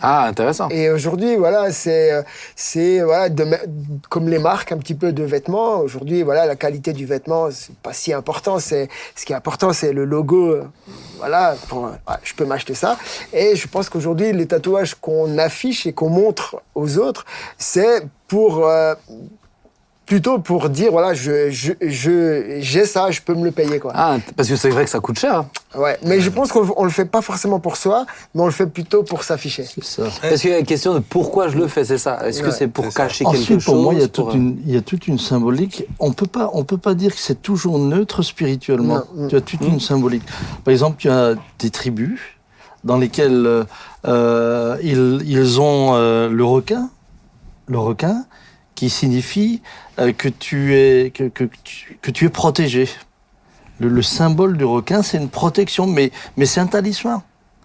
Ah, 0.00 0.26
intéressant. 0.26 0.68
Et 0.70 0.90
aujourd'hui, 0.90 1.36
voilà, 1.36 1.72
c'est, 1.72 2.24
c'est 2.54 3.00
voilà, 3.00 3.34
comme 4.08 4.28
les 4.28 4.38
marques 4.38 4.72
un 4.72 4.78
petit 4.78 4.94
peu 4.94 5.12
de 5.12 5.24
vêtements. 5.24 5.78
Aujourd'hui, 5.80 6.22
voilà, 6.22 6.46
la 6.46 6.56
qualité 6.56 6.92
du 6.92 7.06
vêtement, 7.06 7.50
c'est 7.50 7.74
pas 7.76 7.92
si 7.92 8.12
important. 8.12 8.58
C'est 8.58 8.88
ce 9.16 9.24
qui 9.24 9.32
est 9.32 9.36
important, 9.36 9.72
c'est 9.72 9.92
le 9.92 10.04
logo. 10.04 10.58
Voilà, 11.18 11.56
je 12.22 12.34
peux 12.34 12.44
m'acheter 12.44 12.74
ça. 12.74 12.96
Et 13.32 13.56
je 13.56 13.66
pense 13.66 13.88
qu'aujourd'hui, 13.88 14.32
les 14.32 14.46
tatouages 14.46 14.94
qu'on 14.94 15.36
affiche 15.38 15.86
et 15.86 15.92
qu'on 15.92 16.10
montre 16.10 16.62
aux 16.74 16.98
autres, 16.98 17.24
c'est 17.56 18.06
pour 18.28 18.66
euh, 18.66 18.94
plutôt 20.08 20.38
pour 20.38 20.70
dire 20.70 20.90
voilà, 20.90 21.12
je, 21.14 21.50
je, 21.50 21.72
je- 21.82 22.56
j'ai 22.60 22.86
ça, 22.86 23.10
je 23.10 23.20
peux 23.20 23.34
me 23.34 23.44
le 23.44 23.50
payer 23.52 23.78
quoi. 23.78 23.92
Ah, 23.94 24.16
parce 24.36 24.48
que 24.48 24.56
c'est 24.56 24.70
vrai 24.70 24.84
que 24.84 24.90
ça 24.90 25.00
coûte 25.00 25.18
cher. 25.18 25.34
hein. 25.36 25.46
Ouais, 25.78 25.98
mais 26.02 26.18
je 26.20 26.30
pense 26.30 26.50
qu'on 26.50 26.66
on 26.78 26.84
le 26.84 26.90
fait 26.90 27.04
pas 27.04 27.20
forcément 27.20 27.60
pour 27.60 27.76
soi, 27.76 28.06
mais 28.34 28.40
on 28.42 28.46
le 28.46 28.52
fait 28.52 28.66
plutôt 28.66 29.02
pour 29.02 29.22
s'afficher. 29.22 29.64
C'est 29.64 29.84
ça. 29.84 30.04
Parce 30.22 30.40
qu'il 30.40 30.50
y 30.50 30.54
a 30.54 30.56
la 30.56 30.62
question 30.64 30.94
de 30.94 31.00
pourquoi 31.00 31.48
je 31.48 31.58
le 31.58 31.68
fais, 31.68 31.84
c'est 31.84 31.98
ça. 31.98 32.26
Est-ce 32.26 32.42
que 32.42 32.50
c'est 32.50 32.68
pour 32.68 32.88
cacher 32.92 33.24
quelque 33.24 33.36
Ensuite, 33.36 33.60
chose 33.60 33.64
pour 33.66 33.76
moi, 33.82 33.92
il 33.92 34.00
y, 34.00 34.02
a 34.02 34.08
pour, 34.08 34.26
toute 34.28 34.34
euh, 34.34 34.38
une, 34.38 34.58
il 34.66 34.72
y 34.74 34.76
a 34.78 34.80
toute 34.80 35.06
une 35.08 35.18
symbolique. 35.18 35.84
On 36.00 36.12
peut 36.12 36.26
pas, 36.26 36.50
on 36.54 36.64
peut 36.64 36.78
pas 36.78 36.94
dire 36.94 37.14
que 37.14 37.20
c'est 37.20 37.42
toujours 37.42 37.78
neutre 37.78 38.22
spirituellement. 38.22 39.02
Non. 39.14 39.28
Tu 39.28 39.36
as 39.36 39.42
toute 39.42 39.60
une 39.60 39.78
symbolique. 39.78 40.22
Par 40.64 40.72
exemple, 40.72 40.96
tu 40.98 41.10
as 41.10 41.34
des 41.58 41.68
tribus 41.70 42.18
dans 42.82 42.96
lesquelles 42.96 43.44
euh, 43.46 43.64
euh, 44.06 44.76
ils, 44.82 45.20
ils 45.26 45.60
ont 45.60 45.90
euh, 45.96 46.30
le 46.30 46.44
requin, 46.44 46.88
le 47.66 47.78
requin, 47.78 48.24
qui 48.78 48.90
signifie 48.90 49.60
euh, 49.98 50.12
que 50.12 50.28
tu 50.28 50.76
es 50.76 51.10
que, 51.12 51.24
que, 51.24 51.44
tu, 51.64 51.98
que 52.00 52.12
tu 52.12 52.26
es 52.26 52.28
protégé. 52.28 52.88
Le, 53.80 53.88
le 53.88 54.02
symbole 54.02 54.56
du 54.56 54.64
requin, 54.64 55.02
c'est 55.02 55.18
une 55.18 55.28
protection, 55.28 55.86
mais 55.88 56.12
mais 56.36 56.46
c'est 56.46 56.60
un 56.60 56.68
talisman. 56.68 57.20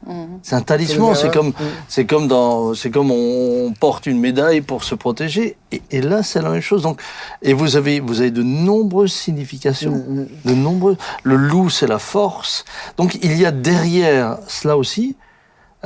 Mhm. 0.08 0.40
C'est 0.42 0.56
un 0.56 0.62
talisman. 0.62 1.14
C'est 1.16 1.32
comme 1.32 1.50
Mm. 1.50 1.54
c'est 1.88 2.06
comme 2.06 2.28
dans, 2.28 2.74
c'est 2.74 2.90
comme 2.90 3.12
on 3.12 3.74
porte 3.80 4.08
une 4.08 4.20
médaille 4.20 4.62
pour 4.62 4.84
se 4.84 4.96
protéger. 4.96 5.56
Et, 5.72 5.82
et 5.92 6.02
là, 6.02 6.24
c'est 6.24 6.42
la 6.42 6.50
même 6.50 6.62
chose. 6.62 6.82
Donc, 6.82 7.00
et 7.44 7.54
vous 7.54 7.76
avez, 7.78 8.00
vous 8.00 8.20
avez 8.22 8.32
de 8.32 8.44
nombreuses 8.44 9.14
significations, 9.14 9.92
Mm, 9.94 10.26
de 10.50 10.54
nombreux. 10.56 10.98
Le 11.24 11.36
loup, 11.36 11.70
c'est 11.70 11.88
la 11.88 12.00
force. 12.00 12.66
Donc, 12.98 13.10
il 13.22 13.34
y 13.40 13.46
a 13.46 13.52
derrière 13.52 14.40
cela 14.48 14.78
aussi 14.78 15.16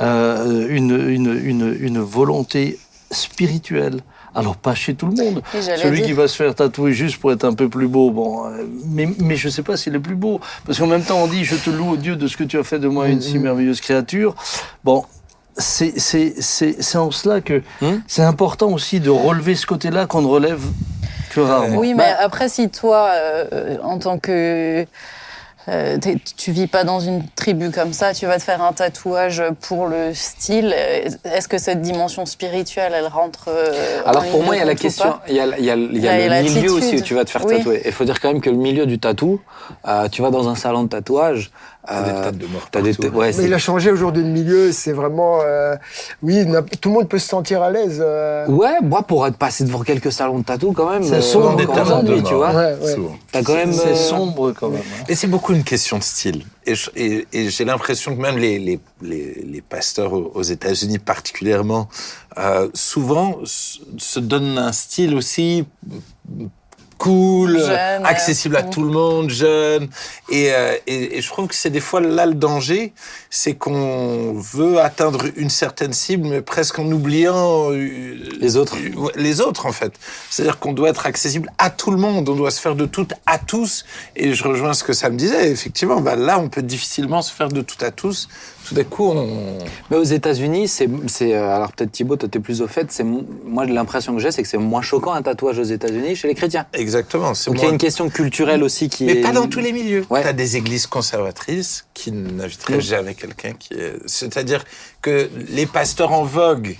euh, 0.00 0.66
une, 0.70 0.96
une, 1.16 1.30
une, 1.52 1.76
une 1.78 2.00
volonté 2.00 2.78
spirituelle. 3.10 4.00
Alors 4.38 4.56
pas 4.56 4.74
chez 4.74 4.94
tout 4.94 5.06
le 5.06 5.14
monde. 5.14 5.42
Celui 5.52 5.98
dire- 5.98 6.06
qui 6.06 6.12
va 6.12 6.28
se 6.28 6.36
faire 6.36 6.54
tatouer 6.54 6.92
juste 6.92 7.18
pour 7.18 7.32
être 7.32 7.44
un 7.44 7.54
peu 7.54 7.68
plus 7.68 7.88
beau, 7.88 8.10
bon, 8.10 8.46
euh, 8.46 8.64
mais, 8.86 9.08
mais 9.18 9.36
je 9.36 9.48
sais 9.48 9.62
pas 9.62 9.76
s'il 9.76 9.94
est 9.94 9.98
plus 10.00 10.14
beau. 10.14 10.40
Parce 10.64 10.78
qu'en 10.78 10.86
même 10.86 11.02
temps, 11.02 11.18
on 11.18 11.26
dit, 11.26 11.44
je 11.44 11.56
te 11.56 11.70
loue, 11.70 11.90
au 11.92 11.96
Dieu, 11.96 12.14
de 12.16 12.26
ce 12.28 12.36
que 12.36 12.44
tu 12.44 12.58
as 12.58 12.62
fait 12.64 12.78
de 12.78 12.88
moi 12.88 13.08
une 13.08 13.20
si 13.20 13.38
merveilleuse 13.38 13.80
créature. 13.80 14.34
Bon, 14.84 15.04
c'est 15.56 15.98
c'est- 15.98 16.34
c'est- 16.40 16.80
c'est 16.80 16.98
en 16.98 17.10
cela 17.10 17.40
que 17.40 17.62
Hmm? 17.80 17.98
c'est 18.06 18.22
important 18.22 18.68
aussi 18.70 19.00
de 19.00 19.10
relever 19.10 19.56
ce 19.56 19.66
côté-là 19.66 20.06
qu'on 20.06 20.22
ne 20.22 20.28
relève 20.28 20.60
que 21.30 21.40
rarement. 21.40 21.76
Oui, 21.78 21.94
mais 21.94 22.14
après, 22.20 22.48
si 22.48 22.68
toi, 22.70 23.08
euh, 23.12 23.76
en 23.82 23.98
tant 23.98 24.18
que. 24.18 24.86
Euh, 25.68 25.98
tu 26.36 26.52
vis 26.52 26.66
pas 26.66 26.84
dans 26.84 26.98
une 27.00 27.22
tribu 27.36 27.70
comme 27.70 27.92
ça, 27.92 28.14
tu 28.14 28.26
vas 28.26 28.38
te 28.38 28.42
faire 28.42 28.62
un 28.62 28.72
tatouage 28.72 29.42
pour 29.60 29.86
le 29.86 30.14
style. 30.14 30.74
euh, 30.76 31.08
Est-ce 31.24 31.46
que 31.48 31.58
cette 31.58 31.82
dimension 31.82 32.24
spirituelle, 32.26 32.92
elle 32.96 33.06
rentre 33.06 33.46
euh, 33.48 34.00
Alors 34.06 34.24
pour 34.30 34.42
moi, 34.42 34.56
il 34.56 34.58
y 34.58 34.62
a 34.62 34.64
la 34.64 34.74
question, 34.74 35.14
il 35.28 35.34
y 35.34 35.40
a, 35.40 35.46
y 35.46 35.50
a- 35.52 35.58
y 35.58 35.70
a 35.70 35.74
Il 35.76 35.98
y 35.98 36.08
a 36.08 36.42
le 36.42 36.48
milieu 36.50 36.72
aussi 36.72 36.96
où 36.96 37.00
tu 37.02 37.14
vas 37.14 37.24
te 37.24 37.30
faire 37.30 37.44
Oui. 37.44 37.56
tatouer. 37.58 37.82
Il 37.84 37.92
faut 37.92 38.04
dire 38.04 38.18
quand 38.20 38.28
même 38.28 38.40
que 38.40 38.50
le 38.50 38.56
milieu 38.56 38.86
du 38.86 38.98
tatou, 38.98 39.40
euh, 39.86 40.08
tu 40.08 40.22
vas 40.22 40.30
dans 40.30 40.48
un 40.48 40.54
salon 40.54 40.84
de 40.84 40.88
tatouage. 40.88 41.50
T'as 41.88 42.02
des 42.02 42.20
têtes 42.22 42.38
de 42.38 42.46
mort 42.46 42.68
t'as 42.70 42.82
des 42.82 42.90
partout. 42.90 43.02
têtes- 43.02 43.14
ouais, 43.14 43.26
Mais 43.28 43.32
c'est- 43.32 43.44
il 43.44 43.54
a 43.54 43.58
changé 43.58 43.90
aujourd'hui 43.90 44.22
de 44.22 44.28
milieu, 44.28 44.72
c'est 44.72 44.92
vraiment. 44.92 45.38
euh, 45.42 45.74
oui, 46.22 46.44
tout 46.80 46.90
le 46.90 46.94
monde 46.96 47.08
peut 47.08 47.18
se 47.18 47.28
sentir 47.28 47.62
à 47.62 47.70
l'aise. 47.70 47.98
euh, 48.04 48.46
Ouais, 48.46 48.74
moi 48.82 49.02
pour 49.02 49.26
être 49.26 49.36
passé 49.38 49.64
devant 49.64 49.80
quelques 49.80 50.12
salons 50.12 50.40
de 50.40 50.44
tatou 50.44 50.72
quand 50.72 50.90
même. 50.90 51.02
C'est 51.02 51.22
sombre, 51.22 51.56
des 51.56 51.66
aujourd'hui, 51.66 52.20
de 52.20 52.26
tu 52.26 52.34
vois. 52.34 52.50
Ouais, 52.54 52.76
ouais. 52.82 53.42
Quand 53.42 53.54
même. 53.54 53.72
C'est 53.72 53.88
euh, 53.88 53.94
sombre 53.94 54.52
quand 54.52 54.68
même. 54.68 54.82
hein. 54.82 55.04
Et 55.08 55.14
c'est 55.14 55.26
beaucoup 55.28 55.54
une 55.54 55.64
question 55.64 55.96
de 55.98 56.02
style. 56.02 56.44
Et, 56.66 56.74
je- 56.74 56.90
et- 56.94 57.26
et 57.32 57.48
j'ai 57.48 57.64
l'impression 57.64 58.14
que 58.14 58.20
même 58.20 58.36
les, 58.36 58.58
les, 58.58 58.78
les, 59.00 59.42
les 59.46 59.60
pasteurs 59.62 60.12
aux, 60.12 60.42
États-Unis 60.42 60.98
particulièrement, 60.98 61.88
euh, 62.36 62.68
souvent 62.74 63.38
se 63.44 64.20
donnent 64.20 64.58
un 64.58 64.72
style 64.72 65.14
aussi 65.14 65.64
cool, 66.98 67.58
Jeune, 67.58 67.70
euh, 67.70 68.04
accessible 68.04 68.56
à 68.56 68.62
tout 68.62 68.82
le 68.82 68.90
monde, 68.90 69.30
jeune. 69.30 69.88
Et, 70.28 70.52
euh, 70.52 70.76
et, 70.86 71.16
et 71.18 71.22
je 71.22 71.28
trouve 71.28 71.46
que 71.48 71.54
c'est 71.54 71.70
des 71.70 71.80
fois 71.80 72.00
là 72.00 72.26
le 72.26 72.34
danger, 72.34 72.92
c'est 73.30 73.54
qu'on 73.54 74.34
veut 74.34 74.80
atteindre 74.80 75.24
une 75.36 75.48
certaine 75.50 75.92
cible, 75.92 76.28
mais 76.28 76.42
presque 76.42 76.78
en 76.78 76.90
oubliant 76.90 77.70
euh, 77.72 78.16
Les 78.40 78.56
autres. 78.56 78.76
euh, 78.76 79.08
les 79.16 79.40
autres 79.40 79.66
en 79.66 79.72
fait. 79.72 79.92
C'est-à-dire 80.30 80.58
qu'on 80.58 80.72
doit 80.72 80.90
être 80.90 81.06
accessible 81.06 81.50
à 81.58 81.70
tout 81.70 81.90
le 81.90 81.96
monde, 81.98 82.28
on 82.28 82.34
doit 82.34 82.50
se 82.50 82.60
faire 82.60 82.74
de 82.74 82.86
tout 82.86 83.08
à 83.26 83.38
tous. 83.38 83.84
Et 84.16 84.34
je 84.34 84.44
rejoins 84.44 84.74
ce 84.74 84.84
que 84.84 84.92
ça 84.92 85.08
me 85.10 85.16
disait. 85.16 85.50
Effectivement, 85.50 86.00
bah 86.00 86.16
là, 86.16 86.38
on 86.38 86.48
peut 86.48 86.62
difficilement 86.62 87.22
se 87.22 87.32
faire 87.32 87.48
de 87.48 87.62
tout 87.62 87.82
à 87.84 87.90
tous. 87.90 88.28
Tout 88.68 88.74
d'un 88.74 88.84
coup, 88.84 89.08
on. 89.10 89.58
Mais 89.90 89.96
aux 89.96 90.02
États-Unis, 90.04 90.68
c'est, 90.68 90.88
euh, 91.34 91.54
alors 91.56 91.72
peut-être 91.72 91.90
Thibaut, 91.92 92.16
toi 92.16 92.28
t'es 92.28 92.38
plus 92.40 92.60
au 92.60 92.66
fait. 92.66 92.92
C'est 92.92 93.04
moi 93.04 93.64
l'impression 93.64 94.14
que 94.14 94.20
j'ai, 94.20 94.30
c'est 94.30 94.42
que 94.42 94.48
c'est 94.48 94.58
moins 94.58 94.82
choquant 94.82 95.12
un 95.14 95.22
tatouage 95.22 95.58
aux 95.58 95.62
États-Unis 95.64 96.16
chez 96.16 96.28
les 96.28 96.34
chrétiens. 96.34 96.66
Exactement. 96.74 97.32
Donc 97.46 97.56
il 97.56 97.62
y 97.62 97.66
a 97.66 97.70
une 97.70 97.78
question 97.78 98.08
culturelle 98.10 98.62
aussi 98.62 98.88
qui 98.88 99.04
Mais 99.04 99.12
est. 99.18 99.20
pas 99.22 99.32
dans 99.32 99.46
tous 99.48 99.60
les 99.60 99.72
milieux. 99.72 100.04
Ouais. 100.10 100.22
Tu 100.22 100.28
as 100.28 100.32
des 100.32 100.56
églises 100.56 100.86
conservatrices 100.86 101.86
qui 101.94 102.12
n'inviteraient 102.12 102.76
Mm. 102.76 102.80
jamais 102.82 103.14
quelqu'un 103.14 103.52
qui 103.58 103.74
est. 103.74 103.94
C'est-à-dire 104.06 104.64
que 105.02 105.30
les 105.48 105.66
pasteurs 105.66 106.12
en 106.12 106.24
vogue 106.24 106.76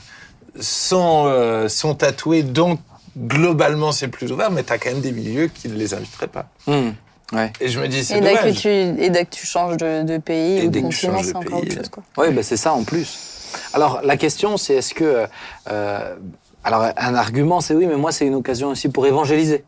sont, 0.60 1.24
euh, 1.26 1.68
sont 1.68 1.94
tatoués, 1.94 2.42
donc 2.42 2.80
globalement 3.16 3.92
c'est 3.92 4.08
plus 4.08 4.30
ouvert, 4.32 4.50
mais 4.50 4.62
tu 4.62 4.72
as 4.72 4.78
quand 4.78 4.90
même 4.90 5.00
des 5.00 5.12
milieux 5.12 5.48
qui 5.48 5.68
ne 5.68 5.74
les 5.74 5.94
inviteraient 5.94 6.28
pas. 6.28 6.48
Hmm, 6.66 6.90
ouais. 7.32 7.52
Et 7.60 7.68
je 7.68 7.80
me 7.80 7.88
dis, 7.88 8.04
c'est 8.04 8.18
Et 8.18 8.20
dès, 8.20 8.34
que 8.34 8.38
dommage. 8.40 8.56
tu, 8.56 8.68
et 8.68 9.10
dès 9.10 9.24
que 9.24 9.30
tu 9.30 9.46
changes 9.46 9.76
de, 9.76 10.02
de 10.02 10.18
pays 10.18 10.58
Et 10.58 10.66
ou 10.66 10.70
dès 10.70 10.82
que 10.82 10.88
tu 10.88 10.96
changes 10.96 11.26
de 11.26 11.30
c'est 11.32 11.36
encore 11.36 11.60
pays, 11.60 11.68
autre 11.68 11.76
chose. 11.76 11.88
Quoi. 11.88 12.02
Oui, 12.18 12.32
ben 12.32 12.42
c'est 12.42 12.56
ça 12.56 12.72
en 12.72 12.84
plus. 12.84 13.18
Alors 13.72 14.00
la 14.04 14.16
question, 14.16 14.56
c'est 14.56 14.74
est-ce 14.74 14.94
que. 14.94 15.26
euh, 15.70 16.14
alors 16.64 16.82
un 16.96 17.14
argument, 17.14 17.60
c'est 17.60 17.74
oui, 17.74 17.86
mais 17.86 17.96
moi 17.96 18.12
c'est 18.12 18.26
une 18.26 18.34
occasion 18.34 18.68
aussi 18.68 18.88
pour 18.88 19.06
évangéliser. 19.06 19.64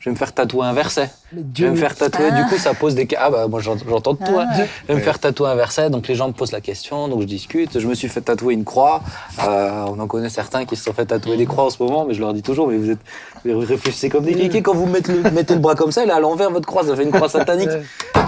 Je 0.00 0.06
vais 0.08 0.12
me 0.12 0.16
faire 0.16 0.32
tatouer 0.32 0.66
un 0.66 0.72
verset. 0.72 1.10
Mais 1.32 1.42
Je 1.54 1.64
vais 1.64 1.70
me 1.70 1.76
faire 1.76 1.94
tatouer, 1.94 2.28
Ah. 2.32 2.42
du 2.42 2.48
coup 2.48 2.56
ça 2.58 2.74
pose 2.74 2.94
des... 2.94 3.06
Ah 3.18 3.30
bah 3.30 3.46
moi 3.48 3.60
j'ent- 3.60 3.76
j'entends 3.88 4.14
de 4.14 4.18
toi. 4.24 4.44
Ah. 4.48 4.54
Je 4.88 4.92
vais 4.92 4.98
me 4.98 5.04
faire 5.04 5.18
tatouer 5.18 5.48
un 5.48 5.54
verset, 5.54 5.90
donc 5.90 6.08
les 6.08 6.14
gens 6.14 6.28
me 6.28 6.32
posent 6.32 6.52
la 6.52 6.60
question, 6.60 7.08
donc 7.08 7.20
je 7.22 7.26
discute. 7.26 7.78
Je 7.78 7.86
me 7.86 7.94
suis 7.94 8.08
fait 8.08 8.20
tatouer 8.20 8.54
une 8.54 8.64
croix. 8.64 9.02
Euh, 9.46 9.84
on 9.88 9.98
en 10.00 10.06
connaît 10.06 10.28
certains 10.28 10.64
qui 10.64 10.76
se 10.76 10.84
sont 10.84 10.92
fait 10.92 11.06
tatouer 11.06 11.36
des 11.36 11.46
croix 11.46 11.64
en 11.64 11.70
ce 11.70 11.82
moment, 11.82 12.04
mais 12.06 12.14
je 12.14 12.20
leur 12.20 12.32
dis 12.34 12.42
toujours, 12.42 12.68
mais 12.68 12.76
vous 12.76 12.90
êtes... 12.90 12.98
Vous 13.44 13.58
réfléchissez 13.60 14.10
comme 14.10 14.24
des 14.24 14.34
cliquets 14.34 14.60
quand 14.60 14.74
vous 14.74 14.84
mettez 14.84 15.12
le, 15.12 15.30
mettez 15.30 15.54
le 15.54 15.60
bras 15.60 15.74
comme 15.74 15.92
ça, 15.92 16.02
elle 16.02 16.10
est 16.10 16.12
à 16.12 16.20
l'envers 16.20 16.50
votre 16.50 16.66
croix, 16.66 16.84
ça 16.84 16.94
fait 16.94 17.04
une 17.04 17.10
croix 17.10 17.28
satanique. 17.30 17.70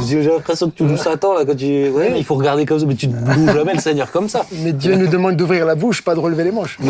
J'ai 0.06 0.22
l'impression 0.22 0.70
que 0.70 0.74
tu 0.76 0.88
joues 0.88 0.96
Satan 0.96 1.34
là 1.34 1.44
quand 1.44 1.54
tu... 1.54 1.90
Ouais, 1.90 2.08
mais 2.10 2.18
il 2.18 2.24
faut 2.24 2.34
regarder 2.34 2.64
comme 2.64 2.78
ça, 2.78 2.86
mais 2.86 2.94
tu 2.94 3.08
ne 3.08 3.14
bouges 3.16 3.52
jamais 3.54 3.74
le 3.74 3.80
Seigneur 3.80 4.10
comme 4.10 4.28
ça. 4.30 4.46
Mais 4.52 4.72
Dieu 4.72 4.94
nous 4.94 5.08
demande 5.08 5.36
d'ouvrir 5.36 5.66
la 5.66 5.74
bouche, 5.74 6.02
pas 6.02 6.14
de 6.14 6.20
relever 6.20 6.44
les 6.44 6.50
manches. 6.50 6.78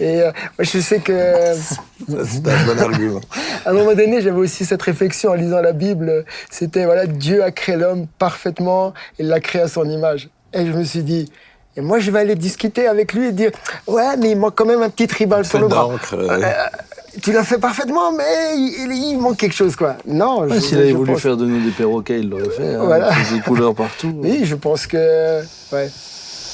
Et 0.00 0.20
euh, 0.22 0.24
moi, 0.26 0.32
je 0.60 0.78
sais 0.78 0.98
que 1.00 1.12
Ça, 1.56 1.76
C'est 2.08 2.48
un 2.48 2.64
bon 2.66 2.78
argument. 2.80 3.20
à 3.64 3.70
un 3.70 3.72
moment 3.72 3.94
donné, 3.94 4.20
j'avais 4.22 4.38
aussi 4.38 4.64
cette 4.64 4.82
réflexion 4.82 5.30
en 5.30 5.34
lisant 5.34 5.60
la 5.60 5.72
Bible. 5.72 6.24
C'était 6.50 6.84
voilà, 6.84 7.06
Dieu 7.06 7.42
a 7.42 7.50
créé 7.50 7.76
l'homme 7.76 8.06
parfaitement, 8.18 8.94
il 9.18 9.28
l'a 9.28 9.40
créé 9.40 9.62
à 9.62 9.68
son 9.68 9.88
image. 9.88 10.28
Et 10.52 10.66
je 10.66 10.72
me 10.72 10.82
suis 10.84 11.02
dit, 11.02 11.30
et 11.76 11.80
moi, 11.80 11.98
je 12.00 12.10
vais 12.10 12.18
aller 12.20 12.34
discuter 12.34 12.88
avec 12.88 13.12
lui 13.12 13.28
et 13.28 13.32
dire, 13.32 13.52
ouais, 13.86 14.16
mais 14.18 14.32
il 14.32 14.36
manque 14.36 14.56
quand 14.56 14.66
même 14.66 14.82
un 14.82 14.90
petit 14.90 15.06
tribal 15.06 15.44
sur 15.44 15.60
le 15.60 15.68
bras. 15.68 15.88
euh, 16.14 16.42
Tu 17.22 17.32
l'as 17.32 17.44
fait 17.44 17.58
parfaitement, 17.58 18.10
mais 18.12 18.56
il, 18.56 19.18
manque 19.20 19.36
quelque 19.36 19.54
chose, 19.54 19.76
quoi. 19.76 19.96
Non, 20.06 20.40
Ouais, 20.42 20.60
S'il 20.60 20.78
avait 20.78 20.90
je 20.90 20.94
voulu 20.96 21.12
pense- 21.12 21.20
faire 21.22 21.36
de 21.36 21.44
nous 21.46 21.62
des 21.64 21.70
perroquets, 21.70 22.18
il 22.20 22.28
l'aurait 22.28 22.50
fait. 22.50 22.74
Hein, 22.74 22.82
Voilà. 22.84 23.10
Des 23.32 23.40
couleurs 23.40 23.74
partout. 23.74 24.12
Oui, 24.22 24.40
je 24.44 24.56
pense 24.56 24.86
que, 24.88 25.42
ouais. 25.72 25.90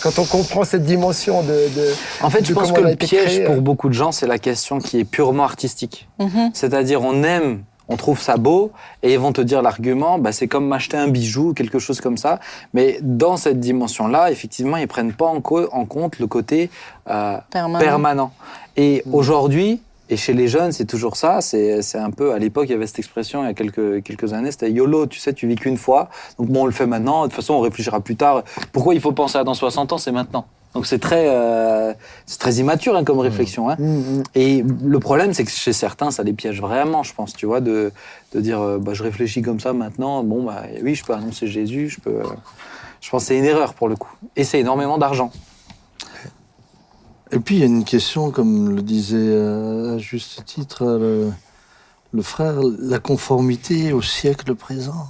Quand 0.03 0.19
on 0.19 0.25
comprend 0.25 0.65
cette 0.65 0.85
dimension 0.85 1.43
de, 1.43 1.49
de 1.49 1.89
En 2.23 2.31
fait, 2.31 2.45
je 2.45 2.53
pense 2.53 2.73
que 2.73 2.81
le 2.81 2.95
piège 2.97 3.25
créé, 3.25 3.45
pour 3.45 3.57
euh. 3.57 3.61
beaucoup 3.61 3.89
de 3.89 3.95
gens, 3.95 4.13
c'est 4.13 4.27
la 4.27 4.39
question 4.39 4.79
qui 4.79 5.01
est 5.01 5.05
purement 5.05 5.45
artistique. 5.45 6.09
Mhm. 6.19 6.51
C'est-à-dire, 6.55 7.03
on 7.03 7.23
aime, 7.23 7.63
on 7.89 7.97
trouve 7.97 8.21
ça 8.21 8.37
beau, 8.37 8.73
et 9.03 9.13
ils 9.15 9.19
vont 9.19 9.33
te 9.33 9.41
dire 9.41 9.63
l'argument, 9.63 10.19
bah, 10.19 10.33
c'est 10.33 10.49
comme 10.49 10.67
m'acheter 10.67 10.97
un 10.97 11.09
bijou, 11.09 11.55
quelque 11.55 11.79
chose 11.79 12.01
comme 12.01 12.17
ça. 12.19 12.41
Mais 12.75 12.99
dans 13.01 13.37
cette 13.37 13.61
dimension-là, 13.61 14.31
effectivement, 14.31 14.77
ils 14.77 14.89
prennent 14.89 15.13
pas 15.13 15.27
en, 15.27 15.41
co- 15.41 15.69
en 15.73 15.85
compte 15.87 16.19
le 16.19 16.27
côté 16.27 16.71
euh, 17.09 17.39
Permanent. 17.51 17.79
permanent. 17.85 18.33
Et 18.77 19.03
aujourd'hui, 19.13 19.81
Et 20.09 20.17
chez 20.17 20.33
les 20.33 20.47
jeunes, 20.49 20.73
c'est 20.73 20.85
toujours 20.85 21.17
ça. 21.17 21.41
C'est 21.41 21.81
un 21.97 22.11
peu, 22.11 22.33
à 22.33 22.39
l'époque, 22.39 22.67
il 22.69 22.73
y 22.73 22.75
avait 22.75 22.87
cette 22.87 22.99
expression, 22.99 23.43
il 23.43 23.47
y 23.47 23.51
a 23.51 23.55
quelques, 23.55 24.03
quelques 24.03 24.33
années, 24.33 24.51
c'était 24.53 24.71
YOLO, 24.71 25.07
tu 25.07 25.19
sais, 25.19 25.33
tu 25.33 25.47
vis 25.49 25.57
qu'une 25.57 25.77
fois. 25.77 26.09
Donc 26.39 26.49
bon, 26.49 26.63
on 26.63 26.67
le 26.67 26.73
fait 26.73 26.87
maintenant. 26.87 27.23
De 27.23 27.27
toute 27.27 27.35
façon, 27.37 27.55
on 27.55 27.61
réfléchira 27.61 28.01
plus 28.01 28.17
tard. 28.17 28.45
Pourquoi 28.73 28.95
il 28.95 29.01
faut 29.01 29.13
penser 29.13 29.39
à 29.39 29.45
dans 29.45 29.55
60 29.55 29.93
ans 29.93 29.99
C'est 29.99 30.13
maintenant. 30.13 30.47
Donc 30.75 30.85
c'est 30.87 30.99
très, 30.99 31.27
euh, 31.29 31.95
c'est 32.27 32.39
très 32.39 32.57
immature 32.57 32.95
hein, 32.97 33.03
comme 33.03 33.19
réflexion. 33.19 33.71
Hein. 33.71 33.77
Mm, 33.79 34.19
mm. 34.19 34.23
Et 34.35 34.63
le 34.85 34.99
problème, 34.99 35.33
c'est 35.33 35.45
que 35.45 35.51
chez 35.51 35.73
certains, 35.73 36.11
ça 36.11 36.23
les 36.23 36.35
piège 36.35 36.61
vraiment, 36.61 37.03
je 37.03 37.15
pense, 37.15 37.33
tu 37.33 37.47
vois, 37.47 37.61
de, 37.61 37.93
de 38.35 38.41
dire, 38.41 38.61
euh, 38.61 38.79
bah, 38.79 38.93
je 38.93 39.03
réfléchis 39.03 39.41
comme 39.41 39.59
ça 39.59 39.73
maintenant, 39.73 40.23
bon, 40.23 40.43
bah 40.45 40.65
oui, 40.83 40.95
je 40.95 41.03
peux 41.03 41.15
annoncer 41.15 41.47
Jésus, 41.47 41.89
je 41.89 42.01
peux. 42.01 42.11
euh, 42.21 42.25
je 43.01 43.11
pense 43.11 43.23
que 43.23 43.29
c'est 43.29 43.39
une 43.39 43.45
erreur 43.45 43.73
pour 43.75 43.89
le 43.89 43.97
coup. 43.97 44.13
Et 44.37 44.45
c'est 44.45 44.59
énormément 44.61 44.99
d'argent. 44.99 45.31
Et 47.33 47.39
puis 47.41 47.57
il 47.57 47.61
y 47.61 47.63
a 47.63 47.67
une 47.67 47.85
question, 47.85 48.31
comme 48.31 48.75
le 48.77 48.83
disait 48.83 49.17
euh, 49.19 49.97
à 49.97 49.99
juste 49.99 50.45
titre 50.45 50.85
le, 50.85 51.33
le 52.13 52.23
frère, 52.23 52.55
la 52.79 52.99
conformité 52.99 53.93
au 53.93 54.03
siècle 54.03 54.55
présent. 54.55 55.09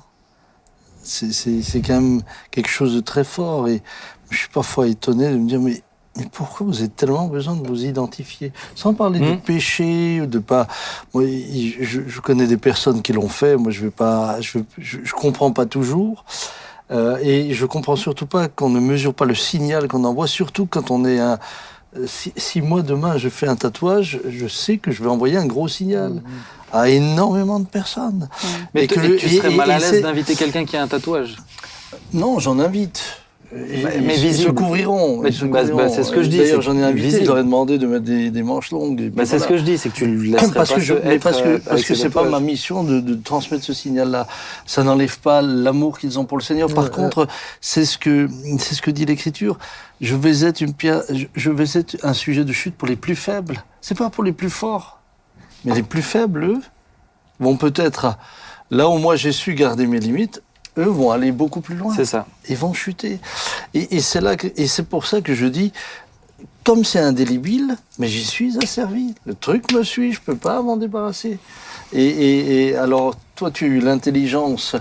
C'est- 1.03 1.83
quand 1.87 2.01
même 2.01 2.23
quelque 2.51 2.69
chose 2.71 2.95
de 2.95 3.01
très 3.01 3.23
fort. 3.23 3.69
Et 3.69 3.83
je 4.31 4.37
suis 4.39 4.49
parfois 4.49 4.89
étonné 4.89 5.31
de 5.31 5.37
me 5.37 5.47
dire, 5.49 5.61
mais, 5.61 5.83
mais 6.17 6.27
pourquoi 6.33 6.67
vous 6.67 6.79
avez 6.81 6.89
tellement 6.89 7.29
besoin 7.29 7.55
de 7.55 7.67
vous 7.67 7.85
identifier? 7.85 8.53
Sans 8.75 8.93
parler 8.95 9.21
de 9.21 9.33
Mm. 9.35 9.41
péché, 9.41 10.21
ou 10.23 10.27
de 10.27 10.39
pas. 10.41 10.67
Moi, 11.15 11.25
je, 11.27 12.01
je 12.07 12.21
connais 12.21 12.47
des 12.49 12.57
personnes 12.57 13.03
qui 13.03 13.13
l'ont 13.13 13.29
fait. 13.29 13.57
Moi, 13.57 13.71
je 13.71 13.83
vais 13.85 13.91
pas. 13.93 14.41
Je, 14.41 14.59
je, 14.79 14.99
je 15.05 15.13
comprends 15.13 15.53
pas 15.53 15.67
toujours. 15.67 16.25
Euh, 16.91 17.19
et 17.21 17.53
je 17.53 17.67
comprends 17.67 17.97
surtout 17.97 18.27
pas 18.27 18.49
qu'on 18.49 18.69
ne 18.71 18.81
mesure 18.81 19.13
pas 19.15 19.25
le 19.27 19.35
signal 19.35 19.87
qu'on 19.89 20.05
envoie, 20.05 20.27
surtout 20.27 20.67
quand 20.67 20.91
on 20.91 21.05
est 21.05 21.21
un. 21.21 21.39
Si, 22.07 22.33
si 22.37 22.61
moi 22.61 22.83
demain 22.83 23.17
je 23.19 23.29
fais 23.29 23.49
un 23.49 23.57
tatouage, 23.57 24.21
je 24.29 24.47
sais 24.47 24.79
que 24.79 24.91
je 24.91 25.03
vais 25.03 25.09
envoyer 25.09 25.37
un 25.37 25.47
gros 25.47 25.69
signal 25.69 26.23
à 26.73 26.89
énormément 26.91 27.59
de 27.61 27.67
personnes. 27.67 28.29
Mais 28.75 28.85
Et 28.85 28.87
que 28.87 29.01
et 29.01 29.17
tu 29.17 29.29
serais 29.31 29.53
et- 29.53 29.57
mal 29.57 29.71
à 29.71 29.79
l'aise 29.79 30.03
d'inviter 30.03 30.35
quelqu'un 30.35 30.65
qui 30.65 30.77
a 30.77 30.83
un 30.83 30.89
tatouage? 30.89 31.37
Non, 32.13 32.39
j'en 32.39 32.59
invite. 32.59 33.03
Et- 33.55 33.85
Mais- 33.85 33.97
et 33.97 34.01
mais 34.01 34.21
ils 34.21 34.35
se 34.35 34.49
couvriront. 34.49 35.19
Bah, 35.23 35.29
bah, 35.31 35.63
couvriront. 35.65 35.89
c'est 35.95 36.03
ce 36.03 36.11
que 36.11 36.23
je 36.23 36.29
dis, 36.29 36.39
D'ailleurs, 36.39 36.63
j'en 36.63 36.77
ai 36.77 36.83
invité, 36.83 37.21
je 37.21 37.27
leur 37.27 37.39
ai 37.39 37.45
demandé 37.45 37.79
de 37.79 37.87
mettre 37.87 38.05
des, 38.05 38.31
des 38.31 38.43
manches 38.43 38.73
longues. 38.73 39.11
bah, 39.15 39.25
C'est 39.25 39.39
ce 39.39 39.47
que 39.47 39.57
je 39.57 39.63
dis, 39.63 39.79
c'est 39.79 39.89
que 39.91 39.95
tu 39.95 40.07
le 40.07 40.21
laisserais 40.33 40.53
parce 40.53 40.71
pas 40.71 40.75
que 40.77 40.81
je, 40.81 40.95
être, 40.95 41.23
parce 41.23 41.41
que 41.41 41.49
euh, 41.49 41.59
parce 41.65 41.85
que 41.85 41.95
c'est 41.95 42.11
pas 42.11 42.25
ma 42.25 42.41
mission 42.41 42.83
de, 42.83 42.99
de 43.01 43.15
transmettre 43.15 43.63
ce 43.65 43.73
signal-là. 43.73 44.27
Ça 44.67 44.83
n'enlève 44.83 45.19
pas 45.21 45.43
l'amour 45.43 45.99
qu'ils 45.99 46.19
ont 46.19 46.25
pour 46.25 46.39
le 46.39 46.43
Seigneur. 46.43 46.73
Par 46.75 46.85
Ouais, 46.85 46.91
contre, 46.91 47.29
c'est 47.61 47.85
ce 47.85 47.99
que 47.99 48.29
c'est 48.59 48.75
ce 48.75 48.83
que 48.83 48.91
dit 48.91 49.05
l'Écriture. 49.07 49.59
Je 50.01 50.17
vais 50.17 50.45
être 50.45 50.61
une 50.61 50.75
pierre, 50.75 51.03
je- 51.09 51.27
je 51.35 51.51
vais 51.51 51.79
être 51.79 51.97
un 52.03 52.13
sujet 52.15 52.45
de 52.45 52.53
chute 52.53 52.75
pour 52.75 52.89
les 52.89 52.97
plus 52.97 53.15
faibles. 53.17 53.63
C'est 53.81 53.97
pas 53.97 54.11
pour 54.11 54.25
les 54.25 54.33
plus 54.33 54.51
forts, 54.51 55.01
mais 55.65 55.73
les 55.75 55.83
plus 55.85 56.03
faibles, 56.03 56.45
eux, 56.45 56.61
vont 57.39 57.57
peut-être 57.57 58.17
là 58.73 58.89
où 58.89 58.99
moi 58.99 59.15
j'ai 59.15 59.31
su 59.33 59.55
garder 59.55 59.87
mes 59.87 60.01
limites. 60.01 60.43
Eux 60.79 60.85
vont 60.85 61.11
aller 61.11 61.33
beaucoup 61.33 61.61
plus 61.61 61.75
loin 61.77 61.95
C'est 61.95 62.05
ça. 62.05 62.27
ils 62.49 62.57
vont 62.57 62.73
chuter. 62.73 63.19
Et, 63.75 63.97
et 63.97 64.01
c'est 64.01 64.21
là 64.21 64.37
que, 64.37 64.49
et 64.57 64.67
c'est 64.67 64.83
pour 64.83 65.07
ça 65.07 65.21
que 65.23 65.35
je 65.35 65.47
dis, 65.47 65.73
comme 66.65 66.85
c'est 66.85 66.99
indélébile, 66.99 67.77
mais 67.99 68.09
j'y 68.09 68.25
suis 68.25 68.59
asservi. 68.63 69.15
Le 69.25 69.35
truc 69.35 69.73
me 69.73 69.83
suit, 69.83 70.13
je 70.13 70.21
peux 70.21 70.35
pas 70.37 70.61
m'en 70.63 70.77
débarrasser. 70.77 71.39
Et, 71.93 72.05
et- 72.05 72.67
et 72.69 72.77
alors, 72.77 73.15
toi, 73.37 73.51
tu 73.51 73.65
as 73.65 73.69
eu 73.69 73.79
l'intelligence 73.81 74.75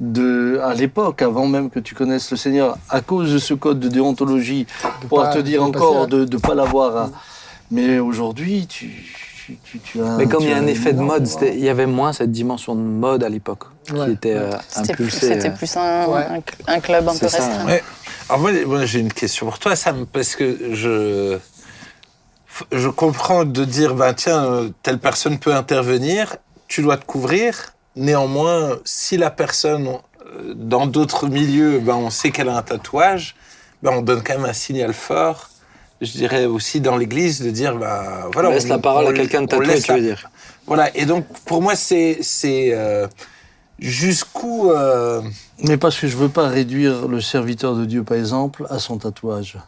de, 0.00 0.60
à 0.62 0.74
l'époque, 0.74 1.22
avant 1.22 1.46
même 1.46 1.70
que 1.70 1.80
tu 1.80 1.94
connaisses 1.94 2.30
le 2.30 2.36
Seigneur, 2.36 2.76
à 2.90 3.00
cause 3.00 3.32
de 3.32 3.38
ce 3.38 3.54
code 3.54 3.80
de 3.80 3.88
déontologie, 3.88 4.66
pour 5.08 5.22
pas- 5.22 5.32
te 5.34 5.38
dire 5.38 5.62
de 5.62 5.66
encore 5.68 6.02
à- 6.02 6.06
de 6.06 6.24
ne 6.24 6.38
pas 6.38 6.54
l'avoir. 6.54 6.96
à- 6.96 7.10
Mais 7.70 7.98
aujourd'hui, 7.98 8.66
tu, 8.68 8.90
tu, 9.46 9.58
tu- 9.64 9.78
tu 9.80 10.00
as. 10.02 10.16
Mais 10.16 10.26
comme 10.26 10.42
il 10.42 10.50
y 10.50 10.52
a 10.52 10.56
un 10.58 10.66
effet 10.66 10.92
de 10.92 11.00
mode, 11.00 11.26
il 11.42 11.64
y 11.64 11.68
avait 11.68 11.86
moins 11.86 12.12
cette 12.12 12.30
dimension 12.30 12.74
de 12.74 12.80
mode 12.80 13.24
à 13.24 13.28
l'époque 13.28 13.64
Ouais, 13.92 14.06
qui 14.06 14.12
était 14.12 14.34
ouais. 14.34 14.50
C'était 14.68 14.94
plus, 15.50 15.76
un, 15.76 16.06
Ouais. 16.06 16.24
un 16.28 16.38
cl- 16.38 16.42
un 16.66 16.80
club 16.80 17.08
un 17.08 17.16
peu 17.16 17.28
ça, 17.28 17.38
restreint. 17.38 17.78
Alors 18.28 18.40
moi, 18.40 18.50
moi, 18.66 18.84
j'ai 18.86 19.00
une 19.00 19.12
question 19.12 19.46
pour 19.46 19.58
toi, 19.58 19.76
Sam, 19.76 20.06
parce 20.06 20.34
que 20.36 20.74
je 20.74 21.38
je 22.72 22.88
comprends 22.88 23.44
de 23.44 23.64
dire 23.64 23.94
ben 23.94 24.14
tiens 24.14 24.44
euh, 24.44 24.68
telle 24.82 24.98
personne 24.98 25.38
peut 25.38 25.54
intervenir, 25.54 26.36
tu 26.68 26.82
dois 26.82 26.96
te 26.96 27.04
couvrir. 27.04 27.74
Néanmoins, 27.96 28.78
si 28.84 29.16
la 29.16 29.30
personne 29.30 29.88
euh, 29.88 30.52
dans 30.54 30.86
d'autres 30.86 31.28
milieux, 31.28 31.78
ben 31.80 31.94
on 31.94 32.10
sait 32.10 32.30
qu'elle 32.30 32.48
a 32.48 32.56
un 32.56 32.62
tatouage, 32.62 33.36
ben 33.82 33.92
on 33.92 34.02
donne 34.02 34.22
quand 34.22 34.34
même 34.38 34.46
un 34.46 34.52
signal 34.54 34.92
fort. 34.94 35.50
Je 36.00 36.10
dirais 36.12 36.44
aussi 36.46 36.80
dans 36.80 36.96
l'Église 36.96 37.40
de 37.42 37.50
dire 37.50 37.76
ben 37.76 38.02
voilà. 38.32 38.48
On 38.48 38.52
laisse 38.52 38.68
la 38.68 38.78
parole 38.78 39.06
à 39.06 39.12
quelqu'un 39.12 39.40
de 39.42 39.44
on 39.54 39.58
tatoué, 39.58 39.80
tu 39.80 39.92
veux 39.92 40.00
dire. 40.00 40.30
Voilà. 40.66 40.94
Et 40.96 41.04
donc 41.06 41.26
pour 41.44 41.60
moi 41.62 41.74
c'est 41.76 42.18
c'est 42.22 42.70
euh, 42.72 43.06
jusqu'où 43.78 44.70
euh, 44.70 45.22
Mais 45.62 45.76
parce 45.76 45.98
que 45.98 46.06
je 46.08 46.16
veux 46.16 46.28
pas 46.28 46.48
réduire 46.48 47.08
le 47.08 47.20
serviteur 47.20 47.74
de 47.76 47.84
Dieu, 47.84 48.02
par 48.04 48.16
exemple, 48.16 48.66
à 48.70 48.78
son 48.78 48.98
tatouage. 48.98 49.58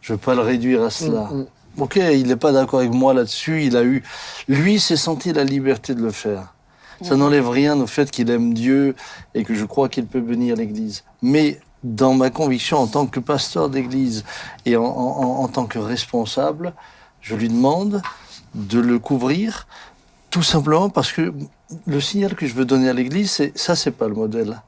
Je 0.00 0.12
veux 0.14 0.18
pas 0.18 0.34
le 0.34 0.40
réduire 0.40 0.82
à 0.82 0.90
cela. 0.90 1.28
Mm, 1.30 1.38
mm. 1.40 1.46
Ok, 1.78 1.96
il 1.96 2.26
n'est 2.26 2.36
pas 2.36 2.52
d'accord 2.52 2.80
avec 2.80 2.92
moi 2.92 3.14
là-dessus. 3.14 3.64
Il 3.64 3.76
a 3.76 3.84
eu, 3.84 4.02
lui, 4.48 4.80
s'est 4.80 4.96
senti 4.96 5.32
la 5.32 5.44
liberté 5.44 5.94
de 5.94 6.02
le 6.02 6.10
faire. 6.10 6.54
Ça 7.02 7.16
n'enlève 7.16 7.48
rien 7.48 7.80
au 7.80 7.86
fait 7.86 8.10
qu'il 8.10 8.28
aime 8.30 8.52
Dieu 8.52 8.94
et 9.34 9.42
que 9.44 9.54
je 9.54 9.64
crois 9.64 9.88
qu'il 9.88 10.04
peut 10.04 10.20
bénir 10.20 10.56
l'Église. 10.56 11.02
Mais 11.22 11.58
dans 11.82 12.12
ma 12.12 12.28
conviction 12.28 12.76
en 12.76 12.86
tant 12.86 13.06
que 13.06 13.20
pasteur 13.20 13.70
d'Église 13.70 14.22
et 14.66 14.76
en, 14.76 14.84
en- 14.84 15.42
en 15.42 15.48
tant 15.48 15.64
que 15.64 15.78
responsable, 15.78 16.74
je 17.22 17.34
lui 17.36 17.48
demande 17.48 18.02
de 18.54 18.78
le 18.80 18.98
couvrir 18.98 19.66
tout 20.30 20.42
simplement 20.42 20.88
parce 20.90 21.12
que 21.12 21.32
le 21.86 22.00
signal 22.00 22.34
que 22.34 22.46
je 22.46 22.54
veux 22.54 22.64
donner 22.64 22.88
à 22.88 22.92
l'Église, 22.92 23.30
c'est 23.30 23.56
ça, 23.58 23.74
c'est 23.76 23.90
pas 23.90 24.08
le 24.08 24.14
modèle. 24.14 24.60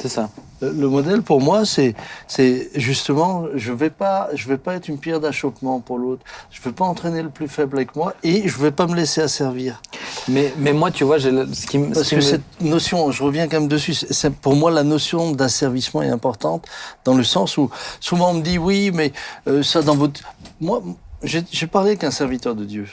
C'est 0.00 0.08
ça. 0.08 0.30
Le 0.60 0.70
le 0.70 0.88
modèle 0.88 1.22
pour 1.22 1.40
moi, 1.40 1.64
c'est 1.64 1.96
c'est 2.28 2.70
justement, 2.76 3.46
je 3.56 3.72
vais 3.72 3.90
pas, 3.90 4.28
je 4.34 4.46
vais 4.46 4.56
pas 4.56 4.74
être 4.74 4.86
une 4.86 4.98
pierre 4.98 5.18
d'achoppement 5.18 5.80
pour 5.80 5.98
l'autre. 5.98 6.22
Je 6.52 6.60
veux 6.62 6.70
pas 6.70 6.84
entraîner 6.84 7.20
le 7.20 7.30
plus 7.30 7.48
faible 7.48 7.78
avec 7.78 7.96
moi 7.96 8.14
et 8.22 8.46
je 8.46 8.58
vais 8.58 8.70
pas 8.70 8.86
me 8.86 8.94
laisser 8.94 9.20
asservir. 9.22 9.82
Mais, 10.28 10.52
mais 10.56 10.72
moi, 10.72 10.92
tu 10.92 11.02
vois, 11.02 11.18
j'ai 11.18 11.32
le- 11.32 11.52
ce 11.52 11.66
qui, 11.66 11.78
me- 11.78 11.88
ce 11.88 11.94
Parce 11.94 12.04
qui 12.10 12.14
que 12.14 12.20
me- 12.20 12.20
cette 12.20 12.60
notion, 12.60 13.10
je 13.10 13.22
reviens 13.24 13.48
quand 13.48 13.58
même 13.58 13.68
dessus. 13.68 13.92
c'est- 13.94 14.12
c'est- 14.12 14.30
pour 14.30 14.54
moi, 14.54 14.70
la 14.70 14.84
notion 14.84 15.32
d'asservissement 15.32 16.02
est 16.02 16.10
importante 16.10 16.66
dans 17.04 17.14
le 17.14 17.24
sens 17.24 17.56
où 17.58 17.68
souvent 17.98 18.30
on 18.30 18.34
me 18.34 18.42
dit 18.42 18.58
oui, 18.58 18.92
mais 18.94 19.12
euh, 19.48 19.64
ça 19.64 19.82
dans 19.82 19.96
votre. 19.96 20.20
Moi, 20.60 20.80
j'ai 21.24 21.42
j'ai 21.50 21.66
parlé 21.66 21.88
avec 21.90 22.04
un 22.04 22.12
serviteur 22.12 22.54
de 22.54 22.64
Dieu 22.64 22.86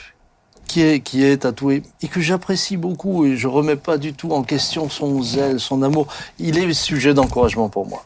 qui 0.66 0.82
est 0.82 1.00
qui 1.00 1.24
est 1.24 1.38
tatoué 1.38 1.82
et 2.02 2.08
que 2.08 2.20
j'apprécie 2.20 2.76
beaucoup 2.76 3.24
et 3.24 3.36
je 3.36 3.48
remets 3.48 3.76
pas 3.76 3.98
du 3.98 4.12
tout 4.12 4.32
en 4.32 4.42
question 4.42 4.88
son 4.88 5.22
zèle, 5.22 5.60
son 5.60 5.82
amour. 5.82 6.06
Il 6.38 6.58
est 6.58 6.72
sujet 6.72 7.14
d'encouragement 7.14 7.68
pour 7.68 7.86
moi. 7.86 8.04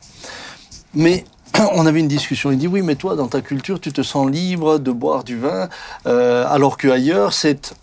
Mais 0.94 1.24
on 1.74 1.86
avait 1.86 2.00
une 2.00 2.08
discussion. 2.08 2.50
Il 2.52 2.58
dit 2.58 2.68
oui, 2.68 2.82
mais 2.82 2.96
toi, 2.96 3.16
dans 3.16 3.28
ta 3.28 3.40
culture, 3.40 3.80
tu 3.80 3.92
te 3.92 4.02
sens 4.02 4.30
libre 4.30 4.78
de 4.78 4.92
boire 4.92 5.24
du 5.24 5.38
vin, 5.38 5.68
euh, 6.06 6.46
alors 6.48 6.76
qu'ailleurs, 6.76 7.32
c'est 7.32 7.74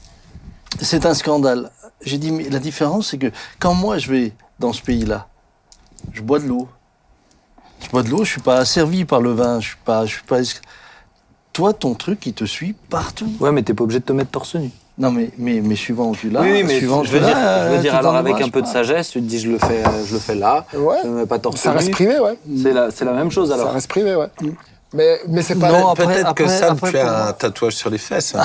c'est 0.82 1.06
un 1.06 1.14
scandale. 1.14 1.72
J'ai 2.02 2.18
dit, 2.18 2.32
mais 2.32 2.50
la 2.50 2.60
différence, 2.60 3.10
c'est 3.10 3.18
que 3.18 3.32
quand 3.60 3.74
moi, 3.74 3.98
je 3.98 4.12
vais 4.12 4.34
dans 4.60 4.74
ce 4.74 4.82
pays-là, 4.82 5.28
je 6.14 6.22
bois 6.22 6.40
de 6.40 6.46
l'eau. 6.46 6.68
Je 7.82 7.90
bois 7.90 8.04
de 8.04 8.10
l'eau, 8.10 8.24
je 8.24 8.32
suis 8.32 8.42
pas 8.42 8.58
asservi 8.58 9.06
par 9.06 9.22
le 9.22 9.32
vin, 9.32 9.60
je 9.60 9.70
suis 9.70 9.78
pas, 9.84 10.06
je 10.06 10.14
suis 10.14 10.24
pas. 10.24 10.40
Toi, 11.58 11.74
ton 11.74 11.96
truc, 11.96 12.24
il 12.28 12.34
te 12.34 12.46
suit 12.46 12.76
partout. 12.92 13.32
Ouais, 13.40 13.52
mais 13.52 13.64
t'es 13.64 13.74
pas 13.74 13.84
obligé 13.84 13.98
de 14.00 14.04
te 14.06 14.14
mettre 14.14 14.30
torse 14.30 14.54
nu. 14.54 14.70
Non, 15.00 15.10
mais, 15.10 15.32
mais, 15.40 15.60
mais 15.60 15.76
suivant 15.76 16.10
où 16.10 16.16
tu 16.16 16.30
l'as, 16.30 16.42
oui, 16.42 16.52
oui, 16.52 16.64
mais 16.64 16.78
suivant 16.78 17.04
je 17.04 17.10
veux 17.10 17.18
tu 17.18 17.26
dire, 17.26 17.34
l'as, 17.36 17.70
je 17.72 17.76
veux 17.76 17.82
dire 17.82 17.92
tu 17.94 17.98
alors 17.98 18.16
avec 18.16 18.40
un 18.40 18.50
peu 18.50 18.62
de 18.62 18.68
sagesse, 18.68 19.10
tu 19.10 19.20
te 19.22 19.26
dis 19.26 19.40
je 19.40 19.50
le 19.50 19.58
fais, 19.58 19.84
euh, 19.84 20.06
je 20.06 20.14
le 20.14 20.20
fais 20.20 20.36
là, 20.36 20.68
Ouais. 20.76 20.98
je 21.04 21.08
me 21.10 21.16
mets 21.22 21.26
pas 21.26 21.40
torse 21.40 21.60
Ça 21.60 21.72
reste 21.72 21.88
nu. 21.88 21.94
privé, 21.94 22.20
ouais. 22.20 22.38
C'est 22.62 22.74
la, 22.74 22.92
c'est 22.92 23.06
la 23.06 23.14
même 23.14 23.32
chose 23.32 23.52
alors. 23.52 23.70
Ça 23.70 23.74
reste 23.74 23.88
privé, 23.90 24.16
ouais. 24.16 24.28
Mais, 24.94 25.20
mais 25.28 25.42
c'est 25.42 25.56
pas. 25.56 25.70
Non, 25.70 25.90
après- 25.90 26.06
Peut-être 26.06 26.34
que 26.34 26.48
Sam, 26.48 26.72
après, 26.78 26.92
tu 26.92 26.98
as 26.98 27.28
un 27.28 27.34
tatouage 27.34 27.74
sur 27.74 27.90
les 27.90 27.98
fesses. 27.98 28.36
Hein. 28.36 28.44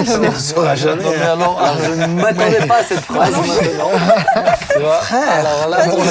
on 0.00 0.02
ne 0.18 0.30
saura 0.30 0.74
jamais. 0.74 1.02
Non, 1.04 1.10
mais 1.10 1.22
alors, 1.22 1.60
Alors 1.60 1.76
je 1.84 1.90
ne 1.92 2.06
m'attendais 2.22 2.66
pas 2.66 2.76
à 2.78 2.82
cette 2.84 3.00
phrase 3.00 3.30
maintenant. 3.32 3.90
Tu 4.72 4.78
vois 4.80 5.00
Alors 5.30 5.68
là, 5.68 5.84
pour 5.88 5.98
le 5.98 6.04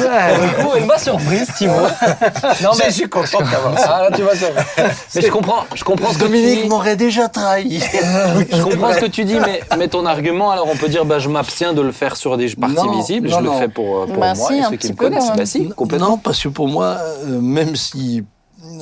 le 0.00 0.62
coup, 0.64 0.76
une 0.76 0.86
bonne 0.86 0.98
surprise, 0.98 1.48
Thibaut. 1.56 1.72
Non 2.62 2.70
Je 2.84 2.90
suis 2.90 3.08
content 3.08 3.38
d'avoir 3.42 3.78
ça. 3.78 3.96
Ah 3.96 4.02
là, 4.10 4.16
tu 4.16 4.22
vas 4.22 4.34
sur. 4.34 4.48
Mais 5.14 5.22
je 5.22 5.30
comprends, 5.30 5.64
je 5.74 5.84
comprends 5.84 6.08
ce 6.12 6.18
que 6.18 6.24
tu 6.24 6.28
Dominique 6.30 6.62
dis. 6.64 6.68
m'aurait 6.68 6.96
déjà 6.96 7.28
trahi. 7.28 7.80
Je 7.80 8.62
comprends 8.62 8.92
ce 8.92 8.98
que 8.98 9.06
tu 9.06 9.24
dis, 9.24 9.38
mais, 9.38 9.60
mais 9.78 9.88
ton 9.88 10.04
argument, 10.04 10.50
alors 10.50 10.66
on 10.68 10.76
peut 10.76 10.88
dire, 10.88 11.04
bah, 11.04 11.18
je 11.20 11.28
m'abstiens 11.28 11.72
de 11.72 11.80
le 11.80 11.92
faire 11.92 12.16
sur 12.16 12.36
des 12.36 12.48
parties 12.56 12.74
Non, 12.74 12.92
visibles, 12.98 13.28
non, 13.28 13.38
je 13.38 13.44
non. 13.44 13.54
le 13.54 13.58
fais 13.60 13.68
pour, 13.68 14.02
euh, 14.02 14.06
pour 14.06 14.16
Bah 14.16 14.34
moi 14.34 14.48
si, 14.48 14.58
et 14.58 14.62
ceux 14.68 14.76
qui 14.76 14.88
me 14.88 14.96
connaissent. 14.96 15.30
Bah 15.36 15.46
si, 15.46 15.68
complètement. 15.70 16.10
Non, 16.10 16.16
parce 16.18 16.42
que 16.42 16.48
pour 16.48 16.68
moi, 16.68 16.96
euh, 17.24 17.40
même 17.40 17.76
si 17.76 18.24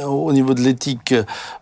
au 0.07 0.33
niveau 0.33 0.55
de 0.55 0.61
l'éthique, 0.61 1.15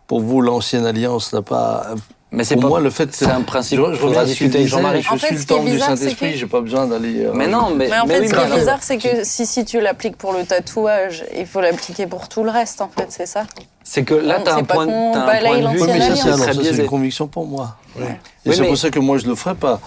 pour 0.06 0.20
vous, 0.20 0.40
l'ancienne 0.40 0.86
alliance 0.86 1.32
n'a 1.32 1.42
pas 1.42 1.86
Mais 2.32 2.44
c'est 2.44 2.54
Pour 2.56 2.62
pas. 2.64 2.68
moi, 2.68 2.80
le 2.80 2.90
fait, 2.90 3.14
c'est 3.14 3.26
un 3.30 3.42
principe. 3.42 3.78
Je, 3.78 3.96
ce 3.96 4.24
discuter 4.24 4.58
avec 4.58 4.68
Jean-Marie. 4.68 5.02
Je 5.02 5.10
En 5.10 5.16
suis 5.18 5.34
le 5.36 5.44
temple 5.44 5.70
du 5.70 5.78
Saint-Esprit, 5.78 6.32
que- 6.32 6.36
j'ai 6.38 6.46
pas 6.46 6.60
besoin 6.60 6.86
d'aller. 6.86 7.24
euh, 7.24 7.32
Mais 7.34 7.46
non, 7.46 7.70
mais. 7.70 7.88
Mais 7.88 7.98
en 7.98 8.06
mais 8.06 8.14
fait, 8.14 8.20
oui, 8.20 8.28
ce 8.28 8.34
qui 8.34 8.40
est 8.40 8.54
bizarre, 8.58 8.78
c'est 8.82 8.98
que 8.98 9.24
si, 9.24 9.46
si 9.46 9.64
tu 9.64 9.80
l'appliques 9.80 10.16
pour 10.16 10.32
le 10.32 10.44
tatouage, 10.44 11.24
il 11.36 11.46
faut 11.46 11.60
l'appliquer 11.60 12.06
pour 12.06 12.28
tout 12.28 12.42
le 12.42 12.50
reste, 12.50 12.80
en 12.80 12.88
fait, 12.88 13.06
c'est 13.10 13.26
ça 13.26 13.44
C'est 13.84 14.02
que 14.02 14.14
là, 14.14 14.40
tu 14.44 14.50
as 14.50 14.56
un 14.56 14.64
pas 14.64 14.74
point, 14.74 14.86
un 14.86 15.20
point 15.26 15.60
de 15.60 15.68
vue 15.76 15.82
Oui, 15.82 15.88
mais 15.92 16.16
ça, 16.16 16.36
c'est 16.52 16.70
une 16.82 16.86
conviction 16.86 17.26
pour 17.28 17.46
moi. 17.46 17.76
Et 17.98 18.02
Oui, 18.46 18.54
c'est 18.56 18.66
pour 18.66 18.76
ça 18.76 18.90
que 18.90 18.98
moi, 18.98 19.18
je 19.18 19.26
le 19.26 19.34
ferai 19.34 19.54
pas. 19.54 19.80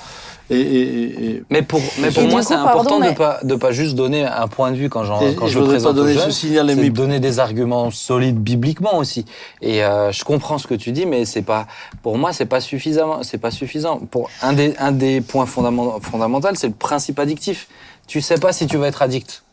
Et, 0.52 0.56
et- 0.60 0.82
et- 0.82 1.30
et- 1.36 1.44
Mais 1.50 1.62
pour, 1.62 1.80
mais 2.00 2.10
pour 2.12 2.24
moi, 2.24 2.42
c'est 2.42 2.56
important 2.56 2.84
pardon, 2.84 3.00
de 3.00 3.10
mais- 3.10 3.14
pas 3.16 3.40
de 3.44 3.56
pas 3.56 3.72
juste 3.72 3.96
donner 3.96 4.26
un 4.26 4.48
point 4.48 4.72
de 4.72 4.78
vue 4.78 4.90
quand, 4.90 5.04
j'en- 5.04 5.20
quand 5.34 5.46
je, 5.48 5.54
je 5.54 5.60
voudrais 5.60 5.76
présente 5.76 5.96
pas 5.96 6.02
donner 6.02 6.14
aux 6.14 6.16
ce 6.18 6.22
jeunes, 6.24 6.32
signal, 6.32 6.66
mais- 6.68 6.76
de 6.76 6.90
donner 6.90 7.20
des 7.20 7.40
arguments 7.40 7.92
solides 7.92 8.38
bibliquement 8.40 8.98
aussi. 8.98 9.26
Et 9.62 9.84
euh, 9.84 10.12
je 10.12 10.24
comprends 10.24 10.58
ce 10.58 10.66
que 10.68 10.74
tu 10.76 10.92
dis, 10.92 11.06
mais 11.06 11.26
c'est 11.26 11.44
pas 11.44 11.68
pour 12.02 12.18
moi, 12.18 12.34
c'est 12.34 12.46
pas 12.48 12.62
suffisamment. 12.62 13.22
C'est 13.24 13.38
pas 13.38 13.52
suffisant. 13.52 14.00
Pour 14.00 14.30
un 14.42 14.54
des 14.54 14.74
un 14.80 14.92
des 14.92 15.22
points 15.22 15.46
fondamentaux, 15.46 16.00
fondamentaux 16.02 16.48
c'est 16.56 16.68
le 16.68 16.74
principe 16.74 17.20
addictif. 17.20 17.68
Tu 18.08 18.22
sais 18.22 18.38
pas 18.40 18.52
si 18.52 18.66
tu 18.66 18.78
vas 18.78 18.88
être 18.88 19.02
addict. 19.04 19.44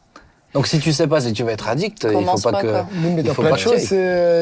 Donc 0.57 0.69
si 0.69 0.79
tu 0.79 0.91
sais 0.91 1.07
pas 1.07 1.21
si 1.21 1.35
tu 1.35 1.43
vas 1.43 1.53
être 1.53 1.69
addict, 1.69 2.05
il 2.05 2.13
faut 2.13 2.19
Commence 2.21 2.43
pas, 2.45 2.53
pas, 2.53 2.63
que. 2.63 2.67
Oui, 2.69 3.11
mais 3.11 3.21
il 3.21 3.25
dans 3.25 3.35
faut 3.35 3.43
plein 3.43 3.51
pas 3.51 3.57
de 3.57 3.61
tu 3.61 3.69
choses, 3.69 3.91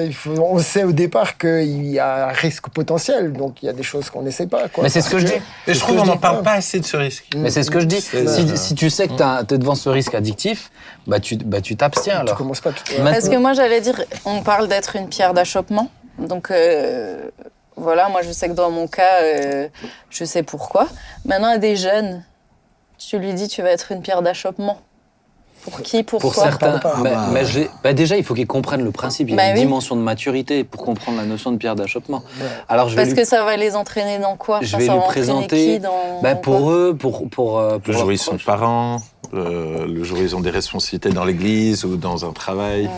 il 0.06 0.14
faut, 0.14 0.30
on 0.40 0.60
sait 0.60 0.84
au 0.84 0.92
départ 0.92 1.36
qu'il 1.38 1.86
y 1.86 1.98
a 1.98 2.28
un 2.28 2.32
risque 2.32 2.68
potentiel, 2.68 3.32
donc 3.32 3.64
il 3.64 3.66
y 3.66 3.68
a 3.68 3.72
des 3.72 3.82
choses 3.82 4.10
qu'on 4.10 4.22
n'essaie 4.22 4.46
pas. 4.46 4.68
Quoi, 4.68 4.84
Mais 4.84 4.90
c'est 4.90 5.00
ce 5.00 5.10
que 5.10 5.18
je 5.18 5.26
dis. 5.26 5.32
Et 5.66 5.74
je 5.74 5.80
trouve 5.80 5.96
qu'on 5.96 6.06
n'en 6.06 6.16
parle 6.16 6.44
pas 6.44 6.52
assez 6.52 6.78
de 6.78 6.84
ce 6.84 6.96
risque. 6.96 7.26
Mais 7.36 7.50
c'est 7.50 7.64
ce 7.64 7.70
que 7.72 7.80
je 7.80 7.86
dis. 7.86 8.00
Si, 8.00 8.16
euh, 8.16 8.54
si 8.54 8.76
tu 8.76 8.90
sais 8.90 9.08
que 9.08 9.42
tu 9.42 9.54
es 9.54 9.58
devant 9.58 9.74
ce 9.74 9.88
risque 9.88 10.14
addictif, 10.14 10.70
bah 11.08 11.18
tu 11.18 11.34
bah 11.34 11.60
tu 11.60 11.74
t'abstiens 11.74 12.14
Tu 12.14 12.20
alors. 12.20 12.36
commences 12.36 12.60
pas 12.60 12.70
tout 12.70 12.84
Parce 13.02 13.28
que 13.28 13.36
moi, 13.36 13.52
j'allais 13.52 13.80
dire, 13.80 14.00
on 14.24 14.42
parle 14.42 14.68
d'être 14.68 14.94
une 14.94 15.08
pierre 15.08 15.34
d'achoppement. 15.34 15.90
Donc, 16.18 16.52
euh, 16.52 17.28
voilà, 17.76 18.08
moi, 18.08 18.22
je 18.22 18.30
sais 18.30 18.48
que 18.48 18.54
dans 18.54 18.70
mon 18.70 18.86
cas, 18.86 19.20
euh, 19.24 19.66
je 20.10 20.24
sais 20.24 20.44
pourquoi. 20.44 20.86
Maintenant, 21.24 21.48
à 21.48 21.58
des 21.58 21.74
jeunes, 21.74 22.22
tu 22.98 23.18
lui 23.18 23.34
dis, 23.34 23.48
tu 23.48 23.62
vas 23.62 23.70
être 23.70 23.90
une 23.90 24.00
pierre 24.00 24.22
d'achoppement. 24.22 24.78
Pour 25.64 25.80
qui 25.80 26.02
Pourquoi 26.02 26.30
Pour 26.30 26.34
certains, 26.42 26.78
pas. 26.78 26.96
mais, 27.02 27.10
Ah 27.14 27.30
bah. 27.32 27.60
bah 27.82 27.92
déjà, 27.94 28.16
il 28.18 28.22
faut 28.24 28.34
qu'ils 28.34 28.46
comprennent 28.46 28.84
le 28.84 28.90
principe. 28.90 29.28
Il 29.28 29.32
y 29.32 29.34
a 29.34 29.36
Bah 29.38 29.48
une 29.48 29.54
oui. 29.54 29.60
dimension 29.60 29.96
de 29.96 30.02
maturité 30.02 30.62
pour 30.62 30.84
comprendre 30.84 31.16
la 31.18 31.24
notion 31.24 31.52
de 31.52 31.56
pierre 31.56 31.74
d'achoppement. 31.74 32.22
Alors, 32.68 32.88
je 32.90 32.96
vais, 32.96 33.02
Parce 33.02 33.14
lui- 33.14 33.22
que 33.22 33.24
ça 33.26 33.44
va 33.44 33.56
les 33.56 33.74
entraîner 33.74 34.18
dans 34.18 34.36
quoi? 34.36 34.58
Je 34.60 34.66
Enfin, 34.68 34.78
vais 34.78 34.86
ça 34.86 34.92
lui 34.92 34.98
va 34.98 35.04
entraîner 35.06 35.26
présenter 35.26 35.56
qui 35.74 35.80
dans, 35.80 36.20
bah, 36.22 36.34
dans 36.34 36.40
pour 36.40 36.70
eux, 36.70 36.94
pour, 36.98 37.28
pour, 37.30 37.58
euh, 37.58 37.78
pour 37.78 37.92
Le 38.08 38.16
sont 38.16 38.32
proches. 38.32 38.44
parents, 38.44 39.00
euh, 39.34 39.86
le 39.86 40.04
jour 40.04 40.18
où 40.18 40.22
ils 40.22 40.34
ont 40.36 40.40
des 40.40 40.50
responsabilités 40.50 41.10
dans 41.10 41.24
l'église 41.24 41.84
ou 41.84 41.96
dans 41.96 42.24
un 42.24 42.32
travail. 42.32 42.88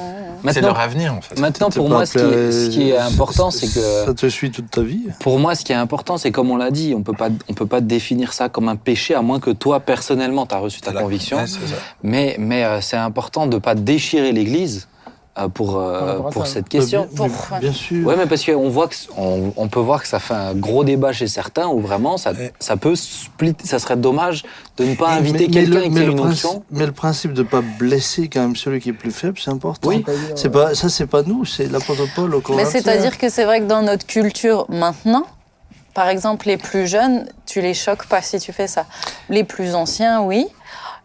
C'est 0.43 0.45
Maintenant, 0.61 0.69
leur 0.69 0.81
avenir, 0.81 1.15
en 1.15 1.21
fait. 1.23 1.41
maintenant, 1.41 1.69
C'est 1.71 1.81
pour 1.81 1.89
moi, 1.89 2.07
ce 2.07 2.13
qui, 2.13 2.19
est, 2.19 2.53
ce 2.53 2.69
qui 2.71 2.91
est 2.91 2.97
appelé- 2.97 3.15
important, 3.15 3.51
c'est 3.51 3.67
que 3.67 3.81
Ça 4.05 4.15
te 4.15 4.29
suit 4.29 4.51
toute 4.53 4.71
ta 4.71 4.83
vie? 4.83 5.01
Pour 5.21 5.39
moi, 5.41 5.55
ce 5.57 5.65
qui 5.65 5.73
est 5.73 5.77
important, 5.77 6.19
c'est 6.19 6.31
comme 6.31 6.51
on 6.51 6.57
l'a 6.57 6.71
dit, 6.71 6.95
on 6.97 7.03
peut 7.03 7.15
pas, 7.15 7.31
on 7.49 7.55
peut 7.55 7.67
pas 7.67 7.81
définir 7.81 8.33
ça 8.33 8.49
comme 8.49 8.69
un 8.69 8.77
péché 8.77 9.15
à 9.15 9.23
moins 9.23 9.41
que 9.41 9.51
toi 9.51 9.81
personnellement 9.81 10.47
tu 10.47 10.55
as 10.55 10.59
reçu 10.59 10.81
ta 10.83 10.93
conviction. 10.93 11.39
C'est. 11.47 11.59
Mais, 12.05 12.37
mais 12.39 12.65
euh, 12.65 12.81
c'est 12.81 12.99
important 12.99 13.47
de 13.47 13.59
pas 13.59 13.75
déchirer 13.75 14.31
l'Église 14.33 14.87
euh, 14.87 14.96
pour 15.55 15.77
euh, 15.77 16.01
rapport 16.01 16.27
à 16.27 16.31
pour 16.31 16.47
ça. 16.47 16.55
cette 16.55 16.69
question. 16.69 17.07
Bien, 17.13 17.17
Pour- 17.29 17.49
bien- 17.51 17.59
bien 17.61 17.73
sûr. 17.73 18.07
Ouais, 18.07 18.15
mais 18.17 18.27
parce 18.27 18.45
qu'on 18.45 18.69
voit 18.71 18.89
que 18.89 18.95
on, 19.17 19.53
on 19.57 19.69
peut 19.69 19.81
voir 19.81 20.01
que 20.03 20.09
ça 20.09 20.19
fait 20.19 20.35
un 20.35 20.55
gros 20.55 20.83
débat 20.85 21.13
chez 21.13 21.27
certains 21.29 21.67
où 21.69 21.81
vraiment 21.81 22.17
ça, 22.17 22.33
ça 22.59 22.77
peut 22.77 22.97
split. 22.97 23.55
Ça 23.65 23.79
serait 23.79 23.97
dommage 23.97 24.45
de 24.79 24.85
ne 24.85 24.95
pas 24.95 25.11
inviter 25.11 25.49
quelqu'un 25.49 25.83
qui 25.83 25.91
mais 25.91 26.01
a 26.01 26.05
le 26.05 26.11
une 26.13 26.17
principe- 26.21 26.47
onction. 26.47 26.63
Mais 26.71 26.87
le 26.87 26.93
principe 26.93 27.33
de 27.35 27.43
pas 27.43 27.63
blesser 27.79 28.29
quand 28.29 28.41
même 28.41 28.57
celui 28.57 28.81
qui 28.81 28.89
est 28.91 28.95
plus 28.95 29.11
faible, 29.11 29.39
c'est 29.39 29.51
important. 29.51 29.89
Oui. 29.89 30.05
C'est 30.35 30.51
pas 30.51 30.75
ça, 30.75 30.89
c'est 30.89 31.07
pas 31.07 31.23
nous, 31.23 31.45
c'est 31.45 31.67
l'apôtre 31.71 32.05
Paul 32.15 32.35
au 32.35 32.43
Mais 32.55 32.65
c'est-à-dire 32.65 33.19
que 33.19 33.29
c'est 33.29 33.45
vrai 33.45 33.61
que 33.61 33.67
dans 33.67 33.83
notre 33.83 34.07
culture 34.07 34.67
maintenant, 34.69 35.25
par 35.95 36.09
exemple, 36.09 36.47
les 36.47 36.59
plus 36.59 36.87
jeunes, 36.87 37.27
tu 37.47 37.61
les 37.63 37.73
choques 37.73 38.07
pas 38.07 38.21
si 38.21 38.39
tu 38.39 38.53
fais 38.53 38.67
ça. 38.67 38.85
Les 39.31 39.45
plus 39.45 39.75
anciens, 39.75 40.21
oui. 40.23 40.47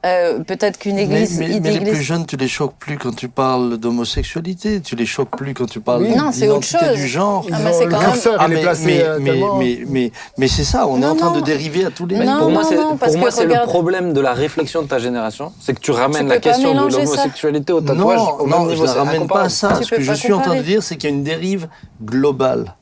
Euh, 0.04 0.39
Peut-être 0.39 0.80
qu'une 0.80 0.97
église. 0.97 1.38
mais- 1.39 1.60
mais 1.60 1.72
les 1.72 1.91
plus 1.91 2.02
jeunes, 2.02 2.26
tu 2.26 2.36
les 2.36 2.47
choques 2.47 2.74
plus 2.80 2.97
quand 2.97 3.16
tu 3.16 3.28
parles 3.28 3.78
d'homosexualité, 3.78 4.82
tu 4.82 4.95
les 4.95 5.06
choques 5.06 5.38
plus 5.38 5.54
quand 5.54 5.68
tu 5.70 5.80
parles 5.80 6.02
Oui. 6.04 6.16
Non, 6.16 6.32
c'est 6.32 6.47
autre 6.49 6.62
d'identité 6.62 6.95
du 6.95 7.08
genre. 7.08 7.45
Ah, 7.52 7.58
mais 7.64 7.72
c'est 7.74 7.86
quand 7.86 7.99
même- 8.02 8.10
Ah, 8.39 8.47
mais, 8.47 8.64
mais, 8.84 9.02
euh, 9.04 9.20
mais, 9.22 9.32
mais, 9.60 9.80
mais, 9.88 10.12
mais 10.39 10.47
c'est 10.47 10.64
ça, 10.64 10.88
on 10.88 11.02
est 11.02 11.06
en 11.06 11.16
train 11.16 11.32
non. 11.32 11.39
de 11.39 11.41
dériver 11.45 11.86
à 11.86 11.91
tous 11.91 12.08
les 12.08 12.16
Non, 12.18 12.24
niveaux. 12.26 12.39
pour 12.39 12.49
moi, 12.49 12.64
non, 12.64 12.70
c'est 12.70 12.76
pour 13.12 13.18
moi, 13.20 13.30
c'est 13.32 13.45
le 13.45 13.64
problème 13.66 14.14
de 14.14 14.22
la 14.22 14.34
réflexion 14.34 14.82
de 14.82 14.88
ta 14.88 14.97
génération, 14.97 15.52
c'est 15.60 15.74
que 15.76 15.80
tu 15.80 15.91
ramènes 15.91 16.24
Tu 16.24 16.30
la 16.30 16.39
question 16.39 16.74
de 16.74 16.89
l'homosexualité 16.89 17.74
au 17.74 17.82
tatouage 17.82 18.18
Non, 18.18 18.39
au 18.39 18.47
non, 18.47 18.66
niveau. 18.66 18.86
je 18.88 18.91
ne 18.91 18.97
ramène 18.97 19.28
pas 19.28 19.41
à 19.43 19.49
ça. 19.49 19.80
Ce 19.84 19.95
que 19.95 20.02
je 20.02 20.14
suis 20.14 20.34
en 20.34 20.39
train 20.41 20.56
de 20.56 20.62
dire, 20.64 20.82
c'est 20.82 20.95
qu'il 20.95 21.10
y 21.12 21.14
a 21.14 21.16
une 21.16 21.24
dérive 21.24 21.68
globale. 22.04 22.74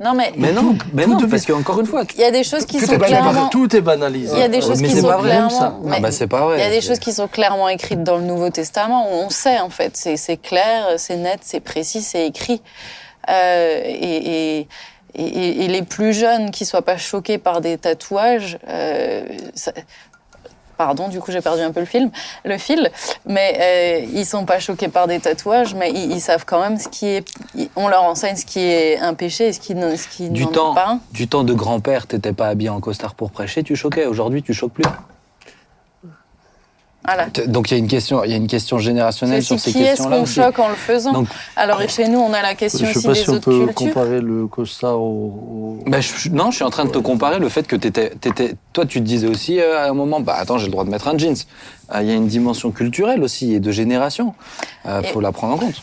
Non, 0.00 0.12
mais 0.12 0.32
Mais 0.36 0.52
non, 0.52 0.76
mais 0.92 1.04
tout 1.04 1.10
non, 1.20 1.28
parce 1.28 1.46
qu'encore 1.46 1.78
une 1.78 1.86
fois, 1.86 2.02
il 2.16 2.20
y 2.20 2.24
a 2.24 2.32
des 2.32 2.42
choses 2.42 2.66
qui 2.66 2.78
Tout 2.78 2.86
sont 2.86 2.94
est 2.94 2.98
clairement. 2.98 3.48
Tout 3.48 3.76
est 3.76 3.80
banalisé. 3.80 4.32
Il 4.34 4.40
y 4.40 4.42
a 4.42 4.48
des 4.48 4.60
choses 4.60 4.80
mais 4.82 4.88
qui 4.88 4.94
c'est 4.96 5.00
sont 5.02 5.06
pas 5.06 5.18
vrai, 5.18 5.30
clairement. 5.30 5.50
ça. 5.50 5.76
mais 5.84 5.96
ah 5.98 6.00
bah 6.00 6.10
c'est 6.10 6.26
pas 6.26 6.40
vrai. 6.40 6.56
Il 6.58 6.62
y 6.62 6.66
a 6.66 6.70
des 6.70 6.80
choses 6.80 6.98
qui 6.98 7.12
sont 7.12 7.28
clairement 7.28 7.68
écrites 7.68 8.02
dans 8.02 8.16
le 8.16 8.24
Nouveau 8.24 8.50
Testament 8.50 9.08
où 9.12 9.14
on 9.14 9.30
sait 9.30 9.60
en 9.60 9.70
fait, 9.70 9.96
c'est 9.96 10.16
c'est 10.16 10.36
clair, 10.36 10.86
c'est 10.96 11.16
net, 11.16 11.38
c'est 11.42 11.60
précis, 11.60 12.02
c'est 12.02 12.26
écrit. 12.26 12.60
Euh, 13.30 13.80
et, 13.84 14.58
et, 14.58 14.68
et- 15.14 15.64
et 15.64 15.68
les 15.68 15.82
plus 15.82 16.12
jeunes 16.12 16.50
qui 16.50 16.64
soient 16.66 16.82
pas 16.82 16.96
choqués 16.96 17.38
par 17.38 17.60
des 17.60 17.78
tatouages, 17.78 18.58
euh, 18.68 19.24
ça- 19.54 19.72
pardon, 20.76 21.08
du 21.08 21.20
coup 21.20 21.30
j'ai 21.32 21.40
perdu 21.40 21.62
un 21.62 21.72
peu 21.72 21.80
le 21.80 21.86
film, 21.86 22.10
le 22.44 22.58
fil, 22.58 22.90
mais 23.26 23.58
euh, 23.60 24.06
ils 24.12 24.26
sont 24.26 24.44
pas 24.44 24.58
choqués 24.58 24.88
par 24.88 25.06
des 25.06 25.20
tatouages, 25.20 25.74
mais 25.74 25.90
ils, 25.90 26.12
ils 26.12 26.20
savent 26.20 26.44
quand 26.46 26.60
même 26.60 26.78
ce 26.78 26.88
qui 26.88 27.06
est, 27.06 27.24
on 27.76 27.88
leur 27.88 28.02
enseigne 28.04 28.36
ce 28.36 28.44
qui 28.44 28.60
est 28.60 28.98
un 28.98 29.14
péché 29.14 29.48
et 29.48 29.52
ce 29.52 29.60
qui, 29.60 29.74
ce 29.74 30.08
qui 30.08 30.30
n'en 30.30 30.50
est 30.50 30.74
pas 30.74 30.88
un. 30.88 31.00
du 31.12 31.28
temps 31.28 31.44
de 31.44 31.54
grand-père, 31.54 32.06
t'étais 32.06 32.32
pas 32.32 32.48
habillé 32.48 32.70
en 32.70 32.80
costard 32.80 33.14
pour 33.14 33.30
prêcher, 33.30 33.62
tu 33.62 33.76
choquais. 33.76 34.06
Aujourd'hui, 34.06 34.42
tu 34.42 34.54
choques 34.54 34.72
plus. 34.72 34.84
Voilà. 37.06 37.26
Donc 37.48 37.70
il 37.70 37.74
y 37.74 37.76
a 37.76 37.78
une 37.78 37.86
question, 37.88 38.24
il 38.24 38.30
y 38.30 38.34
a 38.34 38.36
une 38.36 38.46
question 38.46 38.78
générationnelle 38.78 39.42
sur 39.42 39.56
aussi 39.56 39.72
ces 39.72 39.72
qui 39.72 39.82
est-ce 39.82 39.88
questions-là 39.90 40.16
qu'on 40.16 40.22
aussi. 40.22 40.34
choque 40.36 40.58
en 40.58 40.68
le 40.68 40.74
faisant. 40.74 41.12
Donc, 41.12 41.28
Alors 41.54 41.82
et 41.82 41.88
chez 41.88 42.08
nous, 42.08 42.18
on 42.18 42.32
a 42.32 42.40
la 42.40 42.54
question 42.54 42.86
Je 42.86 42.90
ne 42.90 42.92
sais 42.92 42.98
aussi 42.98 43.06
pas 43.06 43.12
des 43.12 43.18
si 43.20 43.28
on 43.30 43.32
autres 43.34 43.44
peut 43.44 43.66
cultures. 43.66 43.74
comparer 43.74 44.20
le 44.22 44.46
costard 44.46 44.98
au. 44.98 45.80
au- 45.86 45.90
bah, 45.90 46.00
je- 46.00 46.30
non, 46.30 46.50
je 46.50 46.56
suis 46.56 46.64
en 46.64 46.70
train 46.70 46.86
de 46.86 46.90
te 46.90 46.98
comparer 46.98 47.38
le 47.38 47.48
fait 47.50 47.66
que 47.66 47.76
t'étais, 47.76 48.10
t'étais, 48.18 48.54
toi, 48.72 48.86
tu 48.86 49.00
te 49.00 49.04
disais 49.04 49.26
aussi 49.26 49.60
euh, 49.60 49.78
à 49.84 49.90
un 49.90 49.92
moment, 49.92 50.20
bah 50.20 50.36
attends, 50.38 50.56
j'ai 50.56 50.66
le 50.66 50.72
droit 50.72 50.84
de 50.84 50.90
mettre 50.90 51.08
un 51.08 51.18
jeans. 51.18 51.36
Euh, 51.94 51.98
Il 52.00 52.08
y 52.08 52.10
a 52.10 52.14
une 52.14 52.26
dimension 52.26 52.70
culturelle 52.70 53.22
aussi 53.22 53.52
et 53.52 53.60
de 53.60 53.70
génération. 53.70 54.34
Il 54.86 55.02
Et- 55.04 55.08
faut 55.08 55.20
la 55.20 55.32
prendre 55.32 55.54
en 55.54 55.58
compte. 55.58 55.82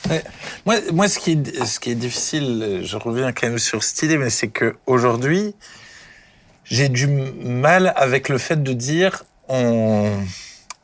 Moi, 0.66 0.76
moi 0.92 1.08
ce, 1.08 1.20
qui 1.20 1.34
est, 1.34 1.66
ce 1.66 1.80
qui 1.80 1.92
est 1.92 1.96
difficile, 1.96 2.82
je 2.84 2.98
reviens 2.98 3.32
quand 3.32 3.48
même 3.48 3.60
sur 3.60 3.84
cette 3.84 4.02
idée, 4.02 4.18
mais 4.18 4.32
c'est 4.32 4.48
que 4.48 4.76
aujourd'hui, 4.88 5.54
j'ai 6.64 6.90
du 6.90 7.06
mal 7.08 7.94
avec 7.96 8.28
le 8.28 8.40
fait 8.40 8.62
de 8.64 8.74
dire 8.74 9.24
on... 9.50 10.10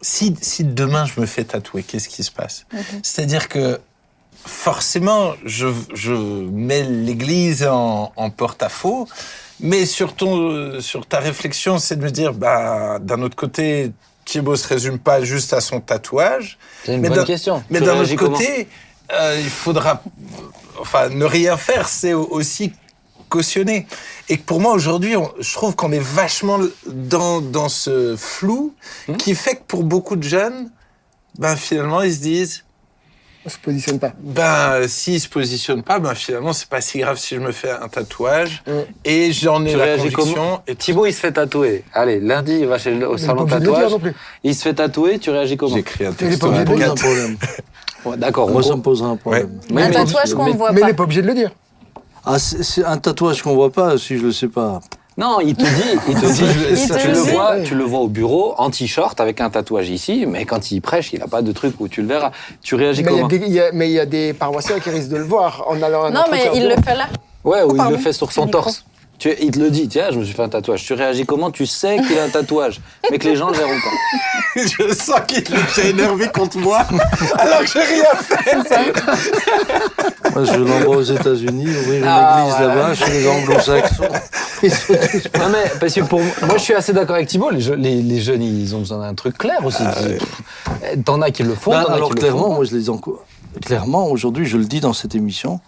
si, 0.01 0.35
si 0.41 0.63
demain 0.63 1.05
je 1.05 1.19
me 1.19 1.25
fais 1.25 1.43
tatouer, 1.43 1.83
qu'est-ce 1.83 2.09
qui 2.09 2.23
se 2.23 2.31
passe 2.31 2.65
C'est-à-dire 3.03 3.47
que 3.49 3.79
forcément, 4.45 5.33
je, 5.45 5.67
je 5.93 6.13
mets 6.13 6.83
l'Église 6.83 7.65
en, 7.65 8.11
en 8.15 8.29
porte-à-faux, 8.29 9.07
mais 9.59 9.85
sur, 9.85 10.13
ton, 10.15 10.79
sur 10.81 11.05
ta 11.05 11.19
réflexion, 11.19 11.79
c'est 11.79 11.95
de 11.97 12.03
me 12.03 12.11
dire, 12.11 12.33
bah, 12.33 12.99
d'un 12.99 13.21
autre 13.21 13.35
côté, 13.35 13.91
Thibaut 14.25 14.55
se 14.55 14.67
résume 14.67 14.99
pas 14.99 15.23
juste 15.23 15.53
à 15.53 15.61
son 15.61 15.79
tatouage, 15.81 16.57
C'est 16.83 16.93
une 16.93 17.01
Mais 17.01 17.09
bonne 17.09 17.17
d'un- 17.19 17.25
question. 17.25 17.63
mais 17.69 17.81
d'un 17.81 17.97
autre 17.99 18.15
côté, 18.15 18.67
euh, 19.11 19.37
il 19.41 19.49
faudra, 19.49 20.03
enfin, 20.79 21.09
ne 21.09 21.25
rien 21.25 21.57
faire, 21.57 21.87
c'est 21.89 22.13
au- 22.13 22.27
aussi 22.29 22.71
cautionner. 23.29 23.87
Et 24.29 24.37
pour 24.37 24.59
moi 24.61 24.73
aujourd'hui, 24.73 25.15
je 25.39 25.53
trouve 25.53 25.75
qu'on 25.75 25.91
est 25.91 26.03
vachement 26.03 26.59
dans 26.87 27.41
dans 27.41 27.69
ce 27.69 28.15
flou 28.17 28.73
Hmm. 29.07 29.15
qui 29.17 29.35
fait 29.35 29.55
que 29.55 29.63
pour 29.67 29.83
beaucoup 29.83 30.15
de 30.15 30.23
jeunes, 30.23 30.69
ben 31.39 31.55
finalement 31.55 32.01
ils 32.01 32.13
se 32.13 32.19
disent, 32.19 32.63
On 33.45 33.49
se 33.49 33.57
positionne 33.57 33.99
pas. 33.99 34.11
ben 34.19 34.87
s'ils 34.87 35.21
se 35.21 35.29
positionnent 35.29 35.83
pas, 35.83 35.99
ben 35.99 36.13
finalement 36.15 36.51
c'est 36.53 36.67
pas 36.67 36.81
si 36.81 36.99
grave 36.99 37.17
si 37.17 37.35
je 37.35 37.39
me 37.39 37.51
fais 37.51 37.69
un 37.71 37.87
tatouage 37.87 38.63
Mm. 38.67 38.71
et 39.05 39.31
j'en 39.31 39.63
ai 39.65 39.71
Tu 39.71 39.77
la 39.77 39.83
réagis 39.85 40.11
conviction. 40.11 40.33
comment 40.35 40.63
Et 40.67 40.75
Thibaut, 40.75 41.05
il 41.05 41.13
se 41.13 41.19
fait 41.19 41.31
tatouer. 41.31 41.83
Allez, 41.93 42.19
lundi, 42.19 42.57
il 42.59 42.67
va 42.67 42.77
chez 42.77 42.91
le, 42.93 43.07
au 43.09 43.15
Il 43.17 43.19
salon 43.23 43.45
pas 43.45 43.59
de 43.59 43.65
dire 43.65 43.73
tatouage. 43.73 43.91
non 43.93 43.99
plus. 43.99 44.13
Il 44.43 44.53
se 44.55 44.61
fait 44.63 44.73
tatouer, 44.73 45.19
tu 45.19 45.29
réagis 45.29 45.55
comment 45.57 45.73
j'ai 45.73 45.79
écrit 45.81 46.05
un 46.05 46.09
Il 46.09 46.13
est 46.13 46.15
texte. 46.29 46.39
pas 46.41 46.47
obligé 46.47 46.65
de 46.65 46.69
Ça 46.69 46.73
me 46.75 46.79
le 46.79 46.85
pose 46.85 46.91
un 46.91 46.95
problème. 47.05 47.37
Ouais, 48.05 48.17
D'accord. 48.17 48.49
Moi, 48.49 48.63
ça 48.63 48.75
me 48.75 48.81
posera 48.81 49.09
un 49.09 49.15
problème. 49.17 49.59
Mais- 49.71 49.83
un 49.83 49.91
tatouage 49.91 50.33
qu'on 50.33 50.45
mais- 50.45 50.51
voit 50.53 50.71
Mais 50.71 50.77
il 50.79 50.81
pas. 50.81 50.87
n'est 50.87 50.93
pas 50.93 51.03
obligé 51.03 51.21
de 51.21 51.27
le 51.27 51.33
dire. 51.33 51.51
Ah, 52.27 52.39
c'est 52.39 52.83
un 52.83 52.97
tatouage 52.97 53.41
qu'on 53.41 53.53
voit 53.55 53.71
pas, 53.71 53.97
si 53.97 54.17
je 54.17 54.23
le 54.23 54.31
sais 54.31 54.47
pas. 54.49 54.81
Non, 55.17 55.39
il 55.39 55.55
te 55.55 55.63
dit, 55.63 55.67
il 56.09 56.13
te 56.13 56.25
dit, 56.25 56.43
Il 56.69 56.87
te 56.89 56.93
tu, 56.99 57.07
le 57.07 57.13
le 57.13 57.23
dit. 57.23 57.31
vois, 57.31 57.59
tu 57.61 57.73
le 57.73 57.83
vois 57.83 58.01
au 58.01 58.07
bureau 58.07 58.53
en 58.57 58.69
t-shirt 58.69 59.19
avec 59.19 59.41
un 59.41 59.49
tatouage 59.49 59.89
ici, 59.89 60.25
mais 60.27 60.45
quand 60.45 60.69
il 60.71 60.79
prêche, 60.81 61.11
il 61.13 61.21
a 61.23 61.27
pas 61.27 61.41
de 61.41 61.51
truc 61.51 61.73
où 61.79 61.87
tu 61.87 62.01
le 62.03 62.07
verras. 62.07 62.31
Tu 62.61 62.75
réagis 62.75 63.01
Mais 63.03 63.11
il 63.11 63.15
y, 63.15 63.17
a 63.17 63.21
comment 63.21 63.27
des- 63.27 63.37
il 63.47 63.53
y 63.53 63.59
a- 63.59 63.71
mais 63.71 63.89
il 63.89 63.93
y 63.93 63.99
a 63.99 64.05
des 64.05 64.33
paroissiens 64.33 64.79
qui 64.79 64.89
risquent 64.91 65.09
de 65.09 65.17
le 65.17 65.23
voir 65.23 65.63
en 65.67 65.81
allant 65.81 66.03
à 66.03 66.07
un 66.09 66.11
Non, 66.11 66.21
mais 66.31 66.49
il 66.53 66.59
bureau. 66.61 66.75
le 66.75 66.83
fait 66.83 66.95
là. 66.95 67.07
Ouais, 67.43 67.63
ou 67.63 67.75
il 67.75 67.91
le 67.91 67.97
fait 67.97 68.13
sur 68.13 68.31
son 68.31 68.45
torse. 68.47 68.85
Tu, 69.19 69.33
il 69.41 69.49
te 69.49 69.57
le 69.59 69.71
dit, 69.71 69.87
tiens, 69.87 70.09
je 70.11 70.19
me 70.19 70.23
suis 70.23 70.35
fait 70.35 70.43
un 70.43 70.49
tatouage. 70.49 70.83
Tu 70.83 70.93
réagis 70.93 71.25
comment 71.25 71.49
Tu 71.49 71.65
sais 71.65 71.97
qu'il 72.07 72.19
a 72.19 72.25
un 72.25 72.29
tatouage, 72.29 72.79
mais 73.09 73.17
que 73.17 73.27
les 73.27 73.35
gens 73.35 73.49
le 73.49 73.55
verront 73.57 73.71
pas. 73.71 74.61
je 74.61 74.93
sens 74.93 75.19
qu'il 75.27 75.39
est 75.39 75.49
déjà 75.75 75.87
énervé 75.89 76.27
contre 76.31 76.59
moi, 76.59 76.85
alors 77.39 77.61
que 77.61 77.65
j'ai 77.67 77.79
rien 77.81 78.63
fait. 78.63 78.93
Moi, 80.35 80.43
je 80.43 80.53
l'envoie 80.59 80.97
aux 80.97 81.01
États-Unis, 81.01 81.65
ouvrir 81.67 82.01
une 82.01 82.03
Ah, 82.07 82.41
église 82.43 82.57
voilà. 82.59 82.75
là-bas, 82.75 82.93
chez 82.95 83.11
les 83.11 83.27
anglo-saxons. 83.27 84.03
Non, 85.39 85.49
mais 85.51 85.71
parce 85.79 85.93
que 85.93 86.01
pour 86.01 86.19
moi, 86.19 86.57
je 86.57 86.63
suis 86.63 86.73
assez 86.73 86.91
d'accord 86.91 87.15
avec 87.15 87.27
Thibault. 87.27 87.51
Les, 87.51 87.61
je- 87.61 87.73
les, 87.73 88.01
les 88.01 88.19
jeunes, 88.19 88.41
ils 88.41 88.75
ont 88.75 88.79
besoin 88.79 88.99
d'un 88.99 89.13
truc 89.13 89.37
clair 89.37 89.63
aussi. 89.63 89.83
T'en 91.05 91.21
as 91.21 91.29
qui 91.29 91.43
le 91.43 91.53
font, 91.53 91.71
Ben, 91.71 91.83
t'en 91.83 91.89
as 91.91 91.95
alors 91.95 92.09
qui 92.09 92.15
le 92.15 92.19
clairement, 92.21 92.43
font 92.43 92.49
pas. 92.49 92.55
moi 92.55 92.65
je 92.65 92.75
les 92.75 92.89
encourage. 92.89 93.21
Clairement, 93.63 94.07
aujourd'hui, 94.09 94.47
je 94.47 94.57
le 94.57 94.65
dis 94.65 94.79
dans 94.79 94.93
cette 94.93 95.13
émission, 95.13 95.59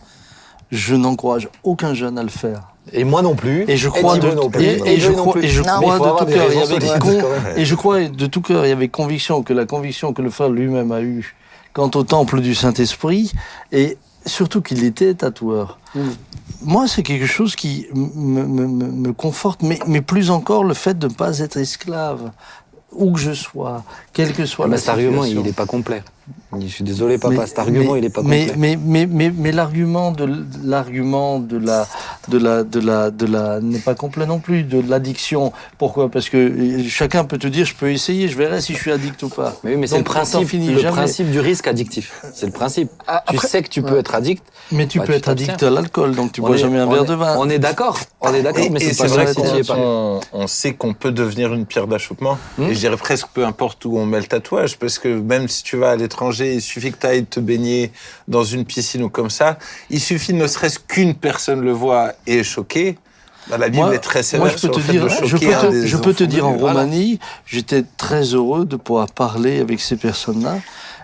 je 0.72 0.96
n'encourage 0.96 1.50
aucun 1.64 1.94
jeune 1.94 2.18
à 2.18 2.24
le 2.24 2.30
faire. 2.30 2.62
Et 2.94 3.04
moi 3.04 3.22
non 3.22 3.36
plus. 3.36 3.66
Et 3.68 3.78
je 3.78 3.90
crois 3.90 4.18
de, 4.18 4.30
Thibault 4.30 4.44
non 4.44 4.50
plus. 4.50 4.64
et, 4.64 4.94
et 4.94 4.96
je 5.00 5.06
Joey 5.08 5.16
non 5.16 5.22
crois, 5.24 5.34
plus. 5.34 5.46
et 5.46 5.48
je 5.50 5.62
Non. 5.62 5.68
Mais 5.80 5.86
il 5.88 5.92
crois 5.94 5.98
faut 5.98 6.04
de 6.04 6.10
avoir 6.10 6.26
tout 6.26 6.32
cœur, 6.32 7.58
et 7.58 7.66
je 7.66 7.76
crois 7.76 8.02
de 8.08 8.26
tout 8.26 8.42
cœur 8.42 8.66
et 8.66 8.72
avec 8.72 8.92
conviction 8.92 9.44
que 9.44 9.54
la 9.54 9.66
conviction 9.66 10.14
que 10.14 10.22
le 10.22 10.30
frère 10.30 10.50
lui-même 10.50 10.92
a 10.92 11.02
eue 11.02 11.36
quant 11.74 11.92
au 11.96 12.04
temple 12.04 12.42
du 12.42 12.56
Saint-Esprit 12.56 13.32
et 13.72 13.98
surtout 14.26 14.62
qu'il 14.62 14.84
était 14.84 15.14
tatoueur. 15.14 15.78
Moi, 16.62 16.88
c'est 16.88 17.04
quelque 17.04 17.26
chose 17.26 17.56
qui 17.56 17.88
me, 17.94 18.44
me- 18.44 18.68
me- 18.68 18.92
me 18.92 19.14
conforte, 19.14 19.62
mais, 19.64 19.80
mais 19.88 20.02
plus 20.02 20.30
encore 20.30 20.64
le 20.64 20.74
fait 20.74 20.98
de 21.00 21.08
ne 21.08 21.14
pas 21.14 21.40
être 21.40 21.58
esclave, 21.58 22.32
où 22.92 23.14
que 23.14 23.20
je 23.20 23.32
sois, 23.34 23.84
quelle 24.14 24.34
que 24.34 24.46
soit 24.46 24.66
Mais 24.68 24.74
la 24.74 24.78
cet 24.80 24.90
argument, 24.90 25.24
il 25.24 25.40
n'est 25.42 25.54
pas 25.54 25.66
complet. 25.68 26.04
Je 26.60 26.68
suis 26.68 26.84
désolé, 26.84 27.18
papa, 27.18 27.36
Mais- 27.36 27.48
cet 27.48 27.60
argument, 27.60 27.96
il 27.96 28.02
n'est 28.02 28.10
pas 28.10 28.22
complet. 28.22 28.52
Mais, 28.58 28.78
mais, 28.78 29.52
l'argument 29.52 30.12
de 30.12 30.28
l'argument 30.64 31.40
de 31.40 31.58
la 31.58 31.88
de 32.28 32.38
la 32.38 32.64
de 32.64 32.80
la 32.80 33.10
de 33.12 33.26
la 33.26 33.60
n'est 33.62 33.80
pas 33.80 33.96
complet 33.96 34.26
non 34.26 34.40
plus 34.40 34.64
de 34.64 34.82
l'addiction. 34.88 35.52
Pourquoi? 35.78 36.10
Parce 36.10 36.30
que 36.30 36.38
euh, 36.38 36.84
chacun 36.88 37.24
peut 37.24 37.38
te 37.38 37.48
dire 37.48 37.66
je 37.66 37.74
peux 37.74 37.92
essayer, 37.92 38.28
je 38.28 38.38
verrai 38.38 38.62
si 38.62 38.74
je 38.74 38.80
suis 38.80 38.92
addict 38.92 39.24
ou 39.24 39.30
pas. 39.30 39.56
Mais 39.64 39.72
oui, 39.72 39.78
mais 39.78 39.88
c'est 39.88 39.98
le 39.98 40.04
principe, 40.04 40.48
finit 40.48 40.68
le 40.72 40.80
jamais. 40.80 40.96
principe 40.98 41.32
du 41.32 41.40
risque 41.40 41.68
addictif. 41.68 42.22
C'est 42.34 42.46
le 42.46 42.52
principe. 42.52 42.90
Ah, 43.08 43.24
tu 43.30 43.38
sais 43.38 43.64
que 43.64 43.70
tu 43.70 43.82
peux 43.82 43.94
Ouais. 43.94 44.00
être 44.02 44.14
addict. 44.16 44.44
Mais 44.72 44.86
tu 44.86 45.00
Bah, 45.00 45.06
peux 45.06 45.14
tu 45.14 45.18
être 45.20 45.30
addict 45.30 45.64
à 45.64 45.70
l'alcool, 45.72 46.14
donc 46.14 46.32
tu 46.32 46.42
On 46.42 46.48
bois 46.48 46.56
est- 46.56 46.60
jamais 46.60 46.78
un 46.78 46.86
verre 46.88 47.04
est- 47.04 47.08
de 47.08 47.14
vin. 47.16 47.36
On 47.40 47.50
est 47.50 47.58
d'accord. 47.58 47.98
On 48.22 48.34
est 48.34 48.44
d'accord, 48.44 48.64
Et, 48.66 48.70
mais 48.70 48.80
c'est 48.80 49.08
vrai 49.08 49.26
si 49.28 49.36
tu 49.36 49.42
qu'on 49.42 49.64
pas. 49.64 49.76
on, 49.78 50.20
on 50.34 50.48
sait 50.48 50.74
qu'on 50.74 50.94
peut 50.94 51.12
devenir 51.12 51.54
une 51.54 51.66
pierre 51.66 51.88
d'achoppement. 51.88 52.38
Et 52.62 52.74
je 52.76 52.80
dirais 52.80 52.98
presque 52.98 53.28
peu 53.34 53.46
importe 53.46 53.84
où 53.86 53.98
on 53.98 54.06
met 54.06 54.20
le 54.20 54.26
tatouage, 54.28 54.78
parce 54.78 55.00
que 55.00 55.08
même 55.08 55.48
si 55.48 55.64
tu 55.64 55.78
vas 55.78 55.92
à 55.92 55.96
l'étranger, 55.96 56.54
il 56.56 56.62
suffit 56.62 56.92
que 56.92 56.98
tu 57.00 57.08
ailles 57.08 57.26
te 57.26 57.40
baigner 57.40 57.92
dans 58.28 58.44
une 58.44 58.66
piscine 58.66 59.02
ou 59.04 59.10
comme 59.10 59.30
ça. 59.32 59.58
Il 59.90 60.00
suffit 60.02 60.34
ne 60.34 60.46
serait-ce 60.46 60.78
qu'une 60.80 61.16
personne 61.16 61.62
le 61.62 61.72
voit 61.72 62.09
et 62.28 62.40
est 62.40 62.44
choquée. 62.44 62.98
Bah, 63.50 63.58
la 63.58 63.70
Bible 63.70 63.86
Moi- 63.86 63.96
est 63.96 64.00
très 64.00 64.22
sévère 64.22 64.46
Moi, 64.46 64.50
je 64.50 64.54
peux 64.54 64.60
sur 64.60 64.72
te 64.72 64.78
le 64.78 64.84
fait 64.84 64.92
dire, 64.92 65.04
de 65.06 65.10
je 65.10 65.38
peux 65.38 65.40
te, 65.40 65.86
je 65.88 65.98
peux 65.98 66.28
dire 66.28 66.48
en. 66.48 66.56
Voilà. 66.56 66.82
Roumanie, 66.82 67.20
j'étais 67.46 67.84
très 67.98 68.22
heureux 68.22 68.66
de 68.66 68.76
pouvoir 68.76 69.08
parler 69.12 69.60
avec 69.60 69.80
ces 69.80 69.96
personnes-là, 69.96 70.60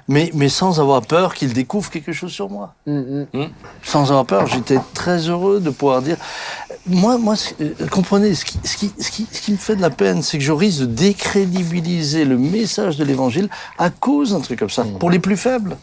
mais, 0.08 0.30
mais 0.36 0.49
sans 0.49 0.80
avoir 0.80 1.01
peur 1.01 1.34
qu'ils 1.34 1.53
découvrent 1.53 1.89
quelque 1.89 2.14
chose 2.14 2.32
sur 2.32 2.49
moi. 2.49 2.76
Mm, 2.86 3.24
mm. 3.34 3.47
Sans 3.82 4.12
avoir 4.12 4.26
peur, 4.26 4.45
j'étais 4.45 4.80
très 4.93 5.18
heureux 5.30 5.60
de 5.60 5.72
pouvoir 5.72 6.03
dire. 6.03 6.18
Moi, 6.86 7.18
moi, 7.18 7.34
euh, 7.61 7.73
comprenez, 7.90 8.36
ce 8.36 8.45
qui, 8.45 8.60
ce 8.64 8.77
qui, 8.77 8.94
ce 8.99 9.10
qui, 9.10 9.27
ce 9.32 9.41
qui 9.41 9.52
me 9.52 9.57
fait 9.57 9.76
de 9.76 9.82
la 9.82 9.90
peine, 9.90 10.22
c'est 10.22 10.38
que 10.38 10.44
je 10.44 10.52
risque 10.52 10.82
de 10.82 10.86
décrédibiliser 10.86 12.26
le 12.26 12.38
message 12.38 12.98
de 12.98 13.03
l'évangile 13.03 13.49
à 13.80 13.90
cause 13.90 14.34
d'un 14.34 14.41
truc 14.41 14.60
comme 14.60 14.69
ça, 14.69 14.86
pour 14.99 15.10
les 15.10 15.19
plus 15.19 15.38
faibles. 15.38 15.77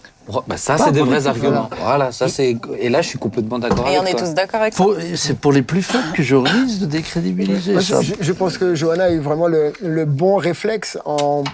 Bah, 0.46 0.56
ça, 0.56 0.76
c'est 0.78 0.92
des 0.92 1.02
vrais 1.02 1.26
arguments. 1.26 1.68
Voilà, 1.82 2.12
ça 2.12 2.28
c'est. 2.28 2.56
Et 2.80 2.88
là, 2.88 3.02
je 3.02 3.08
suis 3.08 3.18
complètement 3.18 3.58
d'accord 3.58 3.86
Et 3.88 3.96
avec 3.96 4.02
on 4.02 4.06
est 4.06 4.12
toi. 4.18 4.26
tous 4.26 4.34
d'accord 4.34 4.60
avec 4.62 4.74
ça. 4.74 4.82
Pour- 4.82 4.94
C'est 5.14 5.36
pour 5.38 5.52
les 5.52 5.62
plus 5.62 5.82
faibles 5.82 6.12
que 6.14 6.22
je 6.22 6.36
risque 6.36 6.78
de 6.80 6.86
décrédibiliser 6.86 7.72
Moi, 7.72 7.82
ça. 7.82 8.00
je, 8.00 8.12
je 8.20 8.32
pense 8.32 8.58
que 8.58 8.74
Johanna 8.74 9.04
a 9.04 9.10
eu 9.10 9.20
vraiment 9.20 9.46
le, 9.48 9.72
le 9.82 10.04
bon 10.04 10.36
réflexe 10.36 10.98
en, 11.04 11.44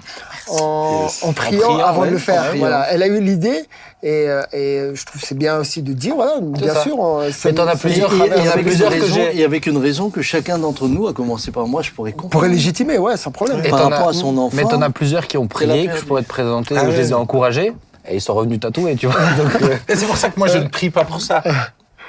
en, 0.49 1.03
Yes. 1.05 1.23
en 1.25 1.33
priant, 1.33 1.61
priant, 1.61 1.79
avant 1.79 2.03
ouais, 2.03 2.09
de 2.09 2.13
le 2.13 2.19
faire. 2.19 2.43
Voilà. 2.57 2.87
Elle 2.91 3.03
a 3.03 3.07
eu 3.07 3.21
l'idée 3.21 3.65
et, 4.03 4.29
euh, 4.29 4.43
et 4.53 4.91
je 4.95 5.05
trouve 5.05 5.21
que 5.21 5.27
c'est 5.27 5.37
bien 5.37 5.59
aussi 5.59 5.83
de 5.83 5.93
dire, 5.93 6.15
voilà, 6.15 6.41
bien 6.41 6.75
ça. 6.75 6.83
sûr. 6.83 6.99
on- 6.99 7.21
Mais 7.45 7.53
t'en 7.53 7.67
as 7.67 7.77
plusieurs, 7.77 8.13
Et, 8.13 8.17
et 8.17 8.19
Il 8.39 8.45
y 8.45 8.49
en 8.49 8.51
a 8.51 8.53
avec 8.55 8.67
plusieurs 8.67 8.93
une 8.93 8.99
que 8.99 9.03
raison, 9.05 9.15
j'ai- 9.15 9.41
et 9.41 9.45
avec 9.45 9.67
une 9.67 9.77
raison 9.79 10.11
que 10.11 10.23
chacun 10.23 10.59
d'entre 10.59 10.87
nous, 10.89 11.07
à 11.09 11.13
commencer 11.13 11.51
par 11.51 11.67
moi, 11.67 11.83
je 11.83 11.91
pourrais 11.91 12.13
comprendre. 12.13 12.31
Pourrait 12.33 12.49
légitimer, 12.49 12.99
ouais, 12.99 13.17
sans 13.17 13.31
problème. 13.31 13.61
Et 13.65 13.69
par 13.69 13.81
t'en 13.83 13.89
rapport 13.91 14.09
as- 14.09 14.11
à 14.11 14.15
son 14.15 14.37
enfant. 14.39 14.57
Mais 14.57 14.63
t'en 14.65 14.81
as 14.83 14.91
plusieurs 14.91 15.27
qui 15.27 15.37
ont 15.37 15.47
prié, 15.47 15.89
que 15.89 15.97
je 15.97 16.05
pourrais 16.05 16.23
te 16.23 16.29
présenter, 16.29 16.75
Ah 16.79 16.85
où 16.87 16.93
je 16.93 16.97
les 16.97 17.11
ai 17.11 17.15
encouragés, 17.15 17.73
et 18.11 18.17
ils 18.17 18.21
sont 18.21 18.35
revenus 18.35 18.61
tatoués, 18.61 18.97
tu 18.97 19.07
vois. 19.07 19.21
Euh, 19.63 19.77
c'est 19.89 20.07
pour 20.07 20.17
ça 20.17 20.31
que 20.31 20.39
moi, 20.39 20.49
je 20.49 20.59
ne 20.59 20.69
prie 20.69 20.91
pas 20.91 21.05
pour 21.05 21.21
ça. 21.21 21.43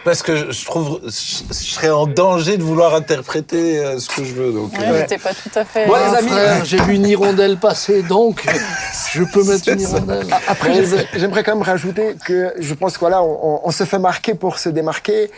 Parce 0.05 0.23
que 0.23 0.51
je 0.51 0.65
trouve, 0.65 1.01
je, 1.03 1.09
je 1.49 1.53
serais 1.53 1.89
en 1.89 2.07
danger 2.07 2.57
de 2.57 2.63
vouloir 2.63 2.95
interpréter 2.95 3.79
euh, 3.79 3.99
ce 3.99 4.07
que 4.07 4.23
je 4.23 4.33
veux. 4.33 4.51
Donc, 4.53 4.71
Ouais, 4.73 4.79
euh, 4.87 4.99
j'étais 5.01 5.17
pas 5.17 5.31
tout 5.33 5.49
à 5.53 5.65
fait. 5.65 5.85
Bon, 5.87 5.93
les 5.95 5.99
Ah, 6.15 6.17
amis, 6.19 6.29
frère, 6.29 6.65
j'ai 6.65 6.77
vu 6.77 6.93
une 6.93 7.05
hirondelle 7.05 7.57
passer, 7.57 8.01
donc 8.03 8.45
je 9.13 9.23
peux 9.23 9.43
mettre 9.43 9.67
une 9.69 9.81
hirondelle. 9.81 10.25
Après, 10.47 10.73
j'aimerais- 10.73 11.07
j'aimerais 11.15 11.43
quand 11.43 11.53
même 11.53 11.63
rajouter 11.63 12.15
que 12.25 12.53
je 12.57 12.73
pense 12.75 12.93
que 12.93 12.99
voilà, 13.01 13.21
on, 13.21 13.39
on- 13.55 13.61
on 13.65 13.71
se 13.71 13.83
fait 13.83 13.99
marquer 13.99 14.35
pour 14.35 14.57
se 14.57 14.69
démarquer, 14.69 15.29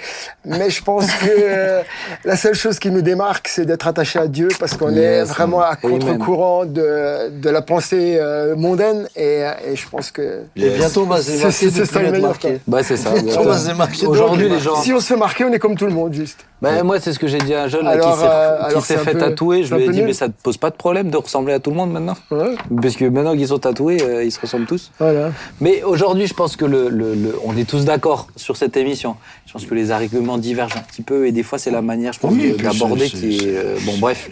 mais 0.45 0.69
je 0.69 0.83
pense 0.83 1.07
que 1.07 1.25
euh, 1.27 1.81
la 2.23 2.35
seule 2.37 2.55
chose 2.55 2.77
qui 2.77 2.91
nous 2.91 3.01
démarque, 3.01 3.47
c'est 3.47 3.65
d'être 3.65 3.87
attaché 3.87 4.19
à 4.19 4.27
Dieu, 4.27 4.49
parce 4.59 4.77
qu'on 4.77 4.95
est 4.95 5.23
vraiment 5.23 5.61
à 5.61 5.75
contre-courant 5.75 6.65
de, 6.65 7.29
de 7.29 7.49
la 7.49 7.63
pensée 7.63 8.17
euh, 8.21 8.55
mondaine, 8.55 9.07
et, 9.15 9.43
et 9.65 9.75
je 9.75 9.89
pense 9.89 10.11
que 10.11 10.43
Et 10.55 10.69
bientôt, 10.69 11.01
on 11.01 11.07
va 11.07 11.17
se 11.17 11.31
C'est- 11.31 11.71
démarquer 12.11 12.61
c'est 12.61 12.61
bah, 12.67 12.83
c'est 12.83 12.97
ça. 12.97 13.09
On 13.39 13.43
va 13.43 13.57
se 13.57 13.67
démarquer. 13.67 14.05
Aujourd'hui. 14.05 14.50
Si 14.81 14.93
on 14.93 14.99
se 14.99 15.07
fait 15.07 15.17
marquer, 15.17 15.45
on 15.45 15.51
est 15.53 15.59
comme 15.59 15.75
tout 15.75 15.85
le 15.85 15.93
monde, 15.93 16.13
juste. 16.13 16.45
Bah, 16.61 16.83
moi, 16.83 16.99
c'est 16.99 17.11
ce 17.11 17.17
que 17.17 17.25
j'ai 17.27 17.39
dit 17.39 17.55
à 17.55 17.63
un 17.63 17.67
jeune 17.67 17.87
Alors, 17.87 18.13
qui 18.13 18.19
s'est 18.19 18.27
euh, 18.29 18.79
qui 18.79 18.81
s'est 18.85 18.97
fait 18.97 19.13
peu- 19.13 19.19
tatouer. 19.19 19.63
Je 19.63 19.73
lui 19.73 19.85
ai 19.85 19.89
dit, 19.89 19.97
nul. 19.97 20.05
mais 20.07 20.13
ça 20.13 20.27
te 20.27 20.33
pose 20.43 20.57
pas 20.57 20.69
de 20.69 20.75
problème 20.75 21.09
de 21.09 21.17
ressembler 21.17 21.53
à 21.53 21.59
tout 21.59 21.71
le 21.71 21.75
monde 21.75 21.91
maintenant 21.91 22.15
Ouais, 22.29 22.55
Parce 22.81 22.95
que 22.95 23.05
maintenant 23.05 23.35
qu'ils 23.35 23.47
sont 23.47 23.57
tatoués, 23.57 24.01
euh, 24.03 24.23
ils 24.23 24.31
se 24.31 24.39
ressemblent 24.39 24.67
tous. 24.67 24.91
voilà. 24.99 25.31
Mais 25.59 25.81
aujourd'hui, 25.81 26.27
je 26.27 26.35
pense 26.35 26.55
que 26.55 26.65
le, 26.65 26.89
le- 26.89 27.15
le- 27.15 27.35
on 27.45 27.57
est 27.57 27.67
tous 27.67 27.83
d'accord 27.83 28.27
sur 28.35 28.57
cette 28.57 28.77
émission. 28.77 29.15
Je 29.47 29.53
pense 29.53 29.65
que 29.65 29.73
les 29.73 29.89
arguments 29.91 30.37
divergent 30.37 30.77
un 30.77 30.81
petit 30.81 31.01
peu 31.01 31.25
et 31.25 31.31
des 31.31 31.41
fois, 31.43 31.57
c'est 31.57 31.71
la 31.71 31.81
manière, 31.81 32.13
je 32.13 32.19
pense, 32.19 32.31
Oui, 32.33 32.53
d'aborder 32.61 33.09
qui 33.09 33.37
est. 33.37 33.55
euh, 33.57 33.77
bon, 33.83 33.97
bref. 33.97 34.29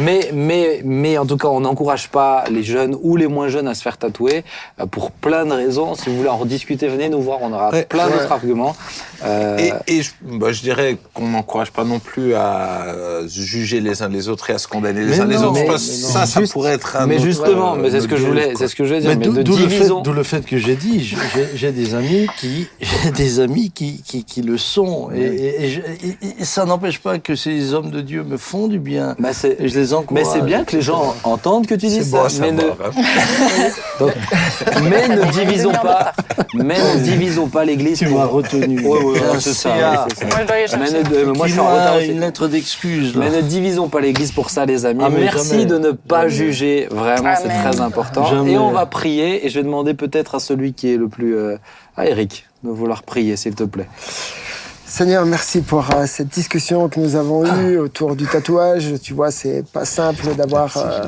Mais, 0.00 0.30
mais, 0.34 0.82
mais 0.84 1.16
en 1.16 1.26
tout 1.26 1.36
cas, 1.36 1.48
on 1.48 1.60
n'encourage 1.60 2.08
pas 2.08 2.44
les 2.50 2.62
jeunes 2.64 2.96
ou 3.02 3.16
les 3.16 3.28
moins 3.28 3.48
jeunes 3.48 3.68
à 3.68 3.74
se 3.74 3.82
faire 3.82 3.96
tatouer 3.98 4.44
euh, 4.80 4.86
pour 4.86 5.12
plein 5.12 5.46
de 5.46 5.52
raisons. 5.52 5.94
Si 5.94 6.10
vous 6.10 6.16
voulez 6.16 6.28
en 6.28 6.36
rediscuter, 6.38 6.88
venez 6.88 7.08
nous 7.08 7.22
voir. 7.22 7.38
On 7.40 7.52
aura 7.52 7.70
Ouais. 7.70 7.84
plein 7.84 8.06
Ouais. 8.06 8.12
d'autres 8.14 8.32
arguments. 8.32 8.74
Euh, 9.24 9.56
Et, 9.86 9.98
et 9.98 10.02
je, 10.02 10.10
bah, 10.22 10.52
je 10.52 10.60
dirais 10.62 10.96
qu'on 11.14 11.34
n'encourage 11.68 11.72
pas 11.72 11.84
non 11.84 11.98
plus 11.98 12.34
à 12.34 12.86
se 13.28 13.40
juger 13.40 13.80
les 13.80 14.02
uns 14.02 14.08
les 14.08 14.28
autres 14.28 14.50
et 14.50 14.54
à 14.54 14.58
se 14.58 14.68
condamner 14.68 15.00
les 15.04 15.06
Mais 15.16 15.20
uns 15.20 15.26
les 15.26 15.36
autres. 15.42 15.52
mais- 15.52 15.66
mais 15.68 15.78
ça, 15.78 16.26
ça 16.26 16.40
Juste- 16.40 16.52
pourrait 16.52 16.72
être 16.72 16.96
un 16.96 17.06
mais 17.06 17.16
autre, 17.16 17.24
justement, 17.24 17.74
euh, 17.74 17.78
mais 17.80 17.90
c'est 17.90 18.00
ce 18.00 18.08
que 18.08 18.16
je 18.16 18.26
voulais, 18.26 18.52
c'est 18.56 18.68
ce 18.68 18.74
que 18.76 18.84
je 18.84 18.88
voulais 18.88 19.00
dire. 19.00 19.10
Mais 19.10 19.16
Mais, 19.16 19.42
d'où 19.42 19.56
le, 19.56 19.62
fait, 19.62 19.66
divisons. 19.68 20.00
d'où 20.02 20.12
le 20.12 20.22
fait 20.22 20.44
que 20.44 20.56
j'ai 20.58 20.76
dit, 20.76 21.00
j'ai- 21.54 21.72
des 21.72 21.94
amis 21.94 22.26
qui, 22.38 22.66
j'ai 22.80 23.10
des 23.10 23.40
amis 23.40 23.70
qui, 23.70 24.02
qui, 24.04 24.24
qui 24.24 24.42
le 24.42 24.56
sont, 24.58 25.10
et, 25.14 25.20
et- 25.20 25.64
et 25.64 25.68
je- 25.70 25.80
et- 25.80 26.16
et 26.40 26.44
ça 26.44 26.64
n'empêche 26.64 26.98
pas 27.00 27.18
que 27.18 27.34
ces 27.36 27.74
hommes 27.74 27.90
de 27.90 28.00
Dieu 28.00 28.22
me 28.24 28.36
font 28.38 28.68
du 28.68 28.78
bien, 28.78 29.14
Bah, 29.18 29.32
c'est- 29.32 29.56
et 29.60 29.68
je 29.68 29.78
les 29.78 29.86
mais 29.88 29.92
encourage. 29.94 30.26
c'est 30.32 30.42
bien 30.44 30.64
que 30.64 30.74
les 30.76 30.82
gens 30.82 31.14
entendent 31.24 31.66
que 31.66 31.74
tu 31.74 31.86
dis 31.86 32.00
bon 32.10 32.28
ça. 32.28 32.40
mais, 32.40 32.52
ne, 32.52 32.62
hein. 32.62 32.90
donc, 34.00 34.12
mais 34.84 35.08
ne 35.08 35.30
divisons 35.30 35.72
pas, 35.72 36.12
mais 36.54 36.76
ne 36.94 37.00
divisons 37.00 37.48
pas 37.48 37.64
l'Église. 37.64 37.98
Tu 37.98 38.06
pour- 38.06 38.18
m'as 38.18 38.24
retenu. 38.26 38.80
Ouais, 38.86 39.02
ouais, 39.04 39.18
c'est 39.40 39.52
ça. 39.52 39.68
Moi, 39.70 40.06
je 40.40 40.46
dois 40.46 40.78
Mais 40.78 41.24
ne- 41.26 41.32
moi, 41.32 41.46
je 41.46 41.54
Une 42.08 42.20
lettre 42.20 42.48
d'excuse. 42.48 43.14
Mais 43.16 43.30
ne 43.30 43.40
divisons 43.40 43.88
pas 43.88 44.00
l'Église 44.00 44.32
pour 44.32 44.50
ça, 44.50 44.64
les 44.66 44.86
amis. 44.86 45.02
Ah, 45.04 45.10
Merci 45.10 45.50
jamais. 45.50 45.66
de 45.66 45.78
ne 45.78 45.90
pas 45.92 46.28
Jamais. 46.28 46.30
juger. 46.52 46.88
Vraiment, 46.90 47.34
c'est 47.40 47.48
très 47.48 47.80
important. 47.80 48.24
Jamais. 48.26 48.52
Et 48.52 48.58
on 48.58 48.70
va 48.70 48.86
prier. 48.86 49.44
Et 49.44 49.48
je 49.48 49.54
vais 49.58 49.64
demander 49.64 49.94
peut-être 49.94 50.34
à 50.34 50.40
celui 50.40 50.72
qui 50.72 50.92
est 50.92 50.96
le 50.96 51.08
plus. 51.08 51.36
euh, 51.36 51.56
à 51.96 52.06
Eric, 52.06 52.46
de 52.62 52.70
vouloir 52.70 53.02
prier, 53.02 53.36
s'il 53.36 53.54
te 53.56 53.64
plaît. 53.64 53.88
Seigneur, 54.86 55.26
merci 55.26 55.60
pour 55.60 55.86
euh, 55.94 56.06
cette 56.06 56.28
discussion 56.28 56.88
que 56.88 56.98
nous 57.00 57.16
avons 57.16 57.44
eue 57.44 57.76
autour 57.78 58.16
du 58.16 58.24
tatouage. 58.26 58.94
Tu 59.02 59.12
vois, 59.14 59.30
c'est 59.30 59.64
pas 59.72 59.84
simple 59.84 60.34
d'avoir 60.36 60.76
euh, 60.76 61.02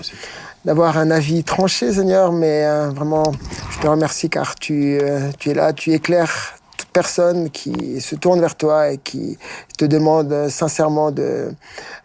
d'avoir 0.64 0.98
un 0.98 1.10
avis 1.10 1.42
tranché, 1.44 1.92
Seigneur, 1.92 2.32
mais 2.32 2.64
euh, 2.66 2.90
vraiment, 2.90 3.22
je 3.70 3.78
te 3.78 3.86
remercie 3.86 4.28
car 4.28 4.54
tu, 4.56 4.98
euh, 5.00 5.30
tu 5.38 5.50
es 5.50 5.54
là, 5.54 5.72
tu 5.72 5.92
éclaires 5.92 6.54
personne 6.92 7.50
qui 7.50 8.00
se 8.00 8.14
tourne 8.16 8.40
vers 8.40 8.56
toi 8.56 8.90
et 8.90 8.98
qui 8.98 9.38
te 9.78 9.84
demande 9.84 10.48
sincèrement 10.48 11.10
de 11.10 11.52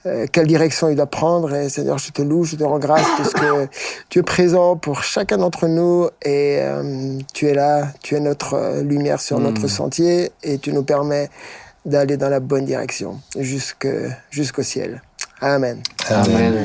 euh, 0.05 0.25
quelle 0.31 0.47
direction 0.47 0.89
il 0.89 0.95
doit 0.95 1.05
prendre. 1.07 1.53
Et 1.53 1.69
Seigneur, 1.69 1.97
je 1.97 2.11
te 2.11 2.21
loue, 2.21 2.43
je 2.43 2.55
te 2.55 2.63
rends 2.63 2.79
grâce 2.79 3.05
parce 3.17 3.33
que 3.33 3.67
tu 4.09 4.19
es 4.19 4.23
présent 4.23 4.75
pour 4.77 5.03
chacun 5.03 5.37
d'entre 5.37 5.67
nous 5.67 6.07
et 6.23 6.59
euh, 6.61 7.17
tu 7.33 7.47
es 7.47 7.53
là, 7.53 7.87
tu 8.03 8.15
es 8.15 8.19
notre 8.19 8.81
lumière 8.81 9.19
sur 9.21 9.39
notre 9.39 9.67
sentier 9.67 10.31
et 10.43 10.57
tu 10.59 10.71
nous 10.73 10.83
permets 10.83 11.29
d'aller 11.85 12.17
dans 12.17 12.29
la 12.29 12.39
bonne 12.39 12.65
direction 12.65 13.19
jusque- 13.37 13.87
jusqu'au 14.31 14.63
ciel. 14.63 15.01
Amen. 15.41 15.81
Amen. 16.09 16.63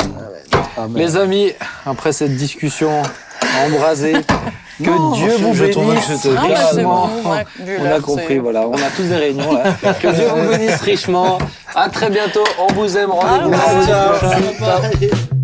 Les 0.95 1.17
amis, 1.17 1.53
après 1.85 2.13
cette 2.13 2.37
discussion 2.37 3.03
embrasé. 3.66 4.12
Que 4.82 4.89
Non, 4.89 5.10
Dieu 5.12 5.32
vous 5.39 5.52
bénisse 5.52 6.27
Ah, 6.36 6.40
richement. 6.40 7.10
bon, 7.24 7.31
On 7.81 7.93
a 7.93 8.01
compris, 8.01 8.39
voilà. 8.39 8.66
On 8.66 8.72
a 8.74 8.90
tous 8.97 9.02
des 9.02 9.16
réunions 9.16 9.52
là. 9.52 9.62
Que 10.01 10.09
Dieu 10.09 10.24
vous 10.35 10.48
bénisse 10.51 10.81
richement. 10.81 11.39
À 11.74 11.89
très 11.90 12.09
bientôt. 12.09 12.44
On 12.59 12.72
vous 12.72 12.97
aime. 12.97 13.10
Rendez-vous 13.10 13.52
Au 14.62 15.40